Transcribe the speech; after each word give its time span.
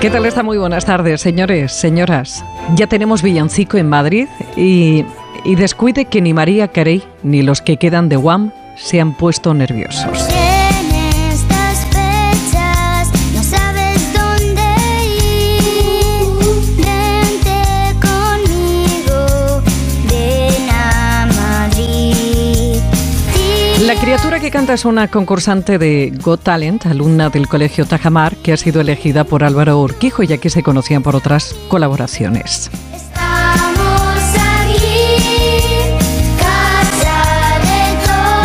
¿Qué 0.00 0.10
tal 0.10 0.26
está? 0.26 0.44
Muy 0.44 0.58
buenas 0.58 0.84
tardes, 0.84 1.20
señores, 1.20 1.72
señoras. 1.72 2.44
Ya 2.76 2.86
tenemos 2.86 3.20
villancico 3.20 3.78
en 3.78 3.88
Madrid 3.88 4.28
y, 4.56 5.04
y 5.44 5.54
descuide 5.56 6.04
que 6.04 6.20
ni 6.20 6.32
María 6.32 6.68
Carey 6.68 7.02
ni 7.24 7.42
los 7.42 7.60
que 7.60 7.78
quedan 7.78 8.08
de 8.08 8.14
Guam 8.14 8.52
se 8.76 9.00
han 9.00 9.16
puesto 9.16 9.54
nerviosos. 9.54 10.28
Que 24.48 24.52
canta 24.52 24.72
es 24.72 24.86
una 24.86 25.08
concursante 25.08 25.76
de 25.76 26.10
Got 26.24 26.42
Talent, 26.42 26.86
alumna 26.86 27.28
del 27.28 27.48
Colegio 27.48 27.84
Tajamar, 27.84 28.34
que 28.36 28.54
ha 28.54 28.56
sido 28.56 28.80
elegida 28.80 29.24
por 29.24 29.44
Álvaro 29.44 29.78
Urquijo, 29.78 30.22
ya 30.22 30.38
que 30.38 30.48
se 30.48 30.62
conocían 30.62 31.02
por 31.02 31.14
otras 31.14 31.54
colaboraciones. 31.68 32.70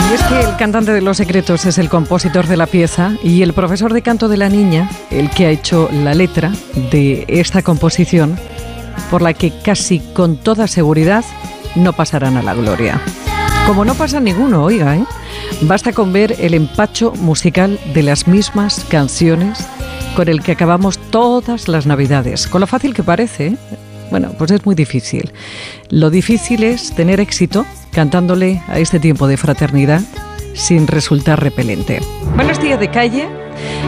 Y 0.10 0.14
es 0.14 0.24
que 0.24 0.42
el 0.42 0.58
cantante 0.58 0.92
de 0.92 1.00
Los 1.00 1.16
Secretos 1.16 1.66
es 1.66 1.78
el 1.78 1.88
compositor 1.88 2.48
de 2.48 2.58
la 2.58 2.68
pieza 2.68 3.14
y 3.24 3.42
el 3.42 3.54
profesor 3.54 3.94
de 3.94 4.02
canto 4.02 4.28
de 4.28 4.36
la 4.36 4.50
niña, 4.50 4.90
el 5.10 5.30
que 5.30 5.46
ha 5.46 5.52
hecho 5.52 5.88
la 5.90 6.14
letra 6.14 6.52
de 6.92 7.24
esta 7.30 7.62
composición, 7.62 8.38
por 9.10 9.22
la 9.22 9.34
que 9.34 9.54
casi 9.64 10.00
con 10.00 10.36
toda 10.36 10.68
seguridad 10.68 11.24
no 11.76 11.94
pasarán 11.94 12.36
a 12.36 12.44
la 12.44 12.56
gloria. 12.56 13.00
Como 13.66 13.86
no 13.86 13.94
pasa 13.94 14.20
ninguno, 14.20 14.66
oiga, 14.66 14.98
¿eh? 14.98 15.06
Basta 15.62 15.94
con 15.94 16.12
ver 16.12 16.36
el 16.40 16.54
empacho 16.54 17.14
musical 17.14 17.80
de 17.94 18.04
las 18.04 18.28
mismas 18.28 18.86
canciones 18.90 19.66
con 20.16 20.28
el 20.28 20.42
que 20.42 20.52
acabamos 20.52 20.98
todas 21.10 21.68
las 21.68 21.86
navidades. 21.86 22.48
Con 22.48 22.62
lo 22.62 22.68
fácil 22.68 22.94
que 22.94 23.04
parece, 23.04 23.56
bueno, 24.12 24.32
pues 24.38 24.52
es 24.52 24.66
muy 24.66 24.76
difícil. 24.76 25.32
Lo 25.90 26.10
difícil 26.10 26.64
es 26.64 26.94
tener 26.94 27.20
éxito 27.20 27.66
cantándole 27.92 28.62
a 28.68 28.80
este 28.80 29.00
tiempo 29.00 29.28
de 29.28 29.38
fraternidad 29.38 30.02
sin 30.54 30.88
resultar 30.88 31.42
repelente. 31.42 32.00
Buenos 32.36 32.62
días 32.62 32.80
de 32.80 32.90
calle. 32.90 33.28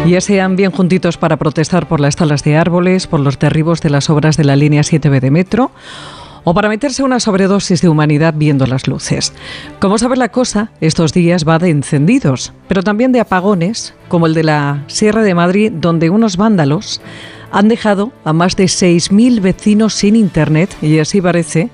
Ya 0.08 0.22
sean 0.22 0.56
bien 0.56 0.72
juntitos 0.72 1.18
para 1.18 1.38
protestar 1.38 1.88
por 1.88 2.00
las 2.00 2.16
talas 2.16 2.44
de 2.44 2.56
árboles, 2.58 3.08
por 3.08 3.20
los 3.20 3.38
derribos 3.40 3.82
de 3.82 3.90
las 3.90 4.10
obras 4.10 4.38
de 4.38 4.46
la 4.46 4.56
línea 4.56 4.82
7B 4.82 5.20
de 5.20 5.32
metro 5.32 5.72
o 6.46 6.54
para 6.54 6.70
meterse 6.70 7.04
una 7.04 7.20
sobredosis 7.20 7.82
de 7.82 7.90
humanidad 7.90 8.34
viendo 8.38 8.66
las 8.66 8.88
luces. 8.88 9.34
Como 9.80 9.98
sabe 9.98 10.16
la 10.16 10.30
cosa, 10.30 10.72
estos 10.80 11.12
días 11.12 11.46
va 11.46 11.60
de 11.60 11.70
encendidos, 11.70 12.54
pero 12.70 12.84
también 12.84 13.12
de 13.12 13.20
apagones, 13.20 13.94
como 14.08 14.28
el 14.28 14.34
de 14.34 14.44
la 14.44 14.84
Sierra 14.88 15.24
de 15.24 15.36
Madrid, 15.36 15.72
donde 15.74 16.10
unos 16.10 16.38
vándalos 16.38 17.02
han 17.52 17.68
dejado 17.68 18.12
a 18.24 18.34
más 18.34 18.56
de 18.56 18.66
6.000 18.66 19.42
vecinos 19.42 19.94
sin 19.94 20.16
internet, 20.16 20.76
y 20.82 21.00
así 21.00 21.22
parece, 21.22 21.70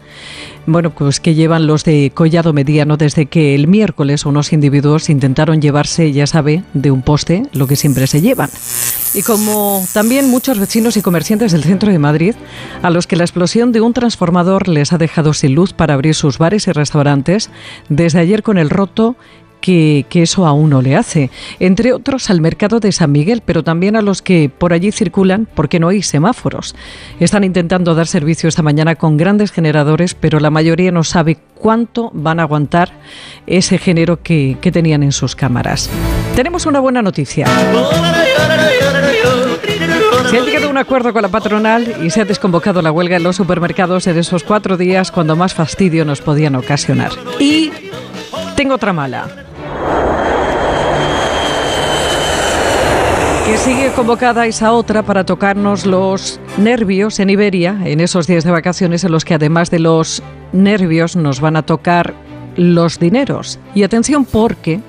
bueno, 0.66 0.92
pues 0.92 1.20
que 1.20 1.34
llevan 1.34 1.68
los 1.68 1.84
de 1.84 2.12
Collado 2.14 2.54
Mediano 2.54 2.98
desde 2.98 3.26
que 3.26 3.56
el 3.56 3.68
miércoles 3.68 4.26
unos 4.26 4.54
individuos 4.54 5.10
intentaron 5.10 5.62
llevarse, 5.62 6.12
ya 6.12 6.28
sabe, 6.28 6.64
de 6.74 6.92
un 6.92 7.02
poste 7.02 7.44
lo 7.54 7.68
que 7.68 7.76
siempre 7.76 8.08
se 8.08 8.22
llevan. 8.22 8.50
Y 9.14 9.24
como 9.24 9.84
también 9.94 10.30
muchos 10.30 10.58
vecinos 10.58 10.96
y 10.96 11.02
comerciantes 11.02 11.52
del 11.52 11.64
centro 11.64 11.92
de 11.92 12.00
Madrid, 12.00 12.36
a 12.82 12.90
los 12.90 13.08
que 13.08 13.16
la 13.16 13.24
explosión 13.24 13.72
de 13.72 13.82
un 13.82 13.94
transformador 13.94 14.68
les 14.68 14.94
ha 14.94 14.98
dejado 14.98 15.34
sin 15.34 15.56
luz 15.56 15.74
para 15.74 15.96
abrir 15.96 16.16
sus 16.16 16.38
bares 16.38 16.68
y 16.68 16.72
restaurantes, 16.72 17.50
desde 17.90 18.20
ayer 18.20 18.42
con 18.44 18.58
el 18.58 18.70
roto 18.70 19.16
que, 19.62 20.06
eso 20.14 20.46
a 20.46 20.54
uno 20.54 20.82
le 20.82 20.96
hace, 20.96 21.30
entre 21.60 21.94
otros 21.94 22.30
al 22.30 22.42
mercado 22.42 22.80
de 22.80 22.92
San 22.92 23.12
Miguel, 23.12 23.42
pero 23.46 23.64
también 23.64 23.96
a 23.96 24.02
los 24.02 24.22
que 24.22 24.50
por 24.56 24.74
allí 24.74 24.92
circulan 24.92 25.48
porque 25.54 25.80
no 25.80 25.88
hay 25.90 26.02
semáforos. 26.02 26.76
Están 27.20 27.44
intentando 27.44 27.96
dar 27.96 28.08
servicio 28.08 28.50
esta 28.50 28.64
mañana 28.64 28.96
con 28.96 29.18
grandes 29.18 29.52
generadores, 29.52 30.16
pero 30.16 30.40
la 30.40 30.50
mayoría 30.50 30.92
no 30.92 31.04
sabe 31.04 31.38
cuánto 31.56 32.12
van 32.14 32.40
a 32.40 32.44
aguantar 32.44 32.92
ese 33.48 33.78
género 33.78 34.22
que, 34.22 34.58
que 34.60 34.72
tenían 34.72 35.04
en 35.04 35.12
sus 35.12 35.36
cámaras. 35.36 35.90
Tenemos 36.36 36.66
una 36.66 36.80
buena 36.80 37.02
noticia. 37.02 37.46
Se 40.30 40.38
ha 40.38 40.46
llegado 40.46 40.68
a 40.68 40.70
un 40.70 40.78
acuerdo 40.78 41.12
con 41.12 41.22
la 41.22 41.28
patronal 41.28 41.96
y 42.02 42.10
se 42.10 42.22
ha 42.22 42.26
desconvocado 42.26 42.82
la 42.82 42.92
huelga 42.92 43.18
en 43.18 43.24
los 43.24 43.36
supermercados 43.36 44.08
en 44.08 44.18
esos 44.18 44.44
cuatro 44.44 44.78
días 44.78 45.12
cuando 45.12 45.36
más 45.36 45.54
fastidio 45.54 46.06
nos 46.06 46.22
podían 46.22 46.56
ocasionar. 46.56 47.12
Y 47.38 47.72
tengo 48.56 48.76
otra 48.76 48.94
mala. 48.94 49.51
Sigue 53.58 53.92
convocada 53.96 54.46
esa 54.48 54.72
otra 54.72 55.04
para 55.04 55.26
tocarnos 55.26 55.86
los 55.86 56.40
nervios 56.58 57.20
en 57.20 57.30
Iberia, 57.30 57.78
en 57.84 58.00
esos 58.00 58.26
días 58.26 58.44
de 58.44 58.52
vacaciones 58.52 59.04
en 59.04 59.12
los 59.12 59.26
que 59.26 59.34
además 59.34 59.70
de 59.70 59.80
los 59.80 60.24
nervios 60.54 61.16
nos 61.16 61.42
van 61.42 61.56
a 61.56 61.62
tocar 61.64 62.14
los 62.56 63.00
dineros. 63.00 63.60
Y 63.76 63.84
atención 63.84 64.26
porque 64.26 64.80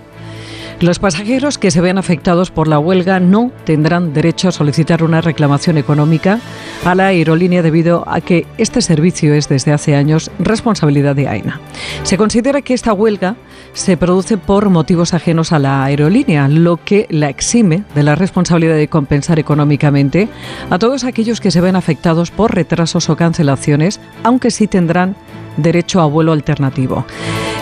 los 0.83 0.99
pasajeros 0.99 1.59
que 1.59 1.71
se 1.71 1.81
vean 1.81 1.97
afectados 1.97 2.51
por 2.51 2.67
la 2.67 2.79
huelga 2.79 3.21
no 3.21 3.53
tendrán 3.65 4.13
derecho 4.13 4.49
a 4.49 4.53
solicitar 4.53 5.05
una 5.05 5.21
reclamación 5.21 5.79
económica 5.79 6.41
a 6.85 6.95
la 6.95 7.07
aerolínea 7.07 7.63
debido 7.63 8.05
a 8.09 8.21
que 8.21 8.47
este 8.59 8.83
servicio 8.83 9.33
es 9.35 9.49
desde 9.49 9.73
hace 9.73 9.95
años 9.95 10.31
responsabilidad 10.41 11.15
de 11.15 11.29
AINA. 11.29 11.61
Se 12.03 12.19
considera 12.19 12.63
que 12.63 12.75
esta 12.75 12.93
huelga 12.93 13.37
se 13.75 13.97
produce 13.97 14.37
por 14.37 14.71
motivos 14.71 15.15
ajenos 15.15 15.53
a 15.53 15.61
la 15.61 15.85
aerolínea, 15.85 16.49
lo 16.49 16.79
que 16.79 17.07
la 17.11 17.29
exime 17.29 17.85
de 17.95 18.03
la 18.03 18.17
responsabilidad 18.17 18.77
de 18.77 18.89
compensar 18.89 19.39
económicamente 19.39 20.29
a 20.69 20.79
todos 20.79 21.05
aquellos 21.05 21.41
que 21.41 21.53
se 21.53 21.61
ven 21.61 21.77
afectados 21.77 22.31
por 22.31 22.55
retrasos 22.55 23.09
o 23.09 23.17
cancelaciones, 23.17 24.01
aunque 24.25 24.51
sí 24.51 24.67
tendrán 24.67 25.15
derecho 25.57 26.01
a 26.01 26.07
vuelo 26.07 26.33
alternativo. 26.33 27.07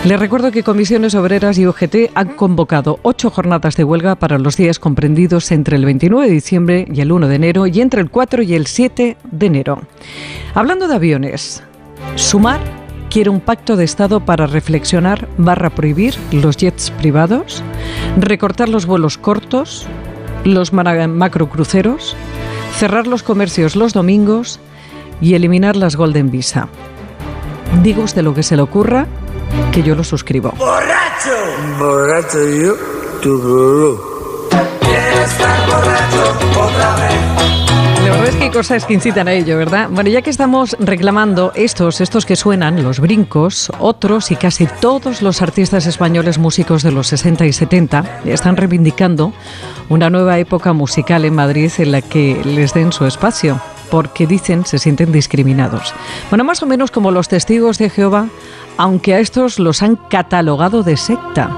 Les 0.05 0.19
recuerdo 0.19 0.51
que 0.51 0.63
Comisiones 0.63 1.15
Obreras 1.15 1.59
y 1.59 1.67
UGT 1.67 2.13
han 2.15 2.29
convocado 2.29 2.99
ocho 3.03 3.29
jornadas 3.29 3.77
de 3.77 3.85
huelga 3.85 4.15
para 4.15 4.39
los 4.39 4.57
días 4.57 4.79
comprendidos 4.79 5.53
entre 5.53 5.77
el 5.77 5.85
29 5.85 6.27
de 6.27 6.33
diciembre 6.33 6.89
y 6.91 7.03
el 7.03 7.13
1 7.13 7.29
de 7.29 7.35
enero 7.35 7.67
y 7.67 7.83
entre 7.83 8.01
el 8.01 8.11
4 8.11 8.43
y 8.43 8.55
el 8.55 8.67
7 8.67 9.19
de 9.31 9.47
enero. 9.47 9.83
Hablando 10.55 10.89
de 10.89 10.95
aviones, 10.95 11.63
Sumar 12.15 12.61
quiere 13.11 13.29
un 13.29 13.41
pacto 13.41 13.77
de 13.77 13.85
Estado 13.85 14.21
para 14.21 14.47
reflexionar 14.47 15.29
barra 15.37 15.69
prohibir 15.69 16.15
los 16.33 16.57
jets 16.57 16.91
privados, 16.93 17.63
recortar 18.17 18.71
los 18.71 18.87
vuelos 18.87 19.19
cortos, 19.19 19.87
los 20.45 20.73
macrocruceros, 20.73 22.17
cerrar 22.75 23.07
los 23.07 23.23
comercios 23.23 23.77
los 23.77 23.93
domingos 23.93 24.61
y 25.21 25.35
eliminar 25.35 25.77
las 25.77 25.97
Golden 25.97 26.31
Visa. 26.31 26.69
Digo 27.83 28.03
usted 28.03 28.23
lo 28.23 28.35
que 28.35 28.43
se 28.43 28.57
le 28.57 28.63
ocurra, 28.63 29.07
que 29.73 29.83
yo 29.83 29.95
lo 29.95 30.05
suscribo. 30.05 30.53
¡Borracho! 30.57 31.37
Borracho 31.79 32.39
yo, 32.49 32.75
tu 33.21 33.99
Quiero 34.81 35.25
estar 35.25 35.67
borracho 35.67 36.61
otra 36.61 36.97
vez. 36.97 37.51
La 38.05 38.11
verdad 38.13 38.29
es 38.29 38.37
que 38.37 38.45
hay 38.45 38.51
cosas 38.51 38.87
que 38.87 38.95
incitan 38.95 39.29
a 39.29 39.33
ello, 39.33 39.59
¿verdad? 39.59 39.89
Bueno, 39.91 40.09
ya 40.11 40.23
que 40.23 40.31
estamos 40.31 40.75
reclamando 40.81 41.53
estos, 41.55 42.01
estos 42.01 42.25
que 42.25 42.35
suenan, 42.35 42.83
los 42.83 42.99
brincos, 42.99 43.71
otros 43.79 44.31
y 44.31 44.37
casi 44.37 44.67
todos 44.81 45.23
los 45.23 45.43
artistas 45.43 45.87
españoles 45.87 46.39
músicos 46.39 46.83
de 46.83 46.93
los 46.93 47.09
60 47.09 47.47
y 47.47 47.53
70 47.53 48.23
están 48.25 48.57
reivindicando 48.57 49.33
una 49.91 50.09
nueva 50.09 50.39
época 50.39 50.73
musical 50.73 51.25
en 51.25 51.35
Madrid 51.35 51.71
en 51.79 51.93
la 51.93 52.01
que 52.01 52.41
les 52.45 52.73
den 52.73 52.91
su 52.91 53.05
espacio 53.05 53.61
porque 53.91 54.27
dicen 54.27 54.65
se 54.65 54.79
sienten 54.79 55.13
discriminados. 55.13 55.95
Bueno, 56.31 56.45
más 56.45 56.63
o 56.63 56.67
menos 56.67 56.91
como 56.91 57.11
los 57.11 57.29
testigos 57.29 57.79
de 57.79 57.91
Jehová, 57.91 58.29
aunque 58.77 59.15
a 59.15 59.21
estos 59.21 59.59
los 59.59 59.83
han 59.83 59.97
catalogado 59.97 60.83
de 60.83 60.97
secta. 60.97 61.51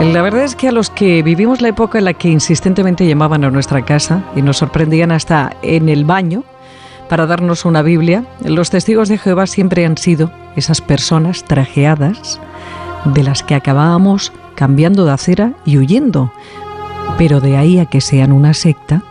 La 0.00 0.22
verdad 0.22 0.44
es 0.44 0.56
que 0.56 0.68
a 0.68 0.72
los 0.72 0.90
que 0.90 1.22
vivimos 1.22 1.60
la 1.60 1.68
época 1.68 1.98
en 1.98 2.06
la 2.06 2.14
que 2.14 2.28
insistentemente 2.28 3.06
llamaban 3.06 3.44
a 3.44 3.50
nuestra 3.50 3.84
casa 3.84 4.24
y 4.34 4.42
nos 4.42 4.58
sorprendían 4.58 5.12
hasta 5.12 5.56
en 5.62 5.88
el 5.88 6.04
baño 6.04 6.44
para 7.08 7.26
darnos 7.26 7.64
una 7.64 7.82
Biblia, 7.82 8.24
los 8.44 8.70
testigos 8.70 9.08
de 9.08 9.18
Jehová 9.18 9.46
siempre 9.46 9.84
han 9.84 9.98
sido 9.98 10.30
esas 10.56 10.80
personas 10.80 11.44
trajeadas 11.44 12.40
de 13.04 13.22
las 13.22 13.42
que 13.42 13.54
acabábamos 13.54 14.32
cambiando 14.54 15.04
de 15.04 15.12
acera 15.12 15.52
y 15.64 15.78
huyendo. 15.78 16.32
Pero 17.18 17.40
de 17.40 17.56
ahí 17.56 17.78
a 17.78 17.86
que 17.86 18.00
sean 18.00 18.32
una 18.32 18.54
secta, 18.54 19.02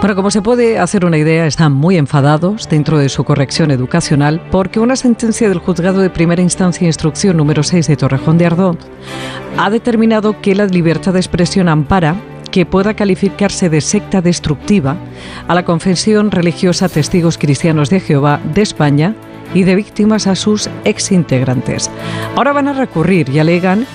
bueno, 0.00 0.16
como 0.16 0.30
se 0.30 0.40
puede 0.40 0.78
hacer 0.78 1.04
una 1.04 1.18
idea, 1.18 1.46
están 1.46 1.72
muy 1.72 1.98
enfadados 1.98 2.68
dentro 2.70 2.98
de 2.98 3.10
su 3.10 3.22
corrección 3.22 3.70
educacional 3.70 4.40
porque 4.50 4.80
una 4.80 4.96
sentencia 4.96 5.50
del 5.50 5.58
juzgado 5.58 6.00
de 6.00 6.08
primera 6.08 6.40
instancia 6.40 6.86
e 6.86 6.88
instrucción 6.88 7.36
número 7.36 7.62
6 7.62 7.86
de 7.86 7.96
Torrejón 7.96 8.38
de 8.38 8.46
Ardón 8.46 8.78
ha 9.58 9.68
determinado 9.68 10.40
que 10.40 10.54
la 10.54 10.64
libertad 10.64 11.12
de 11.12 11.20
expresión 11.20 11.68
ampara 11.68 12.16
que 12.50 12.64
pueda 12.64 12.94
calificarse 12.94 13.68
de 13.68 13.82
secta 13.82 14.22
destructiva 14.22 14.96
a 15.46 15.54
la 15.54 15.66
Confesión 15.66 16.30
Religiosa 16.30 16.88
Testigos 16.88 17.36
Cristianos 17.36 17.90
de 17.90 18.00
Jehová 18.00 18.40
de 18.54 18.62
España 18.62 19.14
y 19.52 19.64
de 19.64 19.74
víctimas 19.74 20.26
a 20.26 20.34
sus 20.34 20.70
exintegrantes. 20.84 21.90
Ahora 22.36 22.52
van 22.52 22.68
a 22.68 22.72
recurrir 22.72 23.28
y 23.28 23.38
alegan 23.38 23.86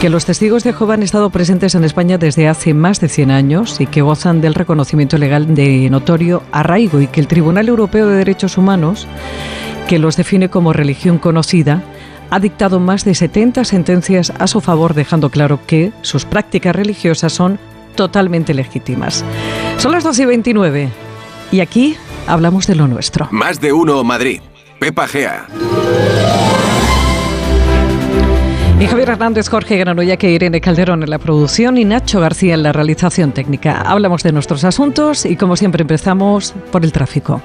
que 0.00 0.10
los 0.10 0.24
testigos 0.24 0.64
de 0.64 0.72
Jehová 0.72 0.94
han 0.94 1.02
estado 1.02 1.30
presentes 1.30 1.74
en 1.74 1.84
España 1.84 2.18
desde 2.18 2.48
hace 2.48 2.74
más 2.74 3.00
de 3.00 3.08
100 3.08 3.30
años 3.30 3.80
y 3.80 3.86
que 3.86 4.02
gozan 4.02 4.40
del 4.40 4.54
reconocimiento 4.54 5.18
legal 5.18 5.54
de 5.54 5.88
notorio 5.90 6.42
arraigo 6.52 7.00
y 7.00 7.06
que 7.06 7.20
el 7.20 7.28
Tribunal 7.28 7.68
Europeo 7.68 8.06
de 8.06 8.16
Derechos 8.16 8.58
Humanos, 8.58 9.06
que 9.88 9.98
los 9.98 10.16
define 10.16 10.50
como 10.50 10.72
religión 10.72 11.18
conocida, 11.18 11.82
ha 12.30 12.40
dictado 12.40 12.80
más 12.80 13.04
de 13.04 13.14
70 13.14 13.64
sentencias 13.64 14.32
a 14.38 14.46
su 14.46 14.60
favor, 14.60 14.94
dejando 14.94 15.30
claro 15.30 15.60
que 15.66 15.92
sus 16.02 16.24
prácticas 16.24 16.74
religiosas 16.74 17.32
son 17.32 17.58
totalmente 17.94 18.54
legítimas. 18.54 19.24
Son 19.78 19.92
las 19.92 20.04
12 20.04 20.22
y 20.22 20.26
29 20.26 20.88
y 21.52 21.60
aquí 21.60 21.96
hablamos 22.26 22.66
de 22.66 22.74
lo 22.74 22.88
nuestro. 22.88 23.28
Más 23.30 23.60
de 23.60 23.72
uno 23.72 24.02
Madrid. 24.04 24.40
Pepa 24.78 25.06
Gea. 25.06 25.46
Y 28.84 28.86
Javier 28.86 29.08
Hernández, 29.08 29.48
Jorge 29.48 29.78
Granoya, 29.78 30.18
que 30.18 30.30
Irene 30.30 30.60
Calderón 30.60 31.02
en 31.02 31.08
la 31.08 31.18
producción 31.18 31.78
y 31.78 31.86
Nacho 31.86 32.20
García 32.20 32.52
en 32.52 32.62
la 32.62 32.70
realización 32.70 33.32
técnica. 33.32 33.80
Hablamos 33.80 34.22
de 34.22 34.30
nuestros 34.30 34.62
asuntos 34.62 35.24
y 35.24 35.36
como 35.36 35.56
siempre 35.56 35.80
empezamos 35.80 36.52
por 36.70 36.84
el 36.84 36.92
tráfico. 36.92 37.40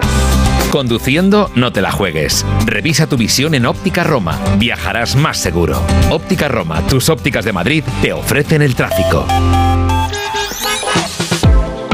Conduciendo, 0.70 1.50
no 1.56 1.72
te 1.72 1.80
la 1.80 1.94
juegues. 1.94 2.46
Revisa 2.66 3.08
tu 3.08 3.16
visión 3.16 3.56
en 3.56 3.68
Óptica 3.68 4.04
Roma. 4.04 4.38
Viajarás 4.58 5.16
más 5.16 5.38
seguro. 5.38 5.82
Óptica 6.12 6.50
Roma, 6.50 6.86
tus 6.88 7.08
ópticas 7.08 7.46
de 7.46 7.54
Madrid, 7.54 7.86
te 8.02 8.12
ofrecen 8.12 8.62
el 8.62 8.76
tráfico. 8.76 9.26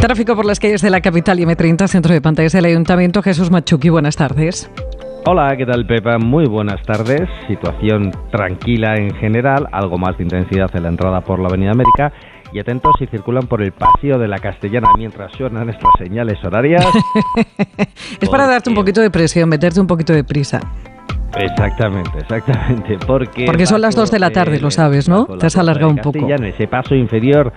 Tráfico 0.02 0.36
por 0.36 0.46
las 0.46 0.60
calles 0.60 0.82
de 0.82 0.90
la 0.90 1.02
capital 1.02 1.40
y 1.40 1.46
M30, 1.46 1.88
centro 1.88 2.16
de 2.16 2.22
pantallas 2.22 2.54
del 2.54 2.66
Ayuntamiento. 2.66 3.22
Jesús 3.22 3.52
Machuqui, 3.52 3.90
buenas 3.90 4.16
tardes. 4.16 4.72
Hola, 5.28 5.58
¿qué 5.58 5.66
tal 5.66 5.88
Pepa? 5.88 6.20
Muy 6.20 6.46
buenas 6.46 6.84
tardes. 6.84 7.28
Situación 7.48 8.12
tranquila 8.32 8.94
en 8.96 9.12
general, 9.16 9.68
algo 9.72 9.98
más 9.98 10.16
de 10.18 10.24
intensidad 10.24 10.70
en 10.76 10.84
la 10.84 10.90
entrada 10.90 11.22
por 11.22 11.40
la 11.40 11.48
Avenida 11.48 11.72
América. 11.72 12.14
Y 12.54 12.60
atentos 12.60 12.94
si 13.00 13.08
circulan 13.08 13.48
por 13.48 13.64
el 13.64 13.72
pasillo 13.72 14.20
de 14.20 14.28
la 14.28 14.38
Castellana 14.38 14.90
mientras 14.96 15.32
suenan 15.36 15.68
estas 15.68 15.90
señales 15.98 16.38
horarias. 16.46 16.86
es 18.22 18.30
para 18.30 18.46
darte 18.46 18.70
un 18.70 18.76
poquito 18.76 19.02
de 19.02 19.10
presión, 19.10 19.50
meterte 19.50 19.82
un 19.82 19.88
poquito 19.88 20.14
de 20.14 20.24
prisa. 20.24 20.60
Exactamente, 21.38 22.20
exactamente. 22.20 22.98
Porque, 23.06 23.46
porque 23.46 23.66
son 23.66 23.82
las 23.82 23.96
2 23.96 24.12
de 24.12 24.20
la 24.20 24.32
tarde, 24.32 24.60
lo 24.60 24.72
sabes, 24.72 25.10
¿no? 25.10 25.26
Te 25.26 25.48
has 25.48 25.58
alargado 25.58 25.90
un 25.90 25.98
poco. 25.98 26.28
Ese 26.28 26.68
paso 26.68 26.96
inferior 26.96 27.52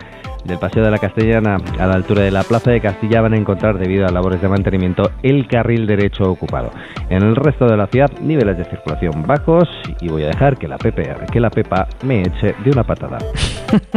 del 0.44 0.58
Paseo 0.58 0.82
de 0.84 0.90
la 0.90 0.98
Castellana 0.98 1.58
a 1.78 1.86
la 1.86 1.94
altura 1.94 2.22
de 2.22 2.30
la 2.30 2.42
Plaza 2.42 2.70
de 2.70 2.80
Castilla 2.80 3.20
van 3.20 3.34
a 3.34 3.36
encontrar, 3.36 3.78
debido 3.78 4.06
a 4.06 4.10
labores 4.10 4.40
de 4.40 4.48
mantenimiento, 4.48 5.10
el 5.22 5.46
carril 5.46 5.86
derecho 5.86 6.24
ocupado. 6.24 6.70
En 7.10 7.22
el 7.22 7.36
resto 7.36 7.66
de 7.66 7.76
la 7.76 7.86
ciudad, 7.86 8.10
niveles 8.20 8.58
de 8.58 8.64
circulación 8.64 9.22
bajos 9.26 9.68
y 10.00 10.08
voy 10.08 10.24
a 10.24 10.28
dejar 10.28 10.56
que 10.56 10.66
la, 10.66 10.78
Pepe, 10.78 11.14
que 11.30 11.40
la 11.40 11.50
Pepa 11.50 11.86
me 12.04 12.22
eche 12.22 12.54
de 12.64 12.70
una 12.70 12.84
patada. 12.84 13.18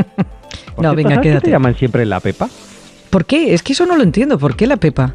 no, 0.77 0.94
venga, 0.94 1.21
quédate. 1.21 1.39
¿Qué 1.39 1.45
te 1.45 1.51
llaman 1.51 1.75
siempre 1.75 2.06
la 2.06 2.19
Pepa? 2.19 2.47
¿Por 3.09 3.25
qué? 3.25 3.53
Es 3.53 3.63
que 3.63 3.74
eso 3.74 3.85
no 3.85 3.95
lo 3.95 4.03
entiendo. 4.03 4.38
¿Por 4.38 4.56
qué 4.56 4.67
la 4.67 4.77
Pepa? 4.77 5.13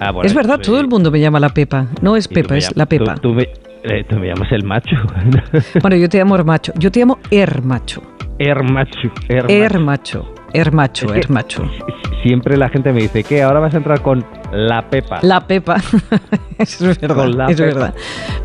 Ah, 0.00 0.14
es 0.22 0.32
verdad, 0.32 0.58
todo 0.60 0.80
el 0.80 0.88
mundo 0.88 1.10
me 1.10 1.20
llama 1.20 1.38
la 1.40 1.50
Pepa. 1.50 1.86
No 2.00 2.16
es 2.16 2.26
Pepa, 2.26 2.56
es 2.56 2.74
la 2.74 2.86
Pepa. 2.86 3.16
Tú, 3.16 3.34
me, 3.34 3.48
eh, 3.84 4.04
tú, 4.08 4.16
me, 4.16 4.28
llamas 4.28 4.50
el 4.52 4.64
macho. 4.64 4.96
bueno, 5.80 5.96
yo 5.96 6.08
te 6.08 6.18
llamo 6.18 6.36
el 6.36 6.44
macho. 6.44 6.72
Yo 6.76 6.90
te 6.90 7.00
llamo 7.00 7.18
Er 7.30 7.62
Macho. 7.62 8.02
Er 8.38 8.62
Macho. 8.62 9.10
Er 9.28 9.78
Macho. 9.78 10.34
Hermacho, 10.52 11.06
macho. 11.28 11.70
Siempre 12.22 12.56
la 12.56 12.68
gente 12.68 12.92
me 12.92 13.02
dice 13.02 13.22
que 13.22 13.42
ahora 13.42 13.60
vas 13.60 13.74
a 13.74 13.76
entrar 13.76 14.02
con 14.02 14.24
la 14.52 14.88
Pepa. 14.88 15.20
La 15.22 15.46
Pepa. 15.46 15.76
es 16.58 16.80
verdad. 17.00 17.50
es 17.50 17.60
verdad. 17.60 17.94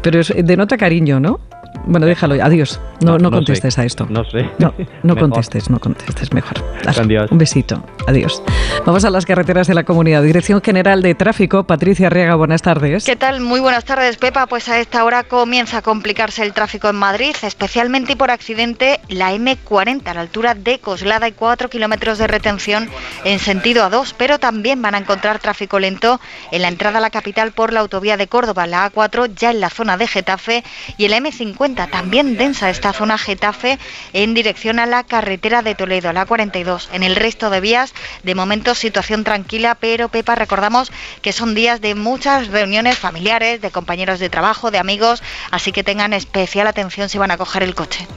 Pero 0.01 0.19
es, 0.19 0.33
denota 0.45 0.77
cariño, 0.77 1.19
¿no? 1.19 1.39
Bueno, 1.85 2.05
déjalo. 2.05 2.35
Adiós. 2.43 2.79
No, 3.01 3.17
no, 3.17 3.29
contestes 3.29 3.77
a 3.77 3.85
esto. 3.85 4.07
No 4.09 4.23
sé. 4.25 4.49
No, 4.59 4.73
no 5.03 5.15
contestes, 5.19 5.69
no 5.69 5.79
contestes. 5.79 6.33
Mejor. 6.33 6.63
Adiós. 6.85 7.31
Un 7.31 7.37
besito. 7.37 7.83
Adiós. 8.07 8.41
Vamos 8.85 9.05
a 9.05 9.09
las 9.09 9.25
carreteras 9.25 9.67
de 9.67 9.73
la 9.73 9.83
comunidad. 9.83 10.23
Dirección 10.23 10.61
General 10.61 11.01
de 11.01 11.15
Tráfico, 11.15 11.65
Patricia 11.65 12.07
Arriaga, 12.07 12.35
buenas 12.35 12.61
tardes. 12.61 13.05
¿Qué 13.05 13.15
tal? 13.15 13.41
Muy 13.41 13.59
buenas 13.59 13.85
tardes, 13.85 14.17
Pepa. 14.17 14.47
Pues 14.47 14.69
a 14.69 14.79
esta 14.79 15.03
hora 15.03 15.23
comienza 15.23 15.77
a 15.77 15.81
complicarse 15.81 16.43
el 16.43 16.53
tráfico 16.53 16.89
en 16.89 16.95
Madrid, 16.95 17.35
especialmente 17.43 18.13
y 18.13 18.15
por 18.15 18.31
accidente 18.31 18.99
la 19.09 19.33
M40 19.33 20.07
a 20.07 20.13
la 20.13 20.21
altura 20.21 20.55
de 20.55 20.79
Coslada 20.79 21.27
y 21.27 21.31
4 21.31 21.69
kilómetros 21.69 22.17
de 22.17 22.27
retención 22.27 22.89
en 23.23 23.39
sentido 23.39 23.89
A2, 23.89 24.13
pero 24.17 24.39
también 24.39 24.81
van 24.81 24.95
a 24.95 24.99
encontrar 24.99 25.39
tráfico 25.39 25.79
lento 25.79 26.19
en 26.51 26.61
la 26.61 26.67
entrada 26.67 26.99
a 26.99 27.01
la 27.01 27.09
capital 27.09 27.51
por 27.51 27.73
la 27.73 27.81
autovía 27.81 28.17
de 28.17 28.27
Córdoba, 28.27 28.67
la 28.67 28.91
A4 28.91 29.33
ya 29.35 29.51
en 29.51 29.59
la 29.59 29.69
zona 29.69 29.97
de 29.97 30.07
Getafe 30.07 30.63
y 30.97 31.05
el 31.05 31.13
M50 31.13 31.64
también 31.73 32.37
densa 32.37 32.69
esta 32.69 32.93
zona 32.93 33.17
Getafe 33.17 33.79
en 34.13 34.35
dirección 34.35 34.77
a 34.77 34.85
la 34.85 35.03
carretera 35.03 35.63
de 35.63 35.73
Toledo, 35.73 36.13
la 36.13 36.27
42. 36.27 36.89
En 36.93 37.01
el 37.01 37.15
resto 37.15 37.49
de 37.49 37.59
vías, 37.59 37.93
de 38.21 38.35
momento 38.35 38.75
situación 38.75 39.23
tranquila, 39.23 39.73
pero 39.73 40.09
Pepa, 40.09 40.35
recordamos 40.35 40.91
que 41.23 41.33
son 41.33 41.55
días 41.55 41.81
de 41.81 41.95
muchas 41.95 42.49
reuniones 42.49 42.99
familiares, 42.99 43.61
de 43.61 43.71
compañeros 43.71 44.19
de 44.19 44.29
trabajo, 44.29 44.69
de 44.69 44.77
amigos, 44.77 45.23
así 45.49 45.71
que 45.71 45.83
tengan 45.83 46.13
especial 46.13 46.67
atención 46.67 47.09
si 47.09 47.17
van 47.17 47.31
a 47.31 47.37
coger 47.37 47.63
el 47.63 47.73
coche. 47.73 48.07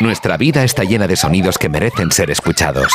Nuestra 0.00 0.36
vida 0.36 0.64
está 0.64 0.82
llena 0.82 1.06
de 1.06 1.16
sonidos 1.16 1.56
que 1.56 1.68
merecen 1.68 2.10
ser 2.10 2.30
escuchados. 2.30 2.92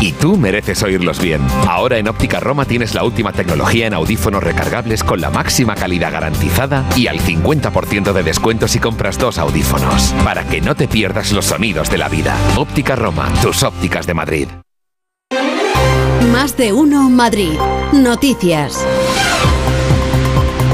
Y 0.00 0.12
tú 0.12 0.36
mereces 0.36 0.82
oírlos 0.82 1.20
bien. 1.20 1.40
Ahora 1.66 1.98
en 1.98 2.08
Óptica 2.08 2.40
Roma 2.40 2.64
tienes 2.64 2.94
la 2.94 3.04
última 3.04 3.32
tecnología 3.32 3.86
en 3.86 3.94
audífonos 3.94 4.42
recargables 4.42 5.02
con 5.02 5.20
la 5.20 5.30
máxima 5.30 5.74
calidad 5.74 6.12
garantizada 6.12 6.84
y 6.96 7.08
al 7.08 7.18
50% 7.18 8.12
de 8.12 8.22
descuento 8.22 8.68
si 8.68 8.78
compras 8.78 9.18
dos 9.18 9.38
audífonos. 9.38 10.14
Para 10.24 10.44
que 10.44 10.60
no 10.60 10.74
te 10.74 10.86
pierdas 10.86 11.32
los 11.32 11.46
sonidos 11.46 11.90
de 11.90 11.98
la 11.98 12.08
vida. 12.08 12.36
Óptica 12.56 12.94
Roma, 12.94 13.28
tus 13.42 13.62
ópticas 13.62 14.06
de 14.06 14.14
Madrid. 14.14 14.48
Más 16.32 16.56
de 16.56 16.72
uno 16.72 17.08
Madrid. 17.10 17.58
Noticias. 17.92 18.86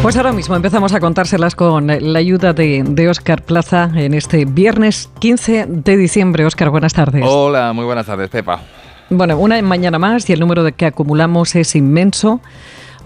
Pues 0.02 0.18
ahora 0.18 0.32
mismo 0.32 0.54
empezamos 0.54 0.92
a 0.92 1.00
contárselas 1.00 1.54
con 1.54 1.86
la 1.86 2.18
ayuda 2.18 2.52
de, 2.52 3.08
Óscar 3.08 3.42
Plaza 3.42 3.90
en 3.94 4.12
este 4.12 4.44
viernes 4.44 5.08
15 5.18 5.64
de 5.66 5.96
diciembre. 5.96 6.44
Óscar, 6.44 6.68
buenas 6.68 6.92
tardes. 6.92 7.24
Hola, 7.26 7.72
muy 7.72 7.86
buenas 7.86 8.04
tardes, 8.04 8.28
Pepa. 8.28 8.60
Bueno, 9.10 9.38
una 9.38 9.60
mañana 9.62 9.98
más 9.98 10.28
y 10.30 10.32
el 10.32 10.40
número 10.40 10.64
de 10.64 10.72
que 10.72 10.86
acumulamos 10.86 11.54
es 11.54 11.74
inmenso. 11.76 12.40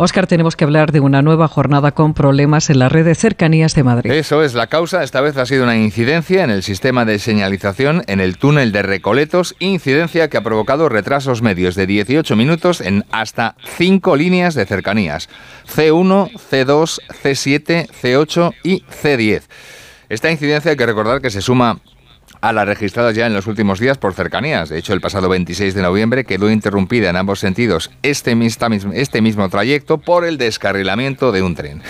Óscar, 0.00 0.28
tenemos 0.28 0.54
que 0.54 0.62
hablar 0.62 0.92
de 0.92 1.00
una 1.00 1.22
nueva 1.22 1.48
jornada 1.48 1.90
con 1.90 2.14
problemas 2.14 2.70
en 2.70 2.78
la 2.78 2.88
red 2.88 3.04
de 3.04 3.16
cercanías 3.16 3.74
de 3.74 3.82
Madrid. 3.82 4.12
Eso 4.12 4.44
es, 4.44 4.54
la 4.54 4.68
causa 4.68 5.02
esta 5.02 5.20
vez 5.20 5.36
ha 5.36 5.44
sido 5.44 5.64
una 5.64 5.76
incidencia 5.76 6.44
en 6.44 6.50
el 6.50 6.62
sistema 6.62 7.04
de 7.04 7.19
señalización 7.19 8.05
en 8.06 8.20
el 8.20 8.38
túnel 8.38 8.70
de 8.70 8.82
Recoletos, 8.82 9.56
incidencia 9.58 10.28
que 10.28 10.36
ha 10.36 10.43
provocado 10.44 10.88
retrasos 10.88 11.43
medios 11.43 11.74
de 11.74 11.88
18 11.88 12.36
minutos 12.36 12.81
en 12.81 13.05
hasta 13.10 13.56
5 13.76 14.14
líneas 14.14 14.55
de 14.55 14.67
cercanías, 14.67 15.28
C1, 15.67 16.31
C2, 16.31 17.00
C7, 17.20 17.88
C8 17.90 18.55
y 18.62 18.84
C10. 18.84 19.43
Esta 20.08 20.31
incidencia 20.31 20.70
hay 20.70 20.76
que 20.76 20.86
recordar 20.86 21.20
que 21.20 21.31
se 21.31 21.43
suma 21.43 21.81
a 22.40 22.52
las 22.52 22.66
registradas 22.66 23.14
ya 23.14 23.26
en 23.26 23.34
los 23.34 23.46
últimos 23.46 23.80
días 23.80 23.98
por 23.98 24.14
cercanías. 24.14 24.68
De 24.68 24.78
hecho, 24.78 24.92
el 24.92 25.00
pasado 25.00 25.28
26 25.28 25.74
de 25.74 25.82
noviembre 25.82 26.24
quedó 26.24 26.50
interrumpida 26.50 27.10
en 27.10 27.16
ambos 27.16 27.40
sentidos 27.40 27.90
este, 28.02 28.36
este 28.94 29.20
mismo 29.22 29.48
trayecto 29.48 29.98
por 29.98 30.24
el 30.24 30.38
descarrilamiento 30.38 31.32
de 31.32 31.42
un 31.42 31.54
tren. 31.54 31.82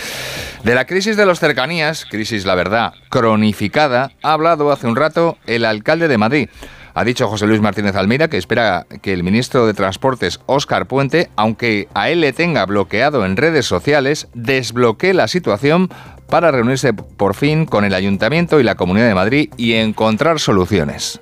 De 0.63 0.75
la 0.75 0.85
crisis 0.85 1.15
de 1.15 1.25
los 1.25 1.39
cercanías, 1.39 2.05
crisis 2.05 2.45
la 2.45 2.55
verdad, 2.55 2.93
cronificada, 3.09 4.11
ha 4.21 4.33
hablado 4.33 4.71
hace 4.71 4.87
un 4.87 4.95
rato 4.95 5.37
el 5.47 5.65
alcalde 5.65 6.07
de 6.07 6.17
Madrid. 6.17 6.49
Ha 6.93 7.03
dicho 7.05 7.27
José 7.27 7.47
Luis 7.47 7.61
Martínez 7.61 7.95
Almeida 7.95 8.27
que 8.27 8.37
espera 8.37 8.85
que 9.01 9.13
el 9.13 9.23
ministro 9.23 9.65
de 9.65 9.73
Transportes, 9.73 10.41
Óscar 10.47 10.87
Puente, 10.87 11.29
aunque 11.35 11.87
a 11.93 12.09
él 12.09 12.19
le 12.19 12.33
tenga 12.33 12.65
bloqueado 12.65 13.25
en 13.25 13.37
redes 13.37 13.65
sociales, 13.65 14.27
desbloquee 14.33 15.13
la 15.13 15.27
situación 15.27 15.89
para 16.29 16.51
reunirse 16.51 16.93
por 16.93 17.33
fin 17.33 17.65
con 17.65 17.83
el 17.83 17.93
Ayuntamiento 17.93 18.59
y 18.59 18.63
la 18.63 18.75
Comunidad 18.75 19.07
de 19.07 19.15
Madrid 19.15 19.49
y 19.57 19.73
encontrar 19.73 20.39
soluciones. 20.39 21.19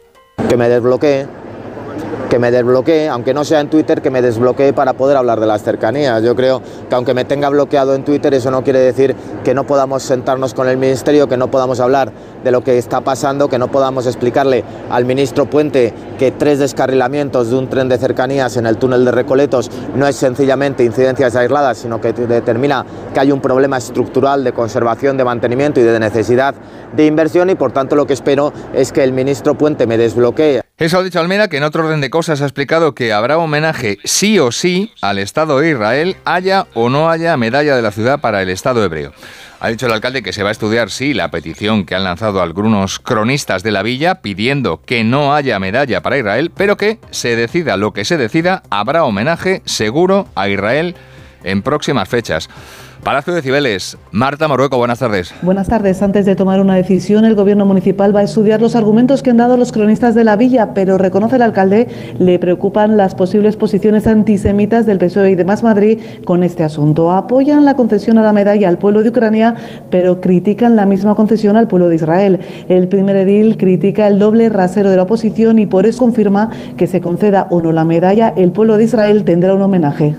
Que 0.50 0.58
me 0.58 0.70
desbloquee 0.70 1.26
que 2.30 2.40
me 2.40 2.52
desbloquee, 2.52 3.08
aunque 3.08 3.34
no 3.34 3.44
sea 3.46 3.62
en 3.62 3.70
Twitter, 3.70 4.02
que 4.02 4.10
me 4.10 4.22
desbloquee 4.22 4.74
para 4.74 4.94
poder 4.94 5.18
hablar 5.18 5.40
de 5.40 5.48
las 5.48 5.64
cercanías. 5.64 6.22
Yo 6.24 6.36
creo 6.36 6.62
que 6.90 6.96
aunque 6.96 7.14
me 7.14 7.26
tenga 7.26 7.50
bloqueado 7.50 7.96
en 7.96 8.04
Twitter, 8.04 8.34
eso 8.34 8.52
no 8.52 8.64
quiere 8.64 8.80
decir 8.80 9.16
que 9.44 9.54
no 9.54 9.66
podamos 9.66 10.04
sentarnos 10.04 10.54
con 10.54 10.68
el 10.68 10.78
Ministerio, 10.78 11.28
que 11.28 11.38
no 11.38 11.50
podamos 11.50 11.80
hablar 11.80 12.12
de 12.44 12.52
lo 12.52 12.64
que 12.64 12.78
está 12.78 13.02
pasando, 13.02 13.48
que 13.48 13.58
no 13.58 13.70
podamos 13.70 14.08
explicarle 14.08 14.64
al 14.90 15.06
ministro 15.06 15.50
Puente 15.50 15.94
que 16.20 16.32
tres 16.32 16.60
descarrilamientos 16.60 17.50
de 17.50 17.58
un 17.58 17.70
tren 17.70 17.90
de 17.90 17.98
cercanías 17.98 18.58
en 18.58 18.66
el 18.66 18.78
túnel 18.78 19.06
de 19.06 19.12
Recoletos 19.12 19.72
no 19.96 20.08
es 20.08 20.16
sencillamente 20.16 20.84
incidencias 20.84 21.36
aisladas, 21.36 21.78
sino 21.78 22.02
que 22.02 22.14
determina 22.14 22.86
que 23.14 23.20
hay 23.20 23.32
un 23.32 23.42
problema 23.42 23.78
estructural 23.78 24.44
de 24.44 24.54
conservación, 24.54 25.18
de 25.18 25.24
mantenimiento 25.24 25.80
y 25.80 25.84
de 25.84 26.00
necesidad 26.00 26.56
de 26.96 27.06
inversión 27.06 27.50
y 27.50 27.56
por 27.56 27.72
tanto 27.72 27.96
lo 27.96 28.06
que 28.06 28.14
espero 28.14 28.54
es 28.74 28.92
que 28.92 29.04
el 29.04 29.14
ministro 29.14 29.56
Puente 29.56 29.88
me 29.88 29.98
desbloquee 29.98 30.67
Eso 30.80 31.00
ha 31.00 31.04
dicho 31.04 31.20
Almeida, 31.20 31.48
que 31.48 31.58
en 31.58 31.64
otro 31.64 31.84
orden 31.84 32.02
de 32.02 32.12
cosas 32.12 32.40
ha 32.44 32.46
explicado 32.46 32.94
que 32.94 33.12
habrá 33.12 33.40
homenaje 33.40 33.98
sí 34.04 34.38
o 34.38 34.52
sí 34.52 34.94
al 35.02 35.18
Estado 35.18 35.58
de 35.58 35.72
Israel, 35.72 36.18
haya 36.24 36.68
o 36.76 36.90
no 36.90 37.10
haya 37.10 37.36
medalla 37.36 37.76
de 37.76 37.82
la 37.82 37.90
ciudad 37.90 38.20
para 38.20 38.44
el 38.44 38.50
Estado 38.50 38.84
hebreo. 38.86 39.12
Ha 39.60 39.70
dicho 39.70 39.88
el 39.88 39.94
alcalde 39.94 40.22
que 40.22 40.34
se 40.34 40.44
va 40.44 40.50
a 40.50 40.52
estudiar, 40.52 40.92
sí, 40.92 41.16
la 41.16 41.32
petición 41.32 41.84
que 41.84 41.96
han 41.96 42.04
lanzado 42.04 42.44
algunos 42.44 43.00
cronistas 43.00 43.64
de 43.64 43.72
la 43.72 43.82
villa 43.82 44.22
pidiendo 44.22 44.80
que 44.86 45.04
no 45.04 45.34
haya 45.34 45.58
medalla 45.58 46.04
para 46.04 46.20
Israel, 46.20 46.52
pero 46.56 46.78
que 46.78 47.00
se 47.10 47.36
decida 47.36 47.76
lo 47.76 47.92
que 47.92 48.06
se 48.06 48.18
decida, 48.18 48.62
habrá 48.70 49.04
homenaje 49.04 49.64
seguro 49.66 50.28
a 50.36 50.48
Israel 50.48 50.96
en 51.44 51.64
próximas 51.64 52.08
fechas. 52.08 52.50
Palacio 53.04 53.34
de 53.34 53.42
Cibeles. 53.42 53.98
Marta 54.12 54.48
Morueco, 54.48 54.78
buenas 54.78 55.00
tardes. 55.00 55.34
Buenas 55.42 55.68
tardes. 55.68 56.02
Antes 56.02 56.26
de 56.26 56.36
tomar 56.36 56.60
una 56.60 56.76
decisión, 56.76 57.24
el 57.24 57.36
gobierno 57.36 57.66
municipal 57.66 58.16
va 58.16 58.20
a 58.20 58.24
estudiar 58.24 58.62
los 58.62 58.76
argumentos 58.76 59.24
que 59.24 59.30
han 59.30 59.38
dado 59.38 59.56
los 59.56 59.72
cronistas 59.72 60.16
de 60.16 60.24
la 60.24 60.36
villa, 60.36 60.74
pero 60.74 60.98
reconoce 60.98 61.38
el 61.38 61.42
alcalde, 61.42 61.88
le 62.20 62.38
preocupan 62.40 62.98
las 62.98 63.16
posibles 63.16 63.56
posiciones 63.56 64.08
antisemitas 64.08 64.86
del 64.86 64.98
PSOE 64.98 65.32
y 65.32 65.36
de 65.36 65.46
Más 65.46 65.64
Madrid 65.64 66.00
con 66.26 66.44
este 66.44 66.64
asunto. 66.64 67.12
Apoyan 67.12 67.64
la 67.64 67.76
concesión 67.76 68.18
a 68.18 68.24
la 68.24 68.34
medalla 68.34 68.68
al 68.68 68.78
pueblo 68.78 69.04
de 69.04 69.10
Ucrania, 69.10 69.56
pero 69.90 70.20
critican 70.20 70.76
la 70.76 70.86
misma 70.86 71.16
concesión 71.16 71.56
al 71.56 71.68
pueblo 71.68 71.90
de 71.90 71.96
Israel. 71.96 72.40
El 72.68 72.88
primer 72.88 73.16
edil 73.16 73.58
critica 73.58 74.08
el 74.08 74.20
doble 74.20 74.50
rasero 74.50 74.90
de 74.90 74.98
la 74.98 75.04
oposición 75.04 75.60
y 75.60 75.66
por 75.66 75.86
eso 75.86 76.00
confirma 76.00 76.50
que 76.78 76.88
se 76.88 77.02
conceda 77.02 77.48
o 77.50 77.62
no 77.62 77.72
la 77.72 77.84
medalla, 77.84 78.34
el 78.36 78.52
pueblo 78.52 78.78
de 78.78 78.86
Israel 78.86 79.24
tendrá 79.24 79.54
un 79.54 79.62
homenaje. 79.62 80.16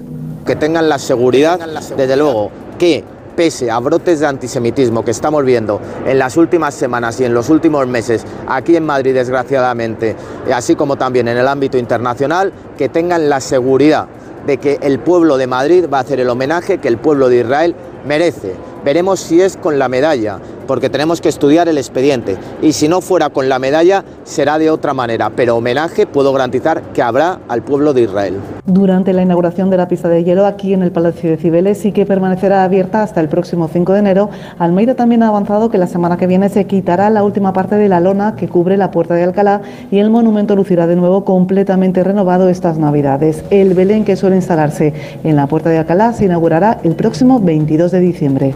Que 0.47 0.57
tengan 0.57 0.89
la 0.89 0.99
seguridad, 0.99 1.59
desde 1.97 2.17
luego, 2.17 2.51
que 2.79 3.05
pese 3.37 3.71
a 3.71 3.79
brotes 3.79 4.19
de 4.19 4.27
antisemitismo 4.27 5.05
que 5.05 5.13
estamos 5.13 5.45
viendo 5.45 5.81
en 6.05 6.19
las 6.19 6.37
últimas 6.37 6.75
semanas 6.75 7.21
y 7.21 7.25
en 7.25 7.35
los 7.35 7.51
últimos 7.51 7.87
meses 7.87 8.25
aquí 8.49 8.75
en 8.75 8.85
Madrid, 8.85 9.15
desgraciadamente, 9.15 10.17
así 10.53 10.75
como 10.75 10.97
también 10.97 11.29
en 11.29 11.39
el 11.39 11.47
ámbito 11.47 11.79
internacional, 11.79 12.53
que 12.77 12.89
tengan 12.89 13.29
la 13.29 13.41
seguridad 13.41 14.09
de 14.45 14.57
que 14.57 14.79
el 14.83 14.99
pueblo 14.99 15.37
de 15.37 15.47
Madrid 15.47 15.85
va 15.93 15.99
a 15.99 16.01
hacer 16.01 16.19
el 16.19 16.31
homenaje 16.31 16.79
que 16.79 16.89
el 16.89 16.99
pueblo 16.99 17.29
de 17.29 17.41
Israel 17.41 17.77
merece. 18.07 18.55
Veremos 18.85 19.21
si 19.21 19.41
es 19.41 19.57
con 19.57 19.79
la 19.79 19.89
medalla, 19.89 20.41
porque 20.69 20.91
tenemos 20.91 21.21
que 21.21 21.29
estudiar 21.29 21.67
el 21.69 21.79
expediente. 21.79 22.37
Y 22.63 22.73
si 22.73 22.87
no 22.87 23.01
fuera 23.01 23.31
con 23.31 23.49
la 23.49 23.59
medalla, 23.59 24.05
será 24.23 24.59
de 24.59 24.71
otra 24.71 24.95
manera. 24.95 25.31
Pero 25.35 25.57
homenaje 25.57 26.07
puedo 26.07 26.33
garantizar 26.33 26.83
que 26.93 27.03
habrá 27.03 27.41
al 27.49 27.65
pueblo 27.65 27.93
de 27.93 28.03
Israel. 28.03 28.37
Durante 28.67 29.13
la 29.15 29.23
inauguración 29.23 29.71
de 29.71 29.79
la 29.79 29.89
pista 29.89 30.09
de 30.09 30.23
hielo 30.23 30.47
aquí 30.47 30.75
en 30.75 30.83
el 30.83 30.93
Palacio 30.93 31.31
de 31.31 31.39
Cibeles 31.39 31.79
sí 31.79 31.91
que 31.91 32.05
permanecerá 32.05 32.63
abierta 32.63 33.03
hasta 33.03 33.21
el 33.21 33.29
próximo 33.29 33.67
5 33.67 33.95
de 33.95 33.99
enero. 33.99 34.31
Almeida 34.59 34.95
también 34.95 35.23
ha 35.23 35.29
avanzado 35.29 35.71
que 35.71 35.79
la 35.79 35.87
semana 35.87 36.19
que 36.19 36.27
viene 36.27 36.51
se 36.51 36.67
quitará 36.67 37.09
la 37.09 37.25
última 37.25 37.55
parte 37.55 37.77
de 37.77 37.89
la 37.89 38.01
lona 38.01 38.37
que 38.37 38.47
cubre 38.47 38.77
la 38.77 38.91
puerta 38.91 39.15
de 39.15 39.25
Alcalá 39.25 39.63
y 39.91 39.99
el 39.99 40.11
monumento 40.11 40.55
lucirá 40.55 40.87
de 40.87 40.97
nuevo 40.97 41.25
completamente 41.25 42.05
renovado 42.05 42.51
estas 42.51 42.79
Navidades. 42.79 43.43
El 43.49 43.73
Belén 43.73 44.05
que 44.05 44.17
suele 44.17 44.37
instalarse 44.37 44.93
en 45.25 45.35
la 45.35 45.47
puerta 45.47 45.71
de 45.71 45.79
Alcalá 45.79 46.13
se 46.13 46.27
inaugurará 46.27 46.79
el 46.85 46.95
próximo 46.95 47.41
22 47.41 47.91
de 47.91 48.01
diciembre. 48.01 48.55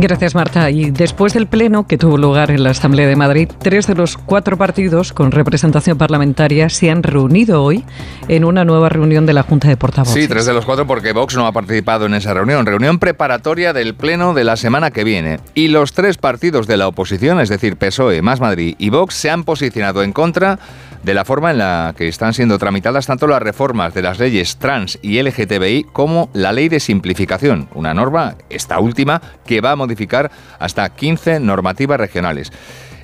Gracias, 0.00 0.36
Marta. 0.36 0.70
Y 0.70 0.92
después 0.92 1.34
del 1.34 1.48
pleno 1.48 1.88
que 1.88 1.98
tuvo 1.98 2.18
lugar 2.18 2.52
en 2.52 2.62
la 2.62 2.70
Asamblea 2.70 3.08
de 3.08 3.16
Madrid, 3.16 3.48
tres 3.58 3.88
de 3.88 3.96
los 3.96 4.16
cuatro 4.16 4.56
partidos 4.56 5.12
con 5.12 5.32
representación 5.32 5.98
parlamentaria 5.98 6.68
se 6.68 6.88
han 6.88 7.02
reunido 7.02 7.64
hoy 7.64 7.84
en 8.28 8.44
una 8.44 8.64
nueva 8.64 8.90
reunión 8.90 9.26
de 9.26 9.32
la 9.32 9.42
Junta 9.42 9.66
de 9.66 9.76
Portavoces. 9.76 10.14
Sí, 10.14 10.28
tres 10.28 10.46
de 10.46 10.52
los 10.52 10.64
cuatro 10.64 10.86
porque 10.86 11.12
Vox 11.12 11.34
no 11.34 11.48
ha 11.48 11.52
participado 11.52 12.06
en 12.06 12.14
esa 12.14 12.32
reunión. 12.32 12.64
Reunión 12.64 13.00
preparatoria 13.00 13.72
del 13.72 13.96
pleno 13.96 14.34
de 14.34 14.44
la 14.44 14.56
semana 14.56 14.92
que 14.92 15.02
viene. 15.02 15.40
Y 15.54 15.66
los 15.66 15.92
tres 15.92 16.16
partidos 16.16 16.68
de 16.68 16.76
la 16.76 16.86
oposición, 16.86 17.40
es 17.40 17.48
decir, 17.48 17.76
PSOE, 17.76 18.22
Más 18.22 18.38
Madrid 18.38 18.76
y 18.78 18.90
Vox, 18.90 19.14
se 19.14 19.30
han 19.30 19.42
posicionado 19.42 20.04
en 20.04 20.12
contra 20.12 20.60
de 21.02 21.14
la 21.14 21.24
forma 21.24 21.50
en 21.50 21.58
la 21.58 21.94
que 21.96 22.08
están 22.08 22.34
siendo 22.34 22.58
tramitadas 22.58 23.06
tanto 23.06 23.26
las 23.26 23.42
reformas 23.42 23.94
de 23.94 24.02
las 24.02 24.18
leyes 24.18 24.56
trans 24.56 24.98
y 25.02 25.22
LGTBI 25.22 25.86
como 25.92 26.30
la 26.32 26.52
ley 26.52 26.68
de 26.68 26.80
simplificación, 26.80 27.68
una 27.74 27.94
norma, 27.94 28.36
esta 28.50 28.78
última, 28.80 29.20
que 29.46 29.60
va 29.60 29.72
a 29.72 29.76
modificar 29.76 30.30
hasta 30.58 30.88
15 30.88 31.40
normativas 31.40 31.98
regionales. 31.98 32.52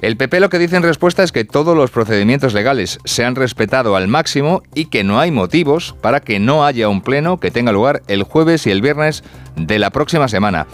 El 0.04 0.18
PP 0.18 0.38
lo 0.40 0.50
que 0.50 0.58
dice 0.58 0.76
en 0.76 0.82
respuesta 0.82 1.22
es 1.22 1.32
que 1.32 1.46
todos 1.46 1.74
los 1.74 1.90
procedimientos 1.90 2.52
legales 2.52 2.98
se 3.04 3.24
han 3.24 3.36
respetado 3.36 3.96
al 3.96 4.06
máximo 4.06 4.62
y 4.74 4.86
que 4.86 5.02
no 5.02 5.18
hay 5.18 5.30
motivos 5.30 5.94
para 6.02 6.20
que 6.20 6.38
no 6.38 6.66
haya 6.66 6.90
un 6.90 7.00
pleno 7.00 7.40
que 7.40 7.50
tenga 7.50 7.72
lugar 7.72 8.02
el 8.06 8.22
jueves 8.22 8.66
y 8.66 8.70
el 8.70 8.82
viernes 8.82 9.24
de 9.56 9.78
la 9.78 9.88
próxima 9.88 10.28
semana. 10.28 10.66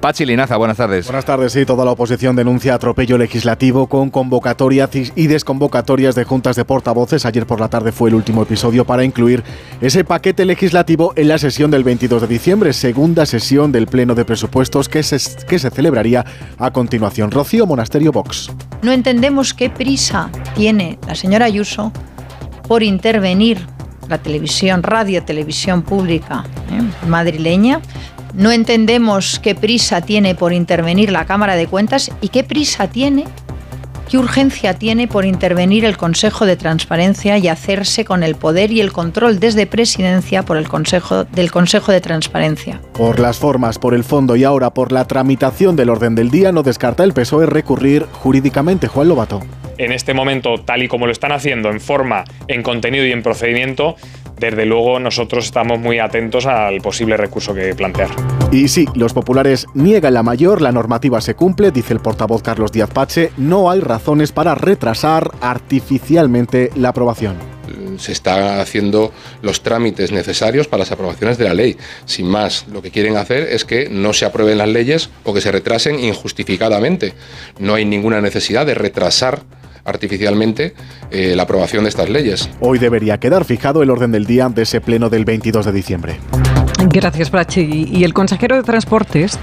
Pachi 0.00 0.24
Linaza, 0.24 0.56
buenas 0.56 0.76
tardes. 0.76 1.06
Buenas 1.06 1.24
tardes, 1.24 1.52
sí. 1.52 1.66
Toda 1.66 1.84
la 1.84 1.90
oposición 1.90 2.36
denuncia 2.36 2.74
atropello 2.74 3.18
legislativo 3.18 3.88
con 3.88 4.10
convocatorias 4.10 4.90
y 4.94 5.26
desconvocatorias 5.26 6.14
de 6.14 6.22
juntas 6.22 6.54
de 6.54 6.64
portavoces. 6.64 7.26
Ayer 7.26 7.46
por 7.46 7.58
la 7.58 7.68
tarde 7.68 7.90
fue 7.90 8.08
el 8.10 8.14
último 8.14 8.44
episodio 8.44 8.84
para 8.84 9.02
incluir 9.02 9.42
ese 9.80 10.04
paquete 10.04 10.44
legislativo 10.44 11.12
en 11.16 11.26
la 11.26 11.38
sesión 11.38 11.72
del 11.72 11.82
22 11.82 12.22
de 12.22 12.28
diciembre, 12.28 12.72
segunda 12.74 13.26
sesión 13.26 13.72
del 13.72 13.88
Pleno 13.88 14.14
de 14.14 14.24
Presupuestos 14.24 14.88
que 14.88 15.02
se, 15.02 15.18
que 15.46 15.58
se 15.58 15.70
celebraría 15.70 16.24
a 16.58 16.70
continuación. 16.70 17.32
Rocío 17.32 17.66
Monasterio 17.66 18.12
Vox. 18.12 18.52
No 18.82 18.92
entendemos 18.92 19.52
qué 19.52 19.68
prisa 19.68 20.30
tiene 20.54 21.00
la 21.08 21.16
señora 21.16 21.46
Ayuso 21.46 21.92
por 22.68 22.84
intervenir 22.84 23.58
la 24.08 24.18
televisión, 24.18 24.84
radio, 24.84 25.24
televisión 25.24 25.82
pública 25.82 26.44
¿eh? 26.70 27.06
madrileña 27.08 27.80
no 28.34 28.52
entendemos 28.52 29.38
qué 29.40 29.54
prisa 29.54 30.00
tiene 30.00 30.34
por 30.34 30.52
intervenir 30.52 31.10
la 31.10 31.24
Cámara 31.24 31.56
de 31.56 31.66
Cuentas 31.66 32.10
y 32.20 32.28
qué 32.28 32.44
prisa 32.44 32.88
tiene, 32.88 33.24
qué 34.08 34.18
urgencia 34.18 34.74
tiene 34.74 35.08
por 35.08 35.24
intervenir 35.24 35.84
el 35.84 35.96
Consejo 35.96 36.46
de 36.46 36.56
Transparencia 36.56 37.38
y 37.38 37.48
hacerse 37.48 38.04
con 38.04 38.22
el 38.22 38.34
poder 38.34 38.70
y 38.72 38.80
el 38.80 38.92
control 38.92 39.38
desde 39.38 39.66
presidencia 39.66 40.44
por 40.44 40.56
el 40.56 40.68
Consejo 40.68 41.24
del 41.24 41.50
Consejo 41.50 41.92
de 41.92 42.00
Transparencia. 42.00 42.80
Por 42.94 43.18
las 43.18 43.38
formas, 43.38 43.78
por 43.78 43.94
el 43.94 44.04
fondo 44.04 44.36
y 44.36 44.44
ahora 44.44 44.70
por 44.70 44.92
la 44.92 45.06
tramitación 45.06 45.76
del 45.76 45.90
orden 45.90 46.14
del 46.14 46.30
día, 46.30 46.52
no 46.52 46.62
descarta 46.62 47.04
el 47.04 47.12
PSOE 47.12 47.46
recurrir 47.46 48.06
jurídicamente. 48.12 48.88
Juan 48.88 49.08
Lobato. 49.08 49.42
En 49.78 49.92
este 49.92 50.12
momento, 50.12 50.58
tal 50.58 50.82
y 50.82 50.88
como 50.88 51.06
lo 51.06 51.12
están 51.12 51.30
haciendo 51.30 51.70
en 51.70 51.80
forma, 51.80 52.24
en 52.48 52.64
contenido 52.64 53.06
y 53.06 53.12
en 53.12 53.22
procedimiento, 53.22 53.94
desde 54.38 54.66
luego 54.66 54.98
nosotros 55.00 55.44
estamos 55.44 55.78
muy 55.78 55.98
atentos 55.98 56.46
al 56.46 56.80
posible 56.80 57.16
recurso 57.16 57.54
que 57.54 57.74
plantear. 57.74 58.10
Y 58.50 58.68
sí, 58.68 58.86
los 58.94 59.12
populares 59.12 59.66
niegan 59.74 60.14
la 60.14 60.22
mayor, 60.22 60.62
la 60.62 60.72
normativa 60.72 61.20
se 61.20 61.34
cumple, 61.34 61.70
dice 61.70 61.92
el 61.92 62.00
portavoz 62.00 62.42
Carlos 62.42 62.72
Díaz 62.72 62.90
Pache, 62.90 63.30
no 63.36 63.70
hay 63.70 63.80
razones 63.80 64.32
para 64.32 64.54
retrasar 64.54 65.30
artificialmente 65.40 66.70
la 66.76 66.90
aprobación 66.90 67.36
se 67.98 68.12
están 68.12 68.60
haciendo 68.60 69.12
los 69.42 69.62
trámites 69.62 70.12
necesarios 70.12 70.68
para 70.68 70.80
las 70.80 70.92
aprobaciones 70.92 71.38
de 71.38 71.44
la 71.44 71.54
ley. 71.54 71.76
Sin 72.04 72.26
más, 72.26 72.66
lo 72.72 72.82
que 72.82 72.90
quieren 72.90 73.16
hacer 73.16 73.48
es 73.50 73.64
que 73.64 73.88
no 73.88 74.12
se 74.12 74.24
aprueben 74.24 74.58
las 74.58 74.68
leyes 74.68 75.10
o 75.24 75.34
que 75.34 75.40
se 75.40 75.52
retrasen 75.52 75.98
injustificadamente. 75.98 77.14
No 77.58 77.74
hay 77.74 77.84
ninguna 77.84 78.20
necesidad 78.20 78.66
de 78.66 78.74
retrasar 78.74 79.42
artificialmente 79.88 80.74
eh, 81.10 81.34
la 81.34 81.44
aprobación 81.44 81.84
de 81.84 81.90
estas 81.90 82.08
leyes. 82.08 82.48
Hoy 82.60 82.78
debería 82.78 83.18
quedar 83.18 83.44
fijado 83.44 83.82
el 83.82 83.90
orden 83.90 84.12
del 84.12 84.26
día 84.26 84.48
de 84.48 84.62
ese 84.62 84.80
pleno 84.80 85.10
del 85.10 85.24
22 85.24 85.66
de 85.66 85.72
diciembre. 85.72 86.18
Gracias, 86.86 87.30
Brachi. 87.30 87.88
Y 87.90 88.04
el 88.04 88.14
consejero 88.14 88.56
de 88.56 88.62
Transportes, 88.62 89.38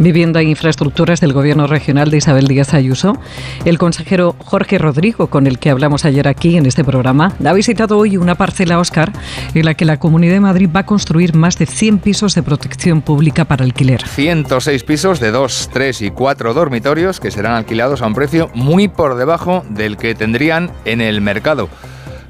Vivienda 0.00 0.40
e 0.40 0.44
Infraestructuras 0.44 1.20
del 1.20 1.32
Gobierno 1.32 1.66
Regional 1.66 2.10
de 2.10 2.16
Isabel 2.16 2.48
Díaz 2.48 2.74
Ayuso, 2.74 3.16
el 3.64 3.78
consejero 3.78 4.34
Jorge 4.38 4.76
Rodrigo, 4.76 5.28
con 5.28 5.46
el 5.46 5.58
que 5.58 5.70
hablamos 5.70 6.04
ayer 6.04 6.26
aquí 6.26 6.56
en 6.56 6.66
este 6.66 6.84
programa, 6.84 7.32
ha 7.44 7.52
visitado 7.52 7.96
hoy 7.96 8.16
una 8.16 8.34
parcela 8.34 8.78
Oscar 8.78 9.12
en 9.54 9.64
la 9.64 9.74
que 9.74 9.84
la 9.84 9.98
Comunidad 9.98 10.34
de 10.34 10.40
Madrid 10.40 10.68
va 10.74 10.80
a 10.80 10.86
construir 10.86 11.34
más 11.34 11.58
de 11.58 11.66
100 11.66 12.00
pisos 12.00 12.34
de 12.34 12.42
protección 12.42 13.02
pública 13.02 13.44
para 13.44 13.64
alquiler. 13.64 14.06
106 14.06 14.82
pisos 14.84 15.20
de 15.20 15.30
2, 15.30 15.70
3 15.72 16.02
y 16.02 16.10
4 16.10 16.54
dormitorios 16.54 17.20
que 17.20 17.30
serán 17.30 17.54
alquilados 17.54 18.02
a 18.02 18.06
un 18.06 18.14
precio 18.14 18.50
muy 18.54 18.88
por 18.88 19.14
debajo 19.14 19.64
del 19.70 19.96
que 19.96 20.14
tendrían 20.14 20.70
en 20.84 21.00
el 21.00 21.20
mercado. 21.20 21.68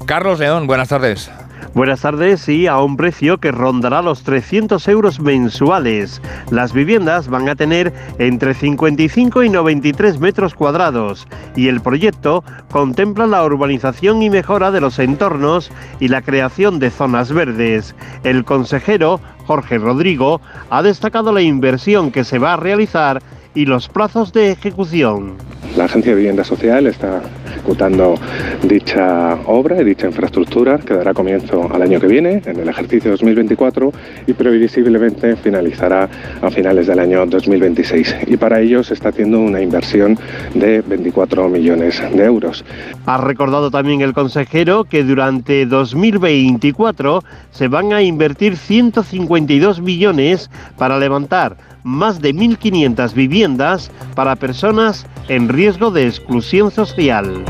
Carlos 0.05 0.39
León, 0.39 0.67
buenas 0.67 0.89
tardes. 0.89 1.31
Buenas 1.73 2.01
tardes 2.01 2.49
y 2.49 2.67
a 2.67 2.79
un 2.79 2.97
precio 2.97 3.37
que 3.37 3.51
rondará 3.51 4.01
los 4.01 4.23
300 4.23 4.85
euros 4.89 5.19
mensuales. 5.21 6.21
Las 6.49 6.73
viviendas 6.73 7.29
van 7.29 7.47
a 7.47 7.55
tener 7.55 7.93
entre 8.19 8.53
55 8.53 9.43
y 9.43 9.49
93 9.49 10.19
metros 10.19 10.53
cuadrados 10.53 11.27
y 11.55 11.69
el 11.69 11.79
proyecto 11.79 12.43
contempla 12.69 13.25
la 13.25 13.43
urbanización 13.43 14.21
y 14.21 14.29
mejora 14.29 14.71
de 14.71 14.81
los 14.81 14.99
entornos 14.99 15.71
y 15.99 16.09
la 16.09 16.21
creación 16.21 16.79
de 16.79 16.91
zonas 16.91 17.31
verdes. 17.31 17.95
El 18.23 18.43
consejero 18.43 19.21
Jorge 19.45 19.77
Rodrigo 19.77 20.41
ha 20.69 20.83
destacado 20.83 21.31
la 21.31 21.41
inversión 21.41 22.11
que 22.11 22.23
se 22.23 22.37
va 22.37 22.53
a 22.53 22.57
realizar 22.57 23.21
y 23.55 23.65
los 23.65 23.87
plazos 23.87 24.33
de 24.33 24.51
ejecución. 24.51 25.37
La 25.77 25.85
Agencia 25.85 26.11
de 26.11 26.17
Vivienda 26.17 26.43
Social 26.43 26.85
está 26.85 27.21
ejecutando 27.47 28.15
dicha 28.63 29.35
obra 29.45 29.81
y 29.81 29.85
dicha 29.85 30.05
infraestructura 30.05 30.77
que 30.77 30.93
dará 30.93 31.13
comienzo 31.13 31.69
al 31.73 31.81
año 31.81 31.97
que 31.99 32.07
viene, 32.07 32.41
en 32.45 32.59
el 32.59 32.67
ejercicio 32.67 33.11
2024, 33.11 33.93
y 34.27 34.33
previsiblemente 34.33 35.37
finalizará 35.37 36.09
a 36.41 36.51
finales 36.51 36.87
del 36.87 36.99
año 36.99 37.25
2026. 37.25 38.15
Y 38.27 38.35
para 38.35 38.59
ello 38.59 38.83
se 38.83 38.95
está 38.95 39.09
haciendo 39.09 39.39
una 39.39 39.61
inversión 39.61 40.19
de 40.53 40.81
24 40.81 41.47
millones 41.47 42.03
de 42.13 42.25
euros. 42.25 42.65
Ha 43.05 43.17
recordado 43.17 43.71
también 43.71 44.01
el 44.01 44.13
consejero 44.13 44.83
que 44.83 45.05
durante 45.05 45.65
2024 45.65 47.23
se 47.51 47.67
van 47.69 47.93
a 47.93 48.01
invertir 48.01 48.57
152 48.57 49.79
millones 49.79 50.49
para 50.77 50.99
levantar 50.99 51.55
más 51.83 52.21
de 52.21 52.35
1.500 52.35 53.13
viviendas 53.13 53.89
para 54.13 54.35
personas 54.35 55.07
en 55.29 55.49
riesgo 55.49 55.60
de 55.61 56.07
exclusión 56.07 56.71
social. 56.71 57.45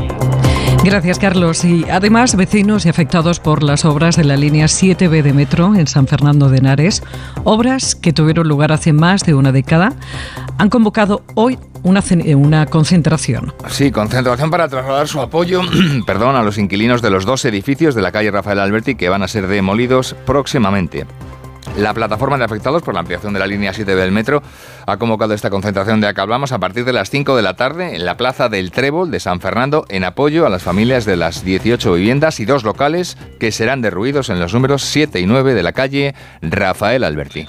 Gracias, 0.84 1.18
Carlos. 1.18 1.64
Y 1.64 1.86
además, 1.88 2.36
vecinos 2.36 2.84
y 2.84 2.90
afectados 2.90 3.40
por 3.40 3.62
las 3.62 3.86
obras 3.86 4.16
de 4.16 4.24
la 4.24 4.36
línea 4.36 4.66
7B 4.66 5.22
de 5.22 5.32
metro 5.32 5.74
en 5.74 5.86
San 5.86 6.06
Fernando 6.06 6.50
de 6.50 6.58
Henares, 6.58 7.02
obras 7.44 7.94
que 7.94 8.12
tuvieron 8.12 8.48
lugar 8.48 8.70
hace 8.70 8.92
más 8.92 9.24
de 9.24 9.34
una 9.34 9.50
década, 9.50 9.94
han 10.58 10.68
convocado 10.68 11.22
hoy 11.36 11.58
una, 11.84 12.02
una 12.36 12.66
concentración. 12.66 13.54
Sí, 13.68 13.90
concentración 13.90 14.50
para 14.50 14.68
trasladar 14.68 15.08
su 15.08 15.20
apoyo 15.20 15.62
perdón, 16.06 16.36
a 16.36 16.42
los 16.42 16.58
inquilinos 16.58 17.00
de 17.00 17.08
los 17.08 17.24
dos 17.24 17.46
edificios 17.46 17.94
de 17.94 18.02
la 18.02 18.12
calle 18.12 18.30
Rafael 18.30 18.58
Alberti 18.58 18.94
que 18.94 19.08
van 19.08 19.22
a 19.22 19.28
ser 19.28 19.46
demolidos 19.46 20.14
próximamente. 20.26 21.06
La 21.76 21.94
plataforma 21.94 22.36
de 22.36 22.44
afectados 22.44 22.82
por 22.82 22.94
la 22.94 23.00
ampliación 23.00 23.32
de 23.32 23.38
la 23.38 23.46
línea 23.46 23.72
7 23.72 23.94
del 23.94 24.12
metro 24.12 24.42
ha 24.86 24.96
convocado 24.98 25.32
esta 25.32 25.50
concentración 25.50 26.00
de 26.00 26.06
la 26.06 26.14
que 26.14 26.20
hablamos 26.20 26.52
a 26.52 26.58
partir 26.58 26.84
de 26.84 26.92
las 26.92 27.10
5 27.10 27.34
de 27.36 27.42
la 27.42 27.54
tarde 27.54 27.96
en 27.96 28.04
la 28.04 28.16
plaza 28.16 28.48
del 28.48 28.70
Trébol 28.70 29.10
de 29.10 29.20
San 29.20 29.40
Fernando 29.40 29.86
en 29.88 30.04
apoyo 30.04 30.46
a 30.46 30.50
las 30.50 30.62
familias 30.62 31.04
de 31.04 31.16
las 31.16 31.44
18 31.44 31.94
viviendas 31.94 32.40
y 32.40 32.44
dos 32.44 32.64
locales 32.64 33.16
que 33.40 33.52
serán 33.52 33.80
derruidos 33.80 34.28
en 34.28 34.38
los 34.38 34.52
números 34.52 34.82
7 34.82 35.20
y 35.20 35.26
9 35.26 35.54
de 35.54 35.62
la 35.62 35.72
calle 35.72 36.14
Rafael 36.42 37.04
Alberti. 37.04 37.48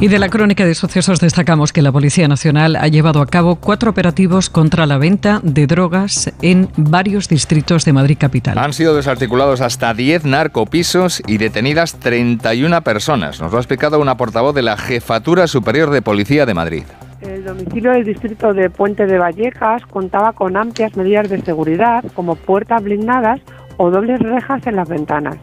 Y 0.00 0.08
de 0.08 0.18
la 0.18 0.30
crónica 0.30 0.64
de 0.64 0.74
sucesos 0.74 1.20
destacamos 1.20 1.74
que 1.74 1.82
la 1.82 1.92
Policía 1.92 2.26
Nacional 2.26 2.76
ha 2.76 2.88
llevado 2.88 3.20
a 3.20 3.26
cabo 3.26 3.56
cuatro 3.56 3.90
operativos 3.90 4.48
contra 4.48 4.86
la 4.86 4.96
venta 4.96 5.40
de 5.42 5.66
drogas 5.66 6.32
en 6.40 6.70
varios 6.78 7.28
distritos 7.28 7.84
de 7.84 7.92
Madrid 7.92 8.16
capital. 8.18 8.56
Han 8.56 8.72
sido 8.72 8.96
desarticulados 8.96 9.60
hasta 9.60 9.92
10 9.92 10.24
narcopisos 10.24 11.22
y 11.26 11.36
detenidas 11.36 11.96
31 12.00 12.80
personas. 12.80 13.39
Nos 13.40 13.52
lo 13.52 13.56
ha 13.56 13.60
explicado 13.62 13.98
una 13.98 14.18
portavoz 14.18 14.54
de 14.54 14.60
la 14.60 14.76
Jefatura 14.76 15.46
Superior 15.46 15.88
de 15.88 16.02
Policía 16.02 16.44
de 16.44 16.52
Madrid. 16.52 16.82
El 17.22 17.42
domicilio 17.42 17.92
del 17.92 18.04
distrito 18.04 18.52
de 18.52 18.68
Puente 18.68 19.06
de 19.06 19.16
Vallecas 19.16 19.86
contaba 19.86 20.34
con 20.34 20.58
amplias 20.58 20.94
medidas 20.94 21.30
de 21.30 21.40
seguridad 21.40 22.04
como 22.14 22.36
puertas 22.36 22.82
blindadas 22.82 23.40
o 23.78 23.90
dobles 23.90 24.20
rejas 24.20 24.66
en 24.66 24.76
las 24.76 24.90
ventanas. 24.90 25.38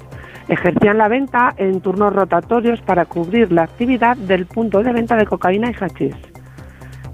Ejercían 0.47 0.99
la 0.99 1.07
venta 1.07 1.55
en 1.57 1.81
turnos 1.81 2.13
rotatorios 2.13 2.81
para 2.81 3.05
cubrir 3.05 3.51
la 3.51 3.63
actividad 3.63 4.15
del 4.15 4.45
punto 4.45 4.83
de 4.83 4.93
venta 4.93 5.15
de 5.15 5.25
cocaína 5.25 5.71
y 5.71 5.83
hachís. 5.83 6.15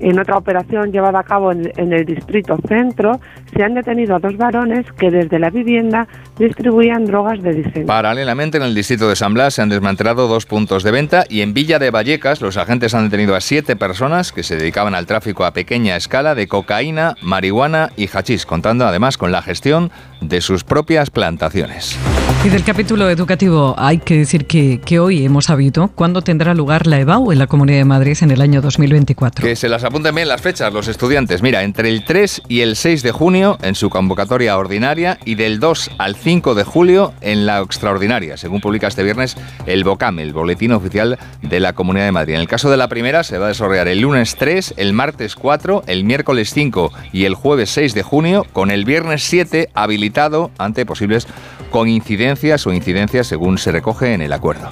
En 0.04 0.20
otra 0.20 0.36
operación 0.36 0.92
llevada 0.92 1.20
a 1.20 1.24
cabo 1.24 1.54
en, 1.54 1.94
el 1.94 2.06
distrito 2.06 2.58
centro, 2.68 3.22
se 3.56 3.64
han 3.64 3.74
detenido 3.74 4.18
a 4.18 4.20
dos 4.20 4.36
varones 4.36 4.86
que 5.00 5.10
desde 5.10 5.40
la 5.40 5.50
vivienda 5.50 6.10
distribuían 6.38 7.06
drogas 7.06 7.42
de 7.42 7.54
diseño. 7.54 7.86
Paralelamente, 7.86 8.58
en 8.58 8.64
el 8.64 8.76
distrito 8.76 9.08
de 9.08 9.16
San 9.16 9.34
Blas 9.34 9.54
se 9.54 9.62
han 9.62 9.70
desmantelado 9.70 10.28
dos 10.28 10.46
puntos 10.46 10.84
de 10.84 10.92
venta 10.92 11.24
y 11.30 11.40
en 11.40 11.54
Villa 11.54 11.80
de 11.80 11.90
Vallecas 11.90 12.42
los 12.42 12.58
agentes 12.58 12.94
han 12.94 13.06
detenido 13.06 13.34
a 13.34 13.40
siete 13.40 13.78
personas 13.78 14.34
que 14.34 14.44
se 14.44 14.58
dedicaban 14.58 14.94
al 14.94 15.06
tráfico 15.06 15.46
a 15.46 15.54
pequeña 15.54 15.96
escala 15.96 16.36
de 16.36 16.50
cocaína, 16.50 17.16
marihuana 17.22 17.92
y 17.96 18.10
hachís, 18.12 18.46
contando 18.46 18.86
además 18.86 19.18
con 19.18 19.32
la 19.32 19.42
gestión 19.42 19.90
de 20.28 20.42
sus 20.42 20.64
propias 20.64 21.10
plantaciones. 21.10 21.98
Y 22.46 22.50
del 22.50 22.64
capítulo 22.66 23.10
educativo 23.10 23.74
hay 23.78 24.00
que 24.00 24.18
decir 24.18 24.48
que, 24.48 24.82
que 24.84 25.00
hoy 25.00 25.24
hemos 25.24 25.46
sabido 25.46 25.90
cuándo 25.96 26.22
tendrá 26.22 26.54
lugar 26.54 26.88
la 26.88 27.00
EBAU 27.00 27.32
en 27.32 27.40
la 27.40 27.48
Comunidad 27.48 27.78
de 27.78 27.86
Madrid 27.86 28.18
en 28.20 28.32
el 28.32 28.42
año 28.42 28.62
2024. 28.62 29.46
Que 29.46 29.56
se 29.56 29.70
las 29.70 29.86
apunten 29.86 30.14
bien 30.14 30.28
las 30.28 30.42
fechas 30.42 30.74
los 30.74 30.90
estudiantes. 30.90 31.42
Mira, 31.42 31.64
entre 31.64 31.88
el 31.88 32.04
3 32.04 32.42
y 32.50 32.60
el 32.60 32.76
6 32.76 33.02
de 33.02 33.12
junio 33.14 33.58
en 33.62 33.76
su 33.76 33.90
convocatoria 33.90 34.58
ordinaria 34.58 35.18
y 35.24 35.36
del 35.36 35.60
2 35.60 35.92
al 35.98 36.16
5 36.16 36.54
de 36.54 36.64
julio 36.66 37.14
en 37.22 37.46
la 37.46 37.60
extraordinaria, 37.62 38.36
según 38.36 38.60
publica 38.60 38.88
este 38.88 39.04
viernes 39.04 39.38
el 39.66 39.86
BOCAM, 39.86 40.20
el 40.20 40.34
Boletín 40.34 40.74
Oficial 40.74 41.18
de 41.42 41.60
la 41.62 41.74
Comunidad 41.74 42.06
de 42.06 42.12
Madrid. 42.12 42.36
En 42.36 42.42
el 42.42 42.48
caso 42.48 42.70
de 42.70 42.78
la 42.78 42.90
primera 42.90 43.24
se 43.24 43.38
va 43.38 43.46
a 43.46 43.50
desarrollar 43.50 43.88
el 43.88 44.02
lunes 44.02 44.36
3, 44.36 44.74
el 44.76 44.92
martes 44.92 45.36
4, 45.36 45.84
el 45.88 46.04
miércoles 46.04 46.52
5 46.54 46.92
y 47.14 47.24
el 47.24 47.36
jueves 47.36 47.70
6 47.70 47.94
de 47.94 48.04
junio, 48.04 48.46
con 48.52 48.70
el 48.70 48.84
viernes 48.84 49.24
7 49.24 49.70
habilitado 49.74 50.13
ante 50.58 50.86
posibles 50.86 51.28
coincidencias 51.72 52.66
o 52.68 52.74
incidencias 52.74 53.28
según 53.28 53.58
se 53.58 53.72
recoge 53.72 54.14
en 54.14 54.22
el 54.22 54.34
acuerdo. 54.34 54.72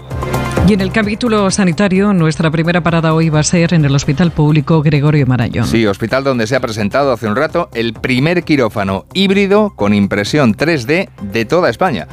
Y 0.68 0.74
en 0.74 0.82
el 0.82 0.92
capítulo 0.92 1.50
sanitario, 1.50 2.14
nuestra 2.14 2.52
primera 2.52 2.82
parada 2.82 3.14
hoy 3.14 3.30
va 3.30 3.40
a 3.40 3.44
ser 3.44 3.74
en 3.74 3.84
el 3.84 3.96
Hospital 3.96 4.32
Público 4.32 4.82
Gregorio 4.82 5.26
Marañón. 5.26 5.66
Sí, 5.66 5.86
hospital 5.88 6.24
donde 6.24 6.46
se 6.46 6.56
ha 6.56 6.60
presentado 6.60 7.12
hace 7.12 7.28
un 7.28 7.36
rato 7.36 7.70
el 7.74 7.94
primer 7.94 8.44
quirófano 8.44 9.06
híbrido 9.14 9.74
con 9.76 9.94
impresión 9.94 10.56
3D 10.56 11.10
de 11.34 11.46
toda 11.46 11.70
España 11.70 12.08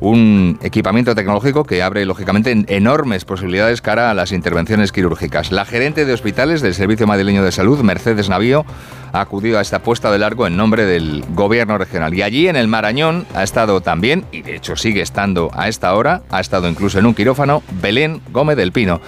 un 0.00 0.58
equipamiento 0.62 1.14
tecnológico 1.14 1.64
que 1.64 1.82
abre 1.82 2.04
lógicamente 2.04 2.64
enormes 2.68 3.24
posibilidades 3.24 3.80
cara 3.80 4.10
a 4.10 4.14
las 4.14 4.32
intervenciones 4.32 4.92
quirúrgicas. 4.92 5.52
La 5.52 5.64
gerente 5.64 6.04
de 6.04 6.12
hospitales 6.12 6.62
del 6.62 6.74
Servicio 6.74 7.06
Madrileño 7.06 7.42
de 7.42 7.52
Salud, 7.52 7.80
Mercedes 7.80 8.28
Navío, 8.28 8.64
ha 9.12 9.20
acudido 9.20 9.58
a 9.58 9.62
esta 9.62 9.80
puesta 9.80 10.10
de 10.10 10.18
largo 10.18 10.46
en 10.46 10.56
nombre 10.56 10.84
del 10.84 11.24
gobierno 11.30 11.78
regional. 11.78 12.14
Y 12.14 12.22
allí 12.22 12.48
en 12.48 12.56
el 12.56 12.68
Marañón 12.68 13.26
ha 13.34 13.42
estado 13.42 13.80
también, 13.80 14.24
y 14.32 14.42
de 14.42 14.56
hecho 14.56 14.76
sigue 14.76 15.00
estando 15.00 15.50
a 15.54 15.68
esta 15.68 15.94
hora, 15.94 16.22
ha 16.30 16.40
estado 16.40 16.68
incluso 16.68 16.98
en 16.98 17.06
un 17.06 17.14
quirófano, 17.14 17.62
Belén 17.80 18.20
Gómez 18.32 18.56
del 18.56 18.72
Pino. 18.72 19.00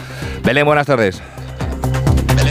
Belén, 0.45 0.65
buenas 0.65 0.87
tardes. 0.87 1.21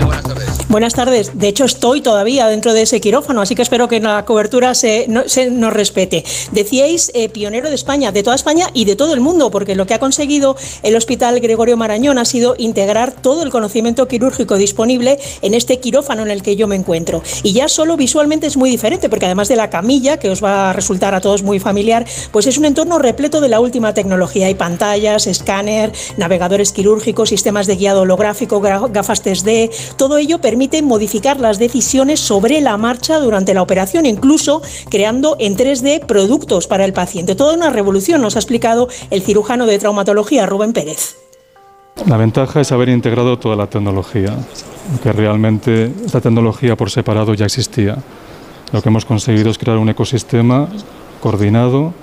Buenas 0.03 0.23
tardes. 0.23 0.26
De 0.69 1.47
hecho, 1.47 1.63
estoy 1.63 2.01
todavía 2.01 2.47
dentro 2.47 2.73
de 2.73 2.81
ese 2.81 2.99
quirófano, 2.99 3.41
así 3.41 3.55
que 3.55 3.61
espero 3.61 3.87
que 3.87 4.01
la 4.01 4.25
cobertura 4.25 4.75
se, 4.75 5.07
nos 5.07 5.73
respete. 5.73 6.25
Decíais 6.51 7.09
eh, 7.13 7.29
pionero 7.29 7.69
de 7.69 7.75
España, 7.75 8.11
de 8.11 8.21
toda 8.21 8.35
España 8.35 8.67
y 8.73 8.83
de 8.83 8.97
todo 8.97 9.13
el 9.13 9.21
mundo, 9.21 9.49
porque 9.49 9.75
lo 9.75 9.87
que 9.87 9.93
ha 9.93 9.99
conseguido 9.99 10.57
el 10.83 10.95
Hospital 10.95 11.39
Gregorio 11.39 11.77
Marañón 11.77 12.17
ha 12.17 12.25
sido 12.25 12.55
integrar 12.57 13.13
todo 13.13 13.43
el 13.43 13.49
conocimiento 13.49 14.09
quirúrgico 14.09 14.57
disponible 14.57 15.17
en 15.41 15.53
este 15.53 15.79
quirófano 15.79 16.23
en 16.23 16.31
el 16.31 16.43
que 16.43 16.57
yo 16.57 16.67
me 16.67 16.75
encuentro. 16.75 17.23
Y 17.43 17.53
ya 17.53 17.69
solo 17.69 17.95
visualmente 17.95 18.45
es 18.45 18.57
muy 18.57 18.69
diferente, 18.69 19.09
porque 19.09 19.25
además 19.25 19.47
de 19.47 19.55
la 19.55 19.69
camilla, 19.69 20.17
que 20.17 20.29
os 20.29 20.43
va 20.43 20.71
a 20.71 20.73
resultar 20.73 21.15
a 21.15 21.21
todos 21.21 21.43
muy 21.43 21.59
familiar, 21.59 22.05
pues 22.31 22.45
es 22.45 22.57
un 22.57 22.65
entorno 22.65 22.99
repleto 22.99 23.39
de 23.39 23.49
la 23.49 23.61
última 23.61 23.93
tecnología. 23.93 24.47
Hay 24.47 24.55
pantallas, 24.55 25.27
escáner, 25.27 25.93
navegadores 26.17 26.73
quirúrgicos, 26.73 27.29
sistemas 27.29 27.67
de 27.67 27.77
guiado 27.77 28.01
holográfico, 28.01 28.59
gafas 28.59 29.23
3D, 29.23 29.71
todo 29.95 30.17
ello 30.17 30.39
permite 30.39 30.56
permite 30.57 30.81
modificar 30.81 31.39
las 31.39 31.59
decisiones 31.59 32.19
sobre 32.19 32.61
la 32.61 32.77
marcha 32.77 33.19
durante 33.19 33.53
la 33.53 33.61
operación, 33.61 34.07
incluso 34.07 34.63
creando 34.89 35.35
en 35.37 35.55
3D 35.55 36.03
productos 36.07 36.65
para 36.65 36.83
el 36.83 36.93
paciente. 36.93 37.35
Toda 37.35 37.53
una 37.53 37.69
revolución, 37.69 38.21
nos 38.21 38.35
ha 38.35 38.39
explicado 38.39 38.87
el 39.11 39.21
cirujano 39.21 39.67
de 39.67 39.77
traumatología 39.77 40.47
Rubén 40.47 40.73
Pérez. 40.73 41.15
La 42.07 42.17
ventaja 42.17 42.59
es 42.59 42.71
haber 42.71 42.89
integrado 42.89 43.37
toda 43.37 43.55
la 43.55 43.67
tecnología, 43.67 44.35
que 45.03 45.13
realmente 45.13 45.91
esta 46.03 46.21
tecnología 46.21 46.75
por 46.75 46.89
separado 46.89 47.35
ya 47.35 47.45
existía. 47.45 47.99
Lo 48.71 48.81
que 48.81 48.89
hemos 48.89 49.05
conseguido 49.05 49.51
es 49.51 49.59
crear 49.59 49.77
un 49.77 49.89
ecosistema 49.89 50.69
coordinado 51.21 51.93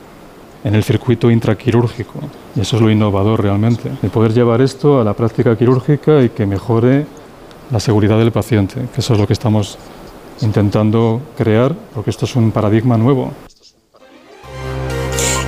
en 0.62 0.76
el 0.76 0.84
circuito 0.84 1.28
intraquirúrgico. 1.28 2.20
Y 2.54 2.60
eso 2.60 2.76
es 2.76 2.82
lo 2.82 2.88
innovador 2.88 3.42
realmente, 3.42 3.90
de 4.00 4.10
poder 4.10 4.32
llevar 4.32 4.60
esto 4.60 5.00
a 5.00 5.04
la 5.04 5.14
práctica 5.14 5.58
quirúrgica 5.58 6.22
y 6.22 6.28
que 6.28 6.46
mejore 6.46 7.23
la 7.70 7.80
seguridad 7.80 8.18
del 8.18 8.32
paciente, 8.32 8.76
que 8.94 9.00
eso 9.00 9.14
es 9.14 9.20
lo 9.20 9.26
que 9.26 9.32
estamos 9.32 9.78
intentando 10.40 11.20
crear, 11.36 11.74
porque 11.94 12.10
esto 12.10 12.24
es 12.24 12.36
un 12.36 12.50
paradigma 12.50 12.96
nuevo. 12.96 13.32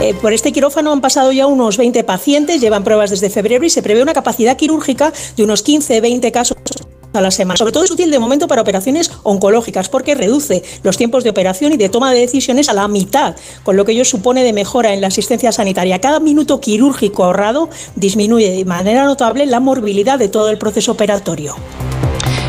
Eh, 0.00 0.14
por 0.20 0.33
este 0.33 0.52
quirófano 0.52 0.92
han 0.92 1.00
pasado 1.00 1.33
ya 1.33 1.46
unos 1.46 1.79
20 1.79 2.05
pacientes, 2.05 2.61
llevan 2.61 2.85
pruebas 2.85 3.11
desde 3.11 3.31
febrero 3.31 3.64
y 3.64 3.70
se 3.70 3.83
prevé 3.83 4.02
una 4.02 4.12
capacidad 4.12 4.57
quirúrgica 4.57 5.12
de 5.37 5.44
unos 5.44 5.64
15-20 5.64 6.31
casos 6.33 6.86
la 7.20 7.31
semana. 7.31 7.57
Sobre 7.57 7.72
todo 7.72 7.85
es 7.85 7.90
útil 7.90 8.11
de 8.11 8.18
momento 8.18 8.48
para 8.48 8.62
operaciones 8.62 9.11
oncológicas 9.22 9.88
porque 9.88 10.14
reduce 10.14 10.62
los 10.83 10.96
tiempos 10.96 11.24
de 11.24 11.31
operación 11.31 11.72
y 11.72 11.76
de 11.76 11.88
toma 11.88 12.12
de 12.12 12.20
decisiones 12.20 12.68
a 12.68 12.74
la 12.74 12.88
mitad, 12.88 13.37
con 13.62 13.76
lo 13.76 13.85
que 13.85 13.92
ello 13.92 14.05
supone 14.05 14.42
de 14.42 14.52
mejora 14.52 14.94
en 14.94 15.00
la 15.00 15.09
asistencia 15.09 15.52
sanitaria. 15.52 16.00
Cada 16.00 16.20
minuto 16.20 16.61
quirúrgico 16.61 17.24
ahorrado 17.24 17.68
disminuye 17.94 18.50
de 18.50 18.64
manera 18.64 19.05
notable 19.05 19.46
la 19.46 19.61
morbilidad 19.61 20.18
de 20.18 20.29
todo 20.29 20.50
el 20.50 20.59
proceso 20.59 20.92
operatorio. 20.92 21.57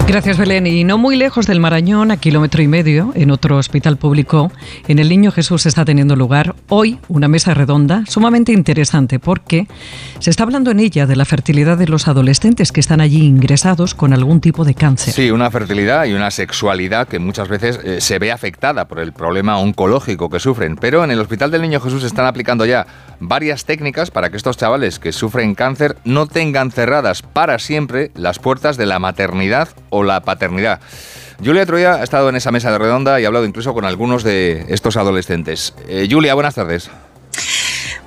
Gracias, 0.08 0.38
Belén. 0.38 0.66
Y 0.66 0.86
no 0.86 0.98
muy 0.98 1.18
lejos 1.18 1.48
del 1.48 1.60
Marañón, 1.60 2.12
a 2.12 2.18
kilómetro 2.18 2.62
y 2.64 2.68
medio, 2.70 3.12
en 3.14 3.30
otro 3.30 3.58
hospital 3.58 3.98
público, 3.98 4.54
en 4.88 5.00
el 5.00 5.10
Niño 5.10 5.34
Jesús 5.34 5.66
está 5.66 5.84
teniendo 5.84 6.16
lugar 6.16 6.56
hoy 6.70 6.98
una 7.10 7.28
mesa 7.28 7.54
redonda 7.54 8.06
sumamente 8.08 8.54
interesante 8.54 9.20
porque 9.20 9.68
se 10.20 10.30
está 10.30 10.44
hablando 10.44 10.72
en 10.72 10.80
ella 10.80 11.08
de 11.08 11.18
la 11.18 11.26
fertilidad 11.26 11.78
de 11.78 11.90
los 11.90 12.08
adolescentes 12.08 12.72
que 12.72 12.80
están 12.80 13.02
allí 13.02 13.26
ingresados 13.26 13.96
con 13.96 14.14
algún 14.14 14.40
tipo 14.40 14.64
de 14.64 14.76
cáncer. 14.76 15.14
Sí, 15.14 15.30
una 15.30 15.52
fertilidad 15.52 16.06
y 16.06 16.14
una 16.14 16.32
sexualidad 16.32 17.10
que 17.10 17.20
muchas 17.20 17.50
veces 17.50 17.78
eh, 17.84 18.00
se 18.00 18.18
ve 18.18 18.32
afectada 18.32 18.88
por 18.88 19.00
el 19.00 19.12
problema 19.12 19.58
oncológico 19.58 20.30
que 20.30 20.40
sufren. 20.40 20.78
Pero 20.78 21.04
en 21.04 21.12
el 21.12 21.20
Hospital 21.20 21.52
del 21.52 21.64
Niño 21.64 21.82
Jesús 21.82 22.06
están 22.06 22.28
aplicando 22.28 22.66
ya 22.66 22.88
varias 23.20 23.66
técnicas 23.66 24.10
para 24.10 24.30
que 24.30 24.38
estos 24.38 24.56
chavales 24.56 25.00
que 25.00 25.12
sufren 25.12 25.54
cáncer 25.54 25.98
no 26.06 26.28
tengan 26.28 26.72
cerradas 26.72 27.24
para 27.24 27.60
siempre 27.60 28.12
las 28.16 28.40
puertas 28.40 28.78
de 28.78 28.86
la 28.86 29.00
maternidad 29.00 29.68
la 30.04 30.22
paternidad. 30.22 30.80
Julia 31.44 31.66
Troya 31.66 31.96
ha 31.96 32.04
estado 32.04 32.30
en 32.30 32.36
esa 32.36 32.52
mesa 32.52 32.72
de 32.72 32.80
redonda 32.80 33.20
y 33.20 33.24
ha 33.24 33.28
hablado 33.28 33.46
incluso 33.46 33.74
con 33.74 33.86
algunos 33.86 34.24
de 34.24 34.66
estos 34.70 34.98
adolescentes. 34.98 35.74
Eh, 35.88 36.08
Julia, 36.10 36.34
buenas 36.34 36.56
tardes. 36.56 36.90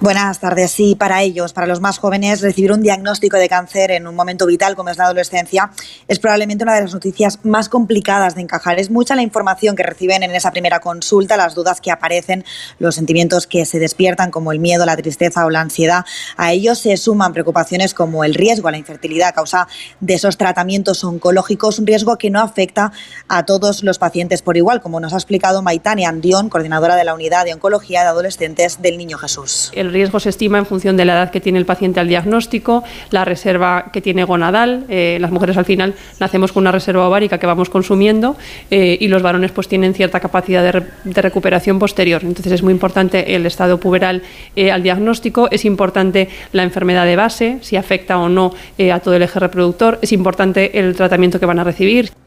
Buenas 0.03 0.41
tardes. 0.41 0.71
Sí, 0.71 0.95
para 0.95 1.21
ellos, 1.21 1.53
para 1.53 1.67
los 1.67 1.83
más 1.83 1.99
jóvenes, 1.99 2.41
recibir 2.41 2.73
un 2.73 2.81
diagnóstico 2.81 3.37
de 3.37 3.51
cáncer 3.51 3.91
en 3.91 4.07
un 4.07 4.15
momento 4.15 4.47
vital 4.47 4.75
como 4.75 4.89
es 4.89 4.97
la 4.97 5.05
adolescencia 5.05 5.73
es 6.09 6.19
probablemente 6.19 6.65
una 6.65 6.75
de 6.75 6.81
las 6.81 6.95
noticias 6.95 7.39
más 7.43 7.69
complicadas 7.69 8.35
de 8.35 8.41
encajar. 8.41 8.81
Es 8.81 8.91
mucha 8.91 9.15
la 9.15 9.21
información 9.21 9.77
que 9.77 9.83
reciben 9.83 10.23
en 10.23 10.35
esa 10.35 10.53
primera 10.53 10.81
consulta, 10.81 11.37
las 11.37 11.55
dudas 11.55 11.83
que 11.83 11.91
aparecen, 11.91 12.47
los 12.79 12.95
sentimientos 12.95 13.47
que 13.47 13.67
se 13.67 13.79
despiertan 13.79 14.31
como 14.31 14.53
el 14.53 14.59
miedo, 14.59 14.87
la 14.87 14.97
tristeza 14.97 15.45
o 15.45 15.51
la 15.51 15.61
ansiedad. 15.61 16.07
A 16.39 16.53
ellos 16.53 16.79
se 16.79 16.97
suman 16.97 17.35
preocupaciones 17.35 17.93
como 17.93 18.25
el 18.25 18.33
riesgo 18.33 18.69
a 18.69 18.71
la 18.71 18.79
infertilidad 18.79 19.29
a 19.29 19.33
causa 19.33 19.69
de 20.01 20.15
esos 20.15 20.39
tratamientos 20.39 21.05
oncológicos, 21.05 21.79
un 21.79 21.87
riesgo 21.87 22.17
que 22.17 22.31
no 22.31 22.41
afecta 22.41 22.91
a 23.29 23.45
todos 23.45 23.83
los 23.83 23.99
pacientes 23.99 24.41
por 24.41 24.57
igual, 24.57 24.81
como 24.81 24.99
nos 24.99 25.13
ha 25.13 25.17
explicado 25.17 25.61
Maitania 25.61 26.09
Andión, 26.09 26.49
coordinadora 26.49 26.97
de 26.97 27.05
la 27.05 27.13
Unidad 27.13 27.45
de 27.45 27.53
Oncología 27.53 28.01
de 28.01 28.09
Adolescentes 28.09 28.81
del 28.81 28.97
Niño 28.97 29.19
Jesús 29.19 29.71
riesgo 29.93 30.21
se 30.21 30.29
estima 30.29 30.59
en 30.59 30.67
función 30.67 30.97
de 30.97 31.05
la 31.05 31.15
edad 31.15 31.31
que 31.31 31.41
tiene 31.41 31.59
el 31.59 31.67
paciente 31.67 32.01
al 32.01 32.09
diagnóstico, 32.09 32.85
la 33.11 33.25
reserva 33.25 33.91
que 33.93 34.01
tiene 34.01 34.25
gonadal. 34.25 34.85
Eh, 34.89 35.19
las 35.21 35.31
mujeres 35.31 35.57
al 35.57 35.65
final 35.65 35.95
nacemos 36.19 36.53
con 36.53 36.63
una 36.63 36.73
reserva 36.73 37.07
ovárica 37.07 37.39
que 37.39 37.47
vamos 37.47 37.71
consumiendo 37.71 38.37
eh, 38.71 38.99
y 39.01 39.09
los 39.09 39.23
varones 39.23 39.53
pues 39.53 39.69
tienen 39.69 39.95
cierta 39.95 40.21
capacidad 40.21 40.63
de, 40.63 41.21
recuperación 41.21 41.79
posterior. 41.79 42.23
Entonces 42.25 42.53
es 42.53 42.63
muy 42.63 42.73
importante 42.73 43.35
el 43.35 43.47
estado 43.47 43.79
puberal 43.79 44.23
eh, 44.57 44.71
al 44.71 44.83
diagnóstico, 44.83 45.49
es 45.51 45.65
importante 45.65 46.29
la 46.53 46.63
enfermedad 46.63 47.07
de 47.07 47.17
base, 47.17 47.59
si 47.61 47.77
afecta 47.77 48.19
o 48.19 48.29
no 48.29 48.53
a 48.93 49.01
todo 49.01 49.15
el 49.15 49.23
eje 49.23 49.39
reproductor, 49.39 49.99
es 50.03 50.13
importante 50.13 50.79
el 50.79 50.95
tratamiento 50.97 51.39
que 51.39 51.47
van 51.47 51.59
a 51.59 51.65
recibir. 51.65 52.20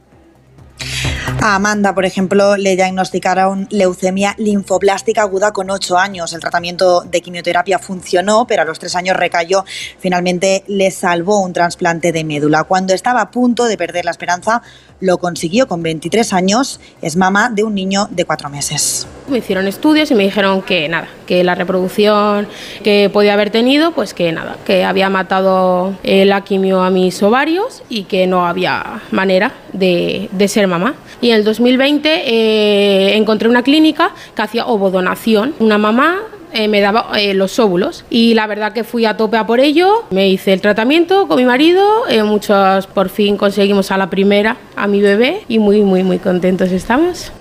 A 1.42 1.56
Amanda, 1.56 1.94
por 1.94 2.06
ejemplo, 2.06 2.56
le 2.56 2.76
diagnosticaron 2.76 3.68
leucemia 3.70 4.34
linfoblástica 4.38 5.24
aguda 5.24 5.52
con 5.52 5.70
8 5.70 5.98
años. 5.98 6.32
El 6.32 6.40
tratamiento 6.40 7.02
de 7.02 7.22
quimioterapia 7.22 7.80
funcionó, 7.80 8.48
pero 8.48 8.62
a 8.62 8.66
los 8.66 8.80
3 8.80 8.96
años 8.96 9.18
recayó. 9.18 9.66
Finalmente 10.00 10.64
le 10.68 10.90
salvó 10.92 11.40
un 11.42 11.52
trasplante 11.52 12.12
de 12.12 12.24
médula. 12.24 12.64
Cuando 12.64 12.94
estaba 12.94 13.22
a 13.22 13.32
punto 13.32 13.66
de 13.66 13.78
perder 13.78 14.06
la 14.06 14.12
esperanza, 14.12 14.62
lo 15.00 15.18
consiguió 15.18 15.68
con 15.68 15.84
23 15.84 16.32
años. 16.34 16.80
Es 17.02 17.18
mamá 17.18 17.50
de 17.50 17.64
un 17.64 17.76
niño 17.76 18.08
de 18.10 18.24
4 18.24 18.50
meses. 18.50 19.06
Me 19.28 19.38
hicieron 19.38 19.68
estudios 19.68 20.12
y 20.12 20.16
me 20.16 20.24
dijeron 20.24 20.62
que 20.62 20.90
nada, 20.90 21.08
que 21.26 21.44
la 21.44 21.56
reproducción 21.56 22.48
que 22.84 23.10
podía 23.12 23.34
haber 23.34 23.50
tenido, 23.50 23.92
pues 23.92 24.14
que 24.14 24.32
nada, 24.32 24.58
que 24.66 24.84
había 24.84 25.10
matado 25.10 25.96
la 26.04 26.42
quimio 26.42 26.82
a 26.82 26.90
mis 26.90 27.22
ovarios 27.24 27.84
y 27.90 28.04
que 28.04 28.28
no 28.28 28.46
había 28.46 29.02
manera 29.12 29.54
de, 29.72 30.30
de 30.32 30.48
ser 30.48 30.68
mamá. 30.68 30.96
Y 31.24 31.30
en 31.30 31.38
el 31.38 31.46
2020 31.46 32.10
eh, 32.26 33.16
encontré 33.16 33.48
una 33.48 33.64
clínica 33.64 34.12
que 34.36 34.42
hacía 34.42 34.66
ovodonación. 34.66 35.56
Una 35.60 35.78
mamá 35.78 36.20
eh, 36.52 36.68
me 36.68 36.82
daba 36.82 37.12
eh, 37.18 37.34
los 37.34 37.58
óvulos 37.60 38.04
y 38.10 38.34
la 38.34 38.46
verdad 38.46 38.74
que 38.74 38.84
fui 38.84 39.06
a 39.06 39.16
tope 39.16 39.38
a 39.38 39.48
por 39.48 39.62
ello. 39.62 40.04
Me 40.12 40.28
hice 40.28 40.52
el 40.52 40.60
tratamiento 40.60 41.30
con 41.30 41.38
mi 41.38 41.46
marido, 41.46 41.88
muchos 42.26 42.88
por 42.88 43.08
fin 43.08 43.38
conseguimos 43.38 43.90
a 43.92 43.98
la 43.98 44.10
primera 44.10 44.58
a 44.76 44.86
mi 44.88 45.02
bebé 45.02 45.44
y 45.48 45.60
muy 45.60 45.82
muy 45.82 46.04
muy 46.04 46.20
contentos 46.20 46.72
estamos. 46.74 47.32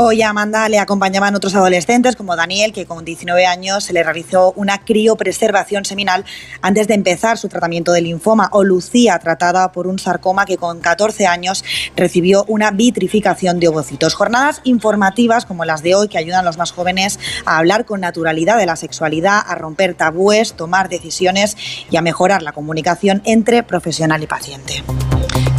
Hoy 0.00 0.22
a 0.22 0.28
Amanda 0.28 0.68
le 0.68 0.78
acompañaban 0.78 1.34
otros 1.34 1.56
adolescentes 1.56 2.14
como 2.14 2.36
Daniel, 2.36 2.72
que 2.72 2.86
con 2.86 3.04
19 3.04 3.46
años 3.46 3.82
se 3.82 3.92
le 3.92 4.04
realizó 4.04 4.52
una 4.52 4.84
criopreservación 4.84 5.84
seminal 5.84 6.24
antes 6.62 6.86
de 6.86 6.94
empezar 6.94 7.36
su 7.36 7.48
tratamiento 7.48 7.90
de 7.90 8.02
linfoma, 8.02 8.48
o 8.52 8.62
Lucía, 8.62 9.18
tratada 9.18 9.72
por 9.72 9.88
un 9.88 9.98
sarcoma 9.98 10.46
que 10.46 10.56
con 10.56 10.78
14 10.78 11.26
años 11.26 11.64
recibió 11.96 12.44
una 12.46 12.70
vitrificación 12.70 13.58
de 13.58 13.66
ovocitos. 13.66 14.14
Jornadas 14.14 14.60
informativas 14.62 15.44
como 15.46 15.64
las 15.64 15.82
de 15.82 15.96
hoy 15.96 16.06
que 16.06 16.18
ayudan 16.18 16.42
a 16.42 16.44
los 16.44 16.58
más 16.58 16.70
jóvenes 16.70 17.18
a 17.44 17.58
hablar 17.58 17.84
con 17.84 18.00
naturalidad 18.00 18.56
de 18.56 18.66
la 18.66 18.76
sexualidad, 18.76 19.42
a 19.44 19.56
romper 19.56 19.94
tabúes, 19.94 20.52
tomar 20.52 20.88
decisiones 20.88 21.56
y 21.90 21.96
a 21.96 22.02
mejorar 22.02 22.42
la 22.42 22.52
comunicación 22.52 23.20
entre 23.24 23.64
profesional 23.64 24.22
y 24.22 24.28
paciente. 24.28 24.84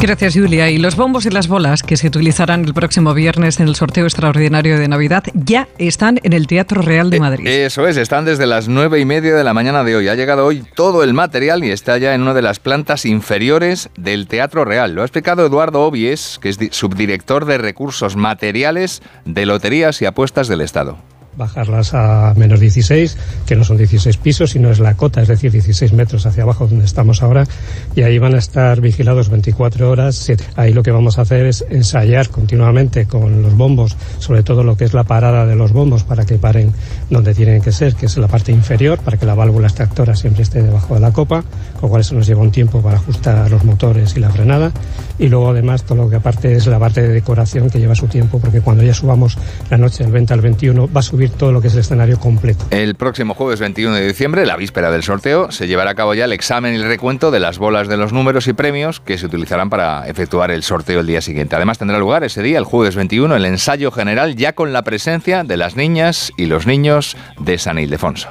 Gracias, 0.01 0.33
Julia. 0.33 0.69
Y 0.69 0.77
los 0.77 0.95
bombos 0.95 1.25
y 1.25 1.29
las 1.29 1.49
bolas 1.49 1.83
que 1.83 1.97
se 1.97 2.07
utilizarán 2.07 2.63
el 2.63 2.73
próximo 2.73 3.13
viernes 3.13 3.59
en 3.59 3.67
el 3.67 3.75
sorteo 3.75 4.05
extraordinario 4.05 4.79
de 4.79 4.87
Navidad 4.87 5.25
ya 5.33 5.67
están 5.77 6.21
en 6.23 6.31
el 6.31 6.47
Teatro 6.47 6.81
Real 6.81 7.09
de 7.09 7.17
eh, 7.17 7.19
Madrid. 7.19 7.47
eso 7.47 7.85
es, 7.85 7.97
están 7.97 8.23
desde 8.23 8.47
las 8.47 8.69
nueve 8.69 9.01
y 9.01 9.05
media 9.05 9.35
de 9.35 9.43
la 9.43 9.53
mañana 9.53 9.83
de 9.83 9.97
hoy. 9.97 10.07
Ha 10.07 10.15
llegado 10.15 10.45
hoy 10.45 10.63
todo 10.73 11.03
el 11.03 11.13
material 11.13 11.65
y 11.65 11.71
está 11.71 11.97
ya 11.97 12.15
en 12.15 12.21
una 12.21 12.33
de 12.33 12.41
las 12.41 12.59
plantas 12.59 13.05
inferiores 13.05 13.89
del 13.97 14.27
Teatro 14.27 14.63
Real. 14.63 14.93
Lo 14.93 15.01
ha 15.01 15.05
explicado 15.05 15.45
Eduardo 15.45 15.81
Obies, 15.81 16.39
que 16.41 16.47
es 16.47 16.57
subdirector 16.71 17.43
de 17.43 17.57
recursos 17.57 18.15
materiales 18.15 19.01
de 19.25 19.45
Loterías 19.45 20.01
y 20.01 20.05
Apuestas 20.05 20.47
del 20.47 20.61
Estado 20.61 20.97
bajarlas 21.39 21.93
a 21.95 22.33
menos 22.35 22.59
16, 22.59 23.17
que 23.47 23.55
no 23.55 23.63
son 23.63 23.77
16 23.77 24.17
pisos, 24.17 24.51
sino 24.51 24.69
es 24.69 24.79
la 24.79 24.95
cota, 24.95 25.21
es 25.21 25.29
decir, 25.29 25.51
16 25.51 25.93
metros 25.93 26.25
hacia 26.25 26.43
abajo 26.43 26.67
donde 26.67 26.85
estamos 26.85 27.23
ahora, 27.23 27.47
y 27.95 28.03
ahí 28.03 28.19
van 28.19 28.35
a 28.35 28.37
estar 28.37 28.81
vigilados 28.81 29.29
24 29.29 29.89
horas. 29.89 30.31
Ahí 30.55 30.73
lo 30.73 30.83
que 30.83 30.91
vamos 30.91 31.17
a 31.17 31.21
hacer 31.23 31.45
es 31.45 31.65
ensayar 31.69 32.29
continuamente 32.29 33.07
con 33.07 33.41
los 33.41 33.55
bombos, 33.55 33.95
sobre 34.19 34.43
todo 34.43 34.63
lo 34.63 34.75
que 34.75 34.83
es 34.83 34.93
la 34.93 35.05
parada 35.05 35.45
de 35.45 35.55
los 35.55 35.71
bombos, 35.71 36.03
para 36.03 36.25
que 36.25 36.35
paren 36.35 36.73
donde 37.09 37.33
tienen 37.33 37.61
que 37.61 37.71
ser, 37.71 37.95
que 37.95 38.05
es 38.05 38.17
la 38.17 38.27
parte 38.27 38.51
inferior, 38.51 38.99
para 38.99 39.17
que 39.17 39.25
la 39.25 39.33
válvula 39.33 39.67
extractora 39.67 40.15
siempre 40.15 40.43
esté 40.43 40.61
debajo 40.61 40.93
de 40.93 40.99
la 40.99 41.11
copa, 41.11 41.43
con 41.73 41.83
lo 41.83 41.87
cual 41.87 42.01
eso 42.01 42.15
nos 42.15 42.27
lleva 42.27 42.41
un 42.41 42.51
tiempo 42.51 42.81
para 42.81 42.97
ajustar 42.97 43.49
los 43.49 43.63
motores 43.63 44.15
y 44.17 44.19
la 44.19 44.29
frenada, 44.29 44.73
y 45.17 45.29
luego 45.29 45.49
además 45.51 45.83
todo 45.83 46.03
lo 46.03 46.09
que 46.09 46.17
aparte 46.17 46.53
es 46.53 46.67
la 46.67 46.79
parte 46.79 47.01
de 47.01 47.07
decoración 47.07 47.69
que 47.69 47.79
lleva 47.79 47.95
su 47.95 48.07
tiempo, 48.07 48.39
porque 48.39 48.59
cuando 48.59 48.83
ya 48.83 48.93
subamos 48.93 49.37
la 49.69 49.77
noche 49.77 50.03
del 50.03 50.11
20 50.11 50.33
al 50.33 50.41
21 50.41 50.89
va 50.93 50.99
a 50.99 51.03
subir 51.03 51.28
todo 51.29 51.51
lo 51.51 51.61
que 51.61 51.67
es 51.67 51.73
el 51.73 51.79
escenario 51.79 52.19
completo. 52.19 52.65
El 52.71 52.95
próximo 52.95 53.33
jueves 53.33 53.59
21 53.59 53.95
de 53.95 54.07
diciembre, 54.07 54.45
la 54.45 54.57
víspera 54.57 54.91
del 54.91 55.03
sorteo, 55.03 55.51
se 55.51 55.67
llevará 55.67 55.91
a 55.91 55.95
cabo 55.95 56.13
ya 56.13 56.25
el 56.25 56.33
examen 56.33 56.73
y 56.73 56.77
el 56.77 56.83
recuento 56.83 57.31
de 57.31 57.39
las 57.39 57.57
bolas 57.57 57.87
de 57.87 57.97
los 57.97 58.13
números 58.13 58.47
y 58.47 58.53
premios 58.53 58.99
que 58.99 59.17
se 59.17 59.25
utilizarán 59.25 59.69
para 59.69 60.07
efectuar 60.07 60.51
el 60.51 60.63
sorteo 60.63 60.99
el 60.99 61.07
día 61.07 61.21
siguiente. 61.21 61.55
Además 61.55 61.77
tendrá 61.77 61.97
lugar 61.99 62.23
ese 62.23 62.41
día, 62.41 62.57
el 62.57 62.65
jueves 62.65 62.95
21, 62.95 63.35
el 63.35 63.45
ensayo 63.45 63.91
general 63.91 64.35
ya 64.35 64.53
con 64.53 64.73
la 64.73 64.83
presencia 64.83 65.43
de 65.43 65.57
las 65.57 65.75
niñas 65.75 66.31
y 66.37 66.45
los 66.45 66.65
niños 66.65 67.15
de 67.39 67.57
San 67.57 67.79
Ildefonso. 67.79 68.29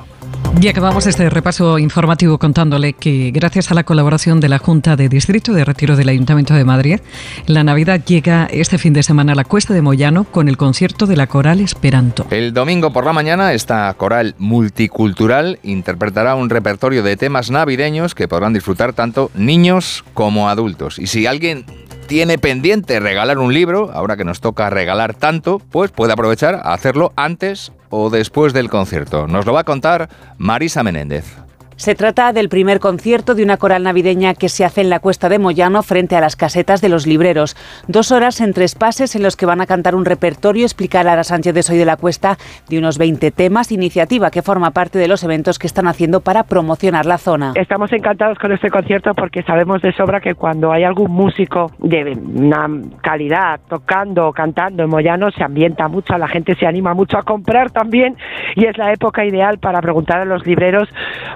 Y 0.60 0.66
acabamos 0.66 1.06
este 1.06 1.30
repaso 1.30 1.78
informativo 1.78 2.38
contándole 2.38 2.92
que 2.92 3.30
gracias 3.32 3.70
a 3.70 3.74
la 3.74 3.84
colaboración 3.84 4.40
de 4.40 4.48
la 4.48 4.58
Junta 4.58 4.96
de 4.96 5.08
Distrito 5.08 5.52
de 5.52 5.64
Retiro 5.64 5.96
del 5.96 6.08
Ayuntamiento 6.08 6.54
de 6.54 6.64
Madrid, 6.64 7.00
la 7.46 7.62
Navidad 7.62 8.04
llega 8.04 8.46
este 8.50 8.76
fin 8.76 8.92
de 8.92 9.04
semana 9.04 9.32
a 9.32 9.34
la 9.36 9.44
Cuesta 9.44 9.72
de 9.72 9.82
Moyano 9.82 10.24
con 10.24 10.48
el 10.48 10.56
concierto 10.56 11.06
de 11.06 11.16
la 11.16 11.28
Coral 11.28 11.60
Esperanto. 11.60 12.26
El 12.30 12.52
domingo 12.52 12.92
por 12.92 13.06
la 13.06 13.12
mañana 13.12 13.52
esta 13.52 13.94
coral 13.94 14.34
multicultural 14.38 15.60
interpretará 15.62 16.34
un 16.34 16.50
repertorio 16.50 17.04
de 17.04 17.16
temas 17.16 17.50
navideños 17.50 18.16
que 18.16 18.26
podrán 18.26 18.52
disfrutar 18.52 18.92
tanto 18.94 19.30
niños 19.34 20.04
como 20.12 20.48
adultos. 20.48 20.98
Y 20.98 21.06
si 21.06 21.26
alguien 21.26 21.66
tiene 22.08 22.38
pendiente 22.38 22.98
regalar 22.98 23.38
un 23.38 23.52
libro, 23.52 23.90
ahora 23.92 24.16
que 24.16 24.24
nos 24.24 24.40
toca 24.40 24.70
regalar 24.70 25.14
tanto, 25.14 25.58
pues 25.58 25.92
puede 25.92 26.14
aprovechar 26.14 26.56
a 26.56 26.72
hacerlo 26.72 27.12
antes 27.16 27.70
o 27.90 28.08
después 28.10 28.52
del 28.54 28.70
concierto. 28.70 29.28
Nos 29.28 29.44
lo 29.44 29.52
va 29.52 29.60
a 29.60 29.64
contar 29.64 30.08
Marisa 30.38 30.82
Menéndez. 30.82 31.47
Se 31.78 31.94
trata 31.94 32.32
del 32.32 32.48
primer 32.48 32.80
concierto 32.80 33.36
de 33.36 33.44
una 33.44 33.56
coral 33.56 33.84
navideña 33.84 34.34
que 34.34 34.48
se 34.48 34.64
hace 34.64 34.80
en 34.80 34.90
la 34.90 34.98
Cuesta 34.98 35.28
de 35.28 35.38
Moyano 35.38 35.84
frente 35.84 36.16
a 36.16 36.20
las 36.20 36.34
casetas 36.34 36.80
de 36.80 36.88
los 36.88 37.06
libreros. 37.06 37.54
Dos 37.86 38.10
horas 38.10 38.40
en 38.40 38.52
tres 38.52 38.74
pases 38.74 39.14
en 39.14 39.22
los 39.22 39.36
que 39.36 39.46
van 39.46 39.60
a 39.60 39.66
cantar 39.66 39.94
un 39.94 40.04
repertorio, 40.04 40.64
explicar 40.64 41.06
a 41.06 41.22
Sánchez 41.22 41.54
de 41.54 41.62
Soy 41.62 41.78
de 41.78 41.84
la 41.84 41.96
Cuesta, 41.96 42.36
de 42.68 42.80
unos 42.80 42.98
20 42.98 43.30
temas, 43.30 43.70
iniciativa 43.70 44.32
que 44.32 44.42
forma 44.42 44.72
parte 44.72 44.98
de 44.98 45.06
los 45.06 45.22
eventos 45.22 45.60
que 45.60 45.68
están 45.68 45.86
haciendo 45.86 46.20
para 46.20 46.42
promocionar 46.42 47.06
la 47.06 47.16
zona. 47.16 47.52
Estamos 47.54 47.92
encantados 47.92 48.40
con 48.40 48.50
este 48.50 48.70
concierto 48.70 49.14
porque 49.14 49.44
sabemos 49.44 49.80
de 49.80 49.92
sobra 49.92 50.20
que 50.20 50.34
cuando 50.34 50.72
hay 50.72 50.82
algún 50.82 51.12
músico 51.12 51.70
de 51.78 52.18
una 52.34 52.68
calidad 53.02 53.60
tocando 53.68 54.26
o 54.26 54.32
cantando 54.32 54.82
en 54.82 54.90
Moyano 54.90 55.30
se 55.30 55.44
ambienta 55.44 55.86
mucho, 55.86 56.18
la 56.18 56.26
gente 56.26 56.56
se 56.56 56.66
anima 56.66 56.92
mucho 56.92 57.18
a 57.18 57.22
comprar 57.22 57.70
también 57.70 58.16
y 58.56 58.66
es 58.66 58.76
la 58.76 58.92
época 58.92 59.24
ideal 59.24 59.58
para 59.58 59.80
preguntar 59.80 60.20
a 60.20 60.24
los 60.24 60.44
libreros 60.44 60.88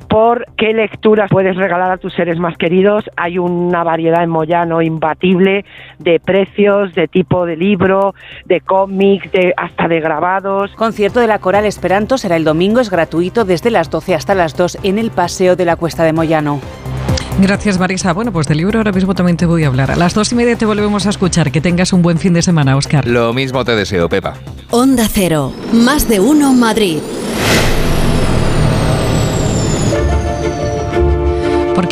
por 0.09 0.32
por 0.33 0.47
qué 0.57 0.73
lecturas 0.73 1.29
puedes 1.31 1.57
regalar 1.57 1.91
a 1.91 1.99
tus 1.99 2.15
seres 2.15 2.39
más 2.39 2.57
queridos. 2.57 3.05
Hay 3.19 3.37
una 3.37 3.85
variedad 3.85 4.23
en 4.23 4.31
Moyano 4.31 4.81
imbatible 4.81 5.67
de 5.99 6.21
precios, 6.21 6.95
de 6.95 7.07
tipo 7.07 7.45
de 7.45 7.55
libro, 7.55 8.15
de 8.47 8.63
cómics, 8.63 9.31
de, 9.31 9.53
hasta 9.59 9.89
de 9.89 10.01
grabados. 10.01 10.71
Concierto 10.75 11.21
de 11.21 11.27
la 11.27 11.39
Coral 11.39 11.67
Esperanto 11.67 12.17
será 12.17 12.37
el 12.37 12.45
domingo, 12.45 12.81
es 12.81 12.89
gratuito 12.89 13.45
desde 13.45 13.71
las 13.71 13.91
12 13.91 14.15
hasta 14.15 14.35
las 14.35 14.57
2 14.57 14.79
en 14.85 14.99
el 14.99 15.11
Paseo 15.11 15.55
de 15.55 15.67
la 15.67 15.77
Cuesta 15.77 16.03
de 16.03 16.15
Moyano. 16.15 16.61
Gracias, 17.39 17.79
Marisa. 17.79 18.15
Bueno, 18.15 18.33
pues 18.33 18.47
del 18.47 18.57
libro 18.57 18.79
ahora 18.79 18.93
mismo 18.93 19.15
también 19.15 19.37
te 19.37 19.45
voy 19.45 19.65
a 19.65 19.67
hablar. 19.67 19.91
A 19.91 19.97
las 19.97 20.15
dos 20.15 20.33
y 20.33 20.35
media 20.35 20.57
te 20.57 20.65
volvemos 20.65 21.07
a 21.07 21.11
escuchar. 21.11 21.53
Que 21.53 21.61
tengas 21.61 21.93
un 21.93 22.01
buen 22.01 22.17
fin 22.17 22.33
de 22.33 22.41
semana, 22.41 22.75
Oscar. 22.75 23.07
Lo 23.07 23.35
mismo 23.35 23.67
te 23.67 23.77
deseo, 23.77 24.09
Pepa. 24.09 24.33
Onda 24.71 25.07
Cero, 25.11 25.53
más 25.75 26.09
de 26.09 26.21
uno 26.21 26.55
Madrid. 26.55 27.01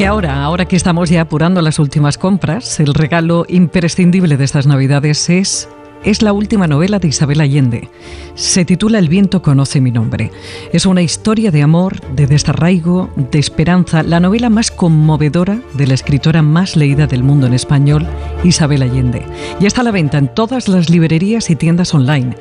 Porque 0.01 0.09
ahora, 0.09 0.43
ahora 0.43 0.65
que 0.65 0.77
estamos 0.77 1.11
ya 1.11 1.21
apurando 1.21 1.61
las 1.61 1.79
últimas 1.79 2.17
compras, 2.17 2.81
el 2.81 2.95
regalo 2.95 3.45
imprescindible 3.51 4.39
de 4.39 4.45
estas 4.45 4.67
Navidades 4.67 5.29
es 5.29 5.69
es 6.05 6.23
la 6.23 6.33
última 6.33 6.67
novela 6.67 6.99
de 6.99 7.09
Isabel 7.09 7.43
Allende. 7.43 7.91
Se 8.35 8.65
titula 8.65 8.99
El 8.99 9.11
viento 9.11 9.43
conoce 9.43 9.83
mi 9.83 9.91
nombre. 9.91 10.31
Es 10.73 10.87
una 10.87 11.03
historia 11.03 11.51
de 11.51 11.61
amor, 11.61 12.01
de 12.15 12.27
desarraigo, 12.27 13.11
de 13.15 13.39
esperanza, 13.39 14.03
la 14.03 14.21
novela 14.21 14.49
más 14.49 14.71
conmovedora 14.71 15.61
de 15.75 15.87
la 15.87 15.93
escritora 15.93 16.41
más 16.41 16.77
leída 16.77 17.07
del 17.07 17.23
mundo 17.23 17.47
en 17.47 17.53
español, 17.53 18.09
Isabel 18.43 18.81
Allende. 18.81 19.27
Ya 19.61 19.67
está 19.67 19.83
a 19.83 19.85
la 19.85 19.91
venta 19.91 20.17
en 20.17 20.33
todas 20.33 20.67
las 20.67 20.89
librerías 20.89 21.51
y 21.51 21.57
tiendas 21.57 21.93
online. 21.93 22.39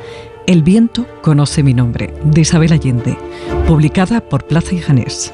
El 0.47 0.63
viento 0.63 1.05
conoce 1.21 1.61
mi 1.61 1.73
nombre, 1.73 2.13
de 2.23 2.39
Isabel 2.39 2.71
Allende, 2.71 3.17
publicada 3.67 4.21
por 4.21 4.45
Plaza 4.45 4.75
y 4.75 4.77
Janés. 4.77 5.33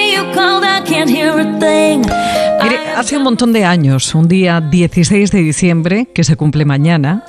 hace 3.01 3.17
un 3.17 3.23
montón 3.23 3.51
de 3.51 3.65
años, 3.65 4.13
un 4.13 4.27
día 4.27 4.61
16 4.61 5.31
de 5.31 5.39
diciembre, 5.39 6.07
que 6.13 6.23
se 6.23 6.35
cumple 6.35 6.65
mañana, 6.65 7.25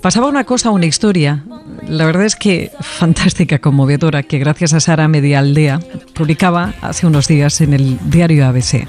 pasaba 0.00 0.28
una 0.28 0.44
cosa, 0.44 0.70
una 0.70 0.86
historia, 0.86 1.44
la 1.88 2.06
verdad 2.06 2.24
es 2.24 2.36
que 2.36 2.70
fantástica, 2.80 3.58
conmovedora, 3.58 4.22
que 4.22 4.38
gracias 4.38 4.72
a 4.72 4.80
Sara 4.80 5.08
Media 5.08 5.40
Aldea 5.40 5.80
publicaba 6.14 6.74
hace 6.80 7.06
unos 7.06 7.26
días 7.26 7.60
en 7.60 7.74
el 7.74 7.98
diario 8.04 8.46
ABC. 8.46 8.86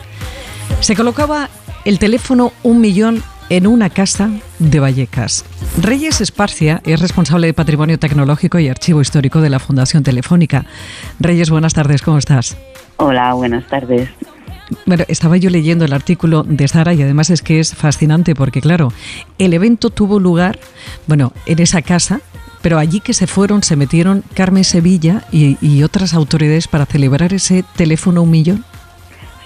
Se 0.79 0.95
colocaba 0.95 1.49
el 1.85 1.97
teléfono 1.97 2.53
un 2.61 2.81
millón 2.81 3.23
en 3.49 3.65
una 3.65 3.89
casa 3.89 4.29
de 4.59 4.79
Vallecas. 4.79 5.43
Reyes 5.81 6.21
Esparcia 6.21 6.81
es 6.85 6.99
responsable 6.99 7.47
de 7.47 7.53
Patrimonio 7.53 7.97
Tecnológico 7.97 8.59
y 8.59 8.69
Archivo 8.69 9.01
Histórico 9.01 9.41
de 9.41 9.49
la 9.49 9.59
Fundación 9.59 10.03
Telefónica. 10.03 10.65
Reyes, 11.19 11.49
buenas 11.49 11.73
tardes, 11.73 12.01
¿cómo 12.03 12.17
estás? 12.19 12.57
Hola, 12.97 13.33
buenas 13.35 13.65
tardes. 13.67 14.09
Bueno, 14.85 15.03
estaba 15.07 15.37
yo 15.37 15.49
leyendo 15.49 15.85
el 15.85 15.93
artículo 15.93 16.43
de 16.43 16.67
Sara 16.67 16.93
y 16.93 17.01
además 17.01 17.29
es 17.29 17.41
que 17.41 17.59
es 17.59 17.75
fascinante 17.75 18.35
porque, 18.35 18.59
claro, 18.59 18.91
el 19.37 19.53
evento 19.53 19.91
tuvo 19.91 20.19
lugar, 20.19 20.59
bueno, 21.05 21.31
en 21.45 21.59
esa 21.59 21.81
casa, 21.81 22.19
pero 22.61 22.79
allí 22.79 22.99
que 22.99 23.13
se 23.13 23.27
fueron, 23.27 23.63
se 23.63 23.75
metieron 23.75 24.23
Carmen 24.33 24.63
Sevilla 24.63 25.21
y, 25.31 25.83
otras 25.83 26.13
autoridades 26.13 26.67
para 26.67 26.85
celebrar 26.85 27.33
ese 27.33 27.63
teléfono 27.75 28.23
un 28.23 28.31
millón. 28.31 28.65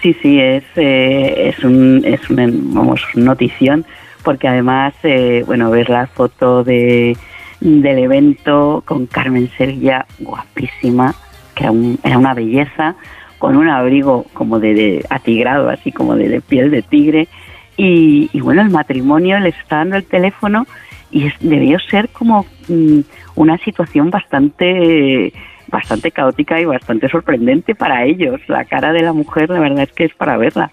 Sí, 0.02 0.16
sí, 0.22 0.40
es, 0.40 0.64
eh, 0.76 1.54
es, 1.56 1.64
un, 1.64 2.04
es 2.06 2.28
una 2.30 2.48
vamos, 2.50 3.02
notición, 3.14 3.86
porque 4.24 4.48
además, 4.48 4.94
eh, 5.04 5.44
bueno, 5.46 5.70
ver 5.70 5.90
la 5.90 6.08
foto 6.08 6.64
de, 6.64 7.16
del 7.60 7.98
evento 8.00 8.82
con 8.86 9.06
Carmen 9.06 9.52
Sevilla, 9.56 10.08
guapísima, 10.20 11.14
que 11.54 11.66
era, 11.66 11.74
era 12.04 12.18
una 12.18 12.34
belleza, 12.34 12.96
con 13.42 13.58
un 13.58 13.68
abrigo 13.68 14.28
como 14.36 14.60
de, 14.60 15.04
atigrado, 15.10 15.70
así 15.70 15.92
como 15.92 16.16
de, 16.16 16.42
piel 16.42 16.70
de 16.70 16.84
tigre, 16.84 17.28
y, 17.76 18.30
bueno, 18.40 18.62
el 18.62 18.70
matrimonio 18.70 19.40
les 19.40 19.58
está 19.58 19.78
dando 19.78 19.96
el 19.96 20.06
teléfono 20.06 20.68
y 21.10 21.32
debió 21.40 21.80
ser 21.80 22.10
como 22.10 22.46
mm, 22.68 23.00
una 23.36 23.58
situación 23.58 24.12
bastante 24.12 25.34
bastante 25.70 26.12
caótica 26.12 26.62
y 26.62 26.66
bastante 26.66 27.10
sorprendente 27.10 27.74
para 27.74 28.06
ellos. 28.06 28.40
La 28.48 28.66
cara 28.66 28.94
de 28.94 29.02
la 29.02 29.14
mujer, 29.14 29.50
la 29.50 29.60
verdad 29.60 29.84
es 29.84 29.92
que 29.94 30.04
es 30.04 30.14
para 30.14 30.38
verla. 30.38 30.70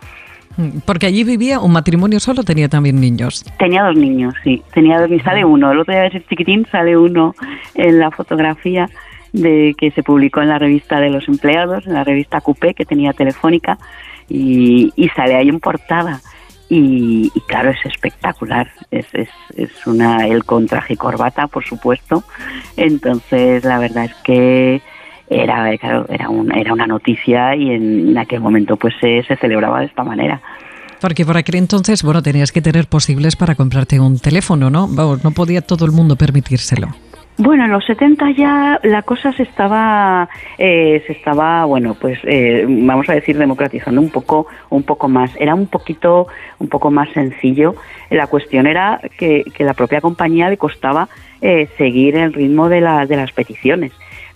Mm, 0.58 0.80
porque 0.84 1.06
allí 1.06 1.24
vivía 1.24 1.60
un 1.60 1.72
matrimonio 1.72 2.20
solo, 2.20 2.42
tenía 2.42 2.68
también 2.68 3.00
niños. 3.00 3.46
Tenía 3.58 3.84
dos 3.84 3.96
niños, 3.96 4.34
sí. 4.44 4.62
Tenía 4.74 5.00
dos, 5.00 5.10
sale 5.22 5.42
uno. 5.42 5.72
El 5.72 5.78
otro 5.78 5.94
día 5.94 6.02
de 6.02 6.22
chiquitín 6.28 6.66
sale 6.70 6.98
uno 6.98 7.34
en 7.74 7.98
la 7.98 8.10
fotografía 8.10 8.90
de 9.32 9.74
que 9.76 9.90
se 9.90 10.02
publicó 10.02 10.42
en 10.42 10.48
la 10.48 10.58
revista 10.58 11.00
de 11.00 11.10
los 11.10 11.28
empleados, 11.28 11.86
en 11.86 11.94
la 11.94 12.04
revista 12.04 12.40
Coupé 12.40 12.74
que 12.74 12.84
tenía 12.84 13.12
Telefónica 13.12 13.78
y, 14.28 14.92
sale 15.14 15.36
ahí 15.36 15.48
en 15.48 15.60
portada. 15.60 16.20
Y, 16.70 17.30
claro, 17.46 17.70
es 17.70 17.84
espectacular. 17.86 18.70
Es, 18.90 19.06
es, 19.14 19.30
es 19.56 19.86
una, 19.86 20.26
el 20.26 20.44
con 20.44 20.66
traje 20.66 20.94
y 20.94 20.96
corbata, 20.96 21.46
por 21.46 21.64
supuesto. 21.64 22.24
Entonces, 22.76 23.64
la 23.64 23.78
verdad 23.78 24.04
es 24.04 24.14
que 24.22 24.82
era, 25.30 25.76
claro, 25.78 26.06
era, 26.08 26.28
un, 26.28 26.54
era 26.54 26.72
una 26.72 26.86
noticia 26.86 27.54
y 27.56 27.70
en 27.70 28.18
aquel 28.18 28.40
momento 28.40 28.76
pues 28.76 28.94
se, 29.00 29.22
se 29.24 29.36
celebraba 29.36 29.80
de 29.80 29.86
esta 29.86 30.04
manera. 30.04 30.40
Porque 31.00 31.24
por 31.24 31.36
aquel 31.36 31.56
entonces, 31.56 32.02
bueno, 32.02 32.22
tenías 32.22 32.50
que 32.50 32.60
tener 32.60 32.86
posibles 32.86 33.36
para 33.36 33.54
comprarte 33.54 34.00
un 34.00 34.18
teléfono, 34.18 34.68
¿no? 34.68 34.88
Vamos, 34.88 35.22
no 35.22 35.30
podía 35.30 35.60
todo 35.60 35.84
el 35.84 35.92
mundo 35.92 36.16
permitírselo. 36.16 36.88
Bueno, 37.40 37.66
en 37.66 37.70
los 37.70 37.86
70 37.86 38.32
ya 38.32 38.80
la 38.82 39.02
cosa 39.02 39.32
se 39.32 39.44
estaba, 39.44 40.28
eh, 40.58 41.04
se 41.06 41.12
estaba, 41.12 41.64
bueno, 41.66 41.94
pues 41.94 42.18
eh, 42.24 42.66
vamos 42.68 43.08
a 43.08 43.14
decir 43.14 43.38
democratizando 43.38 44.00
un 44.00 44.10
poco, 44.10 44.48
un 44.70 44.82
poco 44.82 45.06
más. 45.08 45.30
Era 45.38 45.54
un 45.54 45.68
poquito, 45.68 46.26
un 46.58 46.68
poco 46.68 46.90
más 46.90 47.08
sencillo. 47.10 47.76
La 48.10 48.26
cuestión 48.26 48.66
era 48.66 49.00
que, 49.16 49.44
que 49.54 49.62
la 49.62 49.74
propia 49.74 50.00
compañía 50.00 50.50
le 50.50 50.56
costaba 50.56 51.08
eh, 51.40 51.68
seguir 51.78 52.16
el 52.16 52.32
ritmo 52.32 52.68
de, 52.68 52.80
la, 52.80 53.06
de 53.06 53.14
las 53.14 53.30
peticiones, 53.30 53.92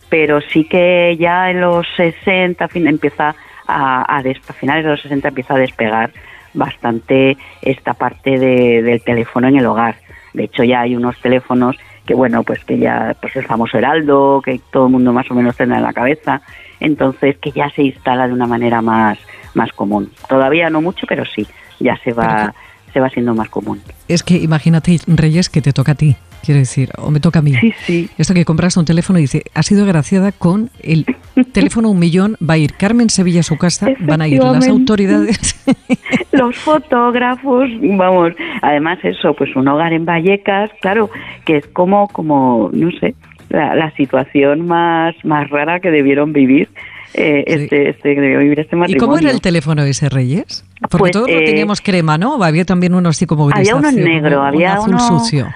pero 0.09 0.41
sí 0.41 0.63
que 0.65 1.17
ya 1.19 1.51
en 1.51 1.61
los 1.61 1.85
60 1.97 2.69
fin, 2.69 2.87
empieza 2.87 3.35
a, 3.67 4.17
a, 4.17 4.19
a 4.19 4.53
finales 4.53 4.85
de 4.85 4.91
los 4.91 5.03
60 5.03 5.27
empieza 5.27 5.55
a 5.55 5.59
despegar 5.59 6.13
bastante 6.55 7.37
esta 7.63 7.95
parte 7.95 8.39
de, 8.39 8.81
del 8.81 9.03
teléfono 9.03 9.49
en 9.49 9.57
el 9.57 9.67
hogar. 9.67 9.97
De 10.35 10.45
hecho, 10.45 10.63
ya 10.63 10.83
hay 10.83 10.95
unos 10.95 11.21
teléfonos 11.21 11.77
que 12.07 12.15
bueno, 12.15 12.43
pues 12.43 12.65
que 12.65 12.79
ya, 12.79 13.17
pues 13.21 13.37
el 13.37 13.47
famoso 13.47 13.79
heraldo, 13.79 14.43
que 14.45 14.61
todo 14.71 14.87
el 14.87 14.93
mundo 14.93 15.13
más 15.13 15.31
o 15.31 15.35
menos 15.35 15.57
tendrá 15.57 15.79
en 15.79 15.85
la 15.85 15.93
cabeza, 15.93 16.43
entonces 16.81 17.37
que 17.39 17.53
ya 17.53 17.71
se 17.71 17.83
instala 17.83 18.27
de 18.27 18.33
una 18.33 18.47
manera 18.47 18.83
más, 18.83 19.19
más 19.55 19.73
común. 19.73 20.11
Todavía 20.29 20.69
no 20.71 20.81
mucho, 20.81 21.07
pero 21.09 21.25
sí, 21.25 21.47
ya 21.79 21.97
se 22.03 22.13
va, 22.13 22.55
se 22.93 23.01
va 23.01 23.09
siendo 23.09 23.35
más 23.35 23.49
común. 23.49 23.81
Es 24.09 24.23
que 24.23 24.35
imagínate, 24.37 24.99
Reyes, 25.07 25.49
que 25.49 25.63
te 25.63 25.73
toca 25.73 25.93
a 25.93 25.95
ti. 25.95 26.17
Quiero 26.43 26.59
decir, 26.59 26.91
o 26.99 27.11
me 27.11 27.21
toca 27.21 27.39
a 27.39 27.43
mí. 27.43 27.55
Sí, 27.55 27.73
sí. 27.85 28.11
Esto 28.19 28.35
que 28.35 28.45
compras 28.45 28.77
un 28.77 28.85
teléfono 28.85 29.19
y 29.19 29.23
dice, 29.23 29.45
ha 29.55 29.63
sido 29.63 29.85
agraciada 29.85 30.33
con 30.33 30.71
el 30.83 31.07
teléfono 31.53 31.89
un 31.89 31.99
millón, 31.99 32.37
va 32.39 32.55
a 32.55 32.59
ir 32.59 32.75
Carmen 32.75 33.11
Sevilla 33.11 33.41
a 33.41 33.45
su 33.45 33.57
casa, 33.57 33.89
van 34.01 34.23
a 34.23 34.29
ir 34.29 34.43
las 34.43 34.69
autoridades. 34.69 35.63
Los 36.33 36.57
fotógrafos, 36.57 37.69
vamos, 37.81 38.33
además 38.63 38.99
eso, 39.03 39.35
pues 39.35 39.55
un 39.55 39.69
hogar 39.69 39.93
en 39.93 40.05
Vallecas, 40.05 40.71
claro, 40.81 41.11
que 41.45 41.59
es 41.59 41.67
como, 41.69 42.09
como 42.09 42.71
no 42.73 42.91
sé, 42.99 43.15
la, 43.51 43.91
situación 43.97 44.67
más, 44.67 45.15
más 45.25 45.49
rara 45.51 45.81
que 45.81 45.91
debieron 45.91 46.33
vivir 46.33 46.69
eh, 47.15 47.45
este, 47.47 47.91
este, 47.91 48.15
vivir 48.15 48.61
este 48.61 48.75
matrimonio. 48.75 48.97
¿Y 48.97 48.99
cómo 48.99 49.19
era 49.19 49.31
el 49.31 49.43
teléfono 49.43 49.83
ese 49.83 50.09
Reyes? 50.09 50.65
Porque 50.81 50.99
pues, 50.99 51.13
todos 51.13 51.31
lo 51.31 51.37
eh, 51.37 51.45
teníamos 51.45 51.81
crema, 51.81 52.17
¿no? 52.17 52.43
Había 52.43 52.65
también 52.65 52.95
uno 52.95 53.11
así 53.11 53.27
como 53.27 53.51
Había 53.51 53.77
uno 53.77 53.93
negro, 53.93 54.43
había 54.43 54.75
azul 54.75 54.95
uno 54.95 55.01
sucio. 55.01 55.49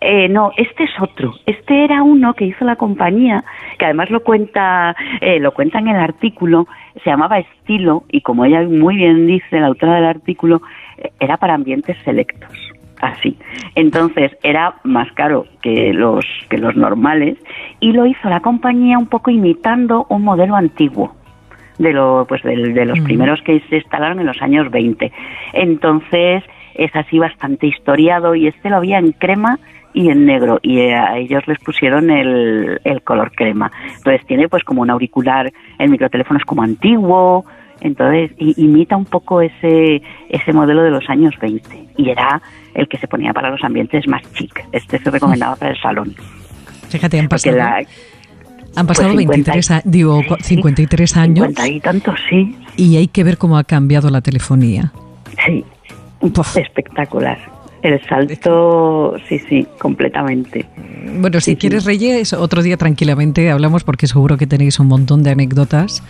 Eh, 0.00 0.28
no, 0.28 0.52
este 0.56 0.84
es 0.84 0.90
otro. 1.00 1.34
Este 1.46 1.84
era 1.84 2.02
uno 2.02 2.34
que 2.34 2.44
hizo 2.44 2.64
la 2.64 2.76
compañía, 2.76 3.44
que 3.78 3.84
además 3.84 4.10
lo 4.10 4.20
cuenta, 4.20 4.94
eh, 5.20 5.40
lo 5.40 5.52
cuenta 5.52 5.78
en 5.78 5.88
el 5.88 5.96
artículo. 5.96 6.68
Se 7.02 7.10
llamaba 7.10 7.38
Estilo 7.38 8.04
y 8.08 8.20
como 8.20 8.44
ella 8.44 8.62
muy 8.62 8.96
bien 8.96 9.26
dice, 9.26 9.60
la 9.60 9.66
autora 9.66 9.96
del 9.96 10.06
artículo, 10.06 10.62
eh, 10.98 11.10
era 11.18 11.36
para 11.36 11.54
ambientes 11.54 11.96
selectos. 12.04 12.50
Así. 13.00 13.38
Entonces 13.76 14.36
era 14.42 14.74
más 14.82 15.10
caro 15.12 15.46
que 15.62 15.92
los 15.92 16.24
que 16.48 16.58
los 16.58 16.74
normales 16.74 17.38
y 17.78 17.92
lo 17.92 18.06
hizo 18.06 18.28
la 18.28 18.40
compañía 18.40 18.98
un 18.98 19.06
poco 19.06 19.30
imitando 19.30 20.06
un 20.08 20.24
modelo 20.24 20.56
antiguo 20.56 21.14
de, 21.78 21.92
lo, 21.92 22.26
pues 22.28 22.42
de, 22.42 22.84
los 22.84 22.98
primeros 23.00 23.40
que 23.42 23.60
se 23.68 23.76
instalaron 23.76 24.20
en 24.20 24.26
los 24.26 24.42
años 24.42 24.70
20. 24.70 25.12
Entonces 25.52 26.42
es 26.74 26.94
así 26.94 27.18
bastante 27.18 27.66
historiado 27.66 28.34
y 28.34 28.48
este 28.48 28.68
lo 28.68 28.76
había 28.76 28.98
en 28.98 29.12
crema 29.12 29.58
y 29.92 30.10
en 30.10 30.26
negro 30.26 30.58
y 30.62 30.80
a 30.80 31.16
ellos 31.16 31.42
les 31.46 31.58
pusieron 31.58 32.10
el, 32.10 32.80
el 32.84 33.02
color 33.02 33.32
crema. 33.32 33.70
Entonces 33.96 34.26
tiene 34.26 34.48
pues 34.48 34.64
como 34.64 34.82
un 34.82 34.90
auricular, 34.90 35.52
el 35.78 35.90
microteléfono 35.90 36.38
es 36.38 36.44
como 36.44 36.62
antiguo, 36.62 37.44
entonces 37.80 38.32
imita 38.38 38.96
un 38.96 39.04
poco 39.04 39.40
ese, 39.40 40.02
ese 40.28 40.52
modelo 40.52 40.82
de 40.82 40.90
los 40.90 41.08
años 41.08 41.34
20 41.40 41.88
y 41.96 42.10
era 42.10 42.40
el 42.74 42.88
que 42.88 42.98
se 42.98 43.06
ponía 43.06 43.32
para 43.32 43.50
los 43.50 43.62
ambientes 43.62 44.06
más 44.08 44.22
chic. 44.34 44.64
Este 44.72 44.98
se 44.98 45.10
recomendaba 45.10 45.56
para 45.56 45.72
el 45.72 45.80
salón. 45.80 46.14
Fíjate, 46.88 47.20
han 47.20 47.28
pasado, 47.28 47.58
han 48.74 48.86
pasado 48.86 49.14
23, 49.14 49.68
pues 49.68 49.82
digo, 49.84 50.22
53 50.40 51.16
años. 51.16 51.46
50 51.48 51.68
y 51.68 51.80
tantos, 51.80 52.20
sí. 52.28 52.56
Y 52.76 52.96
hay 52.96 53.08
que 53.08 53.24
ver 53.24 53.38
cómo 53.38 53.58
ha 53.58 53.64
cambiado 53.64 54.10
la 54.10 54.20
telefonía. 54.20 54.92
Sí, 55.44 55.64
espectacular. 56.56 57.38
El 57.82 58.00
salto, 58.06 59.14
sí, 59.28 59.38
sí, 59.48 59.66
completamente. 59.78 60.66
Bueno, 61.20 61.40
si 61.40 61.56
quieres, 61.56 61.84
Reyes, 61.84 62.32
otro 62.32 62.62
día 62.62 62.76
tranquilamente 62.76 63.50
hablamos 63.50 63.84
porque 63.84 64.06
seguro 64.06 64.36
que 64.36 64.46
tenéis 64.46 64.80
un 64.80 64.88
montón 64.88 65.22
de 65.22 65.30
anécdotas 65.30 66.02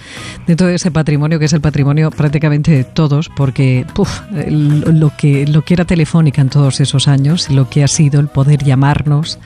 de 0.47 0.57
todo 0.57 0.71
ese 0.71 0.91
patrimonio 0.91 1.39
que 1.39 1.45
es 1.45 1.53
el 1.53 1.61
patrimonio 1.61 2.11
prácticamente 2.11 2.71
de 2.71 2.85
todos, 2.85 3.29
porque 3.37 3.85
lo, 4.49 5.13
que, 5.17 5.47
lo 5.47 5.63
que 5.63 5.75
era 5.75 5.85
Telefónica 5.85 6.41
en 6.41 6.49
todos 6.49 6.81
esos 6.81 7.07
años, 7.07 7.51
lo 7.51 7.69
que 7.69 7.85
ha 7.85 7.89
sido 7.89 8.21
el 8.21 8.29
poder 8.29 8.65
llamarnos, 8.65 9.39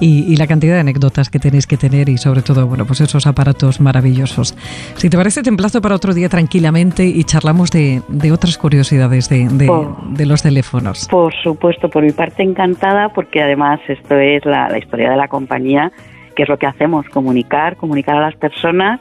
y, 0.00 0.36
la 0.36 0.46
cantidad 0.46 0.74
de 0.74 0.80
anécdotas 0.80 1.30
que 1.30 1.38
tenéis 1.38 1.66
que 1.66 1.76
tener 1.76 2.08
y 2.08 2.18
sobre 2.18 2.42
todo, 2.42 2.66
bueno, 2.66 2.86
pues 2.86 3.00
esos 3.00 3.26
aparatos 3.26 3.80
maravillosos. 3.80 4.56
Si 4.96 5.10
te 5.10 5.16
parece, 5.16 5.42
te 5.42 5.48
emplazo 5.48 5.80
para 5.80 5.96
otro 5.96 6.14
día 6.14 6.28
tranquilamente 6.28 7.04
y 7.04 7.24
charlamos 7.24 7.70
de, 7.70 8.02
otras 8.32 8.58
curiosidades 8.58 9.28
de, 9.28 9.48
de, 9.48 10.26
los 10.26 10.42
teléfonos. 10.42 11.08
Por 11.08 11.34
supuesto, 11.42 11.88
por 11.88 12.04
mi 12.04 12.12
parte 12.12 12.42
encantada 12.42 13.08
porque 13.08 13.42
además 13.42 13.80
esto 13.88 14.16
es 14.16 14.44
la, 14.44 14.76
historia 14.78 15.10
de 15.10 15.16
la 15.16 15.28
compañía, 15.28 15.90
que 16.36 16.44
es 16.44 16.48
lo 16.48 16.58
que 16.58 16.66
hacemos, 16.66 17.08
comunicar, 17.08 17.76
comunicar 17.76 18.16
a 18.16 18.20
las 18.20 18.36
personas 18.36 19.00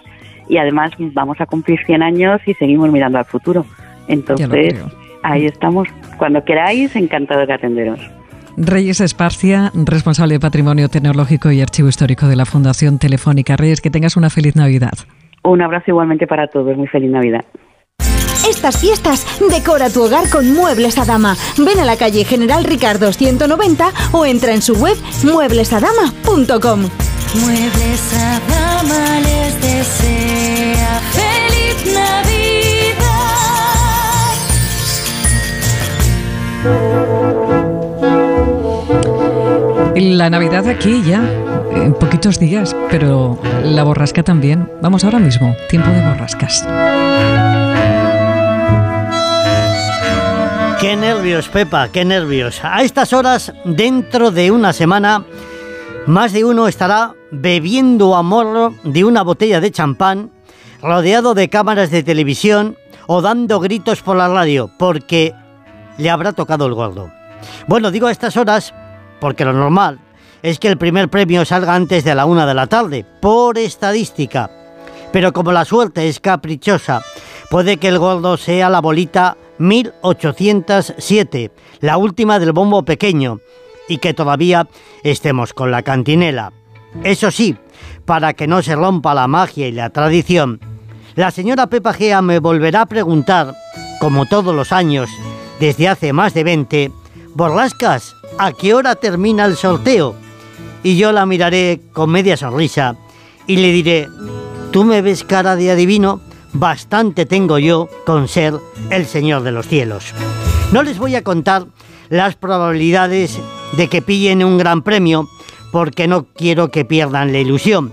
y 0.49 0.57
además 0.57 0.91
vamos 0.97 1.39
a 1.39 1.45
cumplir 1.45 1.79
100 1.85 2.01
años 2.01 2.41
y 2.45 2.53
seguimos 2.55 2.91
mirando 2.91 3.19
al 3.19 3.25
futuro. 3.25 3.65
Entonces, 4.07 4.83
ahí 5.21 5.45
estamos. 5.45 5.87
Cuando 6.17 6.43
queráis, 6.43 6.95
encantado 6.95 7.45
de 7.45 7.53
atenderos. 7.53 8.16
Reyes 8.57 9.01
Esparcia, 9.01 9.71
responsable 9.75 10.33
de 10.33 10.39
Patrimonio 10.39 10.89
Tecnológico 10.89 11.51
y 11.51 11.61
Archivo 11.61 11.89
Histórico 11.89 12.27
de 12.27 12.35
la 12.35 12.45
Fundación 12.45 12.97
Telefónica. 12.97 13.55
Reyes, 13.55 13.81
que 13.81 13.91
tengas 13.91 14.17
una 14.17 14.31
feliz 14.31 14.55
Navidad. 14.55 14.93
Un 15.43 15.61
abrazo 15.61 15.85
igualmente 15.87 16.25
para 16.25 16.47
todos, 16.47 16.75
muy 16.75 16.87
feliz 16.87 17.11
Navidad. 17.11 17.45
Estas 18.49 18.79
fiestas 18.79 19.27
decora 19.51 19.89
tu 19.89 20.03
hogar 20.03 20.27
con 20.31 20.53
Muebles 20.53 20.97
a 20.97 21.05
Dama. 21.05 21.35
Ven 21.57 21.79
a 21.79 21.85
la 21.85 21.97
calle 21.97 22.25
General 22.25 22.63
Ricardo 22.63 23.13
190 23.13 23.91
o 24.13 24.25
entra 24.25 24.53
en 24.53 24.63
su 24.63 24.73
web 24.73 24.97
mueblesadama.com. 25.23 26.79
Muebles 27.41 28.13
a 28.15 28.39
Dama 28.49 29.19
les 29.19 29.61
desea 29.61 30.99
feliz 31.11 31.93
Navidad. 31.93 32.17
La 39.99 40.29
Navidad 40.29 40.67
aquí 40.67 41.01
ya, 41.01 41.23
en 41.73 41.91
poquitos 41.95 42.37
días, 42.37 42.75
pero 42.91 43.39
la 43.63 43.81
borrasca 43.83 44.21
también. 44.21 44.71
Vamos 44.79 45.03
ahora 45.03 45.17
mismo, 45.17 45.55
tiempo 45.69 45.89
de 45.89 46.07
borrascas. 46.07 46.67
Qué 50.79 50.95
nervios, 50.95 51.49
Pepa, 51.49 51.89
qué 51.89 52.05
nervios. 52.05 52.63
A 52.63 52.83
estas 52.83 53.11
horas, 53.11 53.51
dentro 53.65 54.29
de 54.29 54.51
una 54.51 54.71
semana, 54.71 55.25
más 56.05 56.31
de 56.31 56.45
uno 56.45 56.67
estará 56.67 57.15
bebiendo 57.31 58.15
a 58.15 58.21
morro 58.21 58.75
de 58.83 59.03
una 59.03 59.23
botella 59.23 59.59
de 59.59 59.71
champán, 59.71 60.29
rodeado 60.79 61.33
de 61.33 61.49
cámaras 61.49 61.89
de 61.89 62.03
televisión 62.03 62.77
o 63.07 63.23
dando 63.23 63.59
gritos 63.59 64.03
por 64.03 64.15
la 64.15 64.27
radio, 64.27 64.69
porque 64.77 65.33
le 65.97 66.11
habrá 66.11 66.33
tocado 66.33 66.67
el 66.67 66.75
gordo. 66.75 67.11
Bueno, 67.65 67.89
digo 67.89 68.05
a 68.05 68.11
estas 68.11 68.37
horas 68.37 68.75
porque 69.19 69.45
lo 69.45 69.53
normal 69.53 69.99
es 70.43 70.59
que 70.59 70.67
el 70.67 70.77
primer 70.77 71.09
premio 71.09 71.45
salga 71.45 71.75
antes 71.75 72.03
de 72.03 72.15
la 72.15 72.25
una 72.25 72.45
de 72.45 72.53
la 72.53 72.67
tarde, 72.67 73.05
por 73.21 73.57
estadística. 73.57 74.51
Pero 75.11 75.33
como 75.33 75.51
la 75.51 75.65
suerte 75.65 76.07
es 76.07 76.19
caprichosa, 76.19 77.01
puede 77.49 77.77
que 77.77 77.87
el 77.87 77.99
gordo 77.99 78.37
sea 78.37 78.69
la 78.69 78.81
bolita 78.81 79.35
1807, 79.57 81.51
la 81.79 81.97
última 81.97 82.39
del 82.39 82.51
bombo 82.51 82.83
pequeño, 82.83 83.39
y 83.87 83.97
que 83.97 84.13
todavía 84.13 84.67
estemos 85.03 85.53
con 85.53 85.71
la 85.71 85.81
cantinela. 85.81 86.51
Eso 87.03 87.31
sí, 87.31 87.55
para 88.05 88.33
que 88.33 88.47
no 88.47 88.61
se 88.61 88.75
rompa 88.75 89.13
la 89.13 89.27
magia 89.27 89.67
y 89.67 89.71
la 89.71 89.89
tradición, 89.89 90.59
la 91.15 91.31
señora 91.31 91.67
Pepa 91.67 91.93
Gea 91.93 92.21
me 92.21 92.39
volverá 92.39 92.81
a 92.81 92.85
preguntar, 92.85 93.55
como 93.99 94.27
todos 94.27 94.53
los 94.53 94.71
años, 94.71 95.09
desde 95.59 95.87
hace 95.87 96.13
más 96.13 96.33
de 96.35 96.43
20, 96.43 96.91
Borlascas, 97.33 98.15
¿a 98.37 98.51
qué 98.51 98.73
hora 98.73 98.95
termina 98.95 99.45
el 99.45 99.55
sorteo? 99.55 100.15
Y 100.83 100.97
yo 100.97 101.11
la 101.11 101.25
miraré 101.25 101.81
con 101.93 102.09
media 102.09 102.37
sonrisa 102.37 102.95
y 103.45 103.57
le 103.57 103.71
diré, 103.71 104.07
¿tú 104.71 104.83
me 104.83 105.01
ves 105.01 105.23
cara 105.23 105.55
de 105.55 105.71
adivino? 105.71 106.21
Bastante 106.53 107.25
tengo 107.25 107.59
yo 107.59 107.89
con 108.05 108.27
ser 108.27 108.55
el 108.89 109.05
Señor 109.05 109.43
de 109.43 109.51
los 109.51 109.67
cielos. 109.67 110.13
No 110.71 110.83
les 110.83 110.97
voy 110.97 111.15
a 111.15 111.23
contar 111.23 111.67
las 112.09 112.35
probabilidades 112.35 113.39
de 113.75 113.87
que 113.89 114.01
pillen 114.01 114.43
un 114.43 114.57
gran 114.57 114.81
premio 114.81 115.27
porque 115.71 116.07
no 116.07 116.25
quiero 116.25 116.69
que 116.69 116.85
pierdan 116.85 117.31
la 117.31 117.39
ilusión. 117.39 117.91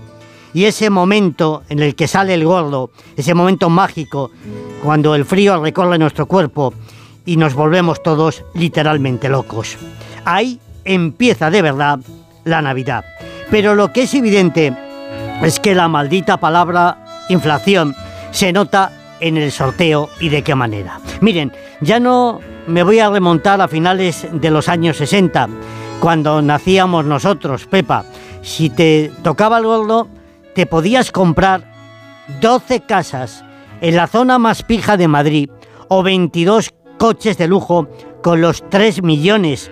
Y 0.53 0.65
ese 0.65 0.89
momento 0.89 1.63
en 1.67 1.79
el 1.79 1.95
que 1.95 2.07
sale 2.07 2.33
el 2.33 2.45
gordo, 2.45 2.91
ese 3.17 3.33
momento 3.33 3.69
mágico, 3.69 4.31
cuando 4.81 5.13
el 5.13 5.25
frío 5.25 5.61
recorre 5.61 5.97
nuestro 5.97 6.27
cuerpo 6.27 6.73
y 7.25 7.35
nos 7.35 7.55
volvemos 7.55 8.01
todos 8.01 8.45
literalmente 8.53 9.27
locos. 9.27 9.77
Ahí 10.25 10.59
empieza 10.83 11.49
de 11.49 11.61
verdad 11.61 11.99
la 12.43 12.61
Navidad. 12.61 13.05
Pero 13.49 13.75
lo 13.75 13.93
que 13.93 14.03
es 14.03 14.13
evidente 14.13 14.73
es 15.43 15.59
que 15.59 15.75
la 15.75 15.87
maldita 15.87 16.37
palabra 16.37 16.97
inflación 17.29 17.95
se 18.31 18.51
nota 18.51 18.91
en 19.19 19.37
el 19.37 19.51
sorteo 19.51 20.09
y 20.19 20.29
de 20.29 20.41
qué 20.41 20.55
manera. 20.55 20.99
Miren, 21.21 21.51
ya 21.81 21.99
no 21.99 22.39
me 22.67 22.83
voy 22.83 22.99
a 22.99 23.09
remontar 23.09 23.61
a 23.61 23.67
finales 23.67 24.27
de 24.31 24.51
los 24.51 24.67
años 24.67 24.97
60, 24.97 25.47
cuando 25.99 26.41
nacíamos 26.41 27.05
nosotros, 27.05 27.65
Pepa. 27.65 28.05
Si 28.41 28.69
te 28.69 29.11
tocaba 29.23 29.59
el 29.59 29.65
gordo, 29.65 30.07
te 30.53 30.65
podías 30.65 31.11
comprar 31.11 31.63
12 32.41 32.81
casas 32.81 33.43
en 33.81 33.95
la 33.95 34.07
zona 34.07 34.37
más 34.39 34.63
pija 34.63 34.97
de 34.97 35.07
Madrid 35.07 35.49
o 35.87 36.03
22 36.03 36.73
coches 36.97 37.37
de 37.37 37.47
lujo 37.47 37.87
con 38.21 38.41
los 38.41 38.67
3 38.69 39.03
millones 39.03 39.71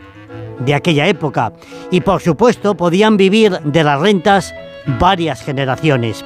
de 0.59 0.73
aquella 0.73 1.07
época 1.07 1.53
y 1.91 2.01
por 2.01 2.21
supuesto 2.21 2.75
podían 2.75 3.17
vivir 3.17 3.59
de 3.63 3.83
las 3.83 3.99
rentas 3.99 4.53
varias 4.99 5.41
generaciones. 5.41 6.23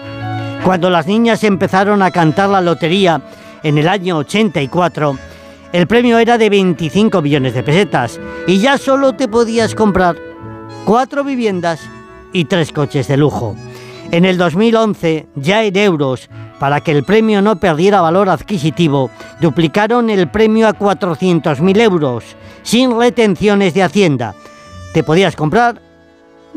Cuando 0.63 0.89
las 0.89 1.07
niñas 1.07 1.43
empezaron 1.43 2.01
a 2.01 2.11
cantar 2.11 2.49
la 2.49 2.61
lotería 2.61 3.21
en 3.63 3.77
el 3.77 3.87
año 3.87 4.17
84, 4.17 5.17
el 5.73 5.87
premio 5.87 6.17
era 6.17 6.37
de 6.37 6.49
25 6.49 7.21
millones 7.21 7.53
de 7.53 7.63
pesetas 7.63 8.19
y 8.47 8.59
ya 8.59 8.77
solo 8.77 9.13
te 9.13 9.27
podías 9.27 9.75
comprar 9.75 10.15
cuatro 10.85 11.23
viviendas 11.23 11.81
y 12.33 12.45
tres 12.45 12.71
coches 12.71 13.07
de 13.07 13.17
lujo. 13.17 13.55
En 14.11 14.23
el 14.23 14.37
2011, 14.37 15.27
ya 15.35 15.65
en 15.65 15.75
euros, 15.75 16.29
para 16.59 16.79
que 16.81 16.91
el 16.91 17.03
premio 17.03 17.41
no 17.41 17.57
perdiera 17.57 17.99
valor 17.99 18.29
adquisitivo, 18.29 19.09
duplicaron 19.41 20.09
el 20.09 20.29
premio 20.29 20.67
a 20.67 20.73
400.000 20.73 21.81
euros, 21.81 22.23
sin 22.67 22.99
retenciones 22.99 23.73
de 23.73 23.81
Hacienda. 23.81 24.35
Te 24.93 25.01
podías 25.01 25.37
comprar 25.37 25.81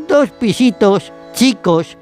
dos 0.09 0.29
pisitos 0.31 1.13
chicos 1.33 1.97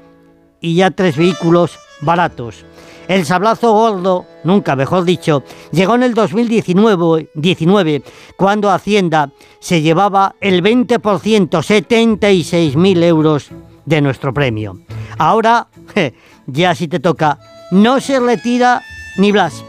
y 0.60 0.74
ya 0.74 0.90
tres 0.90 1.16
vehículos 1.16 1.78
baratos. 2.00 2.64
El 3.06 3.24
sablazo 3.24 3.72
gordo, 3.72 4.26
nunca 4.42 4.74
mejor 4.74 5.04
dicho, 5.04 5.44
llegó 5.70 5.94
en 5.94 6.02
el 6.02 6.14
2019 6.14 7.30
19, 7.34 8.02
cuando 8.36 8.72
Hacienda 8.72 9.30
se 9.60 9.80
llevaba 9.80 10.34
el 10.40 10.60
20%, 10.60 10.98
76.000 10.98 13.04
euros 13.04 13.50
de 13.86 14.00
nuestro 14.00 14.34
premio. 14.34 14.80
Ahora, 15.18 15.68
ya 16.48 16.74
si 16.74 16.88
te 16.88 16.98
toca, 16.98 17.38
no 17.70 18.00
se 18.00 18.18
retira 18.18 18.82
ni 19.18 19.30
Blas. 19.30 19.62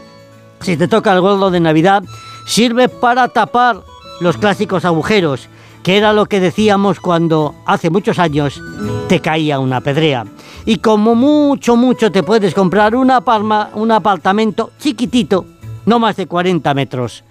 Si 0.58 0.76
te 0.76 0.88
toca 0.88 1.12
el 1.12 1.20
gordo 1.20 1.52
de 1.52 1.60
Navidad, 1.60 2.02
sirve 2.44 2.88
para 2.88 3.28
tapar 3.28 3.91
los 4.20 4.36
clásicos 4.36 4.84
agujeros, 4.84 5.48
que 5.82 5.96
era 5.96 6.12
lo 6.12 6.26
que 6.26 6.40
decíamos 6.40 7.00
cuando 7.00 7.54
hace 7.66 7.90
muchos 7.90 8.18
años 8.18 8.60
te 9.08 9.20
caía 9.20 9.58
una 9.58 9.80
pedrea. 9.80 10.24
Y 10.64 10.76
como 10.76 11.14
mucho, 11.14 11.76
mucho 11.76 12.12
te 12.12 12.22
puedes 12.22 12.54
comprar 12.54 12.94
una 12.94 13.20
palma, 13.20 13.70
un 13.74 13.90
apartamento 13.90 14.72
chiquitito, 14.78 15.44
no 15.86 15.98
más 15.98 16.16
de 16.16 16.26
40 16.26 16.72
metros, 16.74 17.24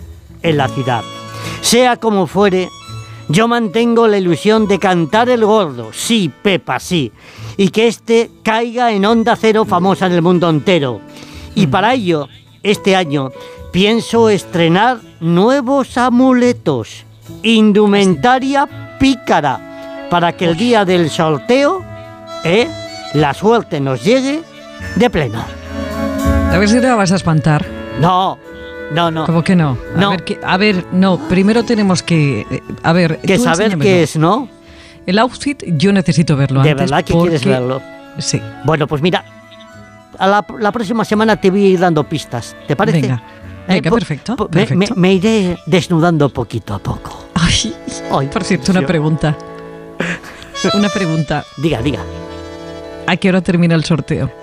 en 0.44 0.58
la 0.58 0.68
ciudad. 0.68 1.02
Sea 1.62 1.96
como 1.96 2.28
fuere, 2.28 2.68
yo 3.30 3.48
mantengo 3.48 4.08
la 4.08 4.18
ilusión 4.18 4.68
de 4.68 4.80
cantar 4.80 5.30
el 5.30 5.46
gordo, 5.46 5.92
sí, 5.94 6.32
Pepa, 6.42 6.80
sí, 6.80 7.12
y 7.56 7.70
que 7.70 7.88
este 7.88 8.30
caiga 8.44 8.92
en 8.92 9.06
onda 9.06 9.38
cero 9.38 9.64
famosa 9.64 10.08
en 10.08 10.14
el 10.14 10.22
mundo 10.22 10.50
entero. 10.50 11.00
Y 11.56 11.68
para 11.68 11.94
ello, 11.94 12.28
este 12.64 12.96
año, 12.96 13.32
pienso 13.72 14.30
estrenar 14.30 15.00
nuevos 15.20 15.98
amuletos, 15.98 17.06
indumentaria 17.44 18.68
pícara, 19.00 20.08
para 20.10 20.34
que 20.36 20.46
el 20.46 20.58
día 20.58 20.86
del 20.86 21.10
sorteo, 21.10 21.84
¿eh? 22.44 22.68
la 23.14 23.34
suerte 23.34 23.80
nos 23.80 24.04
llegue 24.04 24.42
de 24.96 25.10
pleno. 25.10 25.44
A 26.52 26.58
ver 26.58 26.68
si 26.68 26.76
te 26.76 26.88
la 26.88 26.96
vas 26.96 27.12
a 27.12 27.16
espantar. 27.16 27.66
No, 28.00 28.38
no, 28.92 29.10
no. 29.10 29.26
¿Cómo 29.26 29.44
que 29.44 29.56
no? 29.56 29.78
A. 29.98 30.10
Ver, 30.10 30.24
que- 30.26 30.40
a 30.44 30.58
ver, 30.58 30.86
no, 30.92 31.18
primero 31.30 31.64
tenemos 31.64 32.04
que... 32.04 32.42
eh, 32.52 32.62
A 32.84 32.92
ver... 32.94 33.20
Que 33.20 33.38
saber 33.40 33.78
qué 33.78 34.04
es, 34.04 34.18
¿no? 34.18 34.50
El 35.06 35.18
outfit 35.20 35.64
yo 35.78 35.92
necesito 35.94 36.36
verlo 36.36 36.62
¿De 36.62 36.72
antes. 36.72 36.90
verdad 36.92 37.04
que 37.06 37.14
quieres 37.14 37.44
verlo? 37.46 37.82
Sí. 38.20 38.42
Bueno, 38.66 38.86
pues 38.88 39.02
mira, 39.02 39.24
a 40.22 40.28
la, 40.28 40.46
la 40.60 40.72
próxima 40.72 41.04
semana 41.04 41.36
te 41.36 41.50
voy 41.52 41.66
a 41.66 41.70
ir 41.70 41.80
dando 41.80 42.04
pistas, 42.08 42.56
¿te 42.68 42.76
parece? 42.76 43.02
Venga. 43.02 43.24
Venga, 43.68 43.90
po- 43.90 43.96
perfecto, 43.96 44.36
me- 44.38 44.48
perfecto. 44.48 44.96
Me, 44.96 45.02
me 45.02 45.14
iré 45.14 45.58
desnudando 45.66 46.30
poquito 46.30 46.74
a 46.74 46.80
poco. 46.80 47.26
Ay, 48.12 48.28
por 48.28 48.44
cierto, 48.44 48.72
una 48.72 48.86
pregunta. 48.86 49.38
Una 50.74 50.90
pregunta. 50.90 51.44
Diga, 51.58 51.82
diga. 51.82 52.00
¿A 53.08 53.18
qué 53.18 53.30
hora 53.30 53.42
termina 53.42 53.76
el 53.76 53.84
sorteo? 53.84 54.32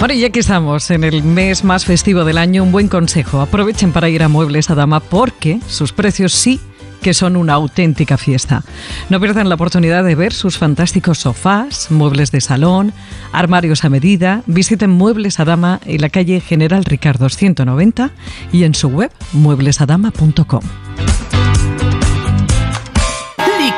Bueno, 0.00 0.14
y 0.14 0.20
ya 0.20 0.30
que 0.30 0.40
estamos 0.40 0.90
en 0.90 1.04
el 1.04 1.22
mes 1.22 1.62
más 1.62 1.84
festivo 1.84 2.24
del 2.24 2.38
año, 2.38 2.62
un 2.62 2.72
buen 2.72 2.88
consejo. 2.88 3.42
Aprovechen 3.42 3.92
para 3.92 4.08
ir 4.08 4.22
a 4.22 4.28
Muebles 4.28 4.70
a 4.70 4.74
Dama 4.74 4.98
porque 4.98 5.60
sus 5.68 5.92
precios 5.92 6.32
sí 6.32 6.58
que 7.02 7.12
son 7.12 7.36
una 7.36 7.52
auténtica 7.52 8.16
fiesta. 8.16 8.62
No 9.10 9.20
pierdan 9.20 9.50
la 9.50 9.56
oportunidad 9.56 10.02
de 10.02 10.14
ver 10.14 10.32
sus 10.32 10.56
fantásticos 10.56 11.18
sofás, 11.18 11.90
muebles 11.90 12.30
de 12.30 12.40
salón, 12.40 12.94
armarios 13.32 13.84
a 13.84 13.90
medida. 13.90 14.42
Visiten 14.46 14.88
Muebles 14.88 15.38
a 15.38 15.44
Dama 15.44 15.80
en 15.84 16.00
la 16.00 16.08
calle 16.08 16.40
General 16.40 16.82
Ricardo 16.82 17.28
190 17.28 18.10
y 18.52 18.64
en 18.64 18.74
su 18.74 18.88
web 18.88 19.12
mueblesadama.com. 19.34 20.62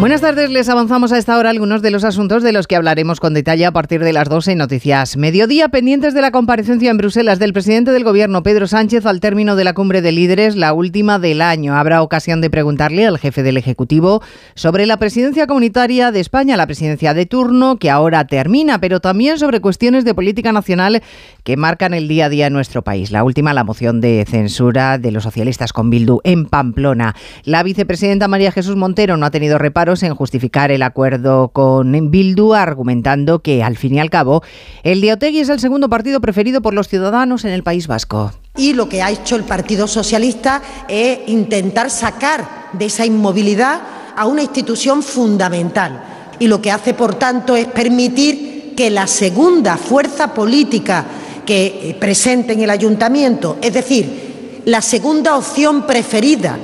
Buenas 0.00 0.20
tardes, 0.20 0.48
les 0.50 0.68
avanzamos 0.68 1.10
a 1.10 1.18
esta 1.18 1.36
hora 1.36 1.50
algunos 1.50 1.82
de 1.82 1.90
los 1.90 2.04
asuntos 2.04 2.44
de 2.44 2.52
los 2.52 2.68
que 2.68 2.76
hablaremos 2.76 3.18
con 3.18 3.34
detalle 3.34 3.66
a 3.66 3.72
partir 3.72 4.04
de 4.04 4.12
las 4.12 4.28
12 4.28 4.52
en 4.52 4.58
Noticias 4.58 5.16
Mediodía, 5.16 5.70
pendientes 5.70 6.14
de 6.14 6.20
la 6.20 6.30
comparecencia 6.30 6.92
en 6.92 6.98
Bruselas 6.98 7.40
del 7.40 7.52
presidente 7.52 7.90
del 7.90 8.04
Gobierno, 8.04 8.44
Pedro 8.44 8.68
Sánchez, 8.68 9.06
al 9.06 9.18
término 9.18 9.56
de 9.56 9.64
la 9.64 9.72
cumbre 9.72 10.00
de 10.00 10.12
líderes, 10.12 10.54
la 10.54 10.72
última 10.72 11.18
del 11.18 11.42
año. 11.42 11.74
Habrá 11.74 12.02
ocasión 12.02 12.40
de 12.40 12.48
preguntarle 12.48 13.08
al 13.08 13.18
jefe 13.18 13.42
del 13.42 13.56
Ejecutivo 13.56 14.22
sobre 14.54 14.86
la 14.86 14.98
presidencia 14.98 15.48
comunitaria 15.48 16.12
de 16.12 16.20
España, 16.20 16.56
la 16.56 16.66
presidencia 16.66 17.12
de 17.12 17.26
turno, 17.26 17.76
que 17.78 17.90
ahora 17.90 18.24
termina, 18.24 18.80
pero 18.80 19.00
también 19.00 19.36
sobre 19.36 19.60
cuestiones 19.60 20.04
de 20.04 20.14
política 20.14 20.52
nacional 20.52 21.02
que 21.42 21.56
marcan 21.56 21.92
el 21.92 22.06
día 22.06 22.26
a 22.26 22.28
día 22.28 22.46
en 22.46 22.52
nuestro 22.52 22.82
país. 22.82 23.10
La 23.10 23.24
última, 23.24 23.52
la 23.52 23.64
moción 23.64 24.00
de 24.00 24.24
censura 24.28 24.96
de 24.98 25.10
los 25.10 25.24
socialistas 25.24 25.72
con 25.72 25.90
Bildu 25.90 26.20
en 26.22 26.46
Pamplona. 26.46 27.16
La 27.42 27.64
vicepresidenta 27.64 28.28
María 28.28 28.52
Jesús 28.52 28.76
Montero 28.76 29.16
no 29.16 29.26
ha 29.26 29.32
tenido 29.32 29.58
reparos 29.88 30.02
en 30.02 30.14
justificar 30.14 30.70
el 30.70 30.82
acuerdo 30.82 31.48
con 31.48 32.10
Bildu, 32.10 32.52
argumentando 32.52 33.38
que, 33.38 33.62
al 33.62 33.76
fin 33.76 33.94
y 33.94 34.00
al 34.00 34.10
cabo, 34.10 34.42
el 34.82 35.00
de 35.00 35.14
Otegui 35.14 35.40
es 35.40 35.48
el 35.48 35.60
segundo 35.60 35.88
partido 35.88 36.20
preferido 36.20 36.60
por 36.60 36.74
los 36.74 36.88
ciudadanos 36.88 37.46
en 37.46 37.52
el 37.52 37.62
País 37.62 37.86
Vasco. 37.86 38.32
Y 38.56 38.74
lo 38.74 38.88
que 38.88 39.00
ha 39.00 39.10
hecho 39.10 39.36
el 39.36 39.44
Partido 39.44 39.86
Socialista 39.86 40.60
es 40.88 41.20
intentar 41.26 41.90
sacar 41.90 42.68
de 42.74 42.84
esa 42.84 43.06
inmovilidad 43.06 43.80
a 44.14 44.26
una 44.26 44.42
institución 44.42 45.02
fundamental. 45.02 46.02
Y 46.38 46.48
lo 46.48 46.60
que 46.60 46.70
hace, 46.70 46.92
por 46.92 47.14
tanto, 47.14 47.56
es 47.56 47.66
permitir 47.66 48.74
que 48.76 48.90
la 48.90 49.06
segunda 49.06 49.78
fuerza 49.78 50.34
política 50.34 51.04
que 51.46 51.66
eh, 51.66 51.96
presente 51.98 52.52
en 52.52 52.60
el 52.60 52.68
ayuntamiento, 52.68 53.56
es 53.62 53.72
decir, 53.72 54.60
la 54.66 54.82
segunda 54.82 55.36
opción 55.36 55.86
preferida 55.86 56.58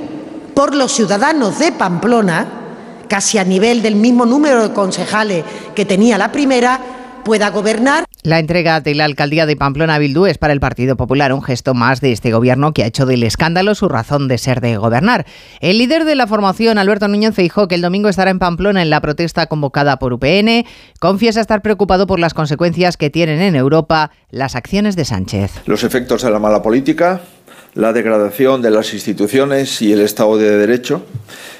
por 0.53 0.75
los 0.75 0.91
ciudadanos 0.91 1.57
de 1.57 1.71
Pamplona, 1.71 2.64
casi 3.07 3.37
a 3.37 3.43
nivel 3.43 3.81
del 3.81 3.95
mismo 3.95 4.25
número 4.25 4.67
de 4.67 4.73
concejales 4.73 5.43
que 5.75 5.85
tenía 5.85 6.17
la 6.17 6.31
primera, 6.31 6.79
pueda 7.25 7.49
gobernar. 7.49 8.05
La 8.21 8.37
entrega 8.39 8.81
de 8.81 8.93
la 8.93 9.05
alcaldía 9.05 9.47
de 9.47 9.55
Pamplona 9.55 9.95
a 9.95 9.99
Bildu 9.99 10.27
es 10.27 10.37
para 10.37 10.53
el 10.53 10.59
Partido 10.59 10.95
Popular 10.95 11.33
un 11.33 11.41
gesto 11.41 11.73
más 11.73 11.99
de 11.99 12.11
este 12.11 12.31
gobierno 12.31 12.71
que 12.71 12.83
ha 12.83 12.85
hecho 12.85 13.07
del 13.07 13.23
escándalo 13.23 13.73
su 13.73 13.89
razón 13.89 14.27
de 14.27 14.37
ser 14.37 14.61
de 14.61 14.77
gobernar. 14.77 15.25
El 15.59 15.79
líder 15.79 16.05
de 16.05 16.13
la 16.13 16.27
formación, 16.27 16.77
Alberto 16.77 17.07
Núñez 17.07 17.33
Feijó, 17.33 17.67
que 17.67 17.75
el 17.75 17.81
domingo 17.81 18.09
estará 18.09 18.29
en 18.29 18.37
Pamplona 18.37 18.83
en 18.83 18.91
la 18.91 19.01
protesta 19.01 19.47
convocada 19.47 19.97
por 19.97 20.13
UPN, 20.13 20.65
confiesa 20.99 21.41
estar 21.41 21.63
preocupado 21.63 22.05
por 22.05 22.19
las 22.19 22.35
consecuencias 22.35 22.95
que 22.95 23.09
tienen 23.09 23.41
en 23.41 23.55
Europa 23.55 24.11
las 24.29 24.55
acciones 24.55 24.95
de 24.95 25.05
Sánchez. 25.05 25.51
Los 25.65 25.83
efectos 25.83 26.21
de 26.21 26.29
la 26.29 26.37
mala 26.37 26.61
política, 26.61 27.21
la 27.73 27.91
degradación 27.91 28.61
de 28.61 28.69
las 28.69 28.93
instituciones 28.93 29.81
y 29.81 29.91
el 29.91 30.01
Estado 30.01 30.37
de 30.37 30.57
Derecho 30.57 31.03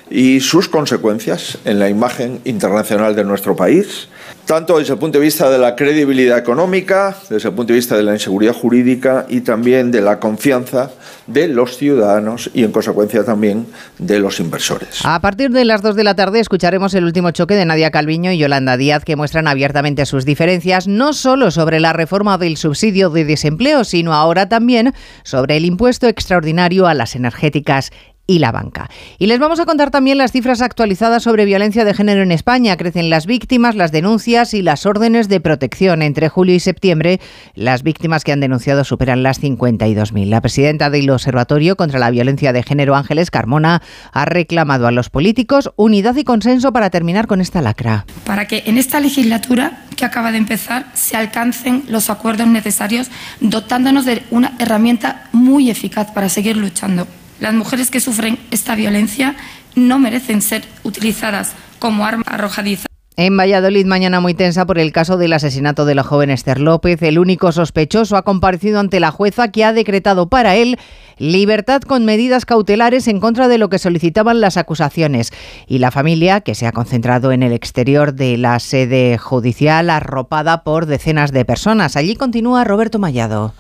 y 0.10 0.40
sus 0.40 0.70
consecuencias 0.70 1.58
en 1.66 1.80
la 1.80 1.90
imagen 1.90 2.40
internacional 2.46 3.16
de 3.16 3.24
nuestro 3.24 3.56
país, 3.56 4.08
tanto 4.46 4.78
desde 4.78 4.94
el 4.94 5.00
punto 5.00 5.18
de 5.18 5.26
vista 5.26 5.50
de 5.50 5.58
la 5.58 5.76
credibilidad 5.76 6.38
económica, 6.38 7.16
desde 7.30 7.50
el 7.50 7.56
punto 7.56 7.74
de 7.74 7.80
vista 7.80 7.98
de 7.98 8.04
la 8.04 8.14
inseguridad 8.14 8.54
jurídica 8.54 9.26
y 9.28 9.42
también 9.42 9.90
de 9.90 10.02
la 10.02 10.20
confianza 10.20 10.92
de 11.26 11.48
los 11.48 11.78
ciudadanos 11.78 12.52
y 12.54 12.64
en 12.64 12.72
consecuencia 12.72 13.24
también 13.24 13.66
de 13.98 14.20
los 14.20 14.40
inversores. 14.40 15.00
A 15.04 15.20
partir 15.20 15.50
de 15.50 15.66
las 15.66 15.82
2 15.82 15.96
de 15.96 16.04
la 16.04 16.16
tarde 16.16 16.40
escucharemos 16.40 16.94
el 16.94 17.06
último 17.06 17.32
choque 17.32 17.56
de 17.56 17.66
Nadia 17.66 17.90
Calviño 17.90 18.32
y 18.32 18.38
Yolanda 18.38 18.78
Díaz 18.78 19.04
que 19.04 19.16
muestran 19.16 19.48
abiertamente 19.48 20.06
sus 20.06 20.26
diferencias 20.26 20.88
no 20.88 21.14
solo 21.14 21.50
sobre 21.50 21.80
la 21.80 21.94
reforma 21.94 22.38
del 22.38 22.58
subsidio 22.58 23.10
de 23.10 23.26
desempleo, 23.26 23.84
sino 23.84 24.14
ahora 24.14 24.48
también 24.48 24.94
sobre 25.24 25.58
el 25.58 25.66
impuesto 25.66 26.08
extraordinario 26.08 26.86
a 26.86 26.94
las 26.94 27.16
energéticas 27.16 27.92
y 28.28 28.40
la 28.40 28.52
banca. 28.52 28.90
Y 29.18 29.28
les 29.28 29.40
vamos 29.40 29.60
a 29.60 29.66
contar 29.66 29.92
también 29.92 30.18
las 30.18 30.32
cifras 30.32 30.62
actualizadas 30.62 31.24
sobre 31.24 31.46
violencia 31.46 31.86
de 31.86 31.94
género 31.94 32.24
en 32.24 32.32
España. 32.32 32.78
Crecen 32.78 33.10
las 33.10 33.26
víctimas, 33.26 33.76
las 33.76 33.92
denuncias 33.92 34.54
y 34.54 34.62
las 34.62 34.86
órdenes 34.86 35.30
de 35.30 35.40
protección. 35.40 36.02
Entre 36.02 36.30
julio 36.30 36.56
y 36.56 36.60
septiembre, 36.60 37.20
las 37.54 37.84
víctimas 37.84 38.24
que 38.24 38.32
han 38.32 38.40
denunciado 38.40 38.84
superan 38.84 39.24
las 39.24 39.42
52.000. 39.42 40.26
La 40.28 40.42
presidenta 40.42 40.90
del 40.90 41.10
Observatorio 41.10 41.76
contra 41.76 42.00
la 42.00 42.10
Violencia 42.10 42.54
de 42.54 42.64
Género, 42.64 42.96
Ángeles 42.96 43.32
Carmona, 43.32 43.82
ha 44.12 44.26
reclamado 44.26 44.88
a 44.88 44.92
los 44.92 45.10
políticos 45.10 45.72
unidad 45.76 46.16
y 46.16 46.24
consenso 46.24 46.74
para 46.74 46.90
terminar 46.90 47.28
con 47.28 47.42
esta 47.42 47.62
lacra. 47.62 48.06
para 48.26 48.48
que 48.48 48.64
en 48.66 48.78
esta 48.78 49.00
legislatura 49.00 49.86
que 49.96 50.06
acaba 50.06 50.32
de 50.32 50.38
empezar 50.38 50.88
se 50.94 51.16
alcancen 51.16 51.84
los 51.88 52.10
acuerdos 52.10 52.48
necesarios, 52.48 53.10
dotándonos 53.40 54.06
de 54.06 54.24
una 54.32 54.54
herramienta 54.60 55.30
muy 55.32 55.70
eficaz 55.70 56.12
para 56.12 56.30
seguir 56.30 56.58
luchando. 56.58 57.08
Las 57.46 57.54
mujeres 57.54 57.92
que 57.92 58.00
sufren 58.00 58.40
esta 58.50 58.74
violencia 58.74 59.36
no 59.76 60.00
merecen 60.00 60.42
ser 60.42 60.64
utilizadas 60.82 61.54
como 61.78 62.04
arma 62.04 62.24
arrojadiza. 62.26 62.88
En 63.18 63.38
Valladolid, 63.38 63.86
mañana 63.86 64.20
muy 64.20 64.34
tensa 64.34 64.66
por 64.66 64.80
el 64.80 64.92
caso 64.92 65.16
del 65.18 65.32
asesinato 65.32 65.86
de 65.86 65.94
la 65.94 66.02
joven 66.02 66.32
Esther 66.32 66.60
López. 66.60 67.04
El 67.04 67.20
único 67.20 67.52
sospechoso 67.52 68.18
ha 68.18 68.24
comparecido 68.24 68.80
ante 68.80 69.00
la 69.00 69.12
jueza 69.12 69.52
que 69.52 69.64
ha 69.64 69.74
decretado 69.74 70.28
para 70.28 70.56
él 70.56 70.80
libertad 71.20 71.84
con 71.84 72.04
medidas 72.04 72.48
cautelares 72.48 73.08
en 73.08 73.20
contra 73.20 73.48
de 73.48 73.60
lo 73.60 73.70
que 73.70 73.78
solicitaban 73.78 74.42
las 74.42 74.58
acusaciones. 74.58 75.32
Y 75.68 75.78
la 75.78 75.92
familia, 75.92 76.42
que 76.42 76.56
se 76.56 76.66
ha 76.66 76.72
concentrado 76.72 77.32
en 77.32 77.44
el 77.44 77.54
exterior 77.54 78.16
de 78.16 78.38
la 78.40 78.58
sede 78.58 79.20
judicial, 79.20 79.92
arropada 79.92 80.64
por 80.64 80.88
decenas 80.88 81.32
de 81.32 81.46
personas. 81.46 81.96
Allí 81.96 82.16
continúa 82.16 82.64
Roberto 82.64 82.98
Mallado. 82.98 83.54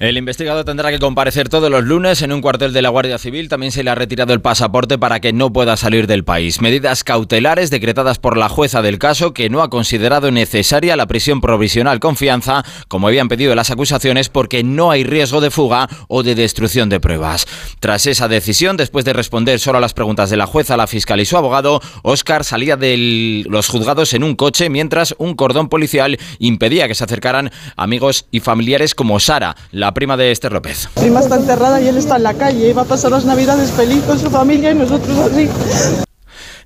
El 0.00 0.18
investigado 0.18 0.64
tendrá 0.64 0.90
que 0.90 0.98
comparecer 0.98 1.48
todos 1.48 1.70
los 1.70 1.84
lunes 1.84 2.20
en 2.22 2.32
un 2.32 2.40
cuartel 2.40 2.72
de 2.72 2.82
la 2.82 2.88
Guardia 2.88 3.16
Civil. 3.16 3.48
También 3.48 3.70
se 3.70 3.84
le 3.84 3.90
ha 3.90 3.94
retirado 3.94 4.32
el 4.32 4.40
pasaporte 4.40 4.98
para 4.98 5.20
que 5.20 5.32
no 5.32 5.52
pueda 5.52 5.76
salir 5.76 6.08
del 6.08 6.24
país. 6.24 6.60
Medidas 6.60 7.04
cautelares 7.04 7.70
decretadas 7.70 8.18
por 8.18 8.36
la 8.36 8.48
jueza 8.48 8.82
del 8.82 8.98
caso 8.98 9.32
que 9.32 9.48
no 9.50 9.62
ha 9.62 9.70
considerado 9.70 10.32
necesaria 10.32 10.96
la 10.96 11.06
prisión 11.06 11.40
provisional 11.40 12.00
confianza, 12.00 12.64
como 12.88 13.06
habían 13.06 13.28
pedido 13.28 13.54
las 13.54 13.70
acusaciones, 13.70 14.28
porque 14.28 14.64
no 14.64 14.90
hay 14.90 15.04
riesgo 15.04 15.40
de 15.40 15.52
fuga 15.52 15.88
o 16.08 16.24
de 16.24 16.34
destrucción 16.34 16.88
de 16.88 16.98
pruebas. 16.98 17.46
Tras 17.78 18.06
esa 18.06 18.26
decisión, 18.26 18.76
después 18.76 19.04
de 19.04 19.12
responder 19.12 19.60
solo 19.60 19.78
a 19.78 19.80
las 19.80 19.94
preguntas 19.94 20.28
de 20.28 20.36
la 20.36 20.46
jueza, 20.46 20.76
la 20.76 20.88
fiscal 20.88 21.20
y 21.20 21.24
su 21.24 21.36
abogado, 21.36 21.80
Óscar 22.02 22.42
salía 22.42 22.76
de 22.76 23.44
los 23.46 23.68
juzgados 23.68 24.12
en 24.12 24.24
un 24.24 24.34
coche 24.34 24.68
mientras 24.70 25.14
un 25.18 25.34
cordón 25.34 25.68
policial 25.68 26.18
impedía 26.40 26.88
que 26.88 26.96
se 26.96 27.04
acercaran 27.04 27.52
amigos 27.76 28.26
y 28.32 28.40
familiares 28.40 28.96
como 28.96 29.20
Sara, 29.20 29.54
la 29.70 29.83
prima 29.92 30.16
de 30.16 30.30
Esther 30.30 30.52
López. 30.52 30.88
Prima 30.94 31.20
está 31.20 31.36
enterrada 31.36 31.80
y 31.80 31.88
él 31.88 31.96
está 31.96 32.16
en 32.16 32.22
la 32.22 32.34
calle. 32.34 32.72
Va 32.72 32.82
a 32.82 32.86
pasar 32.86 33.10
las 33.10 33.24
navidades 33.24 33.70
feliz 33.72 34.02
con 34.04 34.18
su 34.18 34.30
familia 34.30 34.70
y 34.70 34.74
nosotros 34.74 35.18
así. 35.18 35.48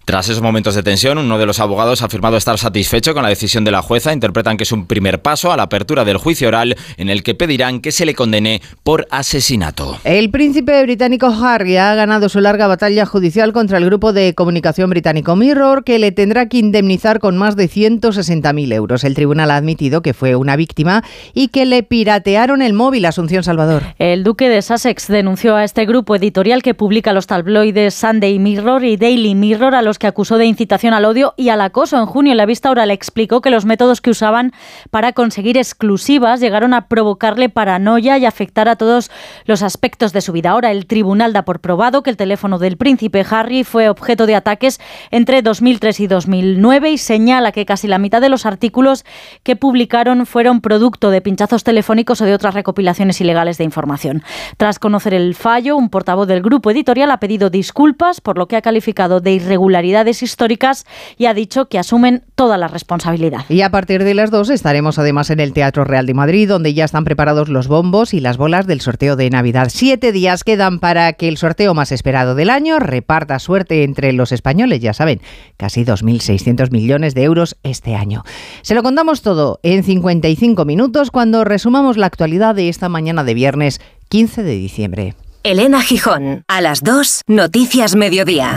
Tras 0.09 0.26
esos 0.26 0.40
momentos 0.40 0.74
de 0.74 0.82
tensión, 0.82 1.18
uno 1.18 1.36
de 1.36 1.44
los 1.44 1.61
abogados 1.61 2.00
ha 2.00 2.06
afirmado 2.06 2.38
estar 2.38 2.56
satisfecho 2.56 3.12
con 3.12 3.24
la 3.24 3.28
decisión 3.28 3.62
de 3.64 3.70
la 3.70 3.82
jueza. 3.82 4.14
Interpretan 4.14 4.56
que 4.56 4.62
es 4.62 4.72
un 4.72 4.86
primer 4.86 5.20
paso 5.20 5.52
a 5.52 5.56
la 5.59 5.64
apertura 5.64 6.06
del 6.06 6.16
juicio 6.16 6.48
oral 6.48 6.78
en 6.96 7.11
el 7.11 7.22
que 7.22 7.34
pedirán 7.34 7.80
que 7.82 7.92
se 7.92 8.06
le 8.06 8.14
condene 8.14 8.62
por 8.82 9.06
asesinato. 9.11 9.98
El 10.04 10.30
príncipe 10.30 10.82
británico 10.82 11.26
Harry 11.26 11.76
ha 11.76 11.94
ganado 11.94 12.30
su 12.30 12.40
larga 12.40 12.66
batalla 12.66 13.04
judicial 13.04 13.52
contra 13.52 13.76
el 13.76 13.84
grupo 13.84 14.14
de 14.14 14.32
comunicación 14.32 14.88
británico 14.88 15.36
Mirror, 15.36 15.84
que 15.84 15.98
le 15.98 16.11
tendrá 16.11 16.48
que 16.48 16.56
indemnizar 16.56 17.18
con 17.18 17.36
más 17.36 17.54
de 17.54 17.68
160.000 17.68 18.72
euros. 18.72 19.04
El 19.04 19.14
tribunal 19.14 19.50
ha 19.50 19.56
admitido 19.56 20.00
que 20.00 20.14
fue 20.14 20.36
una 20.36 20.56
víctima 20.56 21.04
y 21.34 21.48
que 21.48 21.66
le 21.66 21.82
piratearon 21.82 22.62
el 22.62 22.72
móvil 22.72 23.04
Asunción 23.04 23.44
Salvador. 23.44 23.82
El 23.98 24.24
duque 24.24 24.48
de 24.48 24.62
Sussex 24.62 25.06
denunció 25.09 25.54
a 25.54 25.64
este 25.64 25.84
grupo 25.84 26.16
editorial 26.16 26.62
que 26.62 26.72
publica 26.72 27.12
los 27.12 27.26
tabloides 27.26 27.92
Sunday 27.92 28.38
Mirror 28.38 28.86
y 28.86 28.96
Daily 28.96 29.34
Mirror 29.34 29.74
a 29.74 29.82
los 29.82 29.97
que 29.99 30.07
acusó 30.07 30.38
de 30.38 30.46
incitación 30.46 30.94
al 30.94 31.05
odio 31.05 31.34
y 31.36 31.49
al 31.49 31.61
acoso. 31.61 31.99
En 31.99 32.07
junio, 32.07 32.32
en 32.32 32.38
la 32.38 32.46
vista 32.46 32.70
oral 32.70 32.90
explicó 32.90 33.40
que 33.40 33.51
los 33.51 33.64
métodos 33.64 34.01
que 34.01 34.11
usaban 34.11 34.53
para 34.90 35.12
conseguir 35.12 35.57
exclusivas 35.57 36.40
llegaron 36.40 36.74
a 36.74 36.88
provocarle 36.88 37.49
paranoia 37.49 38.18
y 38.18 38.26
afectar 38.26 38.68
a 38.68 38.76
todos 38.76 39.11
los 39.44 39.62
aspectos 39.62 40.12
de 40.12 40.20
su 40.20 40.32
vida. 40.32 40.51
Ahora 40.51 40.70
el 40.70 40.86
tribunal 40.86 41.32
da 41.32 41.44
por 41.44 41.61
probado 41.61 42.03
que 42.03 42.11
el 42.11 42.16
teléfono 42.16 42.59
del 42.59 42.76
príncipe 42.76 43.24
Harry 43.28 43.64
fue 43.64 43.88
objeto 43.88 44.26
de 44.26 44.34
ataques 44.34 44.80
entre 45.11 45.42
2003 45.42 46.01
y 46.01 46.07
2009 46.07 46.90
y 46.90 46.99
señala 46.99 47.53
que 47.53 47.66
casi 47.66 47.88
la 47.88 47.99
mitad 47.99 48.20
de 48.20 48.28
los 48.28 48.46
artículos 48.46 49.05
que 49.42 49.57
publicaron 49.57 50.26
fueron 50.26 50.61
producto 50.61 51.11
de 51.11 51.20
pinchazos 51.20 51.64
telefónicos 51.64 52.20
o 52.20 52.24
de 52.24 52.34
otras 52.34 52.55
recopilaciones 52.55 53.20
ilegales 53.20 53.59
de 53.59 53.64
información. 53.64 54.22
Tras 54.57 54.78
conocer 54.78 55.14
el 55.14 55.34
fallo, 55.34 55.76
un 55.76 55.90
portavoz 55.90 56.28
del 56.28 56.42
grupo 56.42 56.70
editorial 56.70 57.11
ha 57.11 57.20
pedido 57.20 57.51
disculpas 57.51 58.20
por 58.20 58.38
lo 58.38 58.46
que 58.46 58.57
ha 58.57 58.62
calificado 58.62 59.20
de 59.20 59.32
irregularidad 59.32 59.88
históricas 60.22 60.86
y 61.16 61.26
ha 61.26 61.34
dicho 61.34 61.68
que 61.68 61.78
asumen 61.78 62.22
toda 62.34 62.59
la 62.59 62.68
responsabilidad. 62.68 63.45
Y 63.49 63.62
a 63.62 63.70
partir 63.70 64.05
de 64.05 64.14
las 64.14 64.30
dos 64.30 64.51
estaremos 64.51 64.99
además 64.99 65.30
en 65.30 65.41
el 65.41 65.53
Teatro 65.53 65.84
Real 65.84 66.07
de 66.07 66.14
Madrid, 66.14 66.49
donde 66.49 66.74
ya 66.74 66.84
están 66.84 67.05
preparados 67.05 67.49
los 67.49 67.68
bombos 67.68 68.14
y 68.14 68.20
las 68.20 68.36
bolas 68.36 68.66
del 68.66 68.80
sorteo 68.80 69.16
de 69.16 69.30
Navidad. 69.30 69.68
Siete 69.70 70.12
días 70.12 70.45
quedan 70.45 70.78
para 70.78 71.12
que 71.14 71.28
el 71.28 71.36
sorteo 71.36 71.74
más 71.74 71.93
esperado 71.93 72.34
del 72.34 72.51
año 72.51 72.78
reparta 72.78 73.39
suerte 73.39 73.84
entre 73.84 74.12
los 74.12 74.32
españoles, 74.32 74.80
ya 74.80 74.95
saben, 74.95 75.20
casi 75.57 75.84
2.600 75.84 76.70
millones 76.70 77.14
de 77.14 77.24
euros 77.24 77.57
este 77.62 77.95
año. 77.95 78.24
Se 78.62 78.74
lo 78.74 78.82
contamos 78.82 79.22
todo 79.22 79.61
en 79.62 79.82
55 79.84 80.64
minutos 80.64 81.11
cuando 81.11 81.45
resumamos 81.45 81.97
la 81.97 82.07
actualidad 82.07 82.55
de 82.55 82.68
esta 82.68 82.89
mañana 82.89 83.24
de 83.24 83.34
viernes 83.34 83.80
15 84.09 84.43
de 84.43 84.55
diciembre. 84.55 85.14
Elena 85.43 85.82
Gijón, 85.82 86.45
a 86.49 86.61
las 86.61 86.82
2, 86.82 87.22
Noticias 87.26 87.95
Mediodía. 87.95 88.57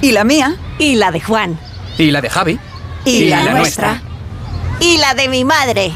¿Y 0.00 0.12
la 0.12 0.24
mía? 0.24 0.56
¿Y 0.78 0.96
la 0.96 1.10
de 1.10 1.20
Juan? 1.20 1.58
¿Y 1.98 2.10
la 2.10 2.20
de 2.20 2.30
Javi? 2.30 2.58
¿Y, 3.04 3.28
la, 3.28 3.44
nuestra? 3.50 4.02
¿Y 4.80 4.98
la 4.98 5.14
de 5.14 5.28
mi 5.28 5.44
madre? 5.44 5.92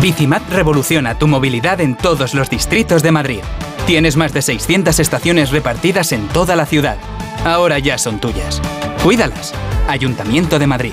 Bicimat 0.00 0.48
revoluciona 0.50 1.18
tu 1.18 1.26
movilidad 1.26 1.80
en 1.80 1.96
todos 1.96 2.34
los 2.34 2.48
distritos 2.48 3.02
de 3.02 3.12
Madrid. 3.12 3.40
Tienes 3.86 4.16
más 4.16 4.32
de 4.32 4.40
600 4.40 4.98
estaciones 4.98 5.50
repartidas 5.50 6.12
en 6.12 6.28
toda 6.28 6.56
la 6.56 6.64
ciudad. 6.64 6.96
Ahora 7.44 7.78
ya 7.78 7.98
son 7.98 8.20
tuyas. 8.20 8.62
Cuídalas. 9.02 9.52
Ayuntamiento 9.88 10.58
de 10.58 10.66
Madrid. 10.66 10.92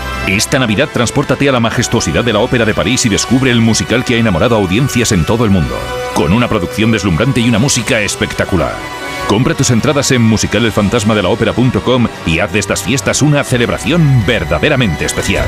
Esta 0.27 0.59
Navidad 0.59 0.87
transpórtate 0.93 1.49
a 1.49 1.51
la 1.51 1.59
majestuosidad 1.59 2.23
de 2.23 2.33
la 2.33 2.39
Ópera 2.39 2.63
de 2.63 2.75
París 2.75 3.05
y 3.05 3.09
descubre 3.09 3.49
el 3.49 3.59
musical 3.59 4.05
que 4.05 4.15
ha 4.15 4.17
enamorado 4.17 4.55
a 4.55 4.59
audiencias 4.59 5.11
en 5.11 5.25
todo 5.25 5.45
el 5.45 5.51
mundo, 5.51 5.75
con 6.13 6.31
una 6.31 6.47
producción 6.47 6.91
deslumbrante 6.91 7.41
y 7.41 7.49
una 7.49 7.57
música 7.57 7.99
espectacular. 8.01 8.75
Compra 9.27 9.55
tus 9.55 9.71
entradas 9.71 10.11
en 10.11 10.21
musicalelfantasmadelaopera.com 10.21 12.07
y 12.27 12.39
haz 12.39 12.53
de 12.53 12.59
estas 12.59 12.83
fiestas 12.83 13.21
una 13.21 13.43
celebración 13.43 14.23
verdaderamente 14.27 15.05
especial. 15.05 15.47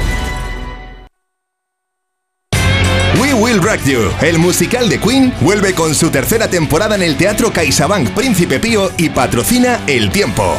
We 3.21 3.33
Will 3.33 3.61
Rock 3.61 3.83
You, 3.85 4.11
el 4.21 4.39
musical 4.39 4.89
de 4.89 4.99
Queen, 4.99 5.33
vuelve 5.41 5.75
con 5.75 5.93
su 5.93 6.09
tercera 6.09 6.49
temporada 6.49 6.95
en 6.95 7.03
el 7.03 7.15
Teatro 7.15 7.53
CaixaBank 7.53 8.09
Príncipe 8.09 8.59
Pío 8.59 8.91
y 8.97 9.09
patrocina 9.09 9.81
El 9.85 10.09
Tiempo. 10.09 10.57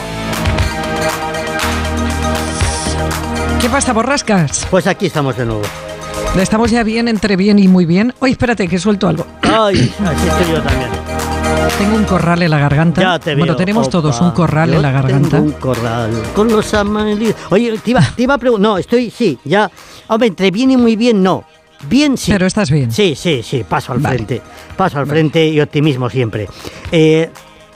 ¿Qué 3.64 3.70
pasa, 3.70 3.94
borrascas? 3.94 4.66
Pues 4.70 4.86
aquí 4.86 5.06
estamos 5.06 5.38
de 5.38 5.46
nuevo. 5.46 5.62
Estamos 6.38 6.70
ya 6.70 6.82
bien, 6.82 7.08
entre 7.08 7.34
bien 7.34 7.58
y 7.58 7.66
muy 7.66 7.86
bien. 7.86 8.12
Oye, 8.18 8.32
espérate, 8.32 8.68
que 8.68 8.78
suelto 8.78 9.08
algo. 9.08 9.26
Ay, 9.40 9.90
aquí 10.04 10.28
estoy 10.28 10.52
yo 10.52 10.60
también. 10.60 10.90
Tengo 11.78 11.96
un 11.96 12.04
corral 12.04 12.42
en 12.42 12.50
la 12.50 12.58
garganta. 12.58 13.00
Ya 13.00 13.18
te 13.18 13.30
bueno, 13.34 13.54
veo, 13.54 13.56
tenemos 13.56 13.86
opa. 13.86 13.92
todos 13.92 14.20
un 14.20 14.32
corral 14.32 14.68
Yo 14.68 14.76
en 14.76 14.82
la 14.82 14.90
garganta. 14.90 15.30
Tengo 15.30 15.44
un 15.44 15.52
corral 15.52 16.10
con 16.34 16.48
los 16.48 16.74
amarillos. 16.74 17.36
Oye, 17.48 17.78
te 17.82 17.92
iba, 17.92 18.02
te 18.14 18.24
iba 18.24 18.34
a 18.34 18.38
preguntar. 18.38 18.70
No, 18.70 18.76
estoy, 18.76 19.08
sí, 19.08 19.38
ya. 19.44 19.70
Hombre, 20.08 20.28
entre 20.28 20.50
bien 20.50 20.72
y 20.72 20.76
muy 20.76 20.94
bien, 20.94 21.22
no. 21.22 21.44
Bien, 21.88 22.18
sí. 22.18 22.32
Pero 22.32 22.44
estás 22.44 22.70
bien. 22.70 22.92
Sí, 22.92 23.14
sí, 23.16 23.42
sí, 23.42 23.64
paso 23.66 23.94
al 23.94 24.00
Vale. 24.00 24.16
frente. 24.16 24.42
Paso 24.76 24.98
al 24.98 25.06
frente 25.06 25.48
y 25.48 25.58
optimismo 25.58 26.10
siempre. 26.10 26.50
Eh, 26.92 27.30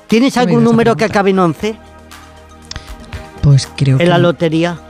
¿Tienes 0.07 0.35
¿Qué 0.35 0.41
me 0.41 0.45
algún 0.51 0.65
número 0.65 0.95
que 0.99 1.07
acabe 1.07 1.31
en 1.31 1.39
11 1.39 1.77
Pues 3.41 3.67
creo 3.75 3.97
que 3.97 4.05
en 4.05 4.11
la 4.11 4.19
lotería? 4.19 4.83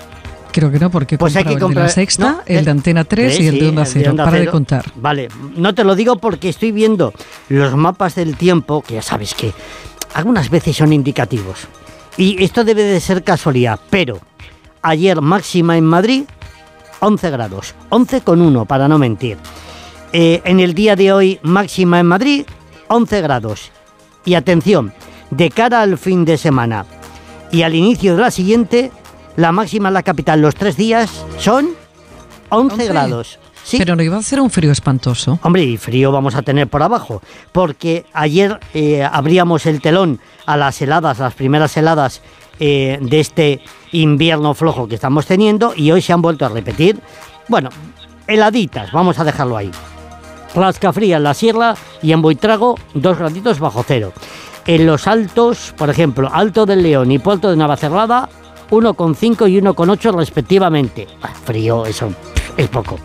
Creo 0.53 0.71
que 0.71 0.79
no, 0.79 0.91
porque 0.91 1.19
Pues 1.19 1.37
hay 1.37 1.45
que 1.45 1.51
el 1.51 1.55
de 1.57 1.61
la 1.61 1.67
comprar- 1.67 1.89
sexta, 1.91 2.31
no, 2.33 2.41
el 2.47 2.65
de 2.65 2.71
Antena 2.71 3.05
3 3.05 3.37
sí, 3.37 3.43
y 3.45 3.47
el 3.49 3.59
de 3.59 3.69
Onda 3.69 3.85
Cero. 3.85 4.11
Onda 4.11 4.25
Para 4.25 4.39
de 4.39 4.47
contar. 4.49 4.85
Vale, 4.97 5.29
no 5.57 5.75
te 5.75 5.85
lo 5.85 5.95
digo 5.95 6.17
porque 6.17 6.49
estoy 6.49 6.73
viendo 6.73 7.13
los 7.49 7.77
mapas 7.77 8.15
del 8.15 8.37
tiempo, 8.37 8.83
que 8.83 8.95
ya 8.95 9.03
sabes 9.03 9.35
que 9.35 9.53
algunas 10.15 10.51
veces 10.51 10.77
son 10.77 10.93
indicativos. 10.93 11.69
Y 12.17 12.43
esto 12.43 12.65
debe 12.65 12.83
de 12.83 12.99
ser 13.01 13.23
casualidad, 13.23 13.79
pero 13.91 14.19
ayer 14.83 15.21
máxima 15.21 15.77
en 15.77 15.85
Madrid, 15.85 16.25
11 17.01 17.31
grados, 17.31 17.75
11 17.91 18.23
con 18.23 18.41
1 18.41 18.65
para 18.65 18.89
no 18.89 18.99
mentir. 18.99 19.37
Eh, 20.13 20.41
en 20.45 20.59
el 20.61 20.75
día 20.75 20.97
de 20.97 21.13
hoy 21.13 21.39
máxima 21.43 22.01
en 22.01 22.07
Madrid, 22.07 22.45
11 22.89 23.21
grados. 23.21 23.71
Y 24.25 24.35
atención, 24.35 24.93
de 25.31 25.51
cara 25.51 25.83
al 25.83 25.99
fin 25.99 26.25
de 26.25 26.37
semana 26.39 26.87
y 27.53 27.63
al 27.63 27.75
inicio 27.75 28.17
de 28.17 28.23
la 28.23 28.31
siguiente, 28.31 28.91
la 29.39 29.53
máxima 29.53 29.87
en 29.89 29.95
la 29.95 30.03
capital 30.03 30.41
los 30.41 30.57
tres 30.57 30.77
días 30.77 31.25
son 31.39 31.69
11, 32.49 32.75
11. 32.75 32.89
grados. 32.89 33.39
Sí. 33.63 33.79
Pero 33.79 33.95
no 33.95 34.03
iba 34.03 34.17
a 34.17 34.19
hacer 34.19 34.41
un 34.41 34.51
frío 34.51 34.73
espantoso. 34.73 35.39
Hombre, 35.43 35.63
y 35.63 35.77
frío 35.77 36.11
vamos 36.11 36.35
a 36.35 36.43
tener 36.43 36.67
por 36.67 36.83
abajo, 36.83 37.23
porque 37.53 38.05
ayer 38.13 38.59
eh, 38.75 39.05
abríamos 39.05 39.67
el 39.67 39.81
telón 39.81 40.19
a 40.45 40.57
las 40.57 40.83
heladas, 40.83 41.21
las 41.21 41.35
primeras 41.35 41.77
heladas 41.77 42.21
eh, 42.59 42.99
de 43.01 43.21
este 43.21 43.61
invierno 43.93 44.55
flojo 44.55 44.89
que 44.89 44.97
estamos 44.97 45.27
teniendo 45.27 45.73
y 45.77 45.93
hoy 45.93 46.03
se 46.03 46.13
han 46.13 46.23
vuelto 46.23 46.45
a 46.45 46.49
repetir. 46.49 46.99
Bueno, 47.47 47.69
heladitas, 48.27 48.91
vamos 48.91 49.21
a 49.21 49.25
dejarlo 49.25 49.57
ahí. 49.57 49.71
Rascafría 50.53 51.19
en 51.19 51.23
la 51.23 51.35
sierra 51.35 51.77
y 52.03 52.11
en 52.11 52.23
Buitrago, 52.23 52.75
dos 52.93 53.17
graditos 53.17 53.61
bajo 53.61 53.85
cero. 53.87 54.13
En 54.67 54.85
los 54.85 55.07
altos, 55.07 55.75
por 55.79 55.91
ejemplo, 55.91 56.29
Alto 56.33 56.67
del 56.67 56.83
León 56.83 57.13
y 57.13 57.19
Puerto 57.19 57.51
de 57.51 57.57
Navacerrada, 57.57 58.29
1,5 58.71 59.51
y 59.51 59.61
1,8 59.61 60.15
respectivamente. 60.15 61.07
Ah, 61.23 61.33
frío, 61.35 61.87
eso 61.87 62.13
es 62.57 62.69
poco. 62.69 62.99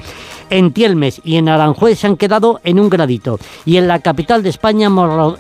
En 0.49 0.71
Tielmes 0.71 1.21
y 1.23 1.37
en 1.37 1.49
Aranjuez 1.49 1.99
se 1.99 2.07
han 2.07 2.17
quedado 2.17 2.59
en 2.63 2.79
un 2.79 2.89
gradito. 2.89 3.39
Y 3.65 3.77
en 3.77 3.87
la 3.87 3.99
capital 3.99 4.43
de 4.43 4.49
España 4.49 4.89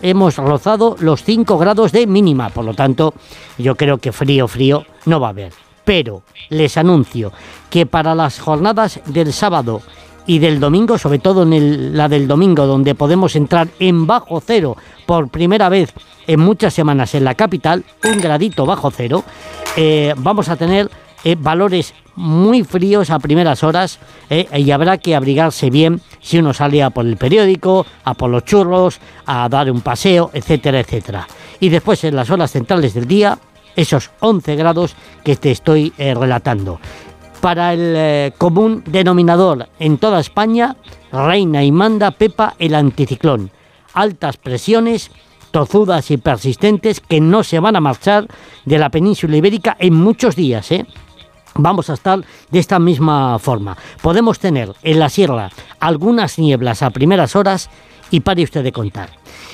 hemos 0.01 0.37
rozado 0.37 0.95
los 0.99 1.23
5 1.23 1.57
grados 1.57 1.91
de 1.91 2.07
mínima. 2.07 2.49
Por 2.49 2.65
lo 2.65 2.73
tanto, 2.73 3.13
yo 3.57 3.75
creo 3.75 3.99
que 3.99 4.11
frío, 4.11 4.47
frío 4.47 4.85
no 5.05 5.19
va 5.19 5.27
a 5.27 5.29
haber. 5.31 5.53
Pero 5.85 6.23
les 6.49 6.77
anuncio 6.77 7.31
que 7.69 7.85
para 7.85 8.15
las 8.15 8.39
jornadas 8.39 9.01
del 9.05 9.33
sábado 9.33 9.81
y 10.25 10.39
del 10.39 10.59
domingo, 10.59 10.97
sobre 10.97 11.19
todo 11.19 11.43
en 11.43 11.97
la 11.97 12.07
del 12.07 12.27
domingo, 12.27 12.65
donde 12.65 12.95
podemos 12.95 13.35
entrar 13.35 13.67
en 13.79 14.07
bajo 14.07 14.41
cero 14.41 14.77
por 15.05 15.29
primera 15.29 15.69
vez 15.69 15.93
en 16.27 16.39
muchas 16.39 16.73
semanas 16.73 17.15
en 17.15 17.25
la 17.25 17.35
capital, 17.35 17.83
un 18.03 18.19
gradito 18.19 18.65
bajo 18.65 18.91
cero, 18.91 19.23
eh, 19.75 20.13
vamos 20.17 20.49
a 20.49 20.55
tener 20.55 20.89
eh, 21.23 21.35
valores 21.37 21.93
muy 22.15 22.63
fríos 22.63 23.09
a 23.09 23.19
primeras 23.19 23.63
horas 23.63 23.99
eh, 24.29 24.47
y 24.55 24.71
habrá 24.71 24.97
que 24.97 25.15
abrigarse 25.15 25.69
bien 25.69 26.01
si 26.21 26.37
uno 26.37 26.53
sale 26.53 26.83
a 26.83 26.91
por 26.91 27.05
el 27.05 27.17
periódico, 27.17 27.85
a 28.03 28.13
por 28.13 28.29
los 28.29 28.45
churros, 28.45 28.99
a 29.25 29.49
dar 29.49 29.69
un 29.71 29.81
paseo, 29.81 30.29
etcétera, 30.33 30.79
etcétera. 30.79 31.27
Y 31.59 31.69
después 31.69 32.03
en 32.03 32.15
las 32.15 32.29
horas 32.29 32.51
centrales 32.51 32.93
del 32.93 33.07
día, 33.07 33.37
esos 33.75 34.11
11 34.19 34.55
grados 34.55 34.95
que 35.23 35.35
te 35.35 35.51
estoy 35.51 35.91
relatando 35.97 36.79
para 37.43 37.73
el 37.73 37.93
eh, 37.97 38.33
común 38.37 38.85
denominador 38.85 39.67
en 39.77 39.97
toda 39.97 40.21
España, 40.21 40.77
reina 41.11 41.61
y 41.61 41.73
manda 41.73 42.11
Pepa 42.11 42.53
el 42.57 42.73
anticiclón. 42.73 43.51
Altas 43.93 44.37
presiones, 44.37 45.11
tozudas 45.51 46.09
y 46.09 46.15
persistentes 46.15 47.01
que 47.01 47.19
no 47.19 47.43
se 47.43 47.59
van 47.59 47.75
a 47.75 47.81
marchar 47.81 48.27
de 48.63 48.79
la 48.79 48.89
península 48.89 49.35
ibérica 49.35 49.75
en 49.77 49.93
muchos 49.93 50.37
días, 50.37 50.71
¿eh? 50.71 50.85
Vamos 51.55 51.89
a 51.89 51.95
estar 51.95 52.23
de 52.49 52.59
esta 52.59 52.79
misma 52.79 53.37
forma. 53.39 53.75
Podemos 54.01 54.39
tener 54.39 54.71
en 54.81 54.99
la 54.99 55.09
sierra 55.09 55.49
algunas 55.81 56.39
nieblas 56.39 56.81
a 56.81 56.91
primeras 56.91 57.35
horas 57.35 57.69
y 58.09 58.21
pare 58.21 58.43
usted 58.43 58.63
de 58.63 58.71
contar. 58.71 59.09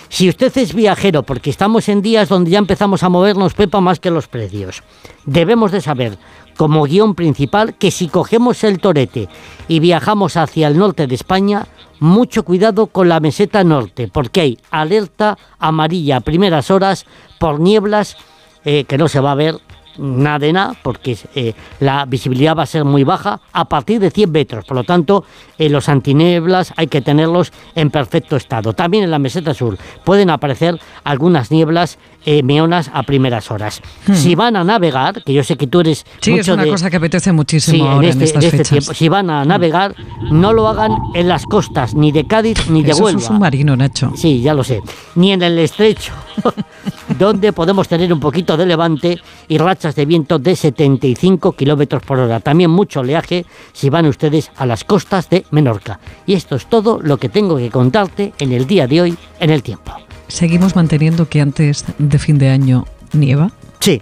Si 0.09 0.29
usted 0.29 0.55
es 0.57 0.75
viajero, 0.75 1.23
porque 1.23 1.49
estamos 1.49 1.89
en 1.89 2.01
días 2.01 2.29
donde 2.29 2.51
ya 2.51 2.59
empezamos 2.59 3.01
a 3.01 3.09
movernos, 3.09 3.53
Pepa, 3.53 3.81
más 3.81 3.99
que 3.99 4.11
los 4.11 4.27
precios, 4.27 4.83
debemos 5.25 5.71
de 5.71 5.81
saber, 5.81 6.17
como 6.59 6.83
guion 6.83 7.15
principal, 7.15 7.75
que 7.75 7.89
si 7.89 8.09
cogemos 8.09 8.65
el 8.65 8.79
torete 8.79 9.29
y 9.69 9.79
viajamos 9.79 10.35
hacia 10.35 10.67
el 10.67 10.77
norte 10.77 11.07
de 11.07 11.15
España, 11.15 11.67
mucho 12.01 12.43
cuidado 12.43 12.87
con 12.87 13.07
la 13.07 13.21
meseta 13.21 13.63
norte, 13.63 14.09
porque 14.09 14.41
hay 14.41 14.57
alerta 14.69 15.37
amarilla 15.57 16.17
a 16.17 16.19
primeras 16.19 16.69
horas 16.69 17.05
por 17.39 17.61
nieblas 17.61 18.17
eh, 18.65 18.83
que 18.83 18.97
no 18.97 19.07
se 19.07 19.21
va 19.21 19.31
a 19.31 19.35
ver 19.35 19.55
nada 19.97 20.39
de 20.39 20.51
nada, 20.51 20.75
porque 20.83 21.17
eh, 21.33 21.53
la 21.79 22.05
visibilidad 22.05 22.57
va 22.57 22.63
a 22.63 22.65
ser 22.65 22.83
muy 22.83 23.05
baja 23.05 23.39
a 23.53 23.65
partir 23.65 24.01
de 24.01 24.11
100 24.11 24.29
metros. 24.29 24.65
Por 24.65 24.75
lo 24.75 24.83
tanto, 24.83 25.23
eh, 25.57 25.69
los 25.69 25.87
antineblas 25.87 26.73
hay 26.75 26.87
que 26.87 27.01
tenerlos 27.01 27.53
en 27.75 27.89
perfecto 27.89 28.35
estado. 28.35 28.73
También 28.73 29.05
en 29.05 29.11
la 29.11 29.19
meseta 29.19 29.53
sur 29.53 29.77
pueden 30.03 30.29
aparecer 30.29 30.77
algunas 31.05 31.51
nieblas 31.51 31.99
eh, 32.25 32.43
meonas 32.43 32.89
a 32.93 33.03
primeras 33.03 33.49
horas. 33.51 33.81
Si 34.13 34.35
van 34.35 34.55
a 34.55 34.63
navegar, 34.63 35.23
que 35.23 35.33
yo 35.33 35.43
sé 35.43 35.55
que 35.57 35.67
tú 35.67 35.79
eres 35.81 36.03
Hmm. 36.05 36.19
Sí, 36.21 36.31
mucho 36.31 36.41
es 36.41 36.47
una 36.49 36.63
de- 36.65 36.69
cosa 36.71 36.89
que 36.89 36.97
apetece 36.97 37.31
muchísimo 37.31 37.77
Sí, 37.77 37.81
ahora 37.89 38.07
en, 38.07 38.11
este, 38.11 38.23
estas 38.25 38.43
en 38.43 38.47
este 38.47 38.57
fechas. 38.57 38.69
tiempo. 38.69 38.93
Si 38.93 39.09
van 39.09 39.29
a 39.29 39.45
navegar, 39.45 39.95
no 40.31 40.53
lo 40.53 40.67
hagan 40.67 40.91
en 41.15 41.27
las 41.27 41.45
costas, 41.45 41.95
ni 41.95 42.11
de 42.11 42.25
Cádiz 42.27 42.69
ni 42.69 42.83
de 42.83 42.91
Eso 42.91 43.07
es 43.09 43.15
un 43.15 43.21
submarino, 43.21 43.75
Nacho. 43.75 44.11
Sí, 44.15 44.41
ya 44.41 44.53
lo 44.53 44.63
sé. 44.63 44.81
Ni 45.15 45.31
en 45.31 45.41
el 45.41 45.57
estrecho, 45.59 46.11
donde 47.19 47.53
podemos 47.53 47.87
tener 47.87 48.11
un 48.13 48.19
poquito 48.19 48.55
de 48.57 48.65
levante 48.65 49.19
y 49.47 49.57
rachas 49.57 49.95
de 49.95 50.05
viento 50.05 50.39
de 50.39 50.55
75 50.55 51.53
kilómetros 51.53 52.03
por 52.03 52.19
hora. 52.19 52.39
También 52.39 52.69
mucho 52.69 52.99
oleaje 53.01 53.45
si 53.73 53.89
van 53.89 54.05
ustedes 54.05 54.51
a 54.57 54.65
las 54.65 54.83
costas 54.83 55.29
de 55.29 55.45
Menorca. 55.51 55.99
Y 56.25 56.33
esto 56.33 56.55
es 56.55 56.67
todo 56.67 56.99
lo 57.01 57.17
que 57.17 57.29
tengo 57.29 57.57
que 57.57 57.69
contarte 57.69 58.33
en 58.39 58.51
el 58.51 58.67
día 58.67 58.87
de 58.87 59.01
hoy 59.01 59.17
en 59.39 59.49
el 59.49 59.63
tiempo. 59.63 59.93
¿Seguimos 60.29 60.75
manteniendo 60.75 61.27
que 61.27 61.41
antes 61.41 61.83
de 61.97 62.19
fin 62.19 62.37
de 62.37 62.49
año 62.49 62.85
nieva? 63.13 63.51
Sí, 63.79 64.01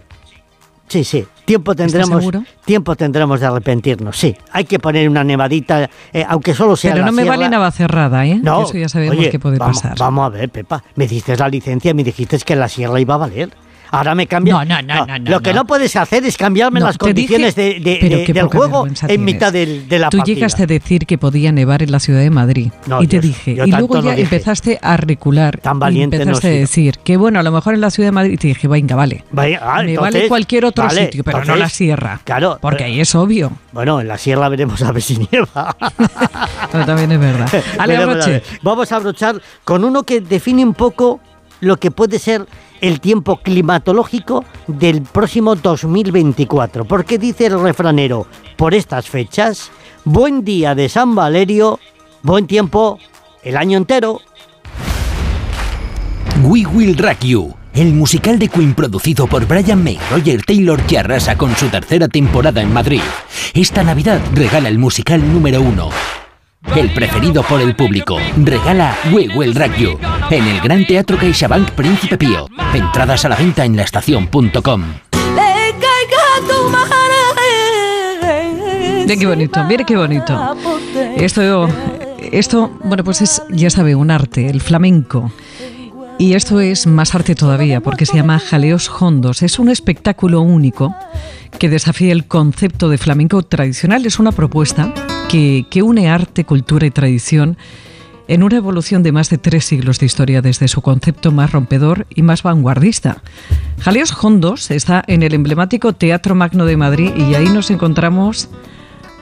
sí, 0.87 1.03
sí. 1.03 1.25
Tiempo 1.45 1.73
tendremos, 1.75 2.25
tiempo 2.65 2.95
tendremos 2.97 3.39
de 3.39 3.45
arrepentirnos. 3.45 4.17
Sí, 4.17 4.35
hay 4.51 4.65
que 4.65 4.79
poner 4.79 5.07
una 5.09 5.23
nevadita, 5.23 5.89
eh, 6.11 6.25
aunque 6.27 6.53
solo 6.53 6.75
sea 6.75 6.91
Pero 6.91 7.05
la 7.05 7.11
no 7.11 7.15
me 7.15 7.21
sierra. 7.21 7.37
vale 7.37 7.49
Navacerrada, 7.49 8.25
¿eh? 8.25 8.39
No, 8.43 8.63
Eso 8.63 8.77
ya 8.77 8.89
sabemos 8.89 9.17
oye, 9.17 9.29
que 9.29 9.39
puede 9.39 9.57
vamos, 9.57 9.77
pasar. 9.81 9.97
Vamos 9.97 10.25
a 10.25 10.29
ver, 10.29 10.49
Pepa. 10.49 10.83
Me 10.95 11.07
diste 11.07 11.37
la 11.37 11.47
licencia 11.47 11.91
y 11.91 11.93
me 11.93 12.03
dijiste 12.03 12.37
que 12.39 12.55
la 12.57 12.67
sierra 12.67 12.99
iba 12.99 13.13
a 13.15 13.17
valer. 13.17 13.49
Ahora 13.91 14.15
me 14.15 14.27
cambia. 14.27 14.53
No, 14.53 14.65
no, 14.65 14.81
no, 14.81 15.05
no, 15.05 15.19
no, 15.19 15.31
Lo 15.31 15.39
que 15.41 15.51
no. 15.53 15.57
no 15.61 15.65
puedes 15.67 15.95
hacer 15.95 16.25
es 16.25 16.37
cambiarme 16.37 16.79
No, 16.79 16.87
las 16.87 16.95
dije- 16.97 17.05
condiciones 17.05 17.55
de, 17.55 17.79
de- 17.79 18.33
del 18.33 18.47
juego 18.47 18.85
en 18.87 18.93
tienes. 18.93 19.19
mitad 19.19 19.53
del- 19.53 19.87
de 19.87 19.99
la 19.99 20.09
Tú 20.09 20.17
partida. 20.17 20.35
llegaste 20.35 20.63
a 20.63 20.67
decir 20.67 21.05
que 21.05 21.17
podía 21.17 21.51
nevar 21.51 21.83
en 21.83 21.91
la 21.91 21.99
ciudad 21.99 22.19
de 22.19 22.29
Madrid. 22.29 22.71
No, 22.85 23.01
y 23.01 23.07
te 23.07 23.17
yo- 23.17 23.21
dije. 23.21 23.55
yo 23.55 23.65
y 23.65 23.71
luego 23.71 24.01
no 24.01 24.13
ya 24.13 24.15
empezaste 24.15 24.79
a 24.81 24.97
recular. 24.97 25.59
Tan 25.59 25.77
y 25.77 25.79
valiente 25.79 26.17
no 26.17 26.21
he 26.21 26.23
empezaste 26.23 26.47
a 26.47 26.51
decir 26.59 26.99
que, 27.03 27.17
bueno, 27.17 27.39
a 27.39 27.43
lo 27.43 27.51
mejor 27.51 27.73
en 27.73 27.81
la 27.81 27.89
ciudad 27.91 28.07
de 28.07 28.11
Madrid. 28.13 28.33
Y 28.33 28.37
te 28.37 28.47
dije, 28.47 28.67
venga, 28.67 28.95
vale. 28.95 29.23
Vaya, 29.31 29.59
ah, 29.63 29.81
me 29.83 29.91
entonces- 29.91 30.13
vale 30.13 30.27
cualquier 30.27 30.65
otro 30.65 30.83
vale, 30.85 31.05
sitio, 31.05 31.23
pero 31.23 31.37
no 31.37 31.43
entonces, 31.43 31.59
la 31.61 31.69
sierra. 31.69 32.21
Claro. 32.23 32.57
Porque 32.61 32.77
pero- 32.83 32.87
ahí 32.93 32.99
es 32.99 33.15
obvio. 33.15 33.51
Bueno, 33.71 34.01
en 34.01 34.07
la 34.07 34.17
sierra 34.17 34.49
veremos 34.49 34.81
a 34.81 34.91
ver 34.91 35.01
si 35.03 35.17
nieva. 35.31 35.75
Pero 36.71 36.85
también 36.85 37.11
es 37.11 37.19
verdad. 37.19 37.49
Ale. 37.77 38.41
Vamos 38.61 38.91
a 38.91 38.95
abrochar 38.97 39.41
con 39.63 39.83
uno 39.83 40.03
que 40.03 40.21
define 40.21 40.63
un 40.63 40.73
poco 40.73 41.19
lo 41.59 41.77
que 41.77 41.91
puede 41.91 42.19
ser 42.19 42.47
el 42.81 42.99
tiempo 42.99 43.37
climatológico 43.37 44.45
del 44.67 45.01
próximo 45.01 45.55
2024. 45.55 46.85
Porque 46.85 47.17
dice 47.17 47.47
el 47.47 47.59
refranero, 47.59 48.27
por 48.55 48.73
estas 48.73 49.09
fechas, 49.09 49.71
buen 50.03 50.43
día 50.43 50.75
de 50.75 50.89
San 50.89 51.15
Valerio, 51.15 51.79
buen 52.21 52.47
tiempo 52.47 52.99
el 53.43 53.57
año 53.57 53.77
entero. 53.77 54.21
We 56.43 56.65
Will 56.67 56.97
Rock 56.97 57.21
You, 57.21 57.55
el 57.73 57.93
musical 57.93 58.37
de 58.37 58.47
Queen 58.47 58.75
producido 58.75 59.25
por 59.25 59.47
Brian 59.47 59.83
May 59.83 59.99
Roger 60.11 60.43
Taylor 60.43 60.79
que 60.83 60.99
arrasa 60.99 61.35
con 61.37 61.55
su 61.55 61.67
tercera 61.67 62.07
temporada 62.07 62.61
en 62.61 62.71
Madrid. 62.71 63.01
Esta 63.53 63.83
Navidad 63.83 64.21
regala 64.33 64.69
el 64.69 64.77
musical 64.77 65.33
número 65.33 65.61
uno. 65.61 65.89
El 66.75 66.93
preferido 66.93 67.43
por 67.43 67.61
el 67.61 67.75
público. 67.75 68.17
Regala 68.37 68.95
We 69.11 69.29
Will 69.35 69.55
Rock 69.55 69.75
You 69.77 69.97
en 70.29 70.47
el 70.47 70.61
Gran 70.61 70.85
Teatro 70.85 71.17
CaixaBank 71.17 71.71
Príncipe 71.71 72.17
Pío. 72.17 72.47
Entradas 72.73 73.25
a 73.25 73.29
la 73.29 73.35
venta 73.35 73.65
en 73.65 73.75
laestacion.com. 73.75 74.83
Mira 79.05 79.15
qué 79.19 79.25
bonito, 79.25 79.63
mira 79.63 79.85
qué 79.85 79.95
bonito. 79.95 80.55
Esto, 81.15 81.69
esto, 82.31 82.77
bueno, 82.83 83.03
pues 83.03 83.21
es, 83.21 83.41
ya 83.49 83.69
sabe, 83.69 83.95
un 83.95 84.11
arte, 84.11 84.49
el 84.49 84.59
flamenco. 84.59 85.31
Y 86.19 86.33
esto 86.33 86.59
es 86.59 86.87
más 86.87 87.13
arte 87.13 87.35
todavía, 87.35 87.79
porque 87.79 88.07
se 88.07 88.17
llama 88.17 88.39
Jaleos 88.39 88.89
Hondos. 88.89 89.43
Es 89.43 89.59
un 89.59 89.69
espectáculo 89.69 90.41
único 90.41 90.95
que 91.59 91.69
desafía 91.69 92.11
el 92.11 92.25
concepto 92.25 92.89
de 92.89 92.97
flamenco 92.97 93.43
tradicional. 93.43 94.03
Es 94.03 94.17
una 94.17 94.31
propuesta 94.31 94.91
que, 95.29 95.67
une 95.83 96.09
arte, 96.09 96.43
cultura 96.43 96.87
y 96.87 96.91
tradición 96.91 97.55
en 98.27 98.41
una 98.41 98.57
evolución 98.57 99.03
de 99.03 99.11
más 99.11 99.29
de 99.29 99.37
tres 99.37 99.65
siglos 99.65 99.99
de 99.99 100.07
historia 100.07 100.41
desde 100.41 100.67
su 100.67 100.81
concepto 100.81 101.31
más 101.31 101.51
rompedor 101.51 102.07
y 102.09 102.23
más 102.23 102.41
vanguardista. 102.41 103.21
Jaleos 103.79 104.11
Hondos 104.23 104.71
está 104.71 105.03
en 105.05 105.21
el 105.21 105.35
emblemático 105.35 105.93
Teatro 105.93 106.33
Magno 106.33 106.65
de 106.65 106.77
Madrid 106.77 107.11
y 107.15 107.35
ahí 107.35 107.45
nos 107.45 107.69
encontramos 107.69 108.49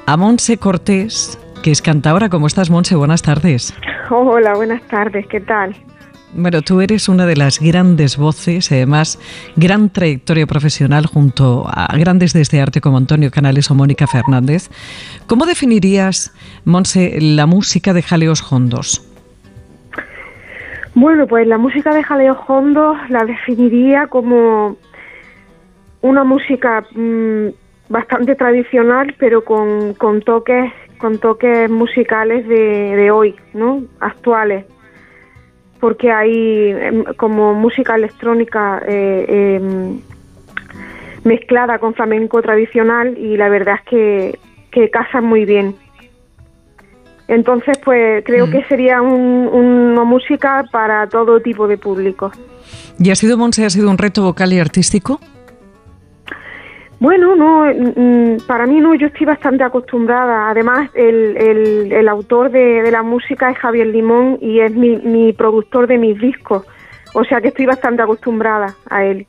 a 0.06 0.16
Monse 0.16 0.58
Cortés, 0.58 1.38
que 1.62 1.72
es 1.72 1.82
cantadora. 1.82 2.30
¿Cómo 2.30 2.48
estás, 2.48 2.70
Monse? 2.70 2.96
Buenas 2.96 3.22
tardes. 3.22 3.74
Hola, 4.10 4.54
buenas 4.54 4.82
tardes. 4.84 5.28
¿Qué 5.28 5.42
tal? 5.42 5.76
Bueno, 6.38 6.62
tú 6.62 6.82
eres 6.82 7.08
una 7.08 7.26
de 7.26 7.38
las 7.38 7.62
grandes 7.62 8.18
voces, 8.18 8.70
además, 8.70 9.18
gran 9.56 9.90
trayectoria 9.90 10.46
profesional 10.46 11.06
junto 11.06 11.64
a 11.66 11.96
grandes 11.98 12.34
de 12.34 12.42
este 12.42 12.60
arte 12.60 12.82
como 12.82 12.98
Antonio 12.98 13.32
Canales 13.32 13.72
o 13.72 13.74
Mónica 13.74 14.06
Fernández. 14.06 14.70
¿Cómo 15.28 15.46
definirías, 15.46 16.36
Monse, 16.66 17.18
la 17.22 17.46
música 17.46 17.94
de 17.94 18.02
Jaleos 18.02 18.52
Hondos? 18.52 19.10
Bueno, 20.94 21.26
pues 21.26 21.48
la 21.48 21.58
música 21.58 21.94
de 21.94 22.04
Jaleos 22.04 22.40
Hondos 22.50 22.98
la 23.10 23.24
definiría 23.24 24.08
como 24.08 24.76
una 26.02 26.26
música 26.26 26.84
mm, 26.94 27.48
bastante 27.88 28.36
tradicional, 28.36 29.16
pero 29.18 29.46
con, 29.46 29.94
con, 29.94 30.22
toques 30.22 30.70
con 30.98 31.18
toques 31.18 31.70
musicales 31.70 32.46
de, 32.46 32.98
de 32.98 33.10
hoy, 33.10 33.36
¿no? 33.54 33.84
Actuales 34.02 34.66
porque 35.80 36.12
hay 36.12 36.72
em, 36.72 37.04
como 37.18 37.54
música 37.54 37.96
electrónica 37.96 38.82
eh, 38.88 39.60
em, 39.60 40.00
mezclada 41.24 41.80
con 41.80 41.94
flamenco 41.94 42.42
tradicional 42.42 43.18
y 43.18 43.38
la 43.38 43.50
verdad 43.50 43.76
es 43.76 43.90
que, 43.90 44.40
que 44.72 44.90
casan 44.90 45.26
muy 45.26 45.46
bien. 45.46 45.76
Entonces, 47.28 47.78
pues 47.84 48.24
creo 48.24 48.50
que 48.52 48.64
sería 48.66 49.02
una 49.02 50.04
música 50.04 50.64
para 50.72 51.08
todo 51.08 51.40
tipo 51.40 51.68
de 51.68 51.78
público. 51.78 52.32
¿Y 53.00 53.10
ha 53.10 53.16
sido, 53.16 53.36
Monse, 53.38 53.66
ha 53.66 53.70
sido 53.70 53.90
un 53.90 53.98
reto 53.98 54.22
vocal 54.24 54.54
y 54.54 54.60
artístico? 54.60 55.20
Bueno, 57.00 57.36
no, 57.36 57.66
mm, 57.66 58.46
para 58.48 58.66
mí 58.66 58.80
no, 58.80 58.96
yo 58.96 59.08
estoy 59.08 59.26
bastante 59.26 59.64
acostumbrada. 59.64 60.50
Además, 60.50 60.90
el, 60.94 61.36
el, 61.38 61.92
el 61.92 62.08
autor 62.08 62.52
de, 62.52 62.82
de, 62.82 62.92
la 62.92 63.04
música 63.04 63.50
es 63.50 63.58
Javier 63.58 63.88
Limón 63.88 64.38
y 64.42 64.62
es 64.62 64.74
mi, 64.74 64.96
mi 64.98 65.34
productor 65.34 65.88
de 65.88 65.98
mis 65.98 66.20
discos. 66.20 66.66
O 67.14 67.24
sea 67.24 67.42
que 67.42 67.50
estoy 67.50 67.66
bastante 67.66 68.02
acostumbrada 68.02 68.76
a 68.90 69.06
él. 69.06 69.28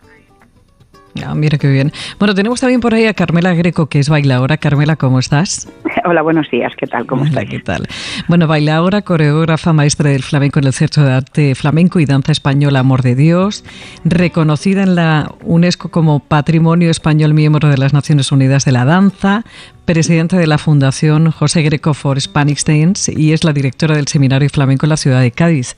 Ah, 1.24 1.34
mira 1.34 1.58
qué 1.58 1.68
bien. 1.68 1.92
Bueno, 2.18 2.34
tenemos 2.34 2.60
también 2.60 2.80
por 2.80 2.94
ahí 2.94 3.06
a 3.06 3.14
Carmela 3.14 3.54
Greco, 3.54 3.86
que 3.86 3.98
es 3.98 4.08
bailadora. 4.08 4.56
Carmela, 4.56 4.96
¿cómo 4.96 5.18
estás? 5.18 5.68
Hola, 6.04 6.22
buenos 6.22 6.50
días. 6.50 6.72
¿Qué 6.76 6.86
tal? 6.86 7.06
¿Cómo 7.06 7.24
estás? 7.24 7.44
¿Qué 7.48 7.60
tal? 7.60 7.86
Bueno, 8.28 8.46
bailadora, 8.46 9.02
coreógrafa, 9.02 9.72
maestra 9.72 10.10
del 10.10 10.22
flamenco 10.22 10.58
en 10.58 10.66
el 10.66 10.72
Centro 10.72 11.04
de 11.04 11.12
Arte 11.12 11.54
Flamenco 11.54 12.00
y 12.00 12.06
Danza 12.06 12.32
Española 12.32 12.80
Amor 12.80 13.02
de 13.02 13.14
Dios, 13.14 13.64
reconocida 14.04 14.82
en 14.82 14.94
la 14.94 15.32
UNESCO 15.44 15.90
como 15.90 16.20
Patrimonio 16.20 16.90
Español 16.90 17.34
Miembro 17.34 17.68
de 17.68 17.78
las 17.78 17.92
Naciones 17.92 18.32
Unidas 18.32 18.64
de 18.64 18.72
la 18.72 18.84
Danza, 18.84 19.44
presidenta 19.84 20.36
de 20.36 20.46
la 20.46 20.58
Fundación 20.58 21.30
José 21.30 21.62
Greco 21.62 21.94
for 21.94 22.20
Spanish 22.20 22.64
Dance 22.64 23.12
y 23.16 23.32
es 23.32 23.44
la 23.44 23.52
directora 23.52 23.96
del 23.96 24.08
Seminario 24.08 24.48
Flamenco 24.48 24.86
en 24.86 24.90
la 24.90 24.96
ciudad 24.96 25.20
de 25.20 25.30
Cádiz. 25.30 25.76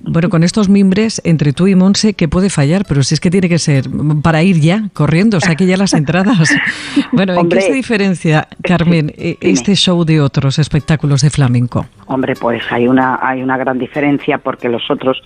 Bueno, 0.00 0.28
con 0.28 0.42
estos 0.42 0.68
mimbres, 0.68 1.20
entre 1.24 1.52
tú 1.52 1.66
y 1.66 1.74
Monse, 1.74 2.14
¿qué 2.14 2.28
puede 2.28 2.50
fallar? 2.50 2.84
Pero 2.86 3.02
si 3.02 3.14
es 3.14 3.20
que 3.20 3.30
tiene 3.30 3.48
que 3.48 3.58
ser 3.58 3.84
para 4.22 4.42
ir 4.42 4.60
ya, 4.60 4.88
corriendo, 4.92 5.40
saque 5.40 5.66
ya 5.66 5.76
las 5.76 5.94
entradas. 5.94 6.54
Bueno, 7.12 7.34
¿en 7.34 7.48
qué 7.48 7.60
se 7.60 7.72
diferencia, 7.72 8.48
Carmen, 8.62 9.12
e-, 9.16 9.36
este 9.40 9.74
show 9.74 10.04
de 10.04 10.20
otros 10.20 10.58
espectáculos 10.58 11.22
de 11.22 11.30
flamenco? 11.30 11.86
Hombre, 12.06 12.34
pues 12.34 12.62
hay 12.70 12.86
una, 12.86 13.18
hay 13.20 13.42
una 13.42 13.56
gran 13.56 13.78
diferencia 13.78 14.38
porque 14.38 14.68
los 14.68 14.90
otros, 14.90 15.20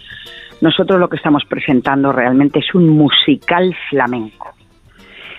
nosotros 0.61 0.99
lo 0.99 1.09
que 1.09 1.17
estamos 1.17 1.45
presentando 1.49 2.13
realmente 2.13 2.61
es 2.61 2.75
un 2.75 2.89
musical 2.89 3.75
flamenco. 3.91 4.55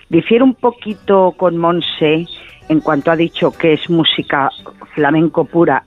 Difiere 0.10 0.44
un 0.44 0.56
poquito 0.56 1.34
con 1.38 1.58
Monse 1.58 2.28
en 2.70 2.80
cuanto 2.82 3.12
ha 3.12 3.16
dicho 3.16 3.52
que 3.52 3.74
es 3.74 3.90
música 3.90 4.50
flamenco 4.94 5.46
pura 5.46 5.84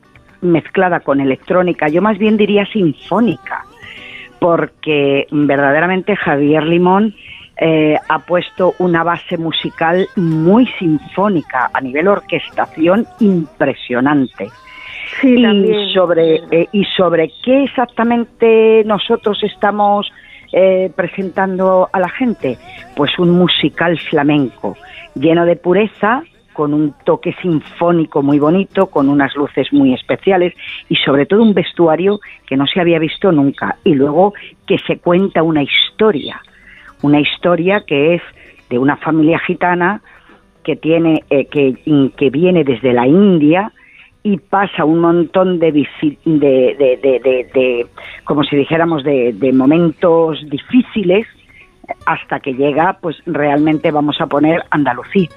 mezclada 0.46 1.00
con 1.00 1.20
electrónica, 1.20 1.88
yo 1.88 2.02
más 2.02 2.18
bien 2.18 2.36
diría 2.36 2.66
sinfónica, 2.66 3.64
porque 4.38 5.26
verdaderamente 5.30 6.16
Javier 6.16 6.64
Limón 6.64 7.14
eh, 7.58 7.96
ha 8.08 8.18
puesto 8.20 8.74
una 8.78 9.02
base 9.02 9.38
musical 9.38 10.06
muy 10.16 10.66
sinfónica, 10.78 11.70
a 11.72 11.80
nivel 11.80 12.08
orquestación 12.08 13.06
impresionante. 13.20 14.48
y 15.22 15.94
sobre 15.94 16.42
eh, 16.50 16.68
y 16.72 16.84
sobre 16.96 17.30
qué 17.44 17.62
exactamente 17.64 18.82
nosotros 18.84 19.38
estamos 19.44 20.12
eh, 20.52 20.90
presentando 20.94 21.88
a 21.92 22.00
la 22.00 22.08
gente, 22.08 22.58
pues 22.94 23.18
un 23.18 23.30
musical 23.30 23.98
flamenco 23.98 24.76
lleno 25.14 25.46
de 25.46 25.56
pureza, 25.56 26.22
con 26.56 26.72
un 26.72 26.94
toque 27.04 27.34
sinfónico 27.42 28.22
muy 28.22 28.38
bonito, 28.38 28.86
con 28.86 29.10
unas 29.10 29.36
luces 29.36 29.70
muy 29.74 29.92
especiales 29.92 30.54
y 30.88 30.96
sobre 30.96 31.26
todo 31.26 31.42
un 31.42 31.52
vestuario 31.52 32.18
que 32.46 32.56
no 32.56 32.66
se 32.66 32.80
había 32.80 32.98
visto 32.98 33.30
nunca. 33.30 33.76
Y 33.84 33.94
luego 33.94 34.32
que 34.66 34.78
se 34.86 34.96
cuenta 34.96 35.42
una 35.42 35.62
historia, 35.62 36.40
una 37.02 37.20
historia 37.20 37.82
que 37.86 38.14
es 38.14 38.22
de 38.70 38.78
una 38.78 38.96
familia 38.96 39.38
gitana 39.40 40.00
que 40.64 40.76
tiene 40.76 41.24
eh, 41.28 41.44
que, 41.44 41.76
que 42.16 42.30
viene 42.30 42.64
desde 42.64 42.94
la 42.94 43.06
India 43.06 43.70
y 44.22 44.38
pasa 44.38 44.86
un 44.86 45.00
montón 45.00 45.58
de, 45.58 45.70
de, 45.70 45.86
de, 46.24 47.50
de, 47.54 47.86
como 48.24 48.44
si 48.44 48.56
dijéramos, 48.56 49.04
de, 49.04 49.52
momentos 49.52 50.42
difíciles 50.48 51.28
hasta 52.06 52.40
que 52.40 52.54
llega, 52.54 52.98
pues 53.00 53.16
realmente 53.26 53.90
vamos 53.90 54.20
a 54.20 54.26
poner 54.26 54.64
Andalucía. 54.70 55.28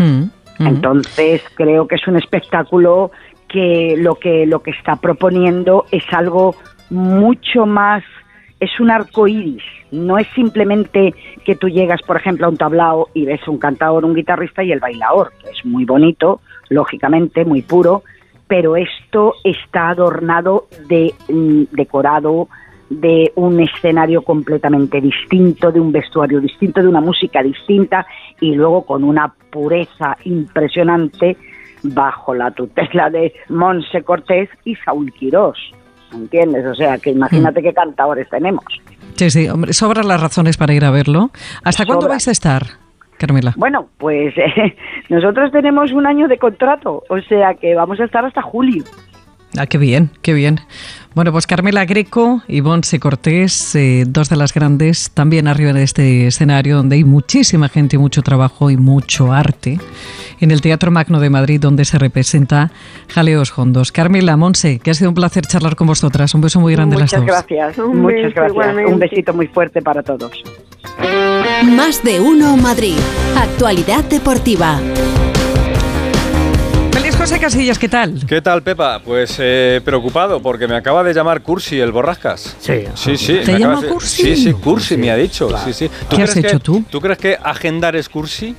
Hmm. 0.00 0.30
Entonces 0.58 1.42
creo 1.54 1.86
que 1.86 1.96
es 1.96 2.06
un 2.06 2.16
espectáculo 2.16 3.10
que 3.48 3.96
lo 3.98 4.14
que 4.14 4.46
lo 4.46 4.62
que 4.62 4.70
está 4.70 4.96
proponiendo 4.96 5.84
es 5.90 6.04
algo 6.12 6.54
mucho 6.90 7.66
más 7.66 8.02
es 8.60 8.78
un 8.78 8.90
arco 8.90 9.26
iris, 9.26 9.62
no 9.90 10.18
es 10.18 10.26
simplemente 10.34 11.14
que 11.44 11.56
tú 11.56 11.68
llegas, 11.68 12.02
por 12.02 12.18
ejemplo, 12.18 12.46
a 12.46 12.50
un 12.50 12.58
tablao 12.58 13.08
y 13.14 13.24
ves 13.24 13.46
un 13.48 13.58
cantador, 13.58 14.04
un 14.04 14.14
guitarrista 14.14 14.62
y 14.62 14.70
el 14.70 14.80
bailador, 14.80 15.32
que 15.42 15.50
es 15.50 15.64
muy 15.64 15.86
bonito, 15.86 16.40
lógicamente, 16.68 17.46
muy 17.46 17.62
puro, 17.62 18.02
pero 18.46 18.76
esto 18.76 19.34
está 19.44 19.88
adornado 19.88 20.66
de 20.88 21.14
mm, 21.30 21.74
decorado, 21.74 22.48
de 22.90 23.32
un 23.36 23.60
escenario 23.60 24.22
completamente 24.22 25.00
distinto, 25.00 25.70
de 25.70 25.80
un 25.80 25.92
vestuario 25.92 26.40
distinto, 26.40 26.82
de 26.82 26.88
una 26.88 27.00
música 27.00 27.42
distinta 27.42 28.04
y 28.40 28.54
luego 28.54 28.84
con 28.84 29.04
una 29.04 29.32
pureza 29.50 30.16
impresionante 30.24 31.36
bajo 31.82 32.34
la 32.34 32.50
tutela 32.50 33.08
de 33.08 33.32
Monse 33.48 34.02
Cortés 34.02 34.50
y 34.64 34.74
Saúl 34.76 35.12
Quirós. 35.12 35.58
¿Entiendes? 36.12 36.66
O 36.66 36.74
sea, 36.74 36.98
que 36.98 37.10
imagínate 37.10 37.60
mm. 37.60 37.62
qué 37.62 37.72
cantadores 37.72 38.28
tenemos. 38.28 38.64
Sí, 39.14 39.30
sí, 39.30 39.48
hombre, 39.48 39.72
sobran 39.72 40.08
las 40.08 40.20
razones 40.20 40.56
para 40.56 40.74
ir 40.74 40.84
a 40.84 40.90
verlo. 40.90 41.30
¿Hasta 41.62 41.86
cuándo 41.86 42.08
vais 42.08 42.26
a 42.26 42.32
estar? 42.32 42.62
Carmela. 43.16 43.52
Bueno, 43.56 43.86
pues 43.98 44.34
eh, 44.36 44.76
nosotros 45.08 45.52
tenemos 45.52 45.92
un 45.92 46.06
año 46.06 46.26
de 46.26 46.38
contrato, 46.38 47.04
o 47.08 47.20
sea 47.20 47.54
que 47.54 47.74
vamos 47.74 48.00
a 48.00 48.04
estar 48.04 48.24
hasta 48.24 48.42
julio. 48.42 48.82
Ah, 49.58 49.66
qué 49.66 49.78
bien, 49.78 50.10
qué 50.22 50.32
bien. 50.32 50.60
Bueno, 51.14 51.32
pues 51.32 51.48
Carmela 51.48 51.84
Greco 51.86 52.42
y 52.46 52.60
Bonse 52.60 53.00
Cortés, 53.00 53.74
eh, 53.74 54.04
dos 54.06 54.28
de 54.28 54.36
las 54.36 54.54
grandes, 54.54 55.10
también 55.10 55.48
arriba 55.48 55.72
de 55.72 55.82
este 55.82 56.28
escenario 56.28 56.76
donde 56.76 56.96
hay 56.96 57.04
muchísima 57.04 57.68
gente, 57.68 57.98
mucho 57.98 58.22
trabajo 58.22 58.70
y 58.70 58.76
mucho 58.76 59.32
arte, 59.32 59.80
en 60.38 60.52
el 60.52 60.60
Teatro 60.60 60.92
Magno 60.92 61.18
de 61.18 61.28
Madrid 61.28 61.60
donde 61.60 61.84
se 61.84 61.98
representa 61.98 62.70
Jaleos 63.08 63.56
Hondos. 63.58 63.90
Carmela, 63.90 64.36
Monse, 64.36 64.78
que 64.78 64.92
ha 64.92 64.94
sido 64.94 65.10
un 65.10 65.16
placer 65.16 65.44
charlar 65.46 65.74
con 65.74 65.88
vosotras. 65.88 66.32
Un 66.34 66.42
beso 66.42 66.60
muy 66.60 66.74
grande 66.74 66.94
muchas 66.94 67.12
las 67.12 67.20
dos. 67.20 67.26
Gracias, 67.26 67.78
muchas 67.78 68.32
gracias. 68.32 68.76
Un 68.86 68.98
besito 69.00 69.34
muy 69.34 69.48
fuerte 69.48 69.82
para 69.82 70.04
todos. 70.04 70.30
Más 71.64 72.04
de 72.04 72.20
uno 72.20 72.56
Madrid. 72.56 72.96
Actualidad 73.36 74.04
deportiva. 74.04 74.78
José 77.20 77.38
Casillas, 77.38 77.78
¿qué 77.78 77.86
tal? 77.88 78.18
¿Qué 78.26 78.40
tal, 78.40 78.62
Pepa? 78.62 78.98
Pues 79.04 79.36
eh, 79.40 79.82
preocupado 79.84 80.40
porque 80.40 80.66
me 80.66 80.74
acaba 80.74 81.04
de 81.04 81.12
llamar 81.12 81.42
Cursi, 81.42 81.78
el 81.78 81.92
borrascas. 81.92 82.56
Sí. 82.60 82.84
Sí, 82.94 83.16
sí. 83.18 83.40
¿Te 83.44 83.58
llama 83.58 83.82
de- 83.82 83.88
Cursi? 83.88 84.22
Sí, 84.22 84.36
sí, 84.44 84.52
Cursi 84.54 84.96
me 84.96 85.10
ha 85.10 85.16
dicho. 85.16 85.50
Sí, 85.62 85.74
sí. 85.74 85.90
¿Tú 86.08 86.16
¿Qué 86.16 86.22
has 86.22 86.34
hecho 86.36 86.48
que- 86.56 86.58
tú? 86.60 86.82
¿Tú 86.88 86.98
crees 86.98 87.18
que 87.18 87.36
agendar 87.42 87.94
es 87.94 88.08
Cursi? 88.08 88.56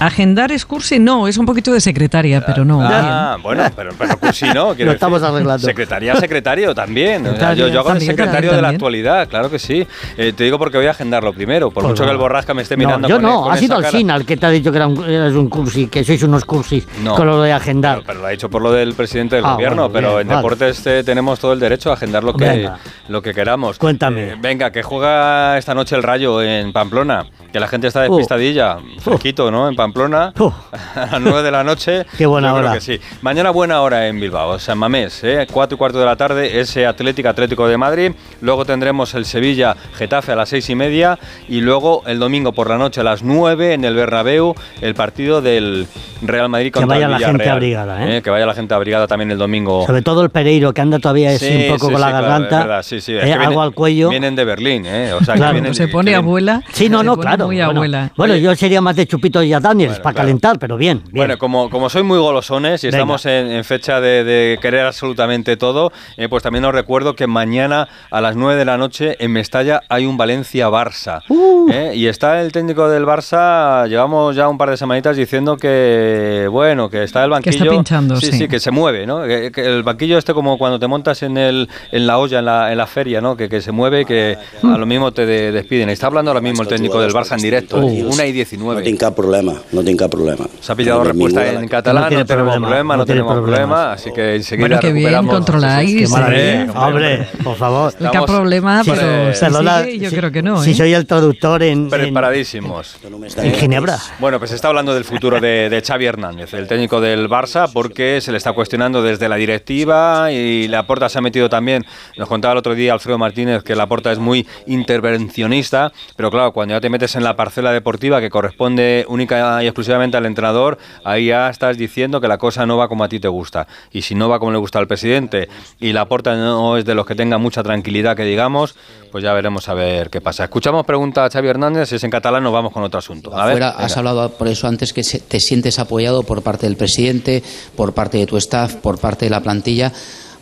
Agendar 0.00 0.50
es 0.50 0.64
cursi, 0.64 0.98
no, 0.98 1.28
es 1.28 1.36
un 1.36 1.44
poquito 1.46 1.72
de 1.72 1.80
secretaria, 1.80 2.44
pero 2.44 2.64
no. 2.64 2.80
Ah, 2.82 3.36
bueno, 3.42 3.64
pero, 3.76 3.90
pero 3.98 4.18
Cursi 4.18 4.46
no. 4.46 4.74
Lo 4.78 4.92
estamos 4.92 5.20
decir. 5.20 5.34
arreglando. 5.34 5.66
Secretaría, 5.66 6.16
secretario 6.16 6.74
también. 6.74 7.20
O 7.22 7.24
sea, 7.24 7.32
Secretario, 7.32 7.66
yo, 7.68 7.72
yo 7.74 7.80
hago 7.80 7.88
de 7.90 7.94
también, 7.96 8.10
secretario 8.10 8.40
también, 8.50 8.56
de 8.56 8.62
la 8.62 8.68
actualidad, 8.70 9.28
claro 9.28 9.50
que 9.50 9.58
sí. 9.58 9.86
Eh, 10.16 10.32
te 10.34 10.44
digo 10.44 10.58
porque 10.58 10.78
voy 10.78 10.86
a 10.86 10.92
agendarlo 10.92 11.32
primero, 11.34 11.70
por 11.70 11.82
Pues 11.82 11.92
mucho 11.92 12.04
que 12.04 12.10
el 12.10 12.16
borrasca 12.16 12.54
me 12.54 12.62
esté 12.62 12.76
No, 12.76 12.84
mirando. 12.86 13.08
yo 13.08 13.16
con- 13.16 13.22
no, 13.24 13.42
con 13.42 13.52
ha 13.52 13.56
sido 13.58 13.76
al 13.76 13.84
final 13.84 14.24
que 14.24 14.36
te 14.36 14.46
ha 14.46 14.50
dicho 14.50 14.70
que 14.72 14.78
era 14.78 14.86
un- 14.86 15.04
eres 15.04 15.34
un 15.34 15.48
cursi, 15.50 15.86
que 15.88 16.02
sois 16.02 16.22
unos 16.22 16.44
cursis 16.46 16.86
No. 17.02 17.14
con 17.14 17.26
lo 17.26 17.42
de 17.42 17.52
agendar. 17.52 17.96
Pero, 17.96 18.06
pero 18.06 18.20
lo 18.20 18.26
ha 18.26 18.30
dicho 18.30 18.48
por 18.48 18.62
lo 18.62 18.72
del 18.72 18.94
presidente 18.94 19.36
del 19.36 19.44
Ah, 19.44 19.52
gobierno, 19.54 19.88
bueno, 19.88 19.92
pero 19.92 20.08
bien, 20.16 20.20
en 20.22 20.28
vale. 20.28 20.38
deportes 20.38 20.86
eh, 20.86 21.02
tenemos 21.04 21.38
todo 21.38 21.52
el 21.52 21.60
derecho 21.60 21.90
a 21.90 21.94
agendar 21.94 22.24
lo 22.24 22.32
que, 22.32 22.44
Venga. 22.48 22.78
Lo 23.10 23.20
que 23.22 23.34
queramos. 23.34 23.76
Cuéntame. 23.78 24.30
Eh, 24.30 24.36
venga, 24.40 24.70
que 24.70 24.82
juega 24.82 25.58
esta 25.58 25.74
noche 25.74 25.96
el 25.96 26.02
Rayo 26.02 26.40
en 26.42 26.72
Pamplona, 26.72 27.26
que 27.52 27.58
la 27.58 27.66
gente 27.66 27.88
está 27.88 28.00
Uh. 28.00 28.04
despistadilla, 28.14 28.78
fresquito, 29.00 29.50
¿no? 29.50 29.68
En 29.68 29.74
Pamplona, 29.74 30.32
Uh. 30.38 30.50
a 30.94 31.06
las 31.12 31.20
9 31.20 31.42
de 31.42 31.50
la 31.50 31.64
noche. 31.64 32.06
Qué 32.16 32.24
buena 32.26 32.54
hora. 32.54 32.72
que 32.74 32.80
sí. 32.80 33.00
Mañana 33.22 33.50
buena 33.50 33.80
hora 33.82 34.06
en 34.06 34.20
Bilbao, 34.20 34.58
San 34.58 34.78
Mamés, 34.78 35.24
¿eh? 35.24 35.46
4 35.50 35.74
y 35.74 35.78
cuarto 35.78 35.98
de 35.98 36.06
la 36.06 36.14
tarde, 36.16 36.60
ese 36.60 36.86
Atlético 36.86 37.28
Atlético 37.28 37.66
de 37.66 37.76
Madrid. 37.76 38.12
Luego 38.40 38.64
tendremos 38.64 39.12
el 39.14 39.24
Sevilla 39.24 39.76
Getafe 39.96 40.32
a 40.32 40.36
las 40.36 40.48
6 40.50 40.70
y 40.70 40.74
media. 40.76 41.18
Y 41.48 41.60
luego 41.60 42.02
el 42.06 42.18
domingo 42.20 42.52
por 42.52 42.68
la 42.70 42.78
noche 42.78 43.00
a 43.00 43.04
las 43.04 43.22
9 43.24 43.74
en 43.74 43.84
el 43.84 43.94
Bernabéu, 43.96 44.54
el 44.80 44.94
partido 44.94 45.42
del 45.42 45.86
Real 46.22 46.48
Madrid 46.48 46.66
Que 46.72 46.78
contra 46.80 46.94
vaya 46.96 47.06
el 47.06 47.12
la 47.12 47.18
gente 47.18 47.32
Villarreal, 47.44 47.56
abrigada, 47.56 48.08
¿eh? 48.16 48.22
Que 48.22 48.30
vaya 48.30 48.46
la 48.46 48.54
gente 48.54 48.72
abrigada 48.74 49.06
también 49.08 49.30
el 49.32 49.38
domingo. 49.38 49.84
Sobre 49.86 50.02
todo 50.02 50.22
el 50.22 50.30
Pereiro, 50.30 50.72
que 50.72 50.80
anda 50.80 50.98
todavía 51.00 51.30
así 51.30 51.46
Sí, 51.46 51.62
un 51.64 51.74
poco 51.74 51.86
sí, 51.88 51.92
con 51.92 52.00
la 52.00 52.08
claro, 52.10 52.22
garganta, 52.26 52.58
es 52.60 52.66
verdad, 52.66 52.82
sí, 52.82 52.99
sí, 53.00 53.14
es 53.16 53.24
eh, 53.24 53.26
que 53.26 53.32
algo 53.32 53.62
al 53.62 53.72
cuello. 53.74 54.08
Vienen 54.10 54.34
de 54.36 54.44
Berlín, 54.44 54.84
¿eh? 54.86 55.12
O 55.12 55.24
sea, 55.24 55.34
Claro, 55.34 55.52
que 55.54 55.60
vienen, 55.60 55.74
Se 55.74 55.88
pone 55.88 56.10
que 56.10 56.16
abuela. 56.16 56.62
Sí, 56.72 56.88
no, 56.88 57.02
no, 57.02 57.16
claro. 57.16 57.46
Muy 57.46 57.56
bueno, 57.56 57.70
abuela. 57.70 58.12
Bueno, 58.16 58.36
yo 58.36 58.54
sería 58.54 58.80
más 58.80 58.96
de 58.96 59.06
Chupito 59.06 59.42
y 59.42 59.52
a 59.52 59.60
Daniels 59.60 59.98
para 59.98 60.12
claro. 60.14 60.16
calentar, 60.26 60.58
pero 60.58 60.76
bien, 60.76 60.98
bien. 61.04 61.12
Bueno, 61.14 61.38
como, 61.38 61.70
como 61.70 61.88
soy 61.90 62.02
muy 62.02 62.18
golosones 62.18 62.82
y 62.84 62.88
Venga. 62.88 62.98
estamos 62.98 63.26
en, 63.26 63.50
en 63.50 63.64
fecha 63.64 64.00
de, 64.00 64.24
de 64.24 64.58
querer 64.60 64.86
absolutamente 64.86 65.56
todo, 65.56 65.92
eh, 66.16 66.28
pues 66.28 66.42
también 66.42 66.64
os 66.64 66.72
recuerdo 66.74 67.14
que 67.14 67.26
mañana 67.26 67.88
a 68.10 68.20
las 68.20 68.36
9 68.36 68.56
de 68.58 68.64
la 68.64 68.76
noche 68.78 69.16
en 69.18 69.32
Mestalla 69.32 69.82
hay 69.88 70.06
un 70.06 70.16
Valencia-Barça. 70.16 71.22
Uh. 71.28 71.70
¿eh? 71.70 71.92
Y 71.94 72.06
está 72.06 72.40
el 72.40 72.52
técnico 72.52 72.88
del 72.88 73.04
Barça, 73.06 73.86
llevamos 73.88 74.34
ya 74.36 74.48
un 74.48 74.58
par 74.58 74.70
de 74.70 74.76
semanitas 74.76 75.16
diciendo 75.16 75.56
que, 75.56 76.46
bueno, 76.50 76.90
que 76.90 77.02
está 77.04 77.24
el 77.24 77.30
Que 77.42 77.50
está 77.50 77.64
banquillo. 77.64 77.70
pinchando, 77.78 78.16
sí, 78.16 78.26
sí. 78.32 78.38
sí, 78.38 78.48
que 78.48 78.60
se 78.60 78.70
mueve, 78.70 79.06
¿no? 79.06 79.22
Que, 79.24 79.50
que 79.52 79.64
el 79.64 79.82
banquillo 79.82 80.18
este 80.18 80.34
como 80.34 80.58
cuando 80.58 80.78
te 80.78 80.86
montas 80.86 81.22
en, 81.22 81.36
el, 81.36 81.68
en 81.92 82.06
la 82.06 82.18
olla, 82.18 82.38
en 82.40 82.44
la, 82.44 82.72
en 82.72 82.78
la 82.78 82.86
feria, 82.90 83.20
¿no? 83.20 83.36
Que, 83.36 83.48
que 83.48 83.60
se 83.62 83.72
mueve, 83.72 84.04
que 84.04 84.36
a 84.62 84.76
lo 84.78 84.84
mismo 84.86 85.12
te 85.12 85.24
de- 85.24 85.52
despiden. 85.52 85.88
Está 85.88 86.06
hablando 86.08 86.30
ahora 86.30 86.40
mismo 86.40 86.62
el 86.62 86.68
técnico 86.68 87.00
del 87.00 87.12
Barça 87.12 87.32
en 87.36 87.42
directo, 87.42 87.78
Uh. 87.78 88.12
una 88.12 88.26
y 88.26 88.30
No 88.30 88.34
19. 88.34 88.82
tinc 88.82 88.98
cap 89.00 89.14
problema, 89.14 89.54
no 89.72 89.82
tinc 89.82 89.98
cap 89.98 90.10
problema. 90.10 90.46
Se 90.60 90.72
ha 90.72 90.74
pillado 90.74 90.98
No, 90.98 91.04
respuesta 91.04 91.46
en 91.52 91.68
catalán, 91.68 91.94
No 92.02 92.04
no, 92.04 92.08
tiene 92.08 92.24
tenemos 92.24 92.52
problema, 92.54 92.66
problema, 92.68 92.94
no 92.94 92.98
no, 92.98 93.06
tiene 93.06 93.20
tenemos 93.22 93.42
problema, 93.42 93.92
así 93.92 94.12
que 94.12 94.34
enseguida 94.36 94.66
Bueno, 94.68 94.80
qué 94.80 94.92
bien, 94.92 95.26
controláis. 95.26 95.96
Qué 96.00 96.06
Sí, 96.06 96.12
maravilla. 96.12 96.64
sí, 96.66 96.72
hombre, 96.74 97.28
por 97.44 97.56
favor. 97.56 97.94
Que 97.94 98.16
ha 98.16 98.22
problema, 98.26 98.84
Sí, 98.84 98.90
pero 98.94 99.34
si 99.34 99.40
perdona, 99.40 99.84
sigue, 99.84 99.98
yo 99.98 100.10
si- 100.10 100.16
creo 100.16 100.32
que 100.32 100.42
no. 100.42 100.62
Si 100.62 100.70
¿eh? 100.70 100.74
soy 100.74 100.92
el 100.94 101.06
traductor 101.06 101.62
en, 101.62 101.84
en, 101.84 101.90
Preparadísimos. 101.90 102.96
en 103.36 103.54
Ginebra. 103.54 103.98
Bueno, 104.18 104.38
pues 104.38 104.50
se 104.50 104.56
está 104.56 104.68
hablando 104.68 104.94
del 104.94 105.04
futuro 105.04 105.40
de, 105.40 105.68
de 105.68 105.82
Xavi 105.82 106.06
Hernández, 106.06 106.52
el 106.54 106.66
técnico 106.66 107.00
del 107.00 107.28
Barça, 107.28 107.70
porque 107.72 108.20
se 108.20 108.32
le 108.32 108.38
está 108.38 108.52
cuestionando 108.52 109.02
desde 109.02 109.28
la 109.28 109.36
directiva 109.36 110.30
y 110.32 110.68
la 110.68 110.86
Porta 110.86 111.08
se 111.08 111.18
ha 111.18 111.20
metido 111.22 111.48
también. 111.48 111.84
Nos 112.16 112.28
contaba 112.28 112.52
el 112.52 112.58
otro 112.58 112.74
día 112.74 112.79
Alfredo 112.88 113.18
Martínez 113.18 113.62
que 113.62 113.74
la 113.74 113.86
Porta 113.86 114.12
es 114.12 114.18
muy 114.18 114.46
intervencionista, 114.66 115.92
pero 116.16 116.30
claro, 116.30 116.52
cuando 116.52 116.74
ya 116.74 116.80
te 116.80 116.88
metes 116.88 117.16
en 117.16 117.24
la 117.24 117.36
parcela 117.36 117.72
deportiva 117.72 118.20
que 118.20 118.30
corresponde 118.30 119.04
única 119.08 119.62
y 119.62 119.66
exclusivamente 119.66 120.16
al 120.16 120.26
entrenador, 120.26 120.78
ahí 121.04 121.26
ya 121.26 121.50
estás 121.50 121.76
diciendo 121.76 122.20
que 122.20 122.28
la 122.28 122.38
cosa 122.38 122.66
no 122.66 122.76
va 122.76 122.88
como 122.88 123.04
a 123.04 123.08
ti 123.08 123.20
te 123.20 123.28
gusta. 123.28 123.66
Y 123.92 124.02
si 124.02 124.14
no 124.14 124.28
va 124.28 124.38
como 124.38 124.52
le 124.52 124.58
gusta 124.58 124.78
al 124.78 124.86
presidente 124.86 125.48
y 125.78 125.92
la 125.92 126.06
Porta 126.06 126.34
no 126.36 126.76
es 126.76 126.84
de 126.84 126.94
los 126.94 127.06
que 127.06 127.14
tenga 127.14 127.38
mucha 127.38 127.62
tranquilidad, 127.62 128.16
que 128.16 128.24
digamos, 128.24 128.76
pues 129.10 129.24
ya 129.24 129.32
veremos 129.32 129.68
a 129.68 129.74
ver 129.74 130.10
qué 130.10 130.20
pasa. 130.20 130.44
Escuchamos 130.44 130.86
pregunta 130.86 131.24
a 131.24 131.30
Xavi 131.30 131.48
Hernández, 131.48 131.88
si 131.88 131.96
es 131.96 132.04
en 132.04 132.10
catalán 132.10 132.42
nos 132.42 132.52
vamos 132.52 132.72
con 132.72 132.82
otro 132.82 132.98
asunto. 132.98 133.36
A 133.36 133.46
ver, 133.46 133.62
has 133.62 133.96
hablado 133.96 134.30
por 134.30 134.48
eso 134.48 134.66
antes 134.66 134.92
que 134.92 135.02
te 135.02 135.40
sientes 135.40 135.78
apoyado 135.78 136.22
por 136.22 136.42
parte 136.42 136.66
del 136.66 136.76
presidente, 136.76 137.42
por 137.76 137.92
parte 137.92 138.18
de 138.18 138.26
tu 138.26 138.36
staff, 138.36 138.74
por 138.76 138.98
parte 138.98 139.26
de 139.26 139.30
la 139.30 139.40
plantilla. 139.40 139.92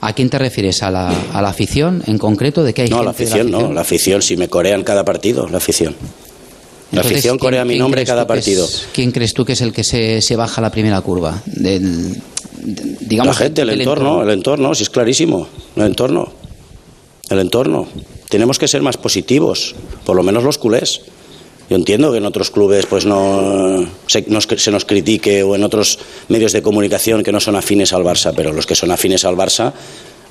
¿A 0.00 0.12
quién 0.12 0.30
te 0.30 0.38
refieres? 0.38 0.82
¿A 0.82 0.90
la, 0.90 1.08
a 1.32 1.42
la 1.42 1.48
afición 1.48 2.02
en 2.06 2.18
concreto? 2.18 2.62
¿De 2.62 2.72
qué 2.72 2.82
hay 2.82 2.88
No, 2.90 3.02
la 3.02 3.12
gente 3.12 3.24
de 3.24 3.40
afición 3.40 3.50
no, 3.50 3.72
la 3.72 3.80
afición, 3.80 4.22
si 4.22 4.36
me 4.36 4.48
corean 4.48 4.84
cada 4.84 5.04
partido, 5.04 5.48
la 5.48 5.58
afición. 5.58 5.94
La 6.92 7.00
Entonces, 7.00 7.12
afición 7.12 7.36
¿quién- 7.38 7.46
corea 7.46 7.64
mi 7.64 7.78
nombre 7.78 8.04
cada 8.04 8.22
es- 8.22 8.28
partido. 8.28 8.66
¿Quién 8.92 9.10
crees 9.12 9.34
tú 9.34 9.44
que 9.44 9.52
es 9.54 9.60
el 9.60 9.72
que 9.72 9.82
se, 9.84 10.22
se 10.22 10.36
baja 10.36 10.60
la 10.60 10.70
primera 10.70 11.00
curva? 11.00 11.42
Del, 11.46 12.14
de- 12.62 12.96
digamos, 13.00 13.36
la 13.38 13.44
gente, 13.44 13.62
el 13.62 13.68
del 13.68 13.80
entorno, 13.80 14.22
el 14.22 14.30
entorno, 14.30 14.74
si 14.74 14.84
es 14.84 14.90
clarísimo, 14.90 15.48
el 15.76 15.82
entorno, 15.82 16.32
el 17.30 17.38
entorno. 17.40 17.88
Tenemos 18.28 18.58
que 18.58 18.68
ser 18.68 18.82
más 18.82 18.96
positivos, 18.96 19.74
por 20.06 20.14
lo 20.16 20.22
menos 20.22 20.44
los 20.44 20.58
culés. 20.58 21.00
Yo 21.68 21.76
entiendo 21.76 22.12
que 22.12 22.18
en 22.18 22.24
otros 22.24 22.50
clubes 22.50 22.86
pues 22.86 23.04
no 23.04 23.86
se 24.06 24.24
nos, 24.28 24.44
se 24.44 24.70
nos 24.70 24.84
critique 24.84 25.42
o 25.42 25.54
en 25.54 25.64
otros 25.64 25.98
medios 26.28 26.52
de 26.52 26.62
comunicación 26.62 27.22
que 27.22 27.32
no 27.32 27.40
son 27.40 27.56
afines 27.56 27.92
al 27.92 28.04
Barça, 28.04 28.32
pero 28.34 28.52
los 28.52 28.66
que 28.66 28.74
son 28.74 28.90
afines 28.90 29.24
al 29.24 29.36
Barça 29.36 29.74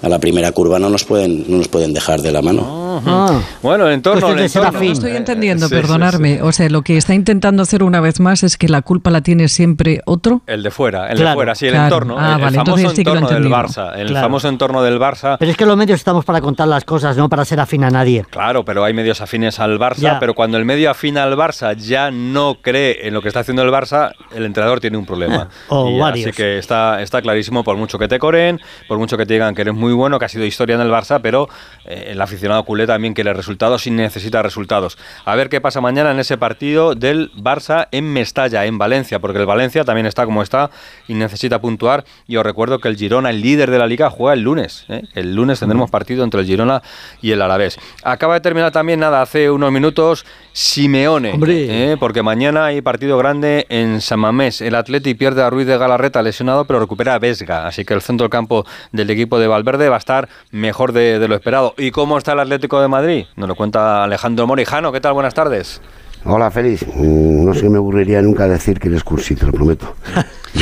a 0.01 0.09
la 0.09 0.19
primera 0.19 0.51
curva 0.51 0.79
no 0.79 0.89
nos 0.89 1.03
pueden 1.03 1.45
no 1.49 1.57
nos 1.57 1.67
pueden 1.67 1.93
dejar 1.93 2.21
de 2.21 2.31
la 2.31 2.41
mano. 2.41 3.01
Ah. 3.05 3.41
Bueno, 3.61 3.87
el 3.87 3.93
entorno, 3.93 4.21
Cuestión 4.21 4.39
el 4.39 4.45
entorno. 4.71 4.91
estoy 4.91 5.11
entendiendo, 5.15 5.67
Sí, 5.67 5.75
sí, 5.75 5.81
perdonarme. 5.81 6.41
O 6.41 6.51
sea, 6.51 6.67
lo 6.69 6.81
que 6.81 6.97
está 6.97 7.13
intentando 7.13 7.61
hacer 7.63 7.83
una 7.83 7.99
vez 7.99 8.19
más 8.19 8.43
es 8.43 8.57
que 8.57 8.67
la 8.69 8.81
culpa 8.81 9.11
la 9.11 9.21
tiene 9.21 9.47
siempre 9.49 10.01
otro. 10.05 10.41
El 10.47 10.63
de 10.63 10.71
fuera, 10.71 11.07
el 11.09 11.17
Claro. 11.17 11.29
de 11.29 11.35
fuera, 11.35 11.55
sí, 11.55 11.65
el 11.67 11.73
Claro. 11.73 11.85
entorno, 11.85 12.15
Ah, 12.17 12.27
el, 12.29 12.33
el 12.35 12.41
vale, 12.41 12.57
famoso 12.57 12.77
sí 12.77 13.03
lo 13.03 13.13
he 13.13 13.17
entorno 13.17 13.29
del. 13.29 13.51
Barça, 13.51 13.97
el 13.97 14.07
Claro. 14.07 14.25
famoso 14.25 14.47
entorno 14.49 14.81
del 14.83 14.99
Barça. 14.99 15.37
Pero 15.39 15.51
es 15.51 15.57
que 15.57 15.65
los 15.65 15.77
medios 15.77 15.99
estamos 15.99 16.25
para 16.25 16.41
contar 16.41 16.67
las 16.67 16.83
cosas, 16.85 17.15
no 17.17 17.29
para 17.29 17.45
ser 17.45 17.59
afín 17.59 17.83
a 17.83 17.89
nadie. 17.89 18.25
Claro, 18.29 18.65
pero 18.65 18.83
hay 18.83 18.93
medios 18.93 19.21
afines 19.21 19.59
al 19.59 19.77
Barça, 19.79 19.97
Ya. 19.97 20.19
pero 20.19 20.33
cuando 20.33 20.57
el 20.57 20.65
medio 20.65 20.89
afín 20.89 21.17
al 21.17 21.35
Barça 21.35 21.75
ya 21.75 22.09
no 22.11 22.57
cree 22.61 23.07
en 23.07 23.13
lo 23.13 23.21
que 23.21 23.27
está 23.27 23.41
haciendo 23.41 23.61
el 23.61 23.69
Barça, 23.69 24.11
el 24.35 24.43
entrenador 24.45 24.79
tiene 24.79 24.97
un 24.97 25.05
problema. 25.05 25.49
O 25.69 25.89
Y 25.89 25.99
varios. 25.99 26.27
Así 26.27 26.35
que 26.35 26.57
está, 26.57 27.01
está 27.01 27.21
clarísimo, 27.21 27.63
por 27.63 27.77
mucho 27.77 27.99
que 27.99 28.07
te 28.07 28.17
coreen, 28.19 28.59
por 28.87 28.97
mucho 28.97 29.17
que 29.17 29.25
te 29.25 29.33
digan 29.33 29.53
que 29.53 29.61
eres 29.61 29.73
muy 29.75 29.86
bueno, 29.93 30.19
que 30.19 30.25
ha 30.25 30.29
sido 30.29 30.45
historia 30.45 30.75
en 30.75 30.81
el 30.81 30.89
Barça, 30.89 31.19
pero 31.21 31.49
eh, 31.85 32.09
el 32.09 32.21
aficionado 32.21 32.63
culé 32.63 32.87
también 32.87 33.13
quiere 33.13 33.33
resultados 33.33 33.87
y 33.87 33.91
necesita 33.91 34.41
resultados. 34.41 34.97
A 35.25 35.35
ver 35.35 35.49
qué 35.49 35.61
pasa 35.61 35.81
mañana 35.81 36.11
en 36.11 36.19
ese 36.19 36.37
partido 36.37 36.95
del 36.95 37.31
Barça 37.33 37.87
en 37.91 38.11
Mestalla, 38.11 38.65
en 38.65 38.77
Valencia, 38.77 39.19
porque 39.19 39.39
el 39.39 39.45
Valencia 39.45 39.83
también 39.83 40.05
está 40.05 40.25
como 40.25 40.41
está 40.41 40.69
y 41.07 41.13
necesita 41.13 41.59
puntuar. 41.59 42.05
Y 42.27 42.37
os 42.37 42.43
recuerdo 42.43 42.79
que 42.79 42.87
el 42.87 42.97
Girona, 42.97 43.29
el 43.29 43.41
líder 43.41 43.71
de 43.71 43.79
la 43.79 43.87
liga, 43.87 44.09
juega 44.09 44.33
el 44.33 44.41
lunes. 44.41 44.85
¿eh? 44.89 45.03
El 45.15 45.35
lunes 45.35 45.59
tendremos 45.59 45.89
partido 45.89 46.23
entre 46.23 46.41
el 46.41 46.45
Girona 46.45 46.81
y 47.21 47.31
el 47.31 47.41
Alavés. 47.41 47.79
Acaba 48.03 48.35
de 48.35 48.41
terminar 48.41 48.71
también, 48.71 48.99
nada, 48.99 49.21
hace 49.21 49.49
unos 49.49 49.71
minutos, 49.71 50.25
Simeone. 50.53 51.37
¿eh? 51.47 51.97
Porque 51.99 52.23
mañana 52.23 52.65
hay 52.65 52.81
partido 52.81 53.17
grande 53.17 53.65
en 53.69 54.01
San 54.01 54.19
Mamés. 54.19 54.61
El 54.61 54.75
Atleti 54.75 55.13
pierde 55.13 55.43
a 55.43 55.49
Ruiz 55.49 55.67
de 55.67 55.77
Galarreta 55.77 56.21
lesionado, 56.21 56.65
pero 56.65 56.79
recupera 56.79 57.13
a 57.13 57.19
Vesga. 57.19 57.67
Así 57.67 57.85
que 57.85 57.93
el 57.93 58.01
centro 58.01 58.25
del 58.25 58.31
campo 58.31 58.65
del 58.91 59.09
equipo 59.09 59.39
de 59.39 59.47
Valverde 59.47 59.76
va 59.89 59.95
a 59.95 59.99
estar 59.99 60.27
mejor 60.51 60.91
de, 60.91 61.19
de 61.19 61.27
lo 61.27 61.35
esperado. 61.35 61.73
¿Y 61.77 61.91
cómo 61.91 62.17
está 62.17 62.33
el 62.33 62.39
Atlético 62.39 62.81
de 62.81 62.87
Madrid? 62.87 63.25
Nos 63.35 63.47
lo 63.47 63.55
cuenta 63.55 64.03
Alejandro 64.03 64.47
Morijano. 64.47 64.91
¿Qué 64.91 64.99
tal? 65.01 65.13
Buenas 65.13 65.33
tardes. 65.33 65.81
Hola, 66.25 66.49
Félix. 66.51 66.85
Mm, 66.95 67.45
No 67.45 67.53
se 67.53 67.69
me 67.69 67.77
aburriría 67.77 68.21
nunca 68.21 68.47
decir 68.47 68.79
que 68.79 68.87
eres 68.89 69.03
cursi, 69.03 69.35
te 69.35 69.45
lo 69.45 69.51
prometo. 69.53 69.95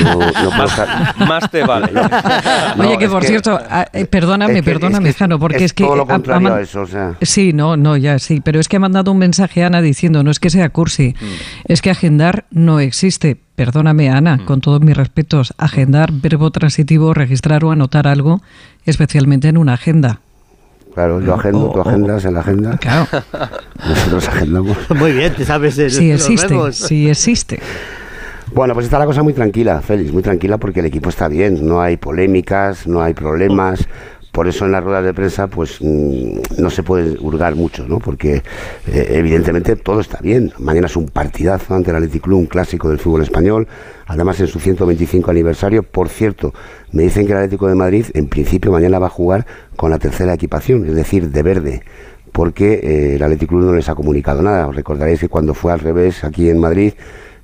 No 0.04 0.20
Más 1.26 1.50
te 1.50 1.64
vale. 1.64 1.88
Oye, 2.78 2.94
No, 2.94 2.98
que 3.00 3.06
es 3.06 3.12
por 3.12 3.22
que- 3.22 3.28
cierto, 3.28 3.58
ah, 3.70 3.88
eh, 3.94 4.06
perdóname, 4.06 4.60
es 4.60 4.66
que- 4.66 4.72
perdóname, 4.72 5.10
es 5.10 5.16
que 5.16 5.20
Jano, 5.20 5.40
porque 5.40 5.58
es 5.58 5.64
es, 5.64 5.74
que... 5.74 5.84
todo 5.86 5.96
lo 5.96 6.06
contrario 6.06 6.54
a 6.54 6.62
eso, 6.62 6.82
o 6.82 6.88
sea. 6.88 7.16
Sí, 7.22 7.54
no, 7.54 7.78
no, 7.78 7.96
ya 7.98 8.20
sí, 8.20 8.42
pero 8.44 8.60
es 8.60 8.68
que 8.68 8.76
ha 8.76 8.80
mandado 8.80 9.12
un 9.12 9.18
mensaje 9.18 9.64
a 9.64 9.68
Ana 9.68 9.82
diciendo, 9.82 10.24
no 10.24 10.32
es 10.32 10.40
que 10.40 10.50
sea 10.50 10.70
cursi, 10.70 11.16
Mm. 11.20 11.26
es 11.72 11.82
que 11.82 11.90
agendar 11.92 12.46
no 12.52 12.80
existe. 12.80 13.38
Perdóname, 13.56 14.10
Ana, 14.10 14.36
Mm. 14.38 14.46
con 14.46 14.60
todos 14.60 14.82
mis 14.82 14.98
respetos, 14.98 15.54
agendar, 15.58 16.12
verbo 16.12 16.52
transitivo, 16.52 17.14
registrar 17.14 17.64
o 17.64 17.72
anotar 17.72 18.06
algo, 18.08 18.42
especialmente 18.86 19.48
en 19.48 19.58
una 19.58 19.74
agenda. 19.74 20.20
Claro, 20.94 21.20
yo 21.20 21.34
agendo, 21.34 21.72
tú 21.72 21.82
agendas 21.82 22.24
en 22.24 22.34
la 22.36 22.40
agenda. 22.40 22.78
Claro. 22.78 23.06
Nosotros 23.86 24.30
agendamos. 24.30 24.78
Muy 24.96 25.12
bien, 25.12 25.34
te 25.34 25.44
sabes 25.44 25.78
el, 25.78 25.92
Sí 25.92 26.10
existe, 26.10 26.72
sí 26.72 27.10
existe. 27.10 27.60
Bueno, 28.54 28.74
pues 28.74 28.86
está 28.86 29.00
la 29.00 29.06
cosa 29.06 29.24
muy 29.24 29.34
tranquila, 29.34 29.82
Félix, 29.82 30.14
muy 30.14 30.22
tranquila 30.22 30.58
porque 30.58 30.80
el 30.80 30.86
equipo 30.86 31.10
está 31.10 31.28
bien, 31.28 31.68
no 31.68 31.82
hay 31.82 31.98
polémicas, 31.98 32.88
no 32.88 33.02
hay 33.02 33.14
problemas. 33.14 33.88
por 34.32 34.48
eso 34.48 34.66
en 34.66 34.72
las 34.72 34.84
ruedas 34.84 35.04
de 35.04 35.14
prensa 35.14 35.48
pues 35.48 35.80
mm, 35.82 36.60
no 36.60 36.70
se 36.70 36.84
puede 36.84 37.18
hurgar 37.20 37.56
mucho, 37.56 37.88
¿no? 37.88 38.00
Porque 38.00 38.44
eh, 38.88 39.08
evidentemente 39.10 39.76
todo 39.76 40.00
está 40.00 40.20
bien. 40.22 40.54
Mañana 40.60 40.88
es 40.88 40.96
un 40.96 41.08
partidazo 41.08 41.74
ante 41.74 41.90
el 41.90 41.98
Athletic 41.98 42.24
Club, 42.24 42.40
un 42.40 42.46
clásico 42.46 42.88
del 42.88 43.00
fútbol 43.00 43.24
español, 43.24 43.68
además 44.06 44.40
en 44.40 44.48
su 44.48 44.60
125 44.60 45.32
aniversario. 45.32 45.84
Por 45.84 46.08
cierto, 46.08 46.54
me 46.96 47.04
dicen 47.04 47.28
que 47.28 47.34
el 47.34 47.38
Atlético 47.38 47.68
de 47.68 47.76
Madrid 47.76 48.06
en 48.14 48.28
principio 48.28 48.72
mañana 48.72 48.98
va 48.98 49.08
a 49.08 49.12
jugar 49.12 49.46
con 49.76 49.92
la 49.92 50.00
tercera 50.00 50.34
equipación, 50.34 50.86
es 50.86 50.96
decir, 50.96 51.30
de 51.30 51.44
verde 51.44 51.84
porque 52.32 52.74
eh, 52.84 53.16
el 53.16 53.24
Athletic 53.24 53.48
Club 53.48 53.64
no 53.64 53.74
les 53.74 53.88
ha 53.88 53.96
comunicado 53.96 54.42
nada. 54.42 54.68
Os 54.68 54.76
recordaréis 54.76 55.22
que 55.22 55.30
cuando 55.30 55.54
fue 55.54 55.72
al 55.72 55.80
revés 55.80 56.26
aquí 56.26 56.50
en 56.50 56.60
Madrid 56.60 56.94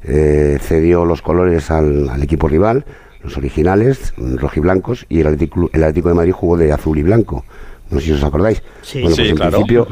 eh, 0.03 0.57
cedió 0.61 1.05
los 1.05 1.21
colores 1.21 1.71
al, 1.71 2.09
al 2.09 2.21
equipo 2.21 2.49
rival, 2.49 2.83
los 3.23 3.37
originales, 3.37 4.13
rojiblancos, 4.17 5.05
y 5.07 5.21
el 5.21 5.27
Atlético, 5.27 5.69
el 5.71 5.83
Atlético 5.83 6.09
de 6.09 6.15
Madrid 6.15 6.33
jugó 6.33 6.57
de 6.57 6.73
azul 6.73 6.97
y 6.97 7.03
blanco. 7.03 7.45
No 7.91 7.99
sé 7.99 8.07
si 8.07 8.11
os 8.13 8.23
acordáis. 8.23 8.63
Sí, 8.81 9.01
bueno, 9.01 9.15
sí, 9.15 9.21
pues 9.21 9.29
en 9.29 9.35
claro. 9.35 9.51
principio, 9.51 9.87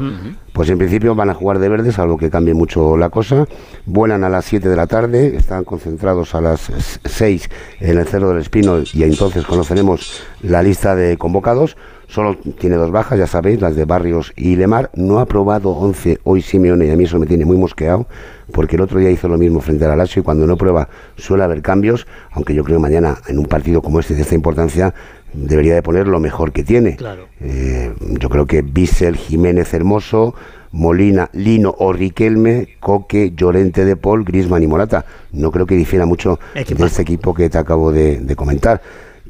pues 0.52 0.70
en 0.70 0.78
principio 0.78 1.14
van 1.14 1.30
a 1.30 1.34
jugar 1.34 1.58
de 1.58 1.68
verde, 1.68 1.92
salvo 1.92 2.16
que 2.16 2.30
cambie 2.30 2.54
mucho 2.54 2.96
la 2.96 3.10
cosa. 3.10 3.46
Vuelan 3.84 4.24
a 4.24 4.28
las 4.28 4.46
7 4.46 4.68
de 4.68 4.76
la 4.76 4.86
tarde, 4.86 5.36
están 5.36 5.64
concentrados 5.64 6.34
a 6.34 6.40
las 6.40 6.72
6 7.04 7.48
en 7.80 7.98
el 7.98 8.06
Cerro 8.06 8.30
del 8.30 8.38
Espino 8.38 8.78
y 8.92 9.04
entonces 9.04 9.44
conoceremos 9.44 10.22
la 10.42 10.62
lista 10.62 10.96
de 10.96 11.16
convocados. 11.18 11.76
Solo 12.08 12.36
tiene 12.58 12.74
dos 12.74 12.90
bajas, 12.90 13.20
ya 13.20 13.28
sabéis, 13.28 13.60
las 13.60 13.76
de 13.76 13.84
Barrios 13.84 14.32
y 14.34 14.56
Lemar. 14.56 14.90
No 14.94 15.20
ha 15.20 15.26
probado 15.26 15.70
11 15.70 16.18
hoy 16.24 16.42
Simeone 16.42 16.86
y 16.86 16.90
a 16.90 16.96
mí 16.96 17.04
eso 17.04 17.20
me 17.20 17.26
tiene 17.26 17.44
muy 17.44 17.56
mosqueado 17.56 18.08
porque 18.50 18.74
el 18.74 18.82
otro 18.82 18.98
día 18.98 19.10
hizo 19.10 19.28
lo 19.28 19.38
mismo 19.38 19.60
frente 19.60 19.84
al 19.84 19.96
Lazio 19.96 20.20
y 20.20 20.24
cuando 20.24 20.44
no 20.46 20.56
prueba 20.56 20.88
suele 21.16 21.44
haber 21.44 21.62
cambios, 21.62 22.08
aunque 22.32 22.52
yo 22.52 22.64
creo 22.64 22.78
que 22.78 22.82
mañana 22.82 23.18
en 23.28 23.38
un 23.38 23.46
partido 23.46 23.80
como 23.80 24.00
este 24.00 24.14
de 24.14 24.22
esta 24.22 24.34
importancia 24.34 24.92
debería 25.32 25.74
de 25.74 25.82
poner 25.82 26.06
lo 26.06 26.20
mejor 26.20 26.52
que 26.52 26.62
tiene. 26.62 26.96
Eh, 27.40 27.92
yo 28.18 28.28
creo 28.28 28.46
que 28.46 28.62
Bissell, 28.62 29.16
Jiménez 29.16 29.72
Hermoso, 29.74 30.34
Molina, 30.72 31.30
Lino 31.32 31.74
o 31.78 31.92
Riquelme, 31.92 32.76
Coque, 32.80 33.32
Llorente 33.34 33.84
de 33.84 33.96
Paul, 33.96 34.24
Grisman 34.24 34.62
y 34.62 34.66
Morata. 34.66 35.04
No 35.32 35.50
creo 35.50 35.66
que 35.66 35.74
difiera 35.74 36.06
mucho 36.06 36.38
de 36.54 36.86
este 36.86 37.02
equipo 37.02 37.34
que 37.34 37.48
te 37.48 37.58
acabo 37.58 37.92
de, 37.92 38.20
de 38.20 38.36
comentar. 38.36 38.80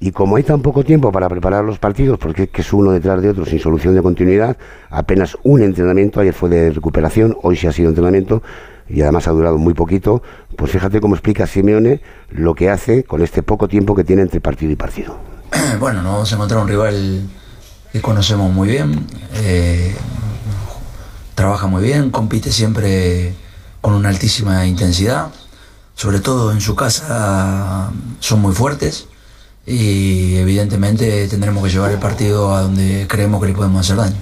Y 0.02 0.12
como 0.12 0.36
hay 0.36 0.42
tan 0.42 0.62
poco 0.62 0.82
tiempo 0.82 1.12
para 1.12 1.28
preparar 1.28 1.62
los 1.62 1.78
partidos, 1.78 2.18
porque 2.18 2.44
es 2.44 2.48
que 2.48 2.62
es 2.62 2.72
uno 2.72 2.90
detrás 2.90 3.20
de 3.20 3.28
otro 3.28 3.44
sin 3.44 3.58
solución 3.58 3.94
de 3.94 4.00
continuidad, 4.00 4.56
apenas 4.88 5.36
un 5.42 5.62
entrenamiento, 5.62 6.20
ayer 6.20 6.32
fue 6.32 6.48
de 6.48 6.70
recuperación, 6.70 7.36
hoy 7.42 7.56
sí 7.56 7.66
ha 7.66 7.72
sido 7.72 7.90
entrenamiento, 7.90 8.42
y 8.88 9.02
además 9.02 9.28
ha 9.28 9.32
durado 9.32 9.58
muy 9.58 9.74
poquito, 9.74 10.22
pues 10.56 10.72
fíjate 10.72 11.00
cómo 11.00 11.14
explica 11.14 11.46
Simeone 11.46 12.00
lo 12.30 12.54
que 12.54 12.70
hace 12.70 13.04
con 13.04 13.22
este 13.22 13.42
poco 13.42 13.68
tiempo 13.68 13.94
que 13.94 14.04
tiene 14.04 14.22
entre 14.22 14.40
partido 14.40 14.72
y 14.72 14.76
partido. 14.76 15.16
Bueno, 15.78 16.02
nos 16.02 16.12
vamos 16.12 16.32
a 16.32 16.34
encontrar 16.34 16.60
un 16.60 16.68
rival 16.68 17.28
que 17.92 18.00
conocemos 18.00 18.52
muy 18.52 18.68
bien, 18.68 19.06
eh, 19.34 19.94
trabaja 21.34 21.66
muy 21.66 21.82
bien, 21.82 22.10
compite 22.10 22.52
siempre 22.52 23.34
con 23.80 23.94
una 23.94 24.10
altísima 24.10 24.66
intensidad, 24.66 25.28
sobre 25.94 26.20
todo 26.20 26.52
en 26.52 26.60
su 26.60 26.74
casa 26.76 27.90
son 28.20 28.40
muy 28.40 28.54
fuertes 28.54 29.06
y 29.66 30.36
evidentemente 30.36 31.26
tendremos 31.28 31.64
que 31.64 31.70
llevar 31.70 31.90
el 31.90 31.98
partido 31.98 32.54
a 32.54 32.62
donde 32.62 33.06
creemos 33.08 33.40
que 33.40 33.48
le 33.48 33.54
podemos 33.54 33.80
hacer 33.80 33.96
daño. 33.96 34.16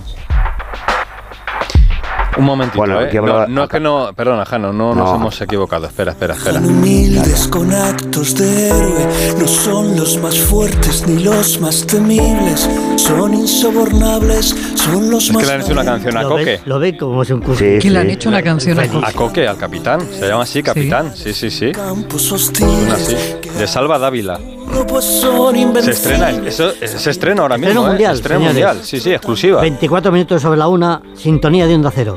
Un 2.38 2.44
momentito, 2.44 2.78
Bueno, 2.78 3.00
¿eh? 3.02 3.10
no, 3.12 3.46
no 3.48 3.64
es 3.64 3.68
que 3.68 3.80
no, 3.80 4.10
perdona, 4.14 4.44
Jano, 4.44 4.72
no, 4.72 4.94
nos 4.94 5.10
No. 5.10 5.16
hemos 5.16 5.40
equivocado. 5.40 5.86
Espera, 5.86 6.12
espera, 6.12 6.34
espera. 6.34 6.60
Humildes 6.60 7.48
con 7.48 7.72
actos 7.74 8.36
de 8.36 8.68
héroe, 8.68 9.08
no 9.40 9.48
son 9.48 9.96
los 9.96 10.18
más 10.18 10.38
fuertes 10.38 11.06
ni 11.06 11.22
los 11.24 11.60
más 11.60 11.84
temibles, 11.86 12.68
son 12.96 13.34
insobornables, 13.34 14.54
son 14.76 15.10
los 15.10 15.24
Es 15.28 15.32
más 15.34 15.42
que 15.42 15.48
le 15.48 15.54
han 15.54 15.60
hecho 15.62 15.72
una 15.72 15.84
canción 15.84 16.16
a 16.16 16.22
¿Lo 16.22 16.28
Coque. 16.30 16.44
ves? 16.44 16.60
¿Lo 16.66 16.78
ve 16.78 16.96
como 16.96 17.22
es 17.22 17.30
un 17.30 17.40
curso? 17.40 17.58
Sí, 17.64 17.78
Que 17.80 17.90
le 17.90 17.98
han 17.98 18.10
hecho 18.10 18.28
una 18.28 18.42
canción 18.42 18.78
a 18.78 18.86
Coque. 18.88 19.06
A 19.06 19.12
Coque, 19.12 19.48
al 19.48 19.56
capitán. 19.58 20.00
Se 20.12 20.28
llama 20.28 20.42
así, 20.44 20.62
capitán. 20.62 21.16
Sí, 21.16 21.32
sí, 21.34 21.50
sí. 21.50 21.72
hostiles, 22.32 22.92
así. 22.92 23.16
De 23.58 23.66
Salva 23.66 23.98
Dávila. 23.98 24.38
Pues 24.86 25.04
son 25.04 25.56
Se 25.82 25.90
estrena, 25.90 26.30
eso, 26.30 26.72
se 26.72 27.10
estrena 27.10 27.42
ahora 27.42 27.56
Estreno 27.56 27.80
mismo, 27.80 27.86
¿eh? 27.86 27.90
mundial, 27.90 28.14
Estreno 28.16 28.40
señores. 28.40 28.64
mundial. 28.66 28.84
Sí, 28.84 29.00
sí, 29.00 29.10
exclusiva. 29.12 29.60
24 29.60 30.12
minutos 30.12 30.42
sobre 30.42 30.58
la 30.58 30.68
una, 30.68 31.02
sintonía 31.14 31.66
de 31.66 31.74
onda 31.74 31.90
cero. 31.94 32.16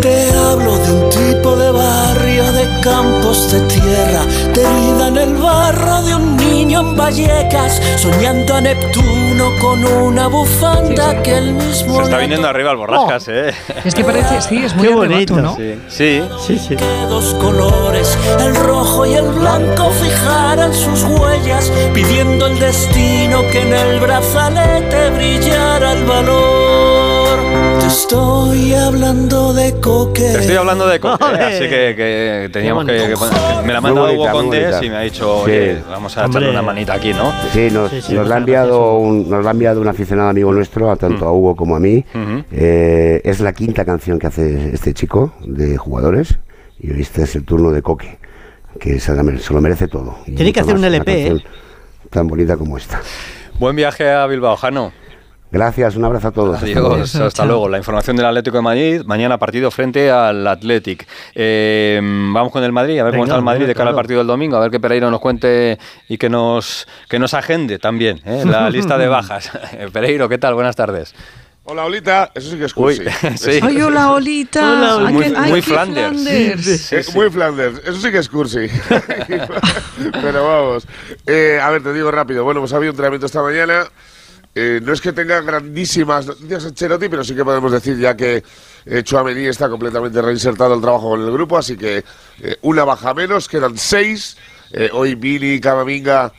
Te 0.00 0.30
hablo 0.32 0.76
de 0.78 0.92
un 0.92 1.10
tipo 1.10 1.56
de 1.56 1.70
barrio 1.70 2.52
de 2.52 2.80
campos 2.82 3.52
de 3.52 3.60
tierra, 3.62 4.24
de 4.54 4.60
vida 4.60 5.08
en 5.08 5.16
el 5.16 5.34
barro 5.36 6.02
de 6.02 6.14
un 6.14 6.36
niño 6.36 6.80
en 6.80 6.96
Vallecas, 6.96 7.80
soñando 7.96 8.54
a 8.54 8.60
Neptuno 8.60 9.11
con 9.60 9.84
una 9.84 10.26
bufanda 10.28 11.22
que 11.22 11.36
él 11.38 11.52
mismo 11.54 11.96
Se 11.96 12.02
está 12.04 12.18
viniendo 12.18 12.48
arriba 12.48 12.70
el 12.70 12.76
borrascas, 12.76 13.28
¿eh? 13.28 13.52
Es 13.84 13.94
que 13.94 14.04
parece, 14.04 14.40
sí, 14.40 14.64
es 14.64 14.74
muy 14.76 14.88
Qué 14.88 14.94
bonito. 14.94 15.36
¿no? 15.36 15.56
Sí, 15.56 15.78
sí. 15.88 16.22
Sí, 16.46 16.58
sí. 16.58 16.76
que 16.76 16.84
dos 17.08 17.34
colores, 17.34 18.16
el 18.40 18.54
rojo 18.54 19.06
y 19.06 19.14
el 19.14 19.28
blanco, 19.28 19.90
fijaran 19.90 20.72
sus 20.72 21.02
huellas, 21.04 21.72
pidiendo 21.92 22.46
el 22.46 22.58
destino 22.58 23.42
que 23.50 23.62
en 23.62 23.72
el 23.74 24.00
brazalete 24.00 25.10
brillara 25.10 25.92
el 25.92 26.04
valor. 26.04 26.61
Estoy 27.92 28.72
hablando 28.72 29.52
de 29.52 29.78
coque. 29.78 30.22
Te 30.22 30.38
estoy 30.40 30.56
hablando 30.56 30.88
de 30.88 30.98
Coque, 30.98 31.24
Ole. 31.30 31.42
así 31.44 31.60
que, 31.68 31.92
que 31.94 32.48
teníamos 32.50 32.86
que, 32.86 32.96
que 32.96 33.14
poner- 33.14 33.62
Me 33.66 33.72
la 33.72 33.78
ha 33.78 33.80
mandado 33.82 34.12
Hugo 34.14 34.30
Condés 34.32 34.82
y 34.82 34.88
me 34.88 34.96
ha 34.96 35.00
dicho, 35.02 35.42
Sí. 35.44 35.50
oye, 35.50 35.82
vamos 35.90 36.16
a 36.16 36.24
echarle 36.24 36.48
una 36.48 36.62
manita 36.62 36.94
aquí, 36.94 37.12
¿no? 37.12 37.30
Sí, 37.52 37.68
nos, 37.70 37.90
Sí, 37.90 38.00
sí, 38.00 38.14
nos 38.14 38.26
la 38.28 38.36
ha 38.36 38.38
enviado 38.38 38.94
un, 38.96 39.28
nos 39.28 39.44
la 39.44 39.50
ha 39.50 39.52
enviado 39.52 39.82
un 39.82 39.88
aficionado 39.88 40.30
amigo 40.30 40.50
nuestro, 40.54 40.90
a 40.90 40.96
tanto 40.96 41.26
a 41.26 41.32
Hugo 41.32 41.54
como 41.54 41.76
a 41.76 41.80
mí. 41.80 42.02
Eh, 42.50 43.20
es 43.24 43.40
la 43.40 43.52
quinta 43.52 43.84
canción 43.84 44.18
que 44.18 44.26
hace 44.26 44.70
este 44.72 44.94
chico 44.94 45.34
de 45.44 45.76
jugadores 45.76 46.38
y 46.80 46.92
hoy 46.92 47.02
este 47.02 47.24
es 47.24 47.36
el 47.36 47.44
turno 47.44 47.72
de 47.72 47.82
Coque, 47.82 48.18
que 48.80 49.00
se, 49.00 49.12
lo 49.14 49.60
merece 49.60 49.86
todo. 49.88 50.16
Tiene 50.24 50.50
que 50.50 50.60
hacer 50.60 50.74
un 50.76 50.84
LP, 50.84 51.26
¿eh? 51.26 51.44
Tan 52.08 52.26
bonita 52.26 52.56
como 52.56 52.78
esta. 52.78 53.02
Buen 53.58 53.76
viaje 53.76 54.10
a 54.10 54.26
Bilbao, 54.26 54.56
Jano. 54.56 54.92
Gracias, 55.52 55.96
un 55.96 56.04
abrazo 56.06 56.28
a 56.28 56.30
todos. 56.30 56.54
Hasta 56.54 56.64
Adiós, 56.66 56.80
luego. 56.80 56.94
hasta, 57.02 57.30
chao. 57.30 57.46
luego. 57.46 57.68
La 57.68 57.76
información 57.76 58.16
del 58.16 58.24
Atlético 58.24 58.56
de 58.56 58.62
Madrid, 58.62 59.02
mañana 59.04 59.36
partido 59.38 59.70
frente 59.70 60.10
al 60.10 60.46
Athletic. 60.46 61.06
Eh, 61.34 62.00
vamos 62.02 62.50
con 62.50 62.64
el 62.64 62.72
Madrid, 62.72 62.98
a 62.98 63.04
ver 63.04 63.12
cómo 63.12 63.24
Venga, 63.24 63.34
está 63.34 63.38
el 63.38 63.44
Madrid 63.44 63.66
de 63.66 63.74
cara 63.74 63.90
al 63.90 63.94
partido 63.96 64.18
del 64.20 64.26
domingo, 64.28 64.56
a 64.56 64.60
ver 64.60 64.70
que 64.70 64.80
Pereiro 64.80 65.10
nos 65.10 65.20
cuente 65.20 65.78
y 66.08 66.16
que 66.16 66.30
nos, 66.30 66.88
que 67.06 67.18
nos 67.18 67.34
agende 67.34 67.78
también 67.78 68.22
¿eh? 68.24 68.44
la 68.46 68.70
lista 68.70 68.96
de 68.96 69.08
bajas. 69.08 69.50
Pereiro, 69.92 70.26
¿qué 70.30 70.38
tal? 70.38 70.54
Buenas 70.54 70.74
tardes. 70.74 71.14
Hola, 71.64 71.84
Olita. 71.84 72.30
Eso 72.34 72.50
sí 72.50 72.56
que 72.56 72.64
es 72.64 72.72
Uy, 72.76 72.96
cursi. 72.96 73.36
sí. 73.36 73.60
Ay, 73.62 73.80
hola, 73.82 74.10
Olita. 74.12 74.72
Hola, 74.96 75.06
Ay, 75.08 75.14
muy- 75.14 75.34
ay, 75.36 75.50
muy 75.50 75.60
Flanders. 75.62 76.22
Flanders. 76.22 76.92
Eh, 76.92 77.04
Muy 77.14 77.28
Flanders, 77.30 77.78
eso 77.84 78.00
sí 78.00 78.10
que 78.10 78.18
es 78.18 78.28
cursi. 78.30 78.66
Pero 80.22 80.44
vamos. 80.44 80.88
Eh, 81.26 81.60
a 81.62 81.68
ver, 81.70 81.82
te 81.82 81.92
digo 81.92 82.10
rápido. 82.10 82.42
Bueno, 82.42 82.60
pues 82.60 82.72
había 82.72 82.88
un 82.88 82.94
entrenamiento 82.94 83.26
esta 83.26 83.42
mañana. 83.42 83.84
Eh, 84.54 84.80
no 84.82 84.92
es 84.92 85.00
que 85.00 85.12
tenga 85.12 85.40
grandísimas 85.40 86.26
noticias 86.26 86.66
Ancelotti, 86.66 87.08
pero 87.08 87.24
sí 87.24 87.34
que 87.34 87.44
podemos 87.44 87.72
decir 87.72 87.98
ya 87.98 88.14
que 88.14 88.42
eh, 88.84 89.04
está 89.48 89.68
completamente 89.68 90.20
reinsertado 90.20 90.74
al 90.74 90.80
trabajo 90.80 91.10
con 91.10 91.22
el 91.22 91.32
grupo, 91.32 91.56
así 91.56 91.76
que 91.76 92.04
eh, 92.40 92.56
una 92.62 92.84
baja 92.84 93.14
menos, 93.14 93.48
quedan 93.48 93.78
seis. 93.78 94.36
Eh, 94.72 94.90
hoy 94.92 95.14
Billy, 95.14 95.60
Camavinga, 95.60 96.32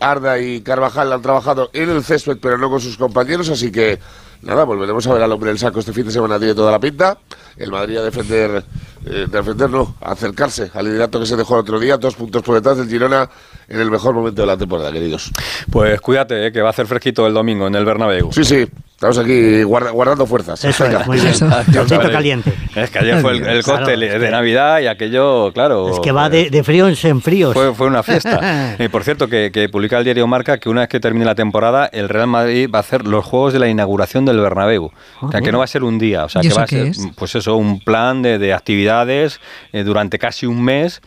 Arda 0.00 0.38
y 0.38 0.62
Carvajal 0.62 1.12
han 1.12 1.20
trabajado 1.20 1.70
en 1.74 1.90
el 1.90 2.02
césped, 2.02 2.38
pero 2.40 2.56
no 2.56 2.70
con 2.70 2.80
sus 2.80 2.96
compañeros, 2.96 3.50
así 3.50 3.70
que 3.70 3.98
nada, 4.40 4.64
volveremos 4.64 5.06
a 5.06 5.12
ver 5.12 5.22
al 5.22 5.32
hombre 5.32 5.50
del 5.50 5.58
saco 5.58 5.80
este 5.80 5.92
fin 5.92 6.06
de 6.06 6.12
semana, 6.12 6.38
tiene 6.38 6.54
toda 6.54 6.72
la 6.72 6.80
pinta. 6.80 7.18
El 7.58 7.70
Madrid 7.70 7.98
a 7.98 8.02
defender, 8.02 8.64
eh, 9.06 9.26
defender 9.30 9.70
no, 9.70 9.94
a 10.00 10.12
acercarse 10.12 10.70
al 10.74 10.84
liderato 10.86 11.20
que 11.20 11.26
se 11.26 11.36
dejó 11.36 11.54
el 11.54 11.60
otro 11.60 11.78
día, 11.78 11.96
dos 11.96 12.14
puntos 12.16 12.42
por 12.42 12.54
detrás 12.56 12.76
del 12.76 12.88
Girona 12.88 13.28
en 13.68 13.80
el 13.80 13.90
mejor 13.90 14.14
momento 14.14 14.42
de 14.42 14.46
la 14.46 14.56
temporada, 14.56 14.92
queridos. 14.92 15.30
Pues 15.70 16.00
cuídate, 16.00 16.46
¿eh? 16.46 16.52
que 16.52 16.60
va 16.60 16.68
a 16.68 16.70
hacer 16.70 16.86
fresquito 16.86 17.26
el 17.26 17.34
domingo 17.34 17.66
en 17.66 17.74
el 17.74 17.84
Bernabéu. 17.84 18.32
Sí, 18.32 18.44
sí, 18.44 18.66
estamos 18.94 19.18
aquí 19.18 19.62
guarda- 19.64 19.90
guardando 19.90 20.26
fuerzas. 20.26 20.64
Eso 20.64 20.84
es, 20.86 21.06
muy 21.06 21.18
bien. 21.20 21.34
Caliente. 22.12 22.52
Es 22.74 22.90
que 22.90 22.98
ayer 22.98 23.20
fue 23.20 23.32
el, 23.32 23.46
el 23.46 23.62
cóctel 23.62 24.02
es 24.02 24.20
de 24.20 24.30
Navidad 24.30 24.80
y 24.80 24.86
aquello, 24.86 25.52
claro. 25.52 25.90
Es 25.92 26.00
que 26.00 26.12
va 26.12 26.28
de, 26.28 26.50
de 26.50 26.62
fríos 26.64 27.04
en 27.04 27.20
fríos. 27.22 27.52
Fue, 27.54 27.74
fue 27.74 27.86
una 27.86 28.02
fiesta. 28.02 28.76
Y 28.78 28.88
por 28.88 29.04
cierto, 29.04 29.28
que, 29.28 29.50
que 29.52 29.68
publica 29.68 29.98
el 29.98 30.04
diario 30.04 30.26
Marca 30.26 30.58
que 30.58 30.68
una 30.68 30.82
vez 30.82 30.88
que 30.88 31.00
termine 31.00 31.24
la 31.24 31.34
temporada, 31.34 31.86
el 31.92 32.08
Real 32.08 32.26
Madrid 32.26 32.68
va 32.72 32.78
a 32.78 32.80
hacer 32.80 33.06
los 33.06 33.24
juegos 33.24 33.52
de 33.52 33.58
la 33.58 33.68
inauguración 33.68 34.24
del 34.24 34.38
Bernabéu. 34.40 34.90
o 35.20 35.30
sea, 35.30 35.40
que 35.40 35.50
no 35.52 35.58
va 35.58 35.64
a 35.64 35.68
ser 35.68 35.82
un 35.82 35.98
día, 35.98 36.24
o 36.24 36.28
sea, 36.28 36.40
¿Y 36.40 36.42
que 36.42 36.48
eso 36.48 36.56
va 36.58 36.64
a 36.64 36.66
ser, 36.66 36.86
es? 36.88 37.08
pues 37.16 37.34
eso, 37.34 37.56
un 37.56 37.80
plan 37.80 38.22
de, 38.22 38.38
de 38.38 38.52
actividades 39.00 39.40
eh, 39.72 39.82
durante 39.84 40.18
casi 40.18 40.46
un 40.46 40.62
mes 40.62 41.00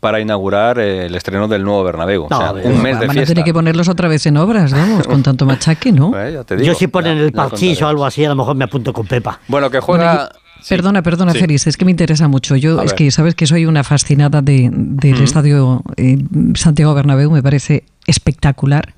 para 0.00 0.20
inaugurar 0.20 0.78
eh, 0.78 1.06
el 1.06 1.14
estreno 1.14 1.48
del 1.48 1.64
nuevo 1.64 1.82
Bernabéu. 1.84 2.24
o 2.24 2.28
sea, 2.28 2.52
un 2.52 2.82
mes 2.82 2.98
de 3.00 3.06
Van 3.06 3.10
a 3.10 3.12
fiesta. 3.12 3.34
tener 3.34 3.44
que 3.44 3.52
ponerlos 3.52 3.88
otra 3.88 4.08
vez 4.08 4.26
en 4.26 4.36
obras, 4.36 4.72
vamos, 4.72 5.06
con 5.06 5.22
tanto 5.22 5.46
machaque, 5.46 5.92
¿no? 5.92 6.12
Eh, 6.20 6.32
ya 6.34 6.44
te 6.44 6.56
digo, 6.56 6.66
Yo 6.66 6.74
si 6.74 6.86
ponen 6.86 7.16
ya- 7.16 7.24
el 7.24 7.32
parchís 7.32 7.80
o 7.82 7.88
algo 7.88 8.04
así, 8.04 8.24
a 8.24 8.28
lo 8.28 8.34
mejor 8.34 8.54
me 8.56 8.64
apunto 8.64 8.92
con 8.92 9.06
Pepa. 9.06 9.40
Bueno, 9.48 9.70
que 9.70 9.80
juega... 9.80 10.30
Perdona, 10.68 11.02
perdona, 11.02 11.32
Sí. 11.32 11.38
Félix, 11.38 11.66
es 11.66 11.78
que 11.78 11.86
me 11.86 11.90
interesa 11.90 12.28
mucho. 12.28 12.54
Yo 12.54 12.78
A 12.80 12.84
es 12.84 12.90
ver. 12.90 12.98
que 12.98 13.10
sabes 13.10 13.34
que 13.34 13.46
soy 13.46 13.64
una 13.64 13.82
fascinada 13.82 14.42
de, 14.42 14.68
del 14.70 15.14
Ujú. 15.14 15.22
estadio 15.22 15.82
eh, 15.96 16.18
Santiago 16.54 16.92
Bernabéu, 16.92 17.30
me 17.30 17.42
parece 17.42 17.84
espectacular. 18.06 18.92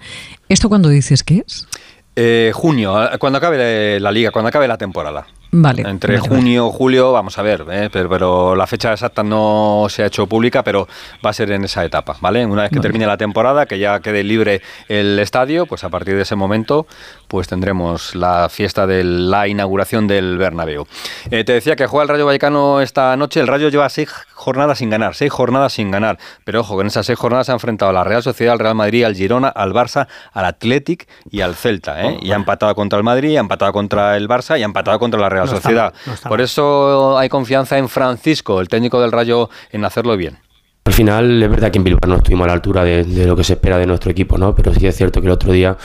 ¿Esto 0.48 0.68
cuando 0.68 0.88
dices 0.88 1.22
qué 1.22 1.44
es? 1.46 1.68
Eh, 2.16 2.50
junio, 2.52 2.94
cuando 3.20 3.38
acabe 3.38 4.00
la 4.00 4.10
liga, 4.10 4.32
cuando 4.32 4.48
acabe 4.48 4.66
la 4.66 4.76
temporada. 4.76 5.26
Vale. 5.54 5.82
Entre 5.86 6.16
vale, 6.16 6.26
junio 6.26 6.66
y 6.66 6.76
julio, 6.76 7.12
vamos 7.12 7.38
a 7.38 7.42
ver, 7.42 7.66
¿eh? 7.70 7.90
pero, 7.92 8.08
pero 8.08 8.56
la 8.56 8.66
fecha 8.66 8.90
exacta 8.90 9.22
no 9.22 9.86
se 9.90 10.02
ha 10.02 10.06
hecho 10.06 10.26
pública, 10.26 10.64
pero 10.64 10.88
va 11.24 11.28
a 11.28 11.32
ser 11.34 11.52
en 11.52 11.64
esa 11.64 11.84
etapa, 11.84 12.16
¿vale? 12.22 12.46
Una 12.46 12.62
vez 12.62 12.70
que 12.70 12.76
Vale. 12.76 12.88
termine 12.88 13.06
la 13.06 13.18
temporada, 13.18 13.66
que 13.66 13.78
ya 13.78 14.00
quede 14.00 14.24
libre 14.24 14.62
el 14.88 15.18
estadio, 15.18 15.66
pues 15.66 15.84
a 15.84 15.90
partir 15.90 16.16
de 16.16 16.22
ese 16.22 16.36
momento, 16.36 16.86
pues 17.32 17.48
tendremos 17.48 18.14
la 18.14 18.50
fiesta 18.50 18.86
de 18.86 19.02
la 19.04 19.48
inauguración 19.48 20.06
del 20.06 20.36
Bernabéu. 20.36 20.86
Eh, 21.30 21.44
te 21.44 21.54
decía 21.54 21.76
que 21.76 21.86
juega 21.86 22.02
el 22.02 22.08
Rayo 22.10 22.26
Vallecano 22.26 22.82
esta 22.82 23.16
noche, 23.16 23.40
el 23.40 23.46
Rayo 23.46 23.70
lleva 23.70 23.88
seis 23.88 24.10
jornadas 24.34 24.76
sin 24.76 24.90
ganar, 24.90 25.14
seis 25.14 25.32
jornadas 25.32 25.72
sin 25.72 25.90
ganar, 25.90 26.18
pero 26.44 26.60
ojo, 26.60 26.76
que 26.76 26.82
en 26.82 26.88
esas 26.88 27.06
seis 27.06 27.18
jornadas 27.18 27.46
se 27.46 27.52
ha 27.52 27.54
enfrentado 27.54 27.88
a 27.88 27.94
la 27.94 28.04
Real 28.04 28.22
Sociedad, 28.22 28.52
al 28.52 28.58
Real 28.58 28.74
Madrid, 28.74 29.04
al 29.04 29.14
Girona, 29.14 29.48
al 29.48 29.72
Barça, 29.72 30.08
al 30.34 30.44
Athletic 30.44 31.08
y 31.30 31.40
al 31.40 31.54
Celta, 31.54 32.02
¿eh? 32.02 32.18
Y 32.20 32.32
ha 32.32 32.36
empatado 32.36 32.74
contra 32.74 32.98
el 32.98 33.02
Madrid, 33.02 33.34
ha 33.38 33.40
empatado 33.40 33.72
contra 33.72 34.14
el 34.18 34.28
Barça 34.28 34.58
y 34.58 34.62
ha 34.62 34.66
empatado 34.66 34.98
contra 34.98 35.18
la 35.18 35.30
Real 35.30 35.46
No 35.46 35.52
está 35.52 35.62
Sociedad. 35.62 35.94
mal, 35.94 36.02
no 36.04 36.12
está 36.12 36.28
Por 36.28 36.42
eso 36.42 37.16
hay 37.16 37.30
confianza 37.30 37.78
en 37.78 37.88
Francisco, 37.88 38.60
el 38.60 38.68
técnico 38.68 39.00
del 39.00 39.10
Rayo, 39.10 39.48
en 39.70 39.86
hacerlo 39.86 40.18
bien. 40.18 40.38
Al 40.84 40.92
final 40.92 41.40
es 41.40 41.48
verdad 41.48 41.70
que 41.70 41.78
en 41.78 41.84
Bilbao 41.84 42.08
no 42.08 42.16
estuvimos 42.16 42.44
a 42.44 42.48
la 42.48 42.54
altura 42.54 42.82
de, 42.82 43.04
lo 43.24 43.36
que 43.36 43.44
se 43.44 43.52
espera 43.52 43.78
de 43.78 43.86
nuestro 43.86 44.10
equipo, 44.10 44.36
¿no? 44.36 44.52
Pero 44.52 44.74
sí 44.74 44.84
es 44.84 44.96
cierto 44.96 45.20
que 45.20 45.28
el 45.28 45.32
otro 45.32 45.52
día 45.52 45.76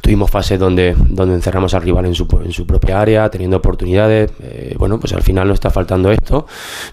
tuvimos 0.00 0.30
fases 0.30 0.60
donde, 0.60 0.94
donde 1.08 1.34
encerramos 1.34 1.74
al 1.74 1.82
rival 1.82 2.06
en 2.06 2.14
su, 2.14 2.28
en 2.44 2.52
su 2.52 2.64
propia 2.64 3.00
área, 3.00 3.28
teniendo 3.30 3.56
oportunidades. 3.56 4.30
Eh, 4.40 4.76
bueno, 4.78 5.00
pues 5.00 5.12
al 5.12 5.22
final 5.22 5.48
nos 5.48 5.54
está 5.54 5.70
faltando 5.70 6.12
esto. 6.12 6.46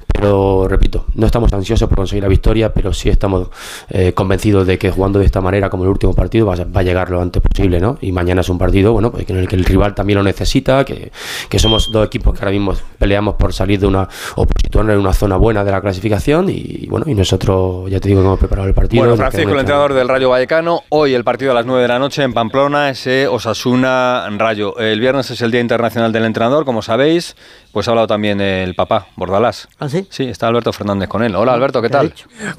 Pero 0.07 0.67
repito, 0.67 1.05
no 1.15 1.27
estamos 1.27 1.53
ansiosos 1.53 1.87
por 1.87 1.97
conseguir 1.97 2.23
la 2.23 2.29
victoria, 2.29 2.73
pero 2.73 2.93
sí 2.93 3.09
estamos 3.09 3.49
eh, 3.89 4.13
convencidos 4.13 4.65
de 4.65 4.79
que 4.79 4.89
jugando 4.89 5.19
de 5.19 5.25
esta 5.25 5.39
manera, 5.39 5.69
como 5.69 5.83
el 5.83 5.89
último 5.89 6.13
partido, 6.15 6.47
va 6.47 6.55
a, 6.55 6.63
va 6.63 6.81
a 6.81 6.83
llegar 6.83 7.11
lo 7.11 7.21
antes 7.21 7.41
posible, 7.43 7.79
¿no? 7.79 7.97
Y 8.01 8.11
mañana 8.11 8.41
es 8.41 8.49
un 8.49 8.57
partido, 8.57 8.91
bueno, 8.91 9.11
pues 9.11 9.29
en 9.29 9.37
el 9.37 9.47
que 9.47 9.55
el 9.55 9.65
rival 9.65 9.93
también 9.93 10.17
lo 10.17 10.23
necesita, 10.23 10.83
que, 10.83 11.11
que 11.47 11.59
somos 11.59 11.91
dos 11.91 12.05
equipos 12.07 12.33
que 12.33 12.39
ahora 12.43 12.51
mismo 12.51 12.73
peleamos 12.97 13.35
por 13.35 13.53
salir 13.53 13.79
de 13.79 13.87
una 13.87 14.09
o 14.35 14.45
por 14.45 14.61
situarnos 14.61 14.93
en 14.93 14.99
una 14.99 15.13
zona 15.13 15.37
buena 15.37 15.63
de 15.63 15.71
la 15.71 15.81
clasificación 15.81 16.49
y, 16.49 16.87
bueno, 16.87 17.05
y 17.07 17.13
nosotros 17.13 17.50
ya 17.87 17.99
te 17.99 18.07
digo 18.09 18.21
que 18.21 18.27
hemos 18.27 18.39
preparado 18.39 18.67
el 18.67 18.73
partido. 18.73 19.01
Bueno, 19.03 19.17
Francisco, 19.17 19.51
el 19.51 19.59
entrenador 19.59 19.93
del 19.93 20.07
Rayo 20.07 20.29
Vallecano, 20.29 20.81
hoy 20.89 21.13
el 21.13 21.23
partido 21.23 21.51
a 21.51 21.53
las 21.55 21.65
9 21.65 21.81
de 21.81 21.87
la 21.87 21.99
noche 21.99 22.23
en 22.23 22.33
Pamplona, 22.33 22.89
ese 22.89 23.27
Osasuna 23.27 24.27
Rayo. 24.37 24.77
El 24.77 24.99
viernes 24.99 25.29
es 25.31 25.41
el 25.41 25.51
Día 25.51 25.61
Internacional 25.61 26.11
del 26.11 26.25
Entrenador, 26.25 26.65
como 26.65 26.81
sabéis, 26.81 27.35
pues 27.71 27.87
ha 27.87 27.91
hablado 27.91 28.07
también 28.07 28.41
el 28.41 28.75
papá, 28.75 29.07
Bordalás. 29.15 29.67
¿Ah, 29.79 29.87
sí? 29.89 30.05
Sí, 30.09 30.23
está 30.25 30.47
Alberto 30.47 30.73
Fernández 30.73 31.07
con 31.09 31.23
él. 31.23 31.35
Hola 31.35 31.53
Alberto, 31.53 31.81
¿qué 31.81 31.89
tal? 31.89 32.13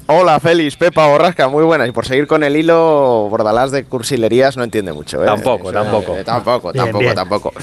Hola 0.07 0.39
Félix, 0.39 0.75
Pepa 0.75 1.07
Borrasca, 1.07 1.47
muy 1.49 1.63
buenas. 1.63 1.87
Y 1.87 1.91
por 1.91 2.05
seguir 2.05 2.27
con 2.27 2.43
el 2.43 2.55
hilo, 2.55 3.27
Bordalás 3.29 3.71
de 3.71 3.83
cursilerías 3.85 4.57
no 4.57 4.63
entiende 4.63 4.93
mucho. 4.93 5.21
¿eh? 5.23 5.25
Tampoco, 5.25 5.69
Eso, 5.69 5.79
tampoco. 5.81 6.15
eh, 6.17 6.23
tampoco, 6.23 6.71
Bien, 6.71 6.85
tampoco, 6.85 6.99
bien. 7.03 7.15
tampoco. 7.15 7.53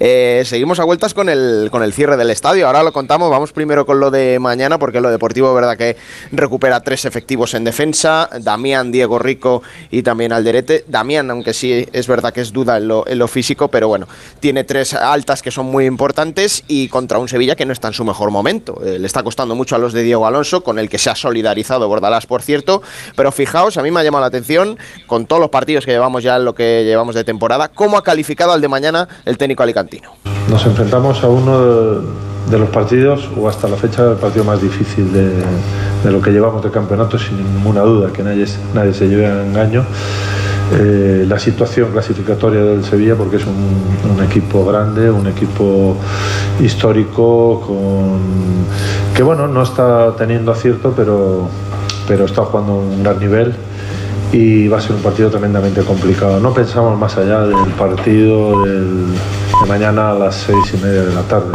Eh, 0.00 0.42
seguimos 0.44 0.80
a 0.80 0.84
vueltas 0.84 1.14
con 1.14 1.28
el, 1.28 1.68
con 1.70 1.82
el 1.82 1.92
cierre 1.92 2.16
del 2.16 2.30
estadio. 2.30 2.66
Ahora 2.66 2.82
lo 2.82 2.92
contamos, 2.92 3.30
vamos 3.30 3.52
primero 3.52 3.86
con 3.86 4.00
lo 4.00 4.10
de 4.10 4.38
mañana, 4.38 4.78
porque 4.78 5.00
lo 5.00 5.10
deportivo, 5.10 5.52
verdad 5.54 5.76
que 5.76 5.96
recupera 6.32 6.77
tres 6.80 7.04
efectivos 7.04 7.54
en 7.54 7.64
defensa: 7.64 8.28
Damián, 8.40 8.92
Diego 8.92 9.18
Rico 9.18 9.62
y 9.90 10.02
también 10.02 10.32
Alderete. 10.32 10.84
Damián, 10.88 11.30
aunque 11.30 11.54
sí 11.54 11.86
es 11.92 12.06
verdad 12.06 12.32
que 12.32 12.40
es 12.40 12.52
duda 12.52 12.76
en 12.78 12.88
lo, 12.88 13.28
físico, 13.28 13.68
pero 13.68 13.88
bueno, 13.88 14.06
tiene 14.40 14.64
tres 14.64 14.94
altas 14.94 15.42
que 15.42 15.50
son 15.50 15.66
muy 15.66 15.84
importantes 15.84 16.64
y 16.66 16.88
contra 16.88 17.18
un 17.18 17.28
Sevilla 17.28 17.56
que 17.56 17.66
no 17.66 17.72
está 17.72 17.88
en 17.88 17.94
su 17.94 18.04
mejor 18.04 18.30
momento. 18.30 18.80
Eh, 18.84 18.98
le 18.98 19.06
está 19.06 19.22
costando 19.22 19.54
mucho 19.54 19.74
a 19.76 19.78
los 19.78 19.92
de 19.92 20.02
Diego 20.02 20.26
Alonso, 20.26 20.62
con 20.62 20.78
el 20.78 20.88
que 20.88 20.98
se 20.98 21.10
ha 21.10 21.14
solidarizado 21.14 21.88
Bordalás, 21.88 22.26
por 22.26 22.42
cierto. 22.42 22.82
Pero 23.16 23.32
fijaos, 23.32 23.76
a 23.76 23.82
mí 23.82 23.90
me 23.90 24.00
ha 24.00 24.04
llamado 24.04 24.22
la 24.22 24.28
atención, 24.28 24.78
con 25.06 25.26
todos 25.26 25.40
los 25.40 25.50
partidos 25.50 25.84
que 25.84 25.92
llevamos 25.92 26.22
ya 26.22 26.36
en 26.36 26.44
lo 26.44 26.54
que 26.54 26.84
llevamos 26.84 27.14
de 27.14 27.24
temporada, 27.24 27.68
cómo 27.68 27.96
ha 27.96 28.02
calificado 28.02 28.52
al 28.52 28.60
de 28.60 28.68
mañana 28.68 29.08
el 29.24 29.38
técnico 29.38 29.62
alicantino. 29.62 30.10
Nos 30.48 30.64
enfrentamos 30.64 31.22
a 31.22 31.28
uno 31.28 32.37
de 32.50 32.58
los 32.58 32.68
partidos, 32.70 33.28
o 33.36 33.48
hasta 33.48 33.68
la 33.68 33.76
fecha, 33.76 34.10
el 34.10 34.16
partido 34.16 34.44
más 34.44 34.60
difícil 34.60 35.12
de, 35.12 35.30
de 36.04 36.10
lo 36.10 36.20
que 36.20 36.30
llevamos 36.30 36.62
de 36.62 36.70
campeonato, 36.70 37.18
sin 37.18 37.36
ninguna 37.36 37.82
duda, 37.82 38.12
que 38.12 38.22
nadie, 38.22 38.46
nadie 38.74 38.94
se 38.94 39.08
lleve 39.08 39.26
a 39.26 39.44
engaño. 39.44 39.84
Eh, 40.70 41.24
la 41.26 41.38
situación 41.38 41.90
clasificatoria 41.92 42.60
del 42.60 42.84
Sevilla, 42.84 43.14
porque 43.14 43.36
es 43.36 43.44
un, 43.46 44.22
equipo 44.22 44.66
grande, 44.66 45.10
un 45.10 45.26
equipo 45.26 45.96
histórico, 46.60 47.62
con, 47.66 48.18
que 49.14 49.22
bueno, 49.22 49.48
no 49.48 49.62
está 49.62 50.14
teniendo 50.16 50.52
acierto, 50.52 50.92
pero, 50.94 51.48
pero 52.06 52.26
está 52.26 52.42
jugando 52.42 52.74
un 52.74 53.02
gran 53.02 53.18
nivel 53.18 53.54
y 54.32 54.68
va 54.68 54.78
a 54.78 54.80
ser 54.80 54.96
un 54.96 55.02
partido 55.02 55.30
tremendamente 55.30 55.80
complicado. 55.82 56.38
No 56.40 56.52
pensamos 56.52 56.98
más 56.98 57.16
allá 57.16 57.40
del 57.40 57.72
partido 57.78 58.64
de 58.64 59.06
mañana 59.66 60.10
a 60.10 60.14
las 60.14 60.34
seis 60.34 60.74
y 60.74 60.76
media 60.84 61.04
de 61.04 61.14
la 61.14 61.22
tarde. 61.22 61.52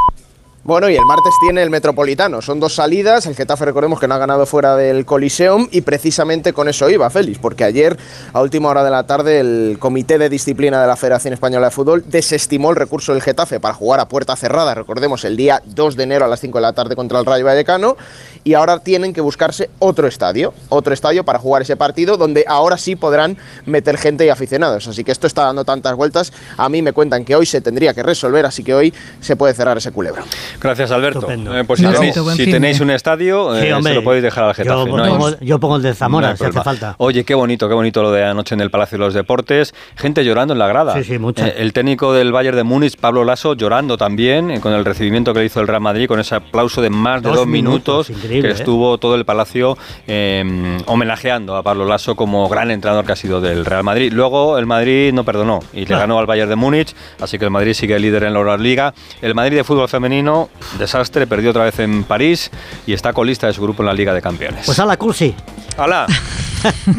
Bueno, 0.66 0.90
y 0.90 0.96
el 0.96 1.04
martes 1.04 1.34
tiene 1.42 1.62
el 1.62 1.70
Metropolitano. 1.70 2.42
Son 2.42 2.58
dos 2.62 2.76
salidas. 2.76 3.26
El 3.26 3.36
Getafe, 3.36 3.66
recordemos 3.66 4.00
que 4.00 4.08
no 4.08 4.16
ha 4.16 4.18
ganado 4.18 4.46
fuera 4.46 4.78
del 4.78 5.06
Coliseum. 5.06 5.68
Y 5.72 5.82
precisamente 5.82 6.54
con 6.54 6.70
eso 6.70 6.90
iba, 6.90 7.10
Félix, 7.10 7.38
porque 7.38 7.66
ayer, 7.66 7.98
a 8.32 8.42
última 8.42 8.70
hora 8.70 8.82
de 8.82 8.90
la 8.90 9.04
tarde, 9.04 9.42
el 9.42 9.76
Comité 9.78 10.18
de 10.18 10.30
Disciplina 10.30 10.80
de 10.80 10.88
la 10.88 10.96
Federación 10.96 11.34
Española 11.34 11.68
de 11.68 11.72
Fútbol 11.72 12.06
desestimó 12.08 12.70
el 12.70 12.78
recurso 12.78 13.12
del 13.12 13.22
Getafe 13.22 13.60
para 13.60 13.74
jugar 13.74 14.00
a 14.00 14.08
puerta 14.08 14.38
cerrada. 14.38 14.74
Recordemos, 14.74 15.26
el 15.26 15.36
día 15.36 15.62
2 15.66 15.98
de 15.98 16.04
enero 16.04 16.24
a 16.24 16.28
las 16.30 16.40
5 16.40 16.58
de 16.60 16.62
la 16.62 16.72
tarde 16.72 16.96
contra 16.96 17.20
el 17.20 17.26
Rayo 17.26 17.44
Vallecano. 17.44 17.98
Y 18.46 18.54
ahora 18.54 18.80
tienen 18.80 19.12
que 19.12 19.20
buscarse 19.20 19.70
otro 19.80 20.08
estadio. 20.08 20.54
Otro 20.70 20.94
estadio 20.94 21.26
para 21.26 21.40
jugar 21.40 21.64
ese 21.64 21.76
partido, 21.76 22.16
donde 22.16 22.46
ahora 22.48 22.78
sí 22.78 22.96
podrán 22.96 23.36
meter 23.66 23.98
gente 23.98 24.26
y 24.26 24.30
aficionados. 24.30 24.88
Así 24.88 25.04
que 25.04 25.12
esto 25.12 25.28
está 25.28 25.44
dando 25.44 25.66
tantas 25.66 25.94
vueltas. 25.98 26.32
A 26.56 26.70
mí 26.70 26.82
me 26.82 26.94
cuentan 26.94 27.26
que 27.26 27.36
hoy 27.36 27.46
se 27.46 27.60
tendría 27.60 27.94
que 27.94 28.02
resolver, 28.02 28.46
así 28.46 28.64
que 28.64 28.74
hoy 28.74 28.94
se 29.20 29.36
puede 29.36 29.54
cerrar 29.54 29.78
ese 29.78 29.92
culebro. 29.92 30.24
Gracias 30.62 30.92
Alberto. 30.92 31.28
Eh, 31.30 31.64
pues 31.66 31.80
si, 31.80 31.86
tenéis, 31.86 32.16
si 32.36 32.52
tenéis 32.52 32.80
un 32.80 32.90
estadio, 32.92 33.56
Sí, 33.60 33.68
eh, 33.68 33.74
hombre. 33.74 33.92
se 33.94 33.96
lo 34.00 34.04
podéis 34.04 34.24
dejar 34.24 34.44
al 34.46 34.54
Getafe. 34.54 34.70
Yo 34.70 34.86
no 34.98 35.06
pongo- 35.18 35.40
yo 35.42 35.60
pongo 35.60 35.76
el 35.78 35.82
de 35.84 35.94
Zamora, 35.94 36.30
no 36.32 36.38
si 36.38 36.44
hace 36.44 36.54
problema. 36.54 36.64
falta. 36.64 36.96
Oye, 36.98 37.24
qué 37.24 37.36
bonito, 37.36 37.68
qué 37.68 37.74
bonito 37.74 38.02
lo 38.02 38.12
de 38.12 38.24
anoche 38.26 38.56
en 38.56 38.62
el 38.62 38.70
Palacio 38.72 38.98
de 38.98 39.04
los 39.06 39.14
Deportes. 39.14 39.74
Gente 39.96 40.24
llorando 40.24 40.54
en 40.54 40.60
la 40.60 40.68
grada. 40.68 40.94
Sí, 40.96 41.04
sí, 41.04 41.20
mucha. 41.20 41.48
Eh, 41.48 41.56
el 41.58 41.74
técnico 41.74 42.14
del 42.14 42.32
Bayern 42.32 42.56
de 42.58 42.64
Múnich, 42.64 42.98
Pablo 42.98 43.24
Lasso, 43.26 43.54
llorando 43.56 43.98
también 43.98 44.52
eh, 44.52 44.60
con 44.60 44.74
el 44.74 44.86
recibimiento 44.86 45.34
que 45.34 45.40
le 45.40 45.46
hizo 45.46 45.60
el 45.62 45.68
Real 45.68 45.82
Madrid, 45.82 46.08
con 46.08 46.20
ese 46.20 46.36
aplauso 46.36 46.82
de 46.82 46.90
más 46.90 47.22
de 47.22 47.30
Dos 47.30 47.38
dos, 47.40 47.48
minutos, 47.48 48.08
que 48.08 48.50
estuvo 48.52 48.98
todo 48.98 49.16
el 49.16 49.26
Palacio 49.26 49.78
eh, 50.08 50.78
homenajeando 50.86 51.56
a 51.56 51.64
Pablo 51.64 51.86
Lasso 51.86 52.16
como 52.16 52.48
gran 52.50 52.72
entrenador 52.72 53.06
que 53.06 53.12
ha 53.12 53.16
sido 53.16 53.42
del 53.42 53.66
Real 53.66 53.84
Madrid. 53.84 54.12
Luego 54.14 54.58
el 54.58 54.66
Madrid 54.66 55.12
no 55.14 55.24
perdonó 55.24 55.60
y 55.74 55.82
le 55.82 55.86
Claro. 55.86 56.02
ganó 56.02 56.20
al 56.20 56.26
Bayern 56.26 56.50
de 56.50 56.56
Múnich, 56.56 56.94
así 57.20 57.38
que 57.38 57.46
el 57.46 57.52
Madrid 57.52 57.74
sigue 57.74 57.98
líder 58.00 58.24
en 58.24 58.34
la 58.34 58.40
Euroliga. 58.40 58.94
El 59.22 59.36
Madrid 59.36 59.58
de 59.58 59.64
fútbol 59.64 59.88
femenino, 59.90 60.43
desastre, 60.78 61.28
perdió 61.28 61.52
otra 61.52 61.64
vez 61.64 61.80
en 61.80 62.04
París 62.04 62.52
y 62.86 62.94
está 62.94 63.14
colista 63.14 63.48
de 63.48 63.54
su 63.54 63.62
grupo 63.62 63.84
en 63.84 63.88
la 63.88 63.94
Liga 63.94 64.14
de 64.14 64.22
Campeones. 64.22 64.66
Pues 64.66 64.80
a 64.80 64.86
la 64.86 64.98
cursi. 64.98 65.36
¡Hala! 65.78 66.08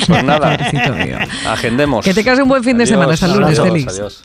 Pues 0.06 0.22
nada, 0.22 0.58
agendemos. 1.48 2.04
Que 2.04 2.12
te 2.12 2.22
case 2.22 2.42
un 2.42 2.48
buen 2.50 2.62
fin 2.62 2.76
de 2.76 2.84
semana. 2.86 3.14
Hasta 3.14 3.24
el 3.24 3.32
lunes, 3.32 3.58
adiós, 3.58 3.86
adiós. 3.88 4.24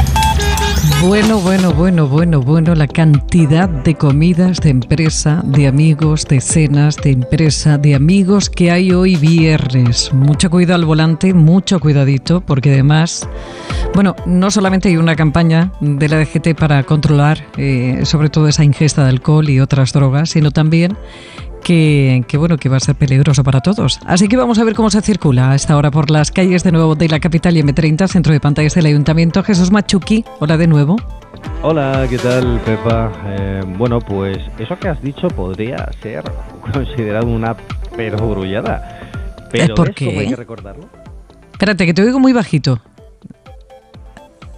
Bueno, 1.01 1.39
bueno, 1.39 1.73
bueno, 1.73 2.07
bueno, 2.07 2.41
bueno, 2.41 2.75
la 2.75 2.85
cantidad 2.85 3.67
de 3.67 3.95
comidas 3.95 4.59
de 4.59 4.69
empresa, 4.69 5.41
de 5.43 5.65
amigos, 5.65 6.25
de 6.25 6.39
cenas 6.39 6.95
de 6.97 7.09
empresa, 7.09 7.79
de 7.79 7.95
amigos 7.95 8.51
que 8.51 8.69
hay 8.69 8.91
hoy 8.91 9.15
viernes. 9.15 10.13
Mucho 10.13 10.51
cuidado 10.51 10.75
al 10.75 10.85
volante, 10.85 11.33
mucho 11.33 11.79
cuidadito, 11.79 12.41
porque 12.41 12.71
además 12.71 13.27
Bueno, 13.95 14.15
no 14.27 14.51
solamente 14.51 14.89
hay 14.89 14.97
una 14.97 15.15
campaña 15.15 15.71
de 15.81 16.07
la 16.07 16.19
DGT 16.19 16.55
para 16.55 16.83
controlar 16.83 17.45
eh, 17.57 18.01
sobre 18.03 18.29
todo 18.29 18.47
esa 18.47 18.63
ingesta 18.63 19.03
de 19.03 19.09
alcohol 19.09 19.49
y 19.49 19.59
otras 19.59 19.93
drogas, 19.93 20.29
sino 20.29 20.51
también 20.51 20.95
que, 21.61 22.23
bueno, 22.37 22.57
que 22.57 22.69
va 22.69 22.77
a 22.77 22.79
ser 22.79 22.95
peligroso 22.95 23.43
para 23.43 23.61
todos. 23.61 23.99
Así 24.05 24.27
que 24.27 24.37
vamos 24.37 24.59
a 24.59 24.63
ver 24.63 24.73
cómo 24.75 24.89
se 24.89 25.01
circula 25.01 25.51
a 25.51 25.55
esta 25.55 25.77
hora 25.77 25.91
por 25.91 26.09
las 26.11 26.31
calles 26.31 26.63
de 26.63 26.71
nuevo 26.71 26.95
de 26.95 27.07
la 27.07 27.19
capital 27.19 27.55
y 27.57 27.63
M30, 27.63 28.07
centro 28.07 28.33
de 28.33 28.39
pantallas 28.39 28.75
del 28.75 28.85
Ayuntamiento. 28.87 29.43
Jesús 29.43 29.71
Machuqui, 29.71 30.25
hola 30.39 30.57
de 30.57 30.67
nuevo. 30.67 30.97
Hola, 31.63 32.05
¿qué 32.09 32.17
tal, 32.17 32.59
Pepa? 32.65 33.11
Eh, 33.25 33.61
bueno, 33.77 33.99
pues 33.99 34.37
eso 34.59 34.77
que 34.77 34.89
has 34.89 35.01
dicho 35.01 35.27
podría 35.29 35.89
ser 36.01 36.23
considerado 36.73 37.27
una 37.27 37.55
perogrullada. 37.95 38.99
Pero 39.51 39.75
¿Por 39.75 39.93
qué? 39.93 40.17
hay 40.19 40.27
que 40.29 40.35
recordarlo. 40.35 40.87
Espérate, 41.51 41.85
que 41.85 41.93
te 41.93 42.01
oigo 42.03 42.19
muy 42.19 42.33
bajito. 42.33 42.79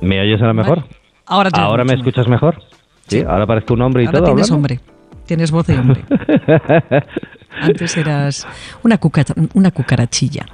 ¿Me 0.01 0.19
oyes 0.21 0.39
ahora 0.41 0.53
mejor? 0.53 0.84
Ahora 1.25 1.49
te 1.49 1.59
¿Ahora 1.59 1.84
me 1.85 1.93
escuchas 1.93 2.27
mejor? 2.27 2.61
Sí, 3.07 3.21
ahora 3.27 3.45
parezco 3.45 3.73
un 3.73 3.81
hombre 3.81 4.03
y 4.03 4.05
Ahora 4.07 4.19
todo. 4.19 4.27
tienes 4.27 4.51
hablando. 4.51 4.55
hombre. 4.75 4.93
Tienes 5.25 5.51
voz 5.51 5.67
de 5.67 5.77
hombre. 5.79 6.01
Antes 7.61 7.97
eras 7.97 8.47
una, 8.83 8.97
cuca- 8.97 9.23
una 9.53 9.71
cucarachilla. 9.71 10.45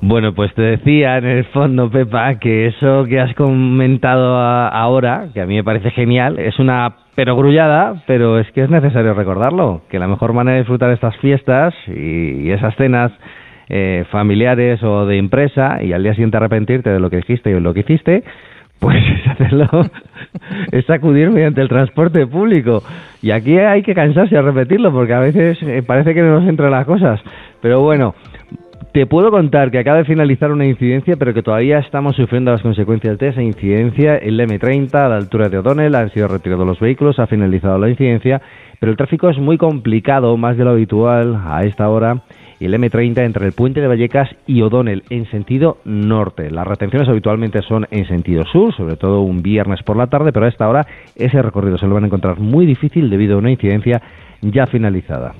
Bueno, 0.00 0.32
pues 0.32 0.54
te 0.54 0.62
decía 0.62 1.18
en 1.18 1.24
el 1.24 1.44
fondo, 1.46 1.90
Pepa, 1.90 2.36
que 2.38 2.66
eso 2.68 3.04
que 3.08 3.20
has 3.20 3.34
comentado 3.34 4.36
ahora, 4.38 5.28
que 5.34 5.40
a 5.40 5.46
mí 5.46 5.56
me 5.56 5.64
parece 5.64 5.90
genial, 5.90 6.38
es 6.38 6.58
una 6.60 6.94
perogrullada, 7.16 8.04
pero 8.06 8.38
es 8.38 8.46
que 8.52 8.62
es 8.62 8.70
necesario 8.70 9.12
recordarlo, 9.14 9.82
que 9.90 9.98
la 9.98 10.06
mejor 10.06 10.34
manera 10.34 10.54
de 10.54 10.60
disfrutar 10.60 10.90
estas 10.90 11.16
fiestas 11.16 11.74
y, 11.88 12.48
esas 12.50 12.76
cenas 12.76 13.10
eh, 13.68 14.04
familiares 14.12 14.80
o 14.84 15.04
de 15.04 15.18
empresa 15.18 15.82
y 15.82 15.92
al 15.92 16.04
día 16.04 16.12
siguiente 16.12 16.36
arrepentirte 16.36 16.90
de 16.90 17.00
lo 17.00 17.10
que 17.10 17.16
dijiste 17.16 17.50
y 17.50 17.58
lo 17.58 17.74
que 17.74 17.80
hiciste, 17.80 18.22
pues 18.78 18.96
es 19.20 19.30
hacerlo, 19.30 19.68
es 20.72 20.88
acudir 20.90 21.30
mediante 21.30 21.60
el 21.60 21.68
transporte 21.68 22.26
público. 22.26 22.82
Y 23.22 23.30
aquí 23.30 23.58
hay 23.58 23.82
que 23.82 23.94
cansarse 23.94 24.36
a 24.36 24.42
repetirlo 24.42 24.92
porque 24.92 25.14
a 25.14 25.20
veces 25.20 25.58
eh, 25.62 25.82
parece 25.86 26.14
que 26.14 26.22
no 26.22 26.40
nos 26.40 26.48
entran 26.48 26.70
las 26.70 26.86
cosas. 26.86 27.20
Pero 27.60 27.80
bueno, 27.80 28.14
te 28.92 29.06
puedo 29.06 29.30
contar 29.30 29.70
que 29.70 29.78
acaba 29.78 29.98
de 29.98 30.04
finalizar 30.04 30.50
una 30.50 30.66
incidencia, 30.66 31.16
pero 31.16 31.34
que 31.34 31.42
todavía 31.42 31.78
estamos 31.78 32.16
sufriendo 32.16 32.52
las 32.52 32.62
consecuencias 32.62 33.18
de 33.18 33.28
esa 33.28 33.42
incidencia. 33.42 34.16
El 34.16 34.40
M30 34.40 34.94
a 34.94 35.08
la 35.08 35.16
altura 35.16 35.48
de 35.48 35.58
O'Donnell 35.58 35.94
han 35.94 36.10
sido 36.10 36.28
retirados 36.28 36.66
los 36.66 36.80
vehículos, 36.80 37.18
ha 37.18 37.26
finalizado 37.26 37.78
la 37.78 37.90
incidencia, 37.90 38.40
pero 38.80 38.90
el 38.90 38.96
tráfico 38.96 39.28
es 39.28 39.38
muy 39.38 39.58
complicado, 39.58 40.36
más 40.36 40.56
de 40.56 40.64
lo 40.64 40.70
habitual 40.70 41.40
a 41.46 41.64
esta 41.64 41.88
hora. 41.88 42.22
Y 42.60 42.64
el 42.64 42.74
M30 42.74 43.24
entre 43.24 43.46
el 43.46 43.52
puente 43.52 43.80
de 43.80 43.86
Vallecas 43.86 44.28
y 44.46 44.62
O'Donnell 44.62 45.04
en 45.10 45.30
sentido 45.30 45.78
norte. 45.84 46.50
Las 46.50 46.66
retenciones 46.66 47.08
habitualmente 47.08 47.62
son 47.62 47.86
en 47.90 48.06
sentido 48.08 48.44
sur, 48.50 48.74
sobre 48.74 48.96
todo 48.96 49.20
un 49.20 49.42
viernes 49.42 49.82
por 49.84 49.96
la 49.96 50.08
tarde, 50.08 50.32
pero 50.32 50.46
a 50.46 50.48
esta 50.48 50.68
hora 50.68 50.86
ese 51.14 51.40
recorrido 51.40 51.78
se 51.78 51.86
lo 51.86 51.94
van 51.94 52.04
a 52.04 52.06
encontrar 52.06 52.40
muy 52.40 52.66
difícil 52.66 53.10
debido 53.10 53.36
a 53.36 53.38
una 53.38 53.50
incidencia 53.50 54.02
ya 54.42 54.66
finalizada. 54.66 55.34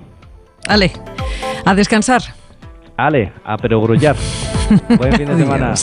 Ale, 0.69 0.93
a 1.65 1.75
descansar. 1.75 2.23
Ale, 2.97 3.33
a 3.45 3.57
perogrullar. 3.57 4.17
Buen 4.99 5.13
fin 5.13 5.27
de 5.27 5.37
semana. 5.37 5.75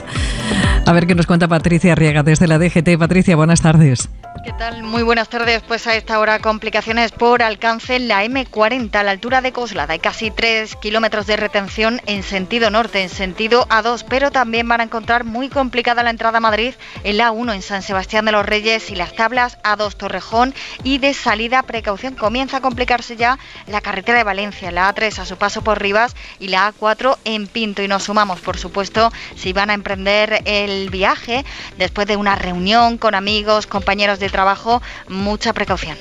A 0.86 0.94
ver 0.94 1.07
qué 1.07 1.16
nos 1.16 1.26
cuenta 1.26 1.48
Patricia 1.48 1.94
Arriaga 1.94 2.24
desde 2.24 2.48
la 2.48 2.60
DGT. 2.60 2.98
Patricia, 2.99 3.36
buenas 3.36 3.62
tardes. 3.62 4.10
¿Qué 4.46 4.54
tal? 4.54 4.84
Muy 4.84 5.02
buenas 5.02 5.28
tardes. 5.28 5.64
Pues 5.64 5.88
a 5.88 5.96
esta 5.96 6.20
hora 6.20 6.38
complicaciones 6.38 7.12
por 7.12 7.42
alcance 7.42 7.96
en 7.96 8.08
la 8.08 8.24
M40 8.24 8.94
a 8.94 9.02
la 9.02 9.10
altura 9.10 9.42
de 9.42 9.52
Coslada. 9.52 9.94
Hay 9.94 10.00
casi 10.00 10.30
3 10.30 10.76
kilómetros 10.76 11.26
de 11.26 11.36
retención 11.36 12.00
en 12.06 12.22
sentido 12.22 12.70
norte, 12.70 13.02
en 13.02 13.10
sentido 13.10 13.68
A2, 13.70 14.06
pero 14.08 14.30
también 14.30 14.68
van 14.68 14.82
a 14.82 14.84
encontrar 14.84 15.24
muy 15.24 15.50
complicada 15.50 16.04
la 16.04 16.12
entrada 16.12 16.38
a 16.38 16.42
Madrid 16.42 16.76
en 17.04 17.18
la 17.18 17.32
A1 17.32 17.56
en 17.56 17.64
San 17.64 17.82
Sebastián 17.82 18.26
de 18.26 18.34
los 18.34 18.46
Reyes 18.46 18.92
y 18.92 18.96
las 18.96 19.16
tablas 19.16 19.58
A2 19.64 19.96
Torrejón 19.96 20.54
y 20.84 21.00
de 21.00 21.16
salida 21.16 21.64
precaución. 21.64 22.14
Comienza 22.14 22.58
a 22.58 22.62
complicarse 22.62 23.16
ya 23.16 23.40
la 23.66 23.82
carretera 23.82 24.20
de 24.20 24.26
Valencia, 24.26 24.70
la 24.70 24.94
A3 24.94 25.18
a 25.18 25.26
su 25.26 25.38
paso 25.38 25.64
por 25.64 25.82
Rivas 25.82 26.16
y 26.38 26.50
la 26.50 26.72
A4 26.72 27.18
en 27.26 27.48
Pinto. 27.48 27.82
Y 27.82 27.88
nos 27.88 28.04
sumamos, 28.04 28.42
por 28.42 28.58
supuesto, 28.58 29.12
si 29.36 29.54
van 29.54 29.72
a 29.72 29.74
emprender 29.74 30.44
el 30.46 30.92
viaje 30.92 31.44
después 31.80 32.06
de 32.06 32.16
una 32.16 32.36
reunión 32.36 33.00
con 33.00 33.16
amigos, 33.16 33.66
compañeros 33.66 34.20
de 34.20 34.35
trabajo, 34.36 34.82
mucha 35.07 35.53
precaución. 35.53 35.98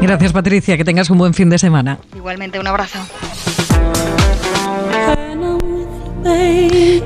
Gracias, 0.00 0.32
Patricia. 0.32 0.78
Que 0.78 0.84
tengas 0.84 1.10
un 1.10 1.18
buen 1.18 1.34
fin 1.34 1.50
de 1.50 1.58
semana. 1.58 1.98
Igualmente, 2.16 2.58
un 2.58 2.66
abrazo. 2.66 2.98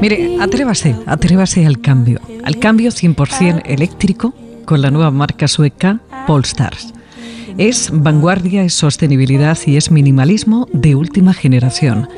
Mire, 0.01 0.37
atrévase, 0.41 0.95
atrévase 1.07 1.67
al 1.67 1.81
cambio. 1.81 2.21
Al 2.45 2.59
cambio 2.61 2.91
100% 2.91 3.63
eléctrico 3.65 4.33
con 4.65 4.81
la 4.81 4.93
nueva 4.93 5.11
marca 5.11 5.49
sueca 5.49 5.99
Polestars. 6.29 6.95
Es 7.57 7.91
vanguardia, 7.93 8.63
es 8.63 8.75
sostenibilidad 8.75 9.59
y 9.67 9.77
es 9.77 9.91
minimalismo 9.91 10.69
de 10.73 10.95
última 10.95 11.35
generación. 11.35 12.09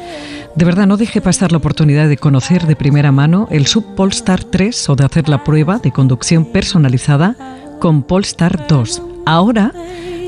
De 0.56 0.64
verdad, 0.66 0.86
no 0.86 0.98
deje 0.98 1.22
pasar 1.22 1.52
la 1.52 1.58
oportunidad 1.58 2.08
de 2.08 2.18
conocer 2.18 2.66
de 2.66 2.76
primera 2.76 3.12
mano 3.12 3.48
el 3.50 3.66
sub 3.66 3.94
Polestar 3.94 4.44
3 4.44 4.90
o 4.90 4.96
de 4.96 5.04
hacer 5.04 5.28
la 5.30 5.42
prueba 5.42 5.78
de 5.78 5.92
conducción 5.92 6.44
personalizada 6.44 7.36
con 7.80 8.02
Polestar 8.02 8.68
2. 8.68 9.02
Ahora, 9.26 9.72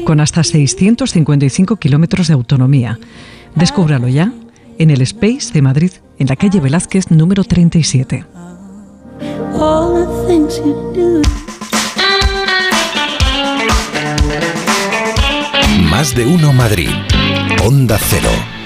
con 0.05 0.21
hasta 0.21 0.43
655 0.43 1.77
kilómetros 1.77 2.27
de 2.27 2.35
autonomía. 2.35 2.99
Descúbralo 3.55 4.09
ya 4.09 4.33
en 4.79 4.91
el 4.91 5.03
Space 5.03 5.53
de 5.53 5.63
Madrid, 5.63 5.93
en 6.19 6.27
la 6.27 6.35
calle 6.35 6.61
Velázquez 6.61 7.11
número 7.11 7.45
37. 7.45 8.25
Más 15.91 16.17
de 16.17 16.27
uno 16.27 16.53
Madrid. 16.53 16.91
Onda 17.63 17.99
Cero. 17.99 18.62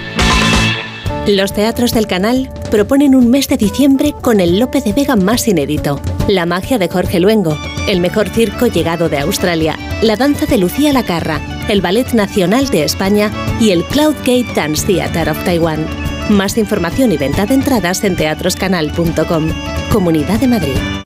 Los 1.27 1.53
teatros 1.53 1.93
del 1.93 2.07
canal 2.07 2.48
proponen 2.70 3.16
un 3.16 3.28
mes 3.31 3.48
de 3.48 3.57
diciembre 3.57 4.15
con 4.23 4.39
el 4.39 4.61
Lope 4.61 4.81
de 4.81 4.93
Vega 4.93 5.16
más 5.16 5.48
inédito, 5.48 6.01
la 6.28 6.47
magia 6.47 6.78
de 6.78 6.89
Jorge 6.89 7.19
Luengo, 7.19 7.59
el 7.89 8.01
mejor 8.01 8.28
circo 8.28 8.69
llegado 8.69 9.09
de 9.09 9.19
Australia, 9.19 9.77
la 10.03 10.15
danza 10.15 10.47
de 10.47 10.57
Lucía 10.57 10.93
Lacarra, 10.93 11.40
el 11.69 11.81
Ballet 11.81 12.12
Nacional 12.12 12.69
de 12.69 12.85
España 12.85 13.32
y 13.61 13.73
el 13.73 13.82
Cloudgate 13.86 14.47
Dance 14.55 14.86
Theatre 14.86 15.32
of 15.32 15.44
Taiwan. 15.44 15.85
Más 16.31 16.57
información 16.59 17.11
y 17.11 17.16
venta 17.16 17.44
de 17.44 17.55
entradas 17.55 18.05
en 18.05 18.15
teatroscanal.com. 18.15 19.48
Comunidad 19.90 20.39
de 20.39 20.47
Madrid. 20.47 21.06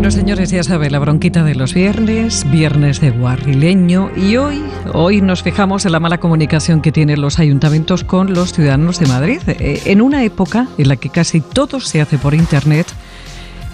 Bueno, 0.00 0.12
señores, 0.12 0.50
ya 0.50 0.62
sabe, 0.62 0.88
la 0.88 0.98
bronquita 0.98 1.44
de 1.44 1.54
los 1.54 1.74
viernes, 1.74 2.50
viernes 2.50 3.02
de 3.02 3.10
guarrileño, 3.10 4.10
y 4.16 4.38
hoy, 4.38 4.64
hoy 4.94 5.20
nos 5.20 5.42
fijamos 5.42 5.84
en 5.84 5.92
la 5.92 6.00
mala 6.00 6.16
comunicación 6.16 6.80
que 6.80 6.90
tienen 6.90 7.20
los 7.20 7.38
ayuntamientos 7.38 8.02
con 8.02 8.32
los 8.32 8.54
ciudadanos 8.54 8.98
de 8.98 9.04
Madrid. 9.04 9.42
Eh, 9.46 9.82
En 9.84 10.00
una 10.00 10.24
época 10.24 10.68
en 10.78 10.88
la 10.88 10.96
que 10.96 11.10
casi 11.10 11.42
todo 11.42 11.80
se 11.80 12.00
hace 12.00 12.16
por 12.16 12.32
Internet, 12.32 12.86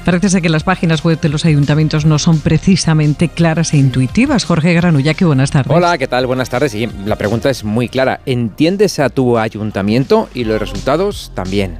parece 0.05 0.28
ser 0.28 0.43
que 0.43 0.48
las 0.48 0.65
páginas 0.65 1.05
web 1.05 1.20
de 1.20 1.28
los 1.28 1.44
ayuntamientos 1.44 2.05
no 2.07 2.19
son 2.19 2.40
precisamente 2.40 3.28
claras 3.28 3.73
e 3.73 3.77
intuitivas. 3.77 4.47
Jorge 4.47 4.74
Granulla, 4.74 5.15
que 5.15 5.24
buenas 5.24 5.53
tardes. 5.53 5.73
Hola, 5.73 5.97
¿qué 5.97 6.09
tal? 6.09 6.27
Buenas 6.27 6.51
tardes. 6.51 6.74
Y 6.74 6.89
la 7.05 7.15
pregunta 7.15 7.51
es 7.51 7.62
muy 7.62 7.89
clara. 7.89 8.19
¿Entiendes 8.27 8.98
a 8.98 9.11
tu 9.11 9.39
ayuntamiento 9.39 10.28
y 10.35 10.43
los 10.43 10.59
resultados 10.59 11.31
también? 11.36 11.78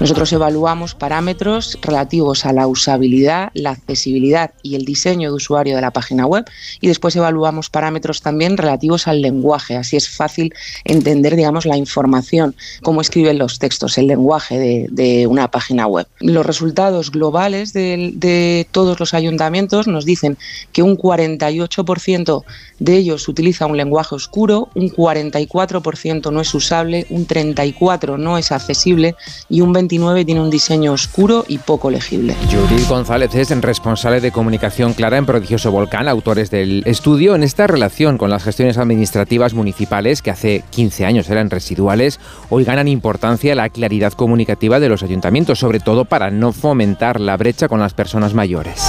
Nosotros 0.00 0.32
evaluamos 0.32 0.94
parámetros 0.94 1.78
relativos 1.82 2.46
a 2.46 2.52
la 2.52 2.66
usabilidad, 2.66 3.50
la 3.54 3.70
accesibilidad 3.70 4.52
y 4.62 4.74
el 4.74 4.84
diseño 4.84 5.30
de 5.30 5.36
usuario 5.36 5.76
de 5.76 5.82
la 5.82 5.90
página 5.90 6.26
web 6.26 6.44
y 6.80 6.88
después 6.88 7.16
evaluamos 7.16 7.70
parámetros 7.70 8.22
también 8.22 8.56
relativos 8.56 9.08
al 9.08 9.20
lenguaje. 9.20 9.76
Así 9.76 9.96
es 9.96 10.08
fácil 10.08 10.54
entender, 10.84 11.36
digamos, 11.36 11.66
la 11.66 11.76
información, 11.76 12.54
cómo 12.82 13.00
escriben 13.00 13.38
los 13.38 13.58
textos, 13.58 13.98
el 13.98 14.06
lenguaje 14.06 14.88
de, 14.90 15.26
una 15.26 15.50
página 15.50 15.86
web. 15.86 16.06
Los 16.20 16.46
resultados 16.46 17.10
globales 17.10 17.72
de, 17.72 18.12
de 18.14 18.66
todos 18.70 18.98
los 19.00 19.12
ayuntamientos 19.12 19.86
nos 19.86 20.04
dicen 20.04 20.38
que 20.72 20.82
un 20.82 20.96
48% 20.96 22.44
de 22.78 22.96
ellos 22.96 23.28
utiliza 23.28 23.66
un 23.66 23.76
lenguaje 23.76 24.14
oscuro, 24.14 24.68
un 24.74 24.90
44% 24.90 26.32
no 26.32 26.40
es 26.40 26.54
usable, 26.54 27.06
un 27.10 27.26
34% 27.26 28.18
no 28.18 28.38
es 28.38 28.52
accesible 28.52 29.14
y 29.48 29.60
un 29.60 29.69
un 29.70 29.74
29 29.74 30.24
tiene 30.24 30.40
un 30.40 30.50
diseño 30.50 30.92
oscuro 30.92 31.44
y 31.46 31.58
poco 31.58 31.90
legible. 31.90 32.34
Judith 32.50 32.88
González 32.88 33.32
es 33.36 33.50
responsable 33.60 34.20
de 34.20 34.32
comunicación 34.32 34.94
clara 34.94 35.16
en 35.16 35.26
Prodigioso 35.26 35.70
Volcán, 35.70 36.08
autores 36.08 36.50
del 36.50 36.82
estudio. 36.86 37.36
En 37.36 37.44
esta 37.44 37.68
relación 37.68 38.18
con 38.18 38.30
las 38.30 38.42
gestiones 38.42 38.78
administrativas 38.78 39.54
municipales, 39.54 40.22
que 40.22 40.32
hace 40.32 40.64
15 40.70 41.06
años 41.06 41.30
eran 41.30 41.50
residuales, 41.50 42.18
hoy 42.48 42.64
ganan 42.64 42.88
importancia 42.88 43.54
la 43.54 43.68
claridad 43.68 44.12
comunicativa 44.12 44.80
de 44.80 44.88
los 44.88 45.04
ayuntamientos, 45.04 45.60
sobre 45.60 45.78
todo 45.78 46.04
para 46.04 46.32
no 46.32 46.52
fomentar 46.52 47.20
la 47.20 47.36
brecha 47.36 47.68
con 47.68 47.78
las 47.78 47.94
personas 47.94 48.34
mayores. 48.34 48.82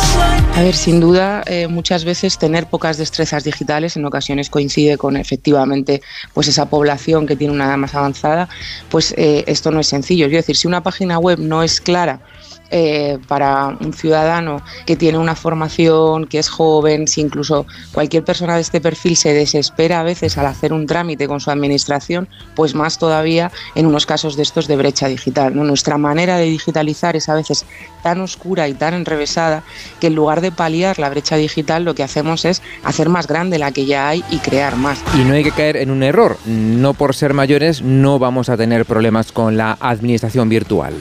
A 0.56 0.64
ver, 0.64 0.76
sin 0.76 1.00
duda, 1.00 1.44
eh, 1.46 1.68
muchas 1.68 2.04
veces 2.04 2.38
tener 2.38 2.66
pocas 2.66 2.98
destrezas 2.98 3.44
digitales 3.44 3.96
en 3.96 4.06
ocasiones 4.06 4.50
coincide 4.50 4.98
con 4.98 5.16
efectivamente 5.16 6.02
pues 6.34 6.48
esa 6.48 6.66
población 6.66 7.26
que 7.26 7.36
tiene 7.36 7.54
una 7.54 7.66
edad 7.66 7.78
más 7.78 7.96
avanzada, 7.96 8.50
pues 8.90 9.14
eh, 9.18 9.44
esto 9.48 9.72
no 9.72 9.80
es 9.80 9.88
sencillo. 9.88 10.26
Es 10.26 10.32
decir, 10.32 10.58
si 10.58 10.68
una 10.72 10.84
página 10.84 11.20
web 11.20 11.38
no 11.40 11.64
es 11.64 11.82
clara 11.82 12.22
eh, 12.72 13.20
para 13.28 13.76
un 13.80 13.94
ciudadano 13.94 14.62
que 14.86 14.96
tiene 14.96 15.18
una 15.18 15.36
formación, 15.36 16.26
que 16.26 16.40
es 16.40 16.50
joven, 16.50 17.08
si 17.08 17.22
incluso 17.22 17.66
cualquier 17.92 18.24
persona 18.24 18.56
de 18.56 18.62
este 18.62 18.80
perfil 18.80 19.18
se 19.18 19.34
desespera 19.34 20.00
a 20.00 20.04
veces 20.04 20.38
al 20.38 20.46
hacer 20.46 20.72
un 20.72 20.88
trámite 20.88 21.28
con 21.28 21.42
su 21.42 21.52
administración, 21.52 22.30
pues 22.56 22.74
más 22.74 22.98
todavía 22.98 23.52
en 23.76 23.86
unos 23.86 24.06
casos 24.06 24.38
de 24.38 24.44
estos 24.44 24.68
de 24.68 24.78
brecha 24.78 25.08
digital. 25.08 25.56
¿no? 25.56 25.64
Nuestra 25.64 25.98
manera 25.98 26.38
de 26.38 26.46
digitalizar 26.46 27.16
es 27.16 27.30
a 27.30 27.36
veces 27.36 27.66
tan 28.04 28.22
oscura 28.22 28.68
y 28.68 28.74
tan 28.74 28.94
enrevesada 28.94 29.64
que 30.00 30.08
en 30.08 30.16
lugar 30.16 30.42
de 30.42 30.52
paliar 30.52 30.98
la 30.98 31.10
brecha 31.10 31.36
digital 31.36 31.84
lo 31.84 31.94
que 31.94 32.04
hacemos 32.04 32.46
es 32.46 32.62
hacer 32.84 33.10
más 33.10 33.28
grande 33.28 33.60
la 33.60 33.72
que 33.72 33.86
ya 33.86 34.08
hay 34.08 34.24
y 34.30 34.38
crear 34.38 34.76
más. 34.76 35.04
Y 35.14 35.24
no 35.26 35.34
hay 35.34 35.44
que 35.44 35.52
caer 35.52 35.78
en 35.78 35.92
un 35.92 36.04
error. 36.04 36.38
No 36.46 36.94
por 36.94 37.16
ser 37.16 37.34
mayores 37.34 37.82
no 37.82 38.18
vamos 38.18 38.50
a 38.50 38.58
tener 38.58 38.86
problemas 38.86 39.32
con 39.32 39.58
la 39.58 39.78
administración 39.80 40.50
virtual. 40.50 40.94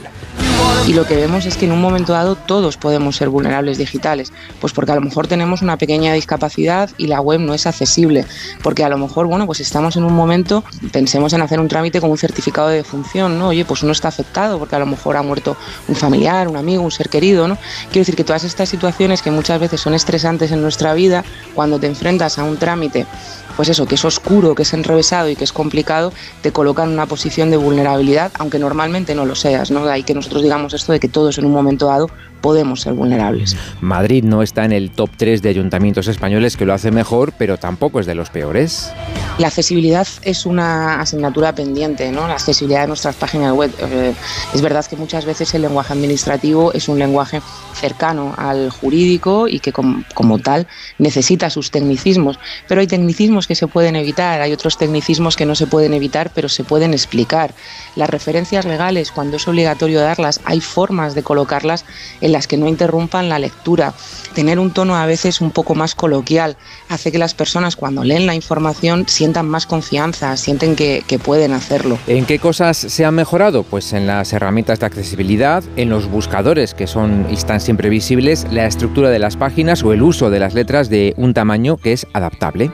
Y 0.87 0.93
lo 0.95 1.07
que 1.07 1.15
vemos 1.15 1.47
es 1.47 1.57
que 1.57 1.67
en 1.67 1.73
un 1.73 1.81
momento 1.81 2.15
dado 2.15 2.35
todos 2.35 2.77
podemos 2.77 3.15
ser 3.15 3.29
vulnerables 3.29 3.79
digitales, 3.79 4.33
pues 4.61 4.73
porque 4.73 4.91
a 4.91 4.97
lo 4.97 5.03
mejor 5.03 5.29
tenemos 5.29 5.63
una 5.63 5.77
pequeña 5.77 6.15
discapacidad 6.15 6.91
y 6.97 7.07
la 7.07 7.21
web 7.21 7.39
no 7.39 7.55
es 7.55 7.67
accesible, 7.67 8.25
porque 8.63 8.83
a 8.83 8.89
lo 8.89 8.99
mejor, 8.99 9.27
bueno, 9.27 9.47
pues 9.47 9.61
estamos 9.61 9.97
en 9.97 10.05
un 10.05 10.15
momento, 10.15 10.65
pensemos 10.91 11.33
en 11.33 11.43
hacer 11.43 11.61
un 11.61 11.69
trámite 11.69 12.01
con 12.01 12.11
un 12.11 12.19
certificado 12.19 12.69
de 12.69 12.77
defunción, 12.77 13.39
¿no? 13.39 13.49
Oye, 13.49 13.65
pues 13.65 13.83
uno 13.83 13.93
está 13.93 14.09
afectado 14.09 14.59
porque 14.59 14.75
a 14.75 14.79
lo 14.81 14.87
mejor 14.87 15.17
ha 15.17 15.23
muerto 15.23 15.57
un 15.87 15.95
familiar, 15.95 16.49
un 16.49 16.57
amigo, 16.57 16.83
un 16.83 16.91
ser 16.91 17.09
querido, 17.09 17.47
¿no? 17.47 17.57
Quiero 17.85 18.01
decir 18.01 18.17
que 18.17 18.25
todas 18.25 18.43
estas 18.43 18.69
situaciones 18.69 19.23
que 19.23 19.31
muchas 19.31 19.61
veces 19.61 19.81
son 19.81 19.95
estresantes 19.95 20.51
en 20.51 20.63
nuestra 20.63 20.95
vida, 20.95 21.25
cuando 21.55 21.79
te 21.79 21.87
enfrentas 21.87 22.39
a 22.39 22.45
un 22.45 22.57
trámite 22.57 23.07
pues 23.57 23.69
eso, 23.69 23.87
que 23.87 23.95
es 23.97 24.05
oscuro, 24.05 24.55
que 24.55 24.63
es 24.63 24.73
enrevesado 24.73 25.29
y 25.29 25.37
que 25.37 25.45
es 25.45 25.53
complicado, 25.53 26.13
te 26.43 26.53
coloca 26.53 26.83
en 26.85 26.91
una 26.91 27.07
posición 27.07 27.51
de 27.51 27.57
vulnerabilidad, 27.57 28.33
aunque 28.39 28.59
normalmente 28.59 29.15
no 29.15 29.27
lo 29.27 29.35
seas, 29.35 29.71
¿no? 29.71 29.85
De 29.85 29.93
ahí 29.93 30.03
que 30.03 30.15
nosotros 30.15 30.43
digamos 30.43 30.75
esto 30.75 30.93
de 30.93 31.01
que 31.01 31.09
todos 31.09 31.39
en 31.39 31.45
un 31.45 31.53
momento 31.53 31.87
dado 31.87 32.09
podemos 32.41 32.81
ser 32.81 32.95
vulnerables. 32.95 33.57
Madrid 33.81 34.25
no 34.25 34.43
está 34.43 34.65
en 34.65 34.73
el 34.73 34.91
top 34.91 35.11
3 35.17 35.43
de 35.43 35.49
ayuntamientos 35.49 36.09
españoles 36.09 36.57
que 36.57 36.67
lo 36.67 36.75
hace 36.75 36.91
mejor, 36.91 37.33
pero 37.37 37.59
tampoco 37.59 38.01
es 38.01 38.07
de 38.07 38.15
los 38.15 38.31
peores. 38.31 38.93
La 39.39 39.47
accesibilidad 39.47 40.07
es 40.23 40.45
una 40.45 41.01
asignatura 41.01 41.55
pendiente, 41.55 42.13
¿no? 42.13 42.27
La 42.27 42.35
accesibilidad 42.35 42.83
de 42.83 42.89
nuestras 42.89 43.17
páginas 43.17 43.53
web. 43.53 43.71
Eh, 43.79 44.13
es 44.53 44.61
verdad 44.61 44.85
que 44.85 44.97
muchas 44.97 45.25
veces 45.25 45.55
el 45.55 45.63
lenguaje 45.63 45.93
administrativo 45.93 46.73
es 46.73 46.89
un 46.89 46.99
lenguaje 46.99 47.41
cercano 47.75 48.35
al 48.37 48.71
jurídico 48.71 49.49
y 49.49 49.61
que 49.61 49.73
como, 49.73 50.05
como 50.15 50.39
tal 50.39 50.67
necesita 50.99 51.49
sus 51.49 51.71
tecnicismos, 51.71 52.39
pero 52.69 52.81
hay 52.81 52.87
tecnicismos 52.87 53.47
que 53.47 53.55
se 53.55 53.67
pueden 53.67 53.97
evitar, 53.97 54.41
hay 54.41 54.53
otros 54.53 54.77
tecnicismos 54.77 55.37
que 55.37 55.47
no 55.47 55.55
se 55.55 55.67
pueden 55.67 55.95
evitar, 55.95 56.31
pero 56.35 56.49
se 56.49 56.65
pueden 56.65 56.93
explicar. 56.93 57.55
Las 57.97 58.11
referencias 58.11 58.65
legales, 58.65 59.11
cuando 59.11 59.37
es 59.37 59.49
obligatorio 59.49 60.01
darlas, 60.01 60.41
hay 60.45 60.61
formas 60.61 61.15
de 61.15 61.23
colocarlas 61.23 61.85
en 62.21 62.30
las 62.33 62.47
que 62.47 62.57
no 62.57 62.69
interrumpan 62.69 63.29
la 63.29 63.39
lectura. 63.39 63.95
Tener 64.35 64.59
un 64.59 64.71
tono 64.71 64.97
a 64.97 65.07
veces 65.07 65.41
un 65.41 65.51
poco 65.51 65.75
más 65.75 65.95
coloquial 65.95 66.57
hace 66.89 67.13
que 67.13 67.19
las 67.19 67.35
personas 67.35 67.77
cuando 67.77 68.05
leen 68.05 68.27
la 68.27 68.35
información 68.35 69.05
sientan 69.09 69.49
más 69.49 69.67
confianza, 69.67 70.37
sienten 70.37 70.77
que, 70.77 71.05
que 71.07 71.19
pueden 71.19 71.53
hacerlo. 71.53 71.99
¿En 72.07 72.27
qué 72.27 72.39
cosas 72.39 72.77
se 72.77 73.05
han 73.05 73.15
mejorado? 73.15 73.63
Pues 73.63 73.93
en 73.93 74.07
las 74.07 74.33
herramientas 74.33 74.81
de 74.81 74.87
accesibilidad, 74.87 75.63
en 75.77 75.91
los 75.91 76.07
buscadores 76.07 76.75
que 76.75 76.87
son 76.87 77.27
y 77.31 77.35
están 77.35 77.61
siempre 77.61 77.89
visibles, 77.89 78.47
la 78.51 78.67
estructura 78.67 79.11
de 79.11 79.19
las 79.19 79.37
páginas 79.37 79.83
o 79.83 79.93
el 79.93 80.03
uso 80.03 80.31
de 80.31 80.41
las 80.41 80.55
letras 80.55 80.89
de 80.89 81.15
un 81.17 81.35
tamaño 81.35 81.77
que 81.77 81.93
es 81.93 82.07
adaptable. 82.13 82.71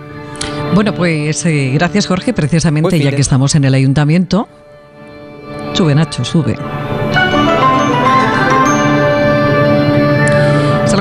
Bueno, 0.75 0.95
pues 0.95 1.45
eh, 1.47 1.71
gracias 1.75 2.07
Jorge, 2.07 2.33
precisamente 2.33 2.99
ya 2.99 3.13
que 3.13 3.21
estamos 3.21 3.55
en 3.55 3.65
el 3.65 3.75
ayuntamiento. 3.75 4.49
Sube 5.75 5.95
Nacho, 5.95 6.25
sube. 6.25 6.57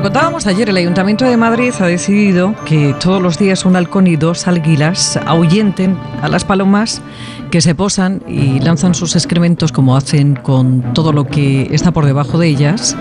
Contábamos 0.06 0.45
ayer, 0.45 0.69
el 0.69 0.77
Ayuntamiento 0.77 1.26
de 1.26 1.36
Madrid 1.36 1.73
ha 1.80 1.88
decidido 1.88 2.53
que 2.65 2.94
todos 2.99 3.19
los 3.19 3.40
días 3.40 3.65
un 3.65 3.76
halcón 3.76 4.06
y 4.06 4.18
dos 4.18 4.48
águilas 4.48 5.18
ahuyenten 5.26 5.98
a 6.22 6.27
las 6.27 6.45
palomas 6.45 7.02
que 7.49 7.60
se 7.60 7.73
posan 7.73 8.22
y 8.27 8.60
lanzan 8.60 8.94
sus 8.94 9.15
excrementos, 9.15 9.72
como 9.72 9.98
hacen 9.98 10.36
con 10.36 10.94
todo 10.94 11.11
lo 11.11 11.26
que 11.26 11.69
está 11.72 11.91
por 11.91 12.06
debajo 12.06 12.38
de 12.38 12.49
ellas, 12.49 12.95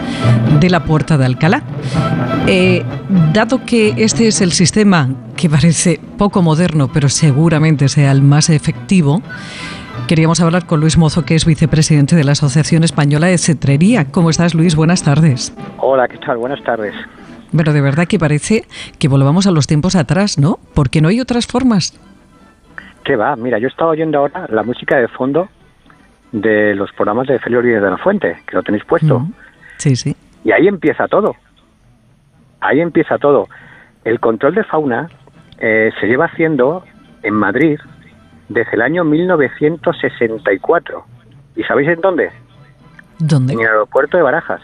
de 0.60 0.70
la 0.70 0.86
puerta 0.86 1.18
de 1.18 1.26
Alcalá. 1.26 1.62
Eh, 2.46 2.82
dado 3.34 3.66
que 3.66 3.92
este 3.98 4.28
es 4.28 4.40
el 4.40 4.52
sistema 4.52 5.10
que 5.36 5.50
parece 5.50 6.00
poco 6.16 6.40
moderno, 6.40 6.90
pero 6.90 7.10
seguramente 7.10 7.90
sea 7.90 8.12
el 8.12 8.22
más 8.22 8.48
efectivo, 8.48 9.20
Queríamos 10.08 10.40
hablar 10.40 10.66
con 10.66 10.80
Luis 10.80 10.98
Mozo, 10.98 11.24
que 11.24 11.34
es 11.34 11.46
vicepresidente 11.46 12.14
de 12.14 12.24
la 12.24 12.32
Asociación 12.32 12.84
Española 12.84 13.28
de 13.28 13.38
Cetrería. 13.38 14.10
¿Cómo 14.10 14.28
estás, 14.28 14.54
Luis? 14.54 14.76
Buenas 14.76 15.02
tardes. 15.02 15.56
Hola, 15.78 16.08
¿qué 16.08 16.18
tal? 16.18 16.36
Buenas 16.36 16.62
tardes. 16.62 16.94
Pero 17.56 17.72
de 17.72 17.80
verdad 17.80 18.06
que 18.06 18.18
parece 18.18 18.64
que 18.98 19.08
volvamos 19.08 19.46
a 19.46 19.50
los 19.50 19.66
tiempos 19.66 19.96
atrás, 19.96 20.38
¿no? 20.38 20.58
Porque 20.74 21.00
no 21.00 21.08
hay 21.08 21.20
otras 21.20 21.46
formas. 21.46 21.98
¿Qué 23.04 23.16
va? 23.16 23.34
Mira, 23.36 23.58
yo 23.58 23.68
estaba 23.68 23.92
oyendo 23.92 24.18
ahora 24.18 24.46
la 24.50 24.62
música 24.62 24.98
de 24.98 25.08
fondo 25.08 25.48
de 26.32 26.74
los 26.74 26.92
programas 26.92 27.28
de 27.28 27.38
Félix 27.38 27.56
Rodríguez 27.56 27.82
de 27.82 27.90
la 27.90 27.96
Fuente, 27.98 28.36
que 28.46 28.56
lo 28.56 28.62
tenéis 28.62 28.84
puesto. 28.84 29.20
Mm. 29.20 29.32
Sí, 29.78 29.96
sí. 29.96 30.16
Y 30.44 30.52
ahí 30.52 30.66
empieza 30.68 31.06
todo. 31.08 31.36
Ahí 32.60 32.80
empieza 32.80 33.18
todo. 33.18 33.48
El 34.04 34.20
control 34.20 34.54
de 34.54 34.64
fauna 34.64 35.08
eh, 35.58 35.90
se 36.00 36.06
lleva 36.06 36.26
haciendo 36.26 36.84
en 37.22 37.34
Madrid 37.34 37.78
desde 38.48 38.72
el 38.72 38.82
año 38.82 39.04
1964. 39.04 41.04
¿Y 41.56 41.62
sabéis 41.64 41.88
en 41.88 42.00
dónde? 42.00 42.30
¿Dónde? 43.18 43.54
En 43.54 43.60
el 43.60 43.66
aeropuerto 43.66 44.16
de 44.16 44.22
Barajas. 44.22 44.60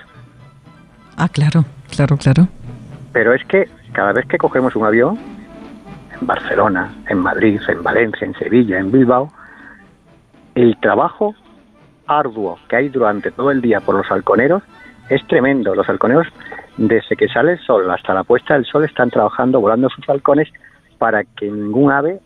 Ah, 1.17 1.29
claro, 1.29 1.65
claro, 1.91 2.17
claro. 2.17 2.49
Pero 3.13 3.35
es 3.35 3.45
que 3.45 3.69
cada 3.93 4.13
vez 4.13 4.27
que 4.27 4.39
cogemos 4.39 4.77
un 4.77 4.87
avión, 4.87 5.19
en 6.21 6.27
Barcelona, 6.27 6.95
en 7.09 7.19
Madrid, 7.19 7.61
en 7.69 7.83
Valencia, 7.83 8.27
en 8.27 8.35
Sevilla, 8.35 8.79
en 8.79 8.91
Bilbao, 8.91 9.33
el 10.55 10.77
trabajo 10.81 11.35
arduo 12.07 12.59
que 12.69 12.77
hay 12.77 12.89
durante 12.89 13.31
todo 13.31 13.51
el 13.51 13.61
día 13.61 13.81
por 13.81 13.95
los 13.95 14.11
halconeros 14.11 14.63
es 15.09 15.27
tremendo. 15.27 15.75
Los 15.75 15.89
halconeros, 15.89 16.27
desde 16.77 17.17
que 17.17 17.29
sale 17.29 17.53
el 17.53 17.59
sol 17.61 17.91
hasta 17.91 18.15
la 18.15 18.25
puesta 18.25 18.55
del 18.55 18.65
sol, 18.65 18.85
están 18.85 19.11
trabajando, 19.11 19.61
volando 19.61 19.89
sus 19.89 20.09
halcones 20.09 20.49
para 20.99 21.25
que 21.25 21.51
ningún 21.51 21.91
ave 21.91 22.21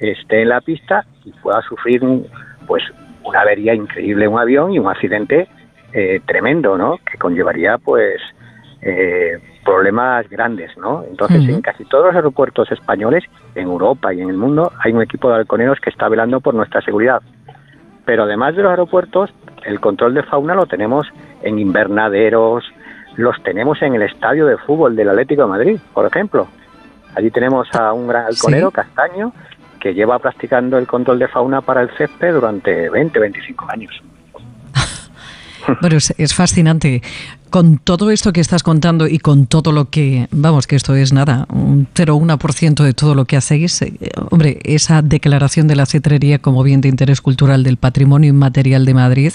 esté 0.00 0.42
en 0.42 0.50
la 0.50 0.60
pista 0.60 1.04
y 1.24 1.32
pueda 1.32 1.60
sufrir 1.62 2.02
un, 2.04 2.26
pues 2.66 2.82
una 3.24 3.40
avería 3.40 3.74
increíble 3.74 4.28
un 4.28 4.38
avión 4.38 4.72
y 4.72 4.78
un 4.78 4.88
accidente 4.88 5.48
eh, 5.92 6.20
tremendo, 6.26 6.76
¿no? 6.76 6.98
Que 6.98 7.18
conllevaría 7.18 7.78
pues 7.78 8.20
eh, 8.82 9.38
problemas 9.64 10.28
grandes, 10.28 10.76
¿no? 10.76 11.04
Entonces 11.08 11.48
en 11.48 11.60
casi 11.60 11.84
todos 11.84 12.06
los 12.06 12.14
aeropuertos 12.14 12.70
españoles, 12.72 13.24
en 13.54 13.64
Europa 13.64 14.12
y 14.14 14.20
en 14.20 14.30
el 14.30 14.36
mundo, 14.36 14.72
hay 14.82 14.92
un 14.92 15.02
equipo 15.02 15.28
de 15.28 15.36
halconeros 15.36 15.78
que 15.80 15.90
está 15.90 16.08
velando 16.08 16.40
por 16.40 16.54
nuestra 16.54 16.80
seguridad. 16.82 17.20
Pero 18.04 18.22
además 18.22 18.56
de 18.56 18.62
los 18.62 18.70
aeropuertos, 18.70 19.30
el 19.64 19.80
control 19.80 20.14
de 20.14 20.22
fauna 20.22 20.54
lo 20.54 20.66
tenemos 20.66 21.06
en 21.42 21.58
invernaderos, 21.58 22.64
los 23.16 23.42
tenemos 23.42 23.82
en 23.82 23.94
el 23.94 24.02
estadio 24.02 24.46
de 24.46 24.56
fútbol 24.58 24.96
del 24.96 25.08
Atlético 25.08 25.42
de 25.42 25.48
Madrid, 25.48 25.80
por 25.92 26.06
ejemplo. 26.06 26.48
Allí 27.14 27.30
tenemos 27.30 27.68
a 27.74 27.92
un 27.92 28.06
gran 28.08 28.26
halconero, 28.26 28.70
Castaño, 28.70 29.32
que 29.78 29.94
lleva 29.94 30.18
practicando 30.18 30.78
el 30.78 30.86
control 30.86 31.18
de 31.18 31.28
fauna 31.28 31.60
para 31.60 31.82
el 31.82 31.90
césped 31.96 32.32
durante 32.32 32.90
20, 32.90 33.18
25 33.18 33.66
años. 33.70 34.02
Bueno, 35.82 35.98
es, 35.98 36.14
es, 36.16 36.34
fascinante. 36.34 37.02
Con 37.50 37.76
todo 37.76 38.10
esto 38.10 38.32
que 38.32 38.40
estás 38.40 38.62
contando 38.62 39.06
y 39.06 39.18
con 39.18 39.46
todo 39.46 39.70
lo 39.70 39.90
que, 39.90 40.26
vamos, 40.30 40.66
que 40.66 40.76
esto 40.76 40.94
es 40.94 41.12
nada, 41.12 41.44
un 41.50 41.86
0,1% 41.88 42.82
de 42.82 42.94
todo 42.94 43.14
lo 43.14 43.26
que 43.26 43.36
hacéis, 43.36 43.82
eh, 43.82 43.92
hombre, 44.30 44.60
esa 44.64 45.02
declaración 45.02 45.68
de 45.68 45.76
la 45.76 45.84
cetrería 45.84 46.38
como 46.38 46.62
bien 46.62 46.80
de 46.80 46.88
interés 46.88 47.20
cultural 47.20 47.64
del 47.64 47.76
patrimonio 47.76 48.30
inmaterial 48.30 48.86
de 48.86 48.94
Madrid 48.94 49.32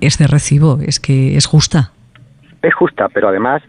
es 0.00 0.18
de 0.18 0.26
recibo, 0.26 0.78
es 0.84 1.00
que 1.00 1.36
es 1.36 1.46
justa. 1.46 1.92
Es 2.62 2.74
justa, 2.74 3.08
pero 3.08 3.28
además 3.28 3.62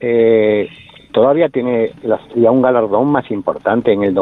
eh, 0.00 0.68
todavía 1.12 1.48
tiene 1.48 1.92
la, 2.02 2.20
un 2.50 2.62
galardón 2.62 3.10
más 3.10 3.30
importante. 3.30 3.92
En 3.92 4.04
el 4.04 4.14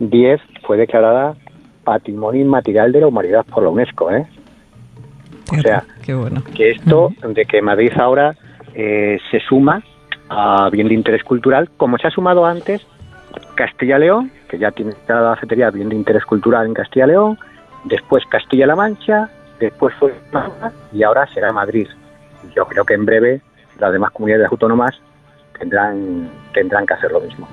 2010 0.00 0.40
fue 0.66 0.76
declarada 0.76 1.36
Patrimonio 1.84 2.40
Inmaterial 2.40 2.90
de 2.92 3.00
la 3.00 3.06
Humanidad 3.06 3.44
por 3.46 3.62
la 3.62 3.68
UNESCO, 3.68 4.10
¿eh? 4.10 4.26
O 5.52 5.60
sea, 5.60 5.84
Qué 6.02 6.14
bueno. 6.14 6.42
que 6.54 6.70
esto 6.70 7.10
de 7.22 7.44
que 7.44 7.60
Madrid 7.60 7.92
ahora 7.98 8.36
eh, 8.74 9.18
se 9.30 9.40
suma 9.40 9.82
a 10.28 10.68
bien 10.70 10.88
de 10.88 10.94
interés 10.94 11.24
cultural, 11.24 11.70
como 11.76 11.98
se 11.98 12.06
ha 12.06 12.10
sumado 12.10 12.46
antes 12.46 12.86
Castilla-León, 13.56 14.30
que 14.48 14.58
ya 14.58 14.70
tiene 14.70 14.92
la 15.08 15.34
cafetería 15.34 15.70
bien 15.70 15.88
de 15.88 15.96
interés 15.96 16.24
cultural 16.24 16.66
en 16.66 16.74
Castilla-León, 16.74 17.38
después 17.84 18.24
Castilla-La 18.26 18.76
Mancha, 18.76 19.28
después 19.58 19.94
fue 19.96 20.14
y 20.92 21.02
ahora 21.02 21.26
será 21.34 21.52
Madrid. 21.52 21.88
Yo 22.54 22.64
creo 22.66 22.84
que 22.84 22.94
en 22.94 23.04
breve 23.04 23.40
las 23.78 23.92
demás 23.92 24.12
comunidades 24.12 24.50
autónomas 24.50 25.00
tendrán 25.58 26.30
tendrán 26.54 26.86
que 26.86 26.94
hacer 26.94 27.10
lo 27.10 27.20
mismo. 27.20 27.48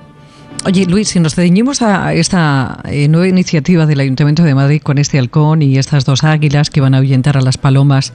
Oye, 0.66 0.86
Luis, 0.86 1.10
si 1.10 1.20
nos 1.20 1.36
ceñimos 1.36 1.82
a 1.82 2.14
esta 2.14 2.80
eh, 2.90 3.08
nueva 3.08 3.28
iniciativa 3.28 3.86
del 3.86 4.02
Ayuntamiento 4.02 4.44
de 4.44 4.54
Madrid 4.54 4.82
con 4.84 4.98
este 4.98 5.18
halcón 5.18 5.62
y 5.62 5.78
estas 5.78 6.04
dos 6.04 6.24
águilas 6.26 6.70
que 6.70 6.82
van 6.82 6.94
a 6.94 6.98
ahuyentar 6.98 7.38
a 7.38 7.42
las 7.42 7.58
palomas 7.58 8.14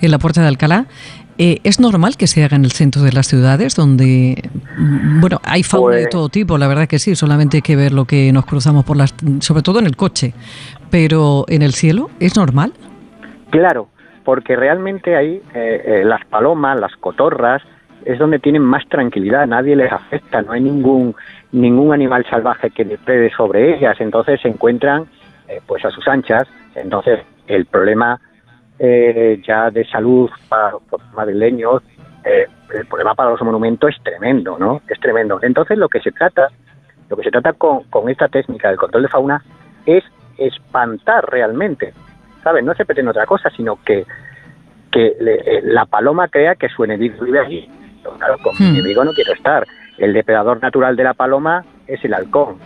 en 0.00 0.12
la 0.12 0.18
puerta 0.18 0.40
de 0.40 0.46
Alcalá, 0.48 0.86
eh, 1.38 1.58
¿es 1.64 1.80
normal 1.80 2.16
que 2.16 2.28
se 2.28 2.44
haga 2.44 2.56
en 2.56 2.64
el 2.64 2.70
centro 2.72 3.02
de 3.02 3.12
las 3.12 3.26
ciudades 3.26 3.74
donde, 3.74 4.48
mm, 4.76 5.20
bueno, 5.20 5.40
hay 5.44 5.64
fauna 5.64 5.96
de 5.96 6.02
Pues- 6.02 6.10
todo 6.10 6.28
tipo, 6.28 6.56
la 6.56 6.68
verdad 6.68 6.86
que 6.86 7.00
sí, 7.00 7.16
solamente 7.16 7.56
hay 7.58 7.62
que 7.62 7.74
ver 7.74 7.92
lo 7.92 8.04
que 8.04 8.32
nos 8.32 8.44
cruzamos 8.44 8.84
por 8.84 8.96
las, 8.96 9.14
sobre 9.40 9.62
todo 9.62 9.80
en 9.80 9.86
el 9.86 9.96
coche, 9.96 10.34
pero 10.90 11.46
en 11.48 11.62
el 11.62 11.72
cielo, 11.74 12.10
¿es 12.20 12.36
normal? 12.36 12.72
Claro, 13.50 13.88
porque 14.24 14.54
realmente 14.54 15.16
ahí 15.16 15.40
eh, 15.54 15.82
eh, 15.84 16.02
las 16.04 16.24
palomas, 16.26 16.78
las 16.78 16.92
cotorras, 17.00 17.62
es 18.12 18.18
donde 18.18 18.38
tienen 18.38 18.62
más 18.62 18.86
tranquilidad, 18.88 19.46
nadie 19.46 19.76
les 19.76 19.92
afecta, 19.92 20.42
no 20.42 20.52
hay 20.52 20.60
ningún 20.62 21.14
ningún 21.52 21.92
animal 21.92 22.24
salvaje 22.28 22.70
que 22.70 22.84
deprede 22.84 23.30
sobre 23.30 23.74
ellas, 23.76 23.96
entonces 24.00 24.40
se 24.40 24.48
encuentran 24.48 25.04
eh, 25.48 25.60
pues 25.66 25.84
a 25.84 25.90
sus 25.90 26.06
anchas, 26.08 26.44
entonces 26.74 27.20
el 27.46 27.66
problema 27.66 28.20
eh, 28.78 29.40
ya 29.46 29.70
de 29.70 29.84
salud 29.86 30.30
para 30.48 30.70
los 30.72 30.82
madrileños, 31.14 31.82
eh, 32.24 32.46
el 32.74 32.86
problema 32.86 33.14
para 33.14 33.30
los 33.30 33.42
monumentos 33.42 33.90
es 33.96 34.02
tremendo, 34.02 34.58
¿no? 34.58 34.82
Es 34.88 35.00
tremendo. 35.00 35.38
Entonces 35.42 35.76
lo 35.78 35.88
que 35.88 36.00
se 36.00 36.12
trata, 36.12 36.48
lo 37.08 37.16
que 37.16 37.22
se 37.24 37.30
trata 37.30 37.52
con, 37.54 37.84
con 37.84 38.08
esta 38.08 38.28
técnica 38.28 38.68
del 38.68 38.76
control 38.78 39.02
de 39.04 39.08
fauna 39.08 39.42
es 39.86 40.04
espantar 40.36 41.28
realmente, 41.30 41.92
¿sabes? 42.44 42.62
No 42.64 42.74
se 42.74 42.84
pretende 42.84 43.10
otra 43.10 43.26
cosa, 43.26 43.50
sino 43.50 43.78
que 43.84 44.04
que 44.90 45.14
le- 45.20 45.34
eh, 45.44 45.60
la 45.64 45.84
paloma 45.84 46.28
crea 46.28 46.54
que 46.54 46.68
su 46.70 46.82
enemigo 46.84 47.22
vive 47.24 47.40
allí. 47.40 47.68
Claro, 48.16 48.38
con 48.38 48.54
mi 48.58 48.66
Hmm. 48.66 48.74
enemigo 48.76 49.04
no 49.04 49.12
quiero 49.12 49.32
estar. 49.32 49.66
El 49.98 50.12
depredador 50.12 50.62
natural 50.62 50.96
de 50.96 51.04
la 51.04 51.14
paloma 51.14 51.64
es 51.86 52.04
el 52.04 52.14
halcón, 52.14 52.56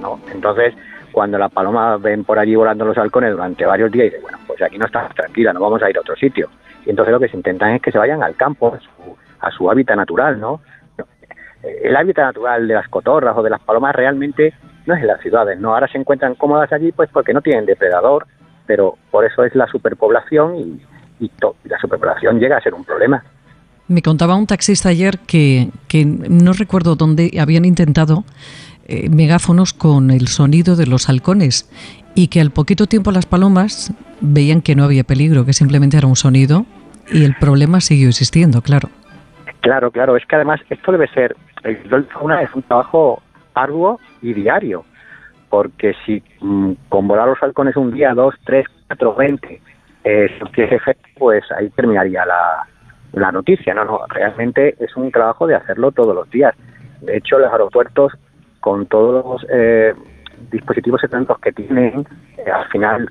¿no? 0.00 0.18
Entonces, 0.32 0.74
cuando 1.12 1.38
la 1.38 1.48
paloma 1.48 1.96
ven 1.98 2.24
por 2.24 2.38
allí 2.38 2.54
volando 2.56 2.84
los 2.84 2.96
halcones 2.98 3.32
durante 3.32 3.64
varios 3.66 3.92
días, 3.92 4.06
y 4.06 4.10
dice, 4.10 4.22
bueno, 4.22 4.38
pues 4.46 4.60
aquí 4.62 4.78
no 4.78 4.86
estamos 4.86 5.14
tranquila, 5.14 5.52
no 5.52 5.60
vamos 5.60 5.82
a 5.82 5.90
ir 5.90 5.96
a 5.96 6.00
otro 6.00 6.16
sitio. 6.16 6.48
Y 6.86 6.90
entonces 6.90 7.12
lo 7.12 7.20
que 7.20 7.28
se 7.28 7.36
intentan 7.36 7.70
es 7.74 7.82
que 7.82 7.92
se 7.92 7.98
vayan 7.98 8.22
al 8.22 8.34
campo, 8.34 8.74
a 8.74 8.80
su, 8.80 9.16
a 9.40 9.50
su 9.50 9.70
hábitat 9.70 9.96
natural, 9.96 10.40
¿no? 10.40 10.60
Eh, 11.62 11.80
El 11.84 11.96
hábitat 11.96 12.24
natural 12.26 12.66
de 12.66 12.74
las 12.74 12.88
cotorras 12.88 13.36
o 13.36 13.42
de 13.42 13.50
las 13.50 13.60
palomas 13.60 13.94
realmente 13.94 14.52
no 14.86 14.94
es 14.94 15.00
en 15.00 15.06
las 15.06 15.20
ciudades, 15.20 15.58
¿no? 15.58 15.74
Ahora 15.74 15.88
se 15.88 15.98
encuentran 15.98 16.34
cómodas 16.34 16.72
allí 16.72 16.92
pues 16.92 17.08
porque 17.12 17.32
no 17.32 17.40
tienen 17.42 17.64
depredador, 17.66 18.26
pero 18.66 18.96
por 19.10 19.24
eso 19.24 19.44
es 19.44 19.54
la 19.54 19.66
superpoblación 19.66 20.56
y, 20.56 20.82
y 21.20 21.28
to- 21.28 21.56
y 21.64 21.68
la 21.68 21.78
superpoblación 21.78 22.38
llega 22.40 22.56
a 22.56 22.60
ser 22.60 22.74
un 22.74 22.84
problema. 22.84 23.22
Me 23.86 24.00
contaba 24.00 24.34
un 24.34 24.46
taxista 24.46 24.88
ayer 24.88 25.18
que, 25.26 25.68
que 25.88 26.04
no 26.06 26.52
recuerdo 26.54 26.96
dónde 26.96 27.30
habían 27.38 27.66
intentado 27.66 28.24
eh, 28.86 29.10
megáfonos 29.10 29.74
con 29.74 30.10
el 30.10 30.28
sonido 30.28 30.74
de 30.74 30.86
los 30.86 31.08
halcones 31.08 31.70
y 32.14 32.28
que 32.28 32.40
al 32.40 32.50
poquito 32.50 32.86
tiempo 32.86 33.12
las 33.12 33.26
palomas 33.26 33.92
veían 34.20 34.62
que 34.62 34.74
no 34.74 34.84
había 34.84 35.04
peligro, 35.04 35.44
que 35.44 35.52
simplemente 35.52 35.98
era 35.98 36.06
un 36.06 36.16
sonido 36.16 36.64
y 37.10 37.24
el 37.24 37.34
problema 37.34 37.80
siguió 37.80 38.08
existiendo, 38.08 38.62
claro. 38.62 38.88
Claro, 39.60 39.90
claro, 39.90 40.16
es 40.16 40.24
que 40.26 40.36
además 40.36 40.60
esto 40.70 40.92
debe 40.92 41.08
ser, 41.08 41.36
el 41.62 41.76
es 41.76 42.54
un 42.54 42.62
trabajo 42.62 43.22
arduo 43.54 44.00
y 44.22 44.32
diario, 44.32 44.84
porque 45.50 45.94
si 46.04 46.22
mm, 46.40 46.72
con 46.88 47.08
volar 47.08 47.28
los 47.28 47.42
halcones 47.42 47.76
un 47.76 47.92
día, 47.92 48.14
dos, 48.14 48.34
tres, 48.44 48.66
cuatro, 48.86 49.14
veinte, 49.14 49.60
eh, 50.04 50.30
pues 51.18 51.44
ahí 51.56 51.70
terminaría 51.70 52.26
la, 52.26 52.66
la 53.14 53.32
noticia. 53.32 53.74
No, 53.74 53.84
no, 53.84 54.00
realmente 54.08 54.74
es 54.78 54.96
un 54.96 55.10
trabajo 55.10 55.46
de 55.46 55.54
hacerlo 55.54 55.92
todos 55.92 56.14
los 56.14 56.28
días. 56.30 56.54
De 57.00 57.16
hecho, 57.16 57.38
los 57.38 57.50
aeropuertos, 57.52 58.12
con 58.60 58.86
todos 58.86 59.24
los 59.24 59.46
eh, 59.50 59.94
dispositivos 60.50 61.00
electrónicos 61.02 61.38
que 61.40 61.52
tienen, 61.52 62.06
eh, 62.38 62.50
al 62.50 62.66
final 62.68 63.10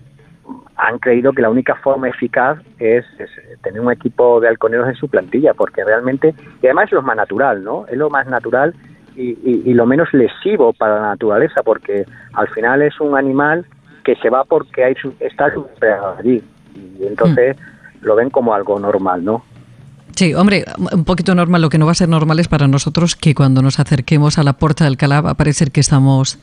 han 0.76 1.00
creído 1.00 1.32
que 1.32 1.42
la 1.42 1.50
única 1.50 1.76
forma 1.76 2.10
eficaz 2.10 2.58
es, 2.80 3.06
es 3.20 3.30
tener 3.62 3.80
un 3.80 3.92
equipo 3.92 4.42
de 4.42 4.50
halconeros 4.50 4.90
en 4.90 4.96
su 4.96 5.08
plantilla, 5.08 5.54
porque 5.54 5.84
realmente, 5.86 6.34
y 6.62 6.66
además 6.66 6.86
es 6.88 6.94
lo 6.94 7.02
más 7.02 7.16
natural, 7.16 7.64
¿no? 7.64 7.86
Es 7.88 7.98
lo 7.98 8.10
más 8.10 8.28
natural 8.28 8.74
y, 9.16 9.30
y- 9.44 9.62
y 9.66 9.74
lo 9.74 9.86
menos 9.86 10.12
lesivo 10.14 10.74
para 10.74 10.96
la 10.96 11.08
naturaleza, 11.10 11.62
porque 11.64 12.06
al 12.34 12.48
final 12.50 12.82
es 12.82 13.00
un 13.00 13.16
animal 13.18 13.66
que 14.04 14.16
se 14.18 14.30
va 14.30 14.44
porque 14.44 14.84
hay 14.84 14.96
su, 14.96 15.14
está 15.20 15.54
allí, 16.18 16.44
y 16.76 17.06
entonces 17.06 17.56
lo 18.02 18.16
ven 18.16 18.30
como 18.30 18.54
algo 18.54 18.78
normal, 18.80 19.24
¿no? 19.24 19.44
Sí, 20.16 20.34
hombre, 20.34 20.64
un 20.92 21.06
poquito 21.06 21.34
normal. 21.36 21.62
Lo 21.62 21.70
que 21.70 21.78
no 21.78 21.86
va 21.86 21.92
a 21.94 21.96
ser 21.96 22.10
normal 22.10 22.40
es 22.40 22.48
para 22.48 22.68
nosotros 22.68 23.16
que 23.16 23.34
cuando 23.34 23.62
nos 23.62 23.80
acerquemos 23.80 24.38
a 24.38 24.44
la 24.44 24.54
puerta 24.54 24.84
de 24.84 24.90
Alcalá 24.90 25.22
va 25.22 25.32
a 25.32 25.34
parecer 25.36 25.72
que 25.72 25.80
estamos 25.80 26.38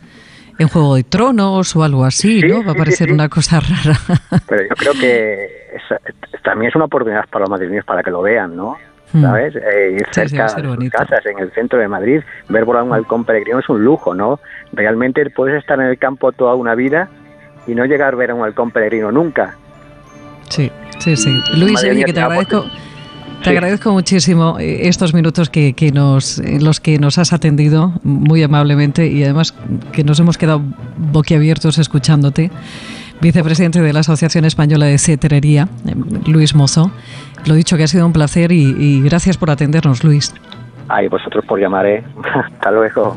en 0.59 0.69
Juego 0.69 0.97
de 0.97 1.05
Tronos 1.05 1.75
o 1.77 1.85
algo 1.85 2.05
así, 2.05 2.41
¿no? 2.43 2.65
Va 2.65 2.73
a 2.73 2.75
parecer 2.75 3.09
sí. 3.09 3.15
una 3.15 3.29
cosa 3.29 3.61
rara. 3.85 3.99
Pero 4.49 4.63
yo 4.63 4.75
creo 4.77 4.93
que 4.95 5.45
es- 5.75 6.43
también 6.43 6.71
es 6.71 6.77
una 6.77 6.87
oportunidad 6.87 7.27
para 7.31 7.41
los 7.45 7.51
madrileños 7.51 7.85
para 7.85 8.03
que 8.03 8.11
lo 8.11 8.23
vean, 8.23 8.57
¿no? 8.57 8.77
Hmm. 9.13 9.23
¿Sabes? 9.23 9.57
Eh, 9.57 9.97
ir 10.01 10.07
cerca 10.13 10.45
de 10.45 10.49
sus 10.77 10.91
casas, 10.91 11.27
en 11.27 11.39
el 11.41 11.51
centro 11.53 11.79
de 11.79 11.89
Madrid, 11.89 12.21
ver 12.49 12.65
volar 12.65 12.83
un 12.85 12.93
halcón 12.93 13.25
peregrino 13.25 13.59
es 13.59 13.69
un 13.69 13.85
lujo, 13.85 14.15
¿no? 14.15 14.39
Realmente 14.73 15.29
puedes 15.31 15.59
estar 15.59 15.81
en 15.81 15.87
el 15.87 15.99
campo 15.99 16.31
toda 16.33 16.55
una 16.55 16.75
vida 16.75 17.09
y 17.67 17.75
no 17.75 17.85
llegar 17.87 18.15
a 18.15 18.17
ver 18.17 18.31
a 18.31 18.35
un 18.35 18.45
halcón 18.45 18.71
peregrino 18.71 19.11
nunca. 19.11 19.57
Sí, 20.49 20.71
sí, 20.99 21.17
sí. 21.17 21.41
Luis, 21.57 21.83
oye, 21.85 22.05
que 22.05 22.13
te 22.13 22.21
agradezco, 22.21 22.65
te 23.43 23.51
Sí. 23.51 23.51
agradezco 23.51 23.93
muchísimo 23.93 24.59
eh, 24.59 24.89
estos 24.89 25.15
minutos 25.15 25.49
que, 25.51 25.73
que 25.73 25.93
nos, 25.93 26.39
en 26.39 26.63
los 26.65 26.81
que 26.81 26.99
nos 26.99 27.19
has 27.19 27.33
atendido 27.33 27.93
muy 28.03 28.43
amablemente 28.43 29.07
y 29.07 29.23
además 29.25 29.55
que 29.93 30.05
nos 30.05 30.19
hemos 30.21 30.37
quedado 30.39 30.63
boquiabiertos 30.97 31.79
escuchándote. 31.79 32.51
Vicepresidente 33.23 33.83
de 33.83 33.93
la 33.93 34.01
Asociación 34.01 34.47
Española 34.47 34.87
de 34.87 34.97
Cetrería, 34.99 35.69
eh, 35.87 35.95
Luis 36.27 36.55
Mozo. 36.55 36.91
Lo 37.47 37.55
dicho, 37.55 37.77
que 37.77 37.85
ha 37.85 37.87
sido 37.87 38.07
un 38.07 38.13
placer 38.15 38.51
y, 38.53 38.75
y 38.79 39.03
gracias 39.03 39.37
por 39.37 39.51
atendernos, 39.51 40.05
Luis. 40.05 40.35
Ay, 40.89 41.09
vosotros 41.09 41.45
por 41.47 41.61
llamar, 41.61 41.87
¿eh? 41.87 42.03
Hasta 42.55 42.71
luego. 42.71 43.17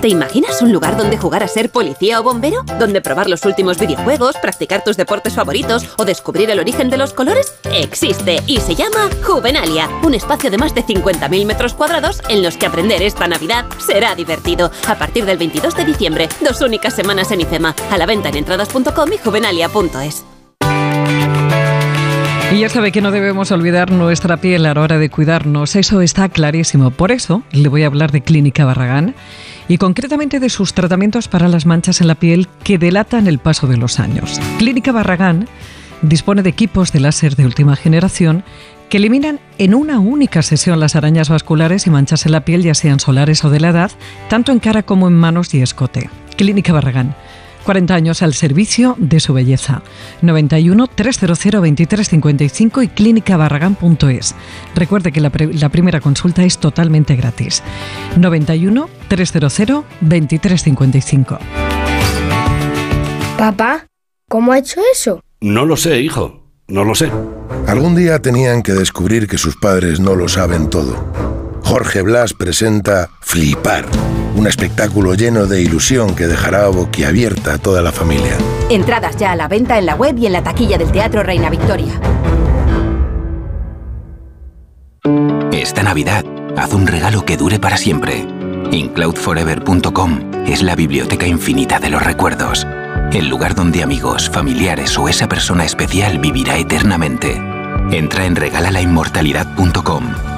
¿Te 0.00 0.06
imaginas 0.06 0.62
un 0.62 0.72
lugar 0.72 0.96
donde 0.96 1.18
jugar 1.18 1.42
a 1.42 1.48
ser 1.48 1.70
policía 1.70 2.20
o 2.20 2.22
bombero? 2.22 2.62
¿Donde 2.78 3.00
probar 3.00 3.28
los 3.28 3.44
últimos 3.44 3.80
videojuegos, 3.80 4.36
practicar 4.36 4.84
tus 4.84 4.96
deportes 4.96 5.34
favoritos 5.34 5.88
o 5.98 6.04
descubrir 6.04 6.50
el 6.50 6.60
origen 6.60 6.88
de 6.88 6.96
los 6.96 7.12
colores? 7.12 7.54
Existe 7.72 8.40
y 8.46 8.58
se 8.58 8.76
llama 8.76 9.10
Juvenalia, 9.24 9.88
un 10.04 10.14
espacio 10.14 10.52
de 10.52 10.58
más 10.58 10.72
de 10.72 10.84
50.000 10.84 11.44
metros 11.44 11.74
cuadrados 11.74 12.22
en 12.28 12.44
los 12.44 12.56
que 12.56 12.66
aprender 12.66 13.02
esta 13.02 13.26
Navidad 13.26 13.66
será 13.78 14.14
divertido. 14.14 14.70
A 14.86 14.94
partir 14.94 15.24
del 15.24 15.36
22 15.36 15.74
de 15.74 15.84
diciembre, 15.84 16.28
dos 16.42 16.60
únicas 16.60 16.94
semanas 16.94 17.32
en 17.32 17.40
IFEMA, 17.40 17.74
a 17.90 17.98
la 17.98 18.06
venta 18.06 18.28
en 18.28 18.36
entradas.com 18.36 19.12
y 19.12 19.18
juvenalia.es. 19.18 20.24
Y 22.50 22.60
ya 22.60 22.70
sabe 22.70 22.92
que 22.92 23.02
no 23.02 23.10
debemos 23.10 23.50
olvidar 23.52 23.90
nuestra 23.90 24.38
piel 24.38 24.64
a 24.64 24.72
la 24.72 24.80
hora 24.80 24.96
de 24.96 25.10
cuidarnos, 25.10 25.76
eso 25.76 26.00
está 26.00 26.30
clarísimo. 26.30 26.90
Por 26.90 27.12
eso 27.12 27.42
le 27.52 27.68
voy 27.68 27.82
a 27.82 27.88
hablar 27.88 28.10
de 28.10 28.22
Clínica 28.22 28.64
Barragán 28.64 29.14
y 29.68 29.78
concretamente 29.78 30.40
de 30.40 30.48
sus 30.48 30.74
tratamientos 30.74 31.28
para 31.28 31.48
las 31.48 31.66
manchas 31.66 32.00
en 32.00 32.08
la 32.08 32.14
piel 32.14 32.48
que 32.64 32.78
delatan 32.78 33.26
el 33.26 33.38
paso 33.38 33.66
de 33.66 33.76
los 33.76 34.00
años. 34.00 34.40
Clínica 34.58 34.92
Barragán 34.92 35.48
dispone 36.02 36.42
de 36.42 36.50
equipos 36.50 36.92
de 36.92 37.00
láser 37.00 37.36
de 37.36 37.44
última 37.44 37.76
generación 37.76 38.44
que 38.88 38.96
eliminan 38.96 39.40
en 39.58 39.74
una 39.74 39.98
única 39.98 40.42
sesión 40.42 40.80
las 40.80 40.96
arañas 40.96 41.28
vasculares 41.28 41.86
y 41.86 41.90
manchas 41.90 42.24
en 42.24 42.32
la 42.32 42.44
piel, 42.44 42.62
ya 42.62 42.74
sean 42.74 43.00
solares 43.00 43.44
o 43.44 43.50
de 43.50 43.60
la 43.60 43.68
edad, 43.68 43.90
tanto 44.30 44.50
en 44.50 44.60
cara 44.60 44.82
como 44.82 45.08
en 45.08 45.14
manos 45.14 45.52
y 45.52 45.60
escote. 45.60 46.08
Clínica 46.36 46.72
Barragán 46.72 47.14
40 47.68 47.94
años 47.94 48.22
al 48.22 48.32
servicio 48.32 48.96
de 48.96 49.20
su 49.20 49.34
belleza. 49.34 49.82
91 50.22 50.86
300 50.86 51.38
2355 51.38 52.80
y 52.80 52.88
clínicabarragán.es. 52.88 54.34
Recuerde 54.74 55.12
que 55.12 55.20
la, 55.20 55.30
la 55.52 55.68
primera 55.68 56.00
consulta 56.00 56.44
es 56.44 56.56
totalmente 56.56 57.14
gratis. 57.14 57.62
91 58.16 58.88
300 59.08 59.84
2355. 60.00 61.38
Papá, 63.36 63.86
¿cómo 64.30 64.52
ha 64.52 64.58
hecho 64.60 64.80
eso? 64.90 65.20
No 65.42 65.66
lo 65.66 65.76
sé, 65.76 66.00
hijo. 66.00 66.44
No 66.68 66.84
lo 66.84 66.94
sé. 66.94 67.10
Algún 67.66 67.94
día 67.94 68.22
tenían 68.22 68.62
que 68.62 68.72
descubrir 68.72 69.28
que 69.28 69.36
sus 69.36 69.56
padres 69.56 70.00
no 70.00 70.14
lo 70.14 70.26
saben 70.28 70.70
todo. 70.70 71.47
Jorge 71.68 72.00
Blas 72.00 72.32
presenta 72.32 73.10
Flipar, 73.20 73.84
un 74.34 74.46
espectáculo 74.46 75.12
lleno 75.12 75.44
de 75.44 75.60
ilusión 75.60 76.16
que 76.16 76.26
dejará 76.26 76.66
boquiabierta 76.68 77.52
a 77.52 77.58
toda 77.58 77.82
la 77.82 77.92
familia. 77.92 78.38
Entradas 78.70 79.18
ya 79.18 79.32
a 79.32 79.36
la 79.36 79.48
venta 79.48 79.78
en 79.78 79.84
la 79.84 79.94
web 79.94 80.16
y 80.16 80.24
en 80.24 80.32
la 80.32 80.42
taquilla 80.42 80.78
del 80.78 80.90
Teatro 80.90 81.22
Reina 81.22 81.50
Victoria. 81.50 82.00
Esta 85.52 85.82
Navidad, 85.82 86.24
haz 86.56 86.72
un 86.72 86.86
regalo 86.86 87.26
que 87.26 87.36
dure 87.36 87.60
para 87.60 87.76
siempre. 87.76 88.26
InCloudForever.com 88.70 90.46
es 90.46 90.62
la 90.62 90.74
biblioteca 90.74 91.26
infinita 91.26 91.78
de 91.78 91.90
los 91.90 92.02
recuerdos. 92.02 92.66
El 93.12 93.28
lugar 93.28 93.54
donde 93.54 93.82
amigos, 93.82 94.30
familiares 94.30 94.96
o 94.96 95.06
esa 95.06 95.28
persona 95.28 95.66
especial 95.66 96.18
vivirá 96.18 96.56
eternamente. 96.56 97.36
Entra 97.90 98.24
en 98.24 98.36
regalalainmortalidad.com 98.36 100.37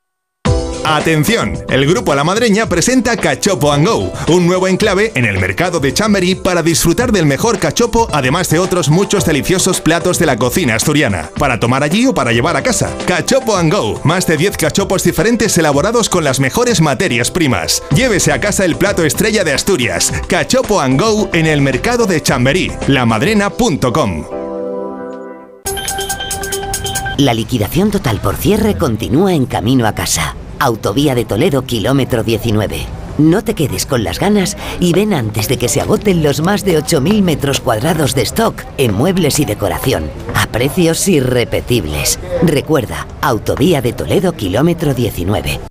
Atención, 0.83 1.57
el 1.69 1.85
grupo 1.85 2.15
La 2.15 2.23
Madreña 2.23 2.67
presenta 2.67 3.15
Cachopo 3.15 3.71
and 3.71 3.87
Go, 3.87 4.11
un 4.29 4.47
nuevo 4.47 4.67
enclave 4.67 5.11
en 5.15 5.25
el 5.25 5.39
mercado 5.39 5.79
de 5.79 5.93
Chamberí 5.93 6.35
para 6.35 6.63
disfrutar 6.63 7.11
del 7.11 7.25
mejor 7.25 7.59
cachopo, 7.59 8.09
además 8.11 8.49
de 8.49 8.59
otros 8.59 8.89
muchos 8.89 9.23
deliciosos 9.25 9.79
platos 9.79 10.17
de 10.17 10.25
la 10.25 10.37
cocina 10.37 10.75
asturiana, 10.75 11.29
para 11.37 11.59
tomar 11.59 11.83
allí 11.83 12.07
o 12.07 12.13
para 12.13 12.31
llevar 12.31 12.57
a 12.57 12.63
casa. 12.63 12.89
Cachopo 13.05 13.55
and 13.55 13.71
Go, 13.71 14.01
más 14.03 14.25
de 14.25 14.37
10 14.37 14.57
cachopos 14.57 15.03
diferentes 15.03 15.57
elaborados 15.57 16.09
con 16.09 16.23
las 16.23 16.39
mejores 16.39 16.81
materias 16.81 17.29
primas. 17.29 17.83
Llévese 17.95 18.31
a 18.31 18.41
casa 18.41 18.65
el 18.65 18.75
plato 18.75 19.05
estrella 19.05 19.43
de 19.43 19.53
Asturias, 19.53 20.11
Cachopo 20.27 20.81
and 20.81 20.99
Go 20.99 21.29
en 21.33 21.45
el 21.45 21.61
mercado 21.61 22.07
de 22.07 22.21
Chamberí, 22.21 22.71
lamadrena.com. 22.87 24.25
La 27.17 27.35
liquidación 27.35 27.91
total 27.91 28.19
por 28.19 28.35
cierre 28.35 28.75
continúa 28.77 29.35
en 29.35 29.45
camino 29.45 29.85
a 29.85 29.93
casa. 29.93 30.35
Autovía 30.61 31.15
de 31.15 31.25
Toledo, 31.25 31.63
kilómetro 31.63 32.21
19. 32.21 32.85
No 33.17 33.43
te 33.43 33.55
quedes 33.55 33.87
con 33.87 34.03
las 34.03 34.19
ganas 34.19 34.55
y 34.79 34.93
ven 34.93 35.11
antes 35.11 35.47
de 35.47 35.57
que 35.57 35.67
se 35.67 35.81
agoten 35.81 36.21
los 36.21 36.41
más 36.41 36.63
de 36.63 36.77
8.000 36.77 37.23
metros 37.23 37.59
cuadrados 37.59 38.13
de 38.13 38.21
stock 38.21 38.63
en 38.77 38.93
muebles 38.93 39.39
y 39.39 39.45
decoración, 39.45 40.11
a 40.35 40.45
precios 40.45 41.07
irrepetibles. 41.07 42.19
Recuerda, 42.43 43.07
Autovía 43.21 43.81
de 43.81 43.93
Toledo, 43.93 44.33
kilómetro 44.33 44.93
19. 44.93 45.70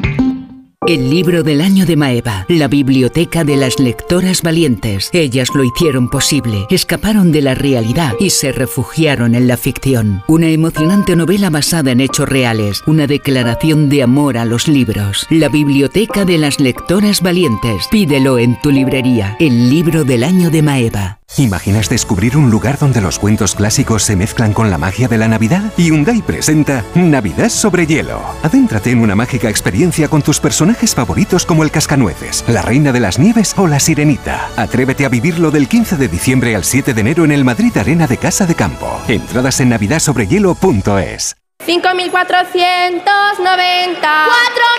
El 0.87 1.11
libro 1.11 1.43
del 1.43 1.61
año 1.61 1.85
de 1.85 1.95
Maeva, 1.95 2.43
la 2.49 2.67
biblioteca 2.67 3.43
de 3.43 3.55
las 3.55 3.79
lectoras 3.79 4.41
valientes. 4.41 5.11
Ellas 5.13 5.49
lo 5.53 5.63
hicieron 5.63 6.09
posible, 6.09 6.65
escaparon 6.71 7.31
de 7.31 7.43
la 7.43 7.53
realidad 7.53 8.13
y 8.19 8.31
se 8.31 8.51
refugiaron 8.51 9.35
en 9.35 9.47
la 9.47 9.57
ficción. 9.57 10.23
Una 10.27 10.47
emocionante 10.47 11.15
novela 11.15 11.51
basada 11.51 11.91
en 11.91 12.01
hechos 12.01 12.27
reales, 12.27 12.81
una 12.87 13.05
declaración 13.05 13.89
de 13.89 14.01
amor 14.01 14.39
a 14.39 14.45
los 14.45 14.67
libros. 14.67 15.27
La 15.29 15.49
biblioteca 15.49 16.25
de 16.25 16.39
las 16.39 16.59
lectoras 16.59 17.21
valientes. 17.21 17.87
Pídelo 17.91 18.39
en 18.39 18.59
tu 18.59 18.71
librería. 18.71 19.37
El 19.39 19.69
libro 19.69 20.03
del 20.03 20.23
año 20.23 20.49
de 20.49 20.63
Maeva. 20.63 21.20
¿Imaginas 21.37 21.87
descubrir 21.87 22.35
un 22.35 22.51
lugar 22.51 22.77
donde 22.77 22.99
los 22.99 23.17
cuentos 23.17 23.55
clásicos 23.55 24.03
se 24.03 24.17
mezclan 24.17 24.51
con 24.51 24.69
la 24.69 24.77
magia 24.77 25.07
de 25.07 25.17
la 25.17 25.29
Navidad? 25.29 25.71
Hyundai 25.77 26.21
presenta 26.21 26.83
Navidad 26.93 27.47
sobre 27.47 27.87
hielo. 27.87 28.21
Adéntrate 28.43 28.91
en 28.91 28.99
una 28.99 29.15
mágica 29.15 29.49
experiencia 29.49 30.09
con 30.09 30.21
tus 30.21 30.41
personajes 30.41 30.93
favoritos 30.93 31.45
como 31.45 31.63
el 31.63 31.71
Cascanueces, 31.71 32.43
la 32.49 32.61
Reina 32.61 32.91
de 32.91 32.99
las 32.99 33.17
Nieves 33.17 33.53
o 33.57 33.65
la 33.67 33.79
Sirenita. 33.79 34.49
Atrévete 34.57 35.05
a 35.05 35.09
vivirlo 35.09 35.51
del 35.51 35.69
15 35.69 35.95
de 35.95 36.09
diciembre 36.09 36.53
al 36.53 36.65
7 36.65 36.93
de 36.93 36.99
enero 36.99 37.23
en 37.23 37.31
el 37.31 37.45
Madrid 37.45 37.77
Arena 37.77 38.07
de 38.07 38.17
Casa 38.17 38.45
de 38.45 38.55
Campo. 38.55 39.01
Entradas 39.07 39.61
en 39.61 39.69
navidadsobrehielo.es. 39.69 41.37
5.490. 41.65 41.71
¡4 41.71 42.11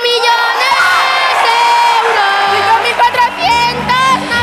millones 0.05 0.59
de 0.61 1.57
euros! 2.09 2.43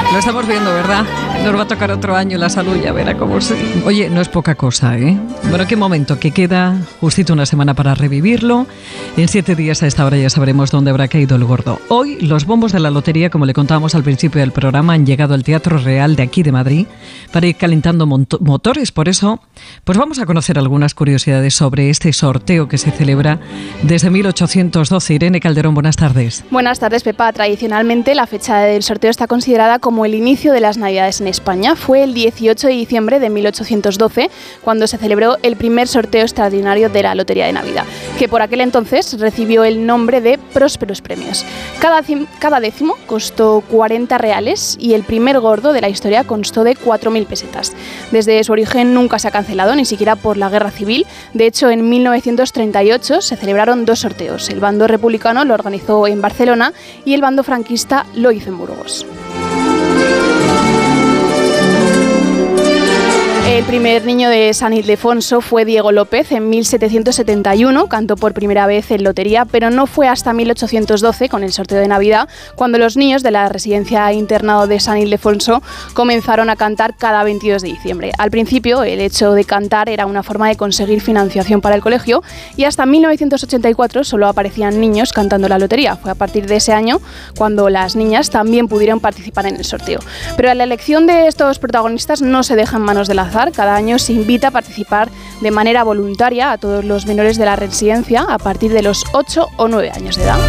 ¡5.490! 0.08 0.12
Lo 0.12 0.18
estamos 0.18 0.48
viendo, 0.48 0.74
¿verdad? 0.74 1.06
Nos 1.44 1.56
va 1.56 1.62
a 1.62 1.68
tocar 1.68 1.90
otro 1.90 2.16
año 2.16 2.38
la 2.38 2.50
salud, 2.50 2.76
ya 2.84 2.92
verá 2.92 3.18
cómo 3.18 3.40
se... 3.40 3.56
Oye, 3.86 4.10
no 4.10 4.20
es 4.22 4.28
poca 4.28 4.56
cosa, 4.56 4.98
¿eh? 4.98 5.18
Bueno, 5.50 5.66
qué 5.66 5.78
momento, 5.78 6.20
que 6.20 6.32
queda 6.32 6.78
justito 7.00 7.32
una 7.34 7.46
semana 7.46 7.74
para 7.74 7.96
revivirlo. 7.96 8.68
En 9.16 9.28
siete 9.30 9.56
días 9.56 9.82
a 9.82 9.88
esta 9.88 10.06
hora 10.06 10.18
ya 10.18 10.30
sabremos 10.30 10.70
dónde 10.70 10.92
habrá 10.92 11.08
caído 11.08 11.38
el 11.38 11.46
gordo. 11.46 11.80
Hoy 11.88 12.20
los 12.20 12.46
bombos 12.46 12.74
de 12.74 12.80
la 12.82 12.92
lotería, 12.92 13.30
como 13.30 13.46
le 13.46 13.54
contábamos 13.54 13.96
al 13.96 14.04
principio 14.04 14.42
del 14.42 14.52
programa, 14.52 14.94
han 14.94 15.06
llegado 15.06 15.34
al 15.34 15.44
Teatro 15.44 15.78
Real 15.78 16.18
de 16.18 16.24
aquí 16.24 16.44
de 16.44 16.52
Madrid 16.52 16.88
para 17.32 17.48
ir 17.48 17.56
calentando 17.56 18.06
motores. 18.06 18.92
Por 18.92 19.08
eso, 19.08 19.40
pues 19.86 19.98
vamos 19.98 20.20
a 20.20 20.26
conocer 20.26 20.60
algunas 20.60 20.94
curiosidades 20.94 21.56
sobre 21.56 21.90
este 21.90 22.12
sorteo 22.12 22.68
que 22.68 22.78
se 22.78 22.92
celebra 22.92 23.40
desde 23.82 24.10
1812. 24.10 25.14
Irene 25.14 25.40
Calderón, 25.40 25.74
buenas 25.74 25.96
tardes. 25.96 26.44
Buenas 26.52 26.80
tardes, 26.80 27.04
Pepa. 27.04 27.32
Tradicionalmente, 27.32 28.14
la 28.14 28.28
fecha 28.28 28.60
del 28.60 28.84
sorteo 28.84 29.10
está 29.10 29.26
considerada 29.28 29.80
como 29.80 30.06
el 30.06 30.14
inicio 30.16 30.52
de 30.52 30.60
las 30.60 30.78
Navidades 30.78 31.22
en 31.22 31.29
España. 31.30 31.76
Fue 31.76 32.04
el 32.04 32.14
18 32.14 32.68
de 32.68 32.74
diciembre 32.74 33.20
de 33.20 33.30
1812 33.30 34.30
cuando 34.64 34.88
se 34.88 34.98
celebró 34.98 35.38
el 35.44 35.56
primer 35.56 35.88
sorteo 35.88 36.22
extraordinario 36.22 36.90
de 36.90 37.04
la 37.04 37.16
Lotería 37.16 37.46
de 37.46 37.54
Navidad, 37.54 37.86
que 38.18 38.28
por 38.28 38.42
aquel 38.42 38.62
entonces 38.62 39.20
recibió 39.20 39.64
el 39.64 39.86
nombre 39.86 40.22
de 40.22 40.38
Prósperos 40.38 41.02
Premios. 41.02 41.46
Cada, 41.80 42.02
cada 42.40 42.60
décimo 42.60 42.96
costó 43.06 43.64
40 43.70 44.18
reales 44.18 44.78
y 44.80 44.94
el 44.94 45.04
primer 45.04 45.40
gordo 45.40 45.74
de 45.74 45.82
la 45.82 45.90
historia 45.90 46.24
constó 46.24 46.64
de 46.64 46.76
4.000 46.76 47.26
pesetas. 47.26 47.74
Desde 48.12 48.44
su 48.44 48.52
origen 48.52 48.94
nunca 48.94 49.20
se 49.20 49.28
ha 49.28 49.32
cancelado, 49.32 49.76
ni 49.76 49.86
siquiera 49.86 50.16
por 50.16 50.38
la 50.38 50.50
guerra 50.50 50.72
civil. 50.72 51.06
De 51.34 51.48
hecho, 51.48 51.70
en 51.70 51.90
1938 51.90 53.22
se 53.22 53.36
celebraron 53.36 53.86
dos 53.86 54.00
sorteos. 54.00 54.50
El 54.50 54.60
bando 54.60 54.88
republicano 54.88 55.46
lo 55.46 55.54
organizó 55.54 56.08
en 56.08 56.22
Barcelona 56.22 56.74
y 57.06 57.14
el 57.14 57.22
bando 57.22 57.44
franquista 57.44 58.06
lo 58.16 58.32
hizo 58.32 58.50
en 58.50 58.58
Burgos. 58.58 59.06
El 63.60 63.66
primer 63.66 64.06
niño 64.06 64.30
de 64.30 64.54
San 64.54 64.72
Ildefonso 64.72 65.42
fue 65.42 65.66
Diego 65.66 65.92
López 65.92 66.32
en 66.32 66.48
1771, 66.48 67.90
cantó 67.90 68.16
por 68.16 68.34
primera 68.34 68.66
vez 68.68 68.90
en 68.90 69.04
lotería, 69.04 69.44
pero 69.44 69.70
no 69.70 69.86
fue 69.86 70.08
hasta 70.08 70.32
1812, 70.32 71.28
con 71.28 71.44
el 71.44 71.52
sorteo 71.52 71.78
de 71.78 71.90
Navidad, 71.90 72.30
cuando 72.56 72.78
los 72.78 72.96
niños 72.96 73.22
de 73.22 73.32
la 73.32 73.50
residencia 73.50 74.14
internado 74.14 74.66
de 74.66 74.80
San 74.80 74.98
Ildefonso 74.98 75.62
comenzaron 75.94 76.50
a 76.50 76.56
cantar 76.56 76.96
cada 76.96 77.22
22 77.26 77.62
de 77.62 77.68
diciembre. 77.68 78.14
Al 78.18 78.32
principio, 78.32 78.84
el 78.84 79.02
hecho 79.02 79.34
de 79.34 79.44
cantar 79.44 79.90
era 79.90 80.06
una 80.06 80.24
forma 80.24 80.48
de 80.48 80.56
conseguir 80.56 81.02
financiación 81.02 81.60
para 81.60 81.76
el 81.76 81.82
colegio 81.82 82.24
y 82.56 82.64
hasta 82.64 82.86
1984 82.86 84.06
solo 84.06 84.30
aparecían 84.30 84.80
niños 84.80 85.12
cantando 85.12 85.50
la 85.50 85.60
lotería. 85.60 85.98
Fue 85.98 86.12
a 86.12 86.16
partir 86.16 86.48
de 86.48 86.56
ese 86.56 86.72
año 86.72 87.02
cuando 87.38 87.68
las 87.68 87.98
niñas 87.98 88.30
también 88.30 88.70
pudieron 88.70 89.02
participar 89.02 89.48
en 89.48 89.58
el 89.58 89.66
sorteo. 89.66 90.00
Pero 90.38 90.54
la 90.54 90.64
elección 90.64 91.08
de 91.08 91.28
estos 91.28 91.60
protagonistas 91.60 92.22
no 92.22 92.44
se 92.44 92.56
deja 92.56 92.78
en 92.78 92.84
manos 92.84 93.10
del 93.10 93.20
azar. 93.20 93.49
Cada 93.52 93.76
año 93.76 94.00
se 94.00 94.14
invita 94.14 94.48
a 94.48 94.52
participar 94.52 95.10
de 95.42 95.52
manera 95.52 95.84
voluntaria 95.84 96.52
a 96.52 96.58
todos 96.58 96.84
los 96.84 97.06
menores 97.06 97.38
de 97.38 97.46
la 97.46 97.56
residencia 97.56 98.26
a 98.28 98.38
partir 98.38 98.72
de 98.72 98.84
los 98.84 99.06
8 99.14 99.48
o 99.58 99.68
9 99.68 99.92
años 99.92 100.16
de 100.16 100.24
edad. 100.24 100.40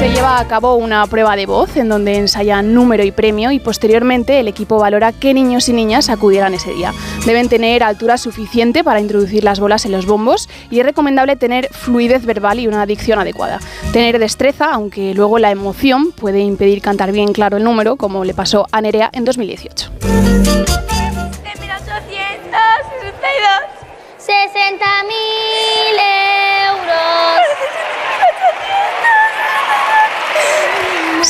Se 0.00 0.08
lleva 0.08 0.40
a 0.40 0.48
cabo 0.48 0.76
una 0.76 1.06
prueba 1.08 1.36
de 1.36 1.44
voz 1.44 1.76
en 1.76 1.90
donde 1.90 2.16
ensayan 2.16 2.72
número 2.72 3.04
y 3.04 3.10
premio 3.10 3.50
y 3.50 3.60
posteriormente 3.60 4.40
el 4.40 4.48
equipo 4.48 4.78
valora 4.78 5.12
qué 5.12 5.34
niños 5.34 5.68
y 5.68 5.74
niñas 5.74 6.08
acudirán 6.08 6.54
ese 6.54 6.72
día. 6.72 6.94
Deben 7.26 7.50
tener 7.50 7.82
altura 7.82 8.16
suficiente 8.16 8.82
para 8.82 9.00
introducir 9.00 9.44
las 9.44 9.60
bolas 9.60 9.84
en 9.84 9.92
los 9.92 10.06
bombos 10.06 10.48
y 10.70 10.80
es 10.80 10.86
recomendable 10.86 11.36
tener 11.36 11.68
fluidez 11.70 12.24
verbal 12.24 12.60
y 12.60 12.66
una 12.66 12.86
dicción 12.86 13.18
adecuada. 13.18 13.60
Tener 13.92 14.18
destreza, 14.18 14.72
aunque 14.72 15.12
luego 15.12 15.38
la 15.38 15.50
emoción 15.50 16.12
puede 16.12 16.40
impedir 16.40 16.80
cantar 16.80 17.12
bien 17.12 17.34
claro 17.34 17.58
el 17.58 17.64
número, 17.64 17.96
como 17.96 18.24
le 18.24 18.32
pasó 18.32 18.68
a 18.72 18.80
Nerea 18.80 19.10
en 19.12 19.26
2018. 19.26 19.90
60.000 24.18 25.10
euros. 26.70 27.19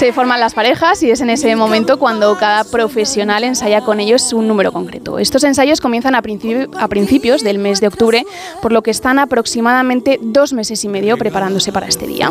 Se 0.01 0.15
forman 0.15 0.41
las 0.41 0.55
parejas 0.55 1.03
y 1.03 1.11
es 1.11 1.21
en 1.21 1.29
ese 1.29 1.55
momento 1.57 1.99
cuando 1.99 2.35
cada 2.39 2.65
profesional 2.65 3.45
ensaya 3.45 3.83
con 3.83 4.01
ellos 4.01 4.33
un 4.33 4.49
número 4.49 4.73
concreto. 4.73 5.19
Estos 5.19 5.45
ensayos 5.45 5.79
comienzan 5.83 6.15
a, 6.15 6.23
principi- 6.23 6.71
a 6.79 6.89
principios 6.89 7.43
del 7.45 7.59
mes 7.59 7.83
de 7.83 7.89
octubre, 7.89 8.25
por 8.63 8.73
lo 8.73 8.81
que 8.83 8.91
están 8.93 9.19
aproximadamente 9.19 10.19
dos 10.23 10.55
meses 10.55 10.83
y 10.85 10.89
medio 10.89 11.19
preparándose 11.19 11.71
para 11.71 11.87
este 11.87 12.07
día. 12.07 12.31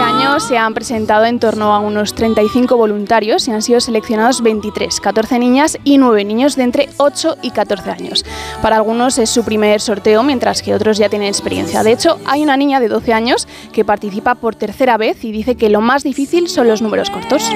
Año. 0.00 0.15
Año 0.36 0.40
se 0.40 0.58
han 0.58 0.74
presentado 0.74 1.24
en 1.24 1.38
torno 1.38 1.74
a 1.74 1.78
unos 1.78 2.14
35 2.14 2.76
voluntarios 2.76 3.48
y 3.48 3.52
han 3.52 3.62
sido 3.62 3.80
seleccionados 3.80 4.42
23, 4.42 5.00
14 5.00 5.38
niñas 5.38 5.78
y 5.82 5.96
9 5.96 6.24
niños 6.26 6.56
de 6.56 6.64
entre 6.64 6.90
8 6.98 7.38
y 7.40 7.52
14 7.52 7.90
años. 7.90 8.22
Para 8.60 8.76
algunos 8.76 9.16
es 9.16 9.30
su 9.30 9.44
primer 9.44 9.80
sorteo, 9.80 10.22
mientras 10.22 10.60
que 10.60 10.74
otros 10.74 10.98
ya 10.98 11.08
tienen 11.08 11.28
experiencia. 11.28 11.82
De 11.82 11.92
hecho, 11.92 12.18
hay 12.26 12.42
una 12.42 12.58
niña 12.58 12.80
de 12.80 12.88
12 12.88 13.14
años 13.14 13.48
que 13.72 13.82
participa 13.86 14.34
por 14.34 14.54
tercera 14.54 14.98
vez 14.98 15.24
y 15.24 15.32
dice 15.32 15.54
que 15.54 15.70
lo 15.70 15.80
más 15.80 16.02
difícil 16.02 16.50
son 16.50 16.68
los 16.68 16.82
números 16.82 17.08
cortos. 17.08 17.50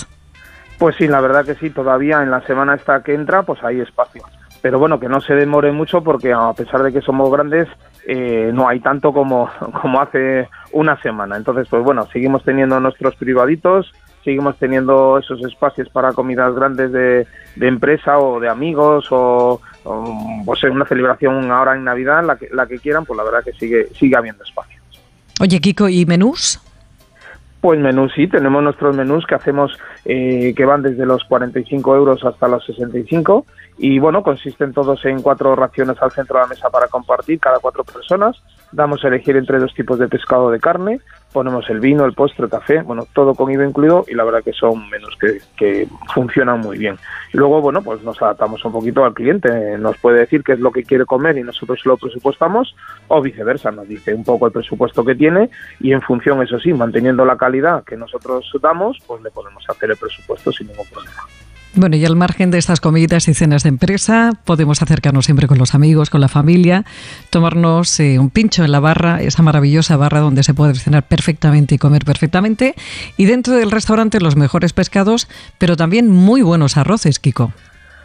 Pues 0.80 0.96
sí, 0.96 1.08
la 1.08 1.22
verdad 1.22 1.46
que 1.46 1.54
sí, 1.54 1.70
todavía 1.70 2.24
en 2.24 2.32
la 2.32 2.42
semana 2.48 2.74
esta 2.74 3.04
que 3.04 3.14
entra, 3.14 3.44
pues 3.44 3.64
hay 3.64 3.80
espacio. 3.80 4.24
Pero 4.64 4.80
bueno, 4.80 4.98
que 4.98 5.10
no 5.10 5.20
se 5.20 5.36
demore 5.36 5.74
mucho 5.74 6.02
porque 6.02 6.32
a 6.32 6.54
pesar 6.54 6.84
de 6.84 6.94
que 6.94 7.02
somos 7.02 7.30
grandes, 7.30 7.68
eh, 8.08 8.50
no 8.54 8.66
hay 8.66 8.80
tanto 8.80 9.12
como, 9.12 9.50
como 9.82 10.00
hace 10.00 10.48
una 10.72 11.00
semana. 11.02 11.36
Entonces, 11.36 11.68
pues 11.70 11.84
bueno, 11.84 12.08
seguimos 12.14 12.46
teniendo 12.46 12.80
nuestros 12.80 13.14
privaditos, 13.18 13.92
seguimos 14.24 14.58
teniendo 14.58 15.18
esos 15.18 15.44
espacios 15.44 15.90
para 15.90 16.14
comidas 16.14 16.56
grandes 16.56 16.94
de, 16.94 17.28
de 17.58 17.68
empresa 17.68 18.20
o 18.20 18.40
de 18.40 18.48
amigos 18.48 19.06
o, 19.12 19.60
o, 19.84 20.44
pues 20.46 20.64
una 20.64 20.86
celebración 20.86 21.52
ahora 21.52 21.76
en 21.76 21.84
Navidad, 21.84 22.24
la 22.24 22.38
que, 22.38 22.48
la 22.54 22.66
que 22.66 22.80
quieran, 22.80 23.04
pues 23.04 23.18
la 23.18 23.24
verdad 23.26 23.44
que 23.44 23.52
sigue, 23.52 23.88
sigue 24.00 24.16
habiendo 24.16 24.46
espacio. 24.46 24.80
Oye, 25.42 25.60
Kiko, 25.60 25.90
¿y 25.90 26.06
menús? 26.06 26.62
Pues 27.60 27.82
menús 27.82 28.14
sí, 28.16 28.28
tenemos 28.28 28.64
nuestros 28.64 28.96
menús 28.96 29.26
que 29.26 29.36
hacemos 29.36 29.78
eh, 30.06 30.54
que 30.56 30.66
van 30.66 30.82
desde 30.82 31.06
los 31.06 31.24
45 31.24 31.96
euros 31.96 32.24
hasta 32.26 32.48
los 32.48 32.66
65 32.66 33.46
y 33.78 34.00
bueno, 34.00 34.22
consisten 34.22 34.74
todos 34.74 35.04
en 35.06 35.22
cuatro 35.22 35.56
raciones 35.56 35.98
al 36.02 36.12
centro 36.12 36.38
de 36.38 36.44
la 36.44 36.48
mesa 36.48 36.70
para 36.70 36.88
compartir 36.88 37.40
cada 37.40 37.60
cuatro 37.60 37.84
personas. 37.84 38.36
Damos 38.72 39.04
a 39.04 39.08
elegir 39.08 39.36
entre 39.38 39.60
dos 39.60 39.74
tipos 39.74 39.98
de 40.00 40.08
pescado 40.08 40.52
de 40.52 40.60
carne, 40.60 41.00
ponemos 41.34 41.70
el 41.70 41.80
vino, 41.80 42.06
el 42.06 42.14
postre, 42.14 42.46
el 42.46 42.52
café, 42.52 42.82
bueno, 42.82 43.08
todo 43.14 43.36
con 43.36 43.52
IVA 43.52 43.66
incluido 43.66 44.06
y 44.08 44.14
la 44.14 44.24
verdad 44.24 44.44
que 44.44 44.54
son 44.54 44.90
menús 44.90 45.18
que, 45.20 45.40
que 45.58 45.88
funcionan 46.14 46.62
muy 46.62 46.78
bien. 46.78 46.98
Y 47.34 47.38
luego, 47.38 47.60
bueno, 47.62 47.82
pues 47.82 48.02
nos 48.04 48.22
adaptamos 48.22 48.64
un 48.64 48.72
poquito 48.72 49.04
al 49.04 49.14
cliente, 49.14 49.78
nos 49.78 49.98
puede 49.98 50.20
decir 50.20 50.44
qué 50.44 50.54
es 50.54 50.60
lo 50.60 50.72
que 50.72 50.84
quiere 50.84 51.06
comer 51.06 51.38
y 51.38 51.44
nosotros 51.44 51.82
lo 51.86 51.98
presupuestamos 51.98 52.76
o 53.08 53.22
viceversa, 53.22 53.72
nos 53.72 53.88
dice 53.88 54.14
un 54.14 54.24
poco 54.24 54.46
el 54.46 54.54
presupuesto 54.54 55.04
que 55.04 55.16
tiene 55.16 55.50
y 55.80 55.92
en 55.92 56.02
función, 56.02 56.42
eso 56.42 56.60
sí, 56.60 56.74
manteniendo 56.74 57.26
la 57.26 57.36
calidad 57.36 57.84
que 57.84 57.98
nosotros 57.98 58.50
damos, 58.62 58.98
pues 59.08 59.22
le 59.24 59.32
podemos 59.32 59.64
hacer 59.68 59.92
el 59.92 59.98
presupuesto 59.98 60.52
sin 60.52 60.68
ningún 60.68 60.88
problema. 60.88 61.24
Bueno, 61.76 61.96
y 61.96 62.06
al 62.06 62.16
margen 62.16 62.52
de 62.52 62.60
estas 62.60 62.80
comidas 62.80 63.28
y 63.28 63.34
cenas 63.34 63.64
de 63.64 63.70
empresa, 63.70 64.32
podemos 64.46 64.84
acercarnos 64.84 65.26
siempre 65.26 65.48
con 65.48 65.58
los 65.58 65.74
amigos, 65.74 66.12
con 66.12 66.22
la 66.22 66.28
familia, 66.28 66.86
tomarnos 67.32 68.00
eh, 68.00 68.20
un 68.20 68.30
pincho 68.30 68.64
en 68.64 68.72
la 68.72 68.80
barra, 68.80 69.24
esa 69.24 69.42
maravillosa 69.42 69.98
barra 69.98 70.20
donde 70.20 70.44
se 70.44 70.54
puede 70.54 70.76
cenar 70.76 71.08
perfectamente 71.08 71.74
y 71.74 71.78
comer 71.80 72.06
perfectamente. 72.06 72.76
Y 73.18 73.26
dentro 73.26 73.56
del 73.56 73.72
restaurante 73.72 74.20
los 74.20 74.36
mejores 74.36 74.72
pescados, 74.72 75.28
pero 75.58 75.76
también 75.76 76.12
muy 76.12 76.44
buenos 76.44 76.78
arroces, 76.78 77.18
Kiko. 77.18 77.52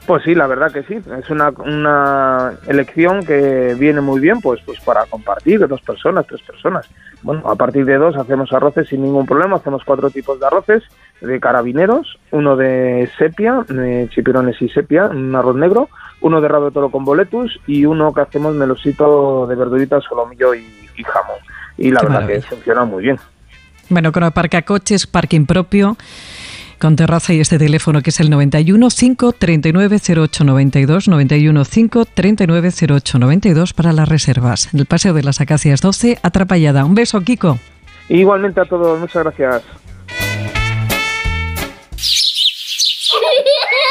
Pues 0.09 0.22
sí, 0.24 0.35
la 0.35 0.47
verdad 0.47 0.72
que 0.72 0.85
sí. 0.85 0.98
Es 1.20 1.28
una, 1.28 1.51
una 1.51 2.55
elección 2.66 3.26
que 3.26 3.76
viene 3.78 4.01
muy 4.01 4.20
bien 4.20 4.40
pues, 4.40 4.59
pues 4.64 4.80
para 4.80 5.05
compartir 5.05 5.60
de 5.60 5.66
dos 5.66 5.82
personas, 5.82 6.26
tres 6.26 6.40
personas. 6.40 6.89
Bueno, 7.22 7.43
a 7.47 7.55
partir 7.56 7.85
de 7.85 7.98
dos 7.98 8.16
hacemos 8.16 8.51
arroces 8.55 8.89
sin 8.89 9.02
ningún 9.02 9.26
problema. 9.26 9.56
Hacemos 9.56 9.85
cuatro 9.85 10.09
tipos 10.09 10.40
de 10.40 10.47
arroces 10.47 10.82
de 11.20 11.39
carabineros, 11.39 12.18
uno 12.30 12.56
de 12.56 13.10
sepia, 13.18 13.66
de 13.68 14.09
chipirones 14.10 14.62
y 14.62 14.70
sepia, 14.70 15.09
un 15.09 15.35
arroz 15.36 15.56
negro, 15.56 15.90
uno 16.22 16.40
de 16.40 16.48
rabo 16.48 16.64
de 16.66 16.70
toro 16.70 16.90
con 16.90 17.05
boletus 17.05 17.60
y 17.66 17.85
uno 17.85 18.14
que 18.14 18.22
hacemos 18.22 18.55
melosito 18.55 19.47
de 19.47 19.56
verduritas, 19.56 20.05
solomillo 20.05 20.55
y, 20.55 20.64
y 20.97 21.02
jamón. 21.05 21.36
Y 21.76 21.90
la 21.90 22.01
Qué 22.01 22.06
verdad 22.06 22.20
maravilla. 22.22 22.40
que 22.48 22.55
funciona 22.55 22.85
muy 22.86 23.02
bien. 23.02 23.18
Bueno, 23.90 24.10
con 24.10 24.22
aparcacoches, 24.22 25.06
parking 25.06 25.44
propio, 25.44 25.97
con 26.78 26.96
terraza 26.96 27.32
y 27.32 27.40
este 27.40 27.59
teléfono 27.59 28.02
que 28.02 28.10
es 28.10 28.20
el 28.20 28.30
91 28.30 28.88
539 28.88 29.96
0892, 29.98 31.09
91 31.09 31.64
539 31.64 32.70
0892 32.70 33.72
para 33.72 33.92
las 33.92 34.09
reservas. 34.09 34.72
En 34.72 34.80
el 34.80 34.86
Paseo 34.86 35.14
de 35.14 35.22
las 35.22 35.40
Acacias 35.40 35.80
12, 35.80 36.18
Atrapallada. 36.22 36.84
Un 36.84 36.94
beso, 36.94 37.20
Kiko. 37.20 37.59
Igualmente 38.09 38.60
a 38.60 38.64
todos, 38.64 38.98
muchas 38.98 39.22
gracias. 39.24 39.62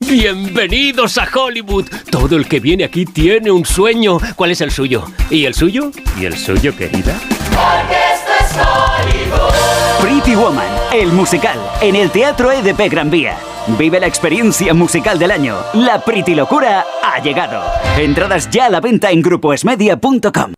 Bienvenidos 0.00 1.18
a 1.18 1.28
Hollywood. 1.34 1.86
Todo 2.10 2.36
el 2.36 2.48
que 2.48 2.60
viene 2.60 2.84
aquí 2.84 3.04
tiene 3.04 3.50
un 3.50 3.66
sueño. 3.66 4.18
¿Cuál 4.36 4.52
es 4.52 4.60
el 4.60 4.70
suyo? 4.70 5.04
¿Y 5.28 5.44
el 5.44 5.54
suyo? 5.54 5.90
¿Y 6.18 6.24
el 6.24 6.36
suyo, 6.36 6.74
querida? 6.76 7.18
Porque 7.50 7.98
esto 8.14 8.32
es 8.40 8.52
Hollywood. 8.56 10.00
Pretty 10.00 10.34
Woman, 10.34 10.68
el 10.92 11.12
musical, 11.12 11.58
en 11.82 11.96
el 11.96 12.10
Teatro 12.10 12.52
EDP 12.52 12.90
Gran 12.90 13.10
Vía. 13.10 13.36
Vive 13.78 14.00
la 14.00 14.06
experiencia 14.06 14.72
musical 14.72 15.18
del 15.18 15.30
año. 15.30 15.56
La 15.74 16.00
Pretty 16.02 16.34
Locura 16.34 16.86
ha 17.02 17.20
llegado. 17.20 17.62
Entradas 17.98 18.48
ya 18.50 18.66
a 18.66 18.70
la 18.70 18.80
venta 18.80 19.10
en 19.10 19.20
gruposmedia.com. 19.20 20.57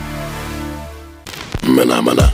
Maná, 1.67 2.01
maná. 2.01 2.31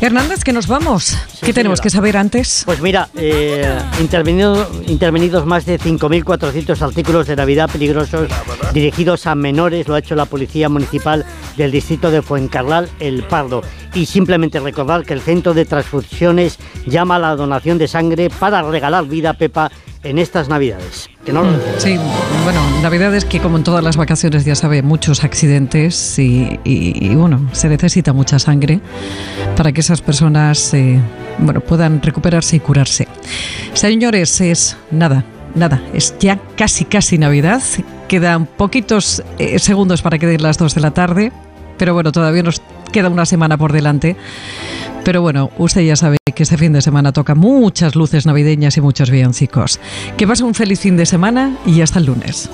Hernández, 0.00 0.44
que 0.44 0.52
nos 0.52 0.66
vamos. 0.66 1.16
¿Qué 1.40 1.54
tenemos 1.54 1.80
que 1.80 1.88
saber 1.88 2.18
antes? 2.18 2.64
Pues 2.66 2.80
mira, 2.82 3.08
eh, 3.14 3.78
intervenido, 4.00 4.68
intervenidos 4.86 5.46
más 5.46 5.64
de 5.64 5.78
5.400 5.80 6.82
artículos 6.82 7.26
de 7.26 7.36
Navidad 7.36 7.70
peligrosos 7.70 8.28
dirigidos 8.74 9.26
a 9.26 9.34
menores, 9.34 9.88
lo 9.88 9.94
ha 9.94 10.00
hecho 10.00 10.14
la 10.14 10.26
Policía 10.26 10.68
Municipal 10.68 11.24
del 11.56 11.70
Distrito 11.70 12.10
de 12.10 12.20
Fuencarral, 12.20 12.90
El 13.00 13.22
Pardo. 13.22 13.62
Y 13.94 14.04
simplemente 14.04 14.60
recordar 14.60 15.04
que 15.04 15.14
el 15.14 15.22
Centro 15.22 15.54
de 15.54 15.64
Transfusiones 15.64 16.58
llama 16.86 17.16
a 17.16 17.20
la 17.20 17.36
donación 17.36 17.78
de 17.78 17.88
sangre 17.88 18.28
para 18.28 18.62
regalar 18.62 19.06
vida, 19.06 19.32
Pepa, 19.32 19.70
en 20.04 20.18
estas 20.18 20.48
Navidades. 20.48 21.08
Que 21.24 21.32
no 21.32 21.42
lo 21.42 21.50
Mm, 21.52 21.60
Sí, 21.78 21.96
bueno, 22.44 22.60
Navidades 22.82 23.24
que 23.24 23.40
como 23.40 23.56
en 23.56 23.64
todas 23.64 23.82
las 23.82 23.96
vacaciones 23.96 24.44
ya 24.44 24.54
sabe, 24.54 24.82
muchos 24.82 25.24
accidentes 25.24 26.18
y, 26.18 26.60
y- 26.64 27.06
y, 27.10 27.14
bueno, 27.14 27.48
se 27.52 27.68
necesita 27.68 28.12
mucha 28.12 28.38
sangre 28.38 28.80
para 29.56 29.72
que 29.72 29.80
esas 29.80 30.00
personas 30.02 30.72
eh, 30.74 31.00
bueno, 31.38 31.60
puedan 31.60 32.00
recuperarse 32.02 32.56
y 32.56 32.60
curarse. 32.60 33.08
Señores, 33.72 34.40
es 34.40 34.76
nada, 34.90 35.24
nada, 35.54 35.82
es 35.94 36.14
ya 36.20 36.38
casi 36.56 36.84
casi 36.84 37.18
Navidad. 37.18 37.62
Quedan 38.08 38.46
poquitos 38.46 39.22
eh, 39.38 39.58
segundos 39.58 40.02
para 40.02 40.18
que 40.18 40.26
den 40.26 40.42
las 40.42 40.58
2 40.58 40.74
de 40.74 40.80
la 40.80 40.90
tarde, 40.92 41.32
pero 41.78 41.94
bueno, 41.94 42.12
todavía 42.12 42.42
nos 42.42 42.60
queda 42.94 43.10
una 43.10 43.26
semana 43.26 43.58
por 43.58 43.72
delante. 43.72 44.16
Pero 45.04 45.20
bueno, 45.20 45.50
usted 45.58 45.82
ya 45.82 45.96
sabe 45.96 46.16
que 46.32 46.44
este 46.44 46.56
fin 46.56 46.72
de 46.72 46.80
semana 46.80 47.12
toca 47.12 47.34
muchas 47.34 47.96
luces 47.96 48.24
navideñas 48.24 48.76
y 48.76 48.80
muchos 48.80 49.10
villancicos. 49.10 49.80
Que 50.16 50.26
pase 50.28 50.44
un 50.44 50.54
feliz 50.54 50.78
fin 50.78 50.96
de 50.96 51.04
semana 51.04 51.58
y 51.66 51.80
hasta 51.80 51.98
el 51.98 52.06
lunes. 52.06 52.48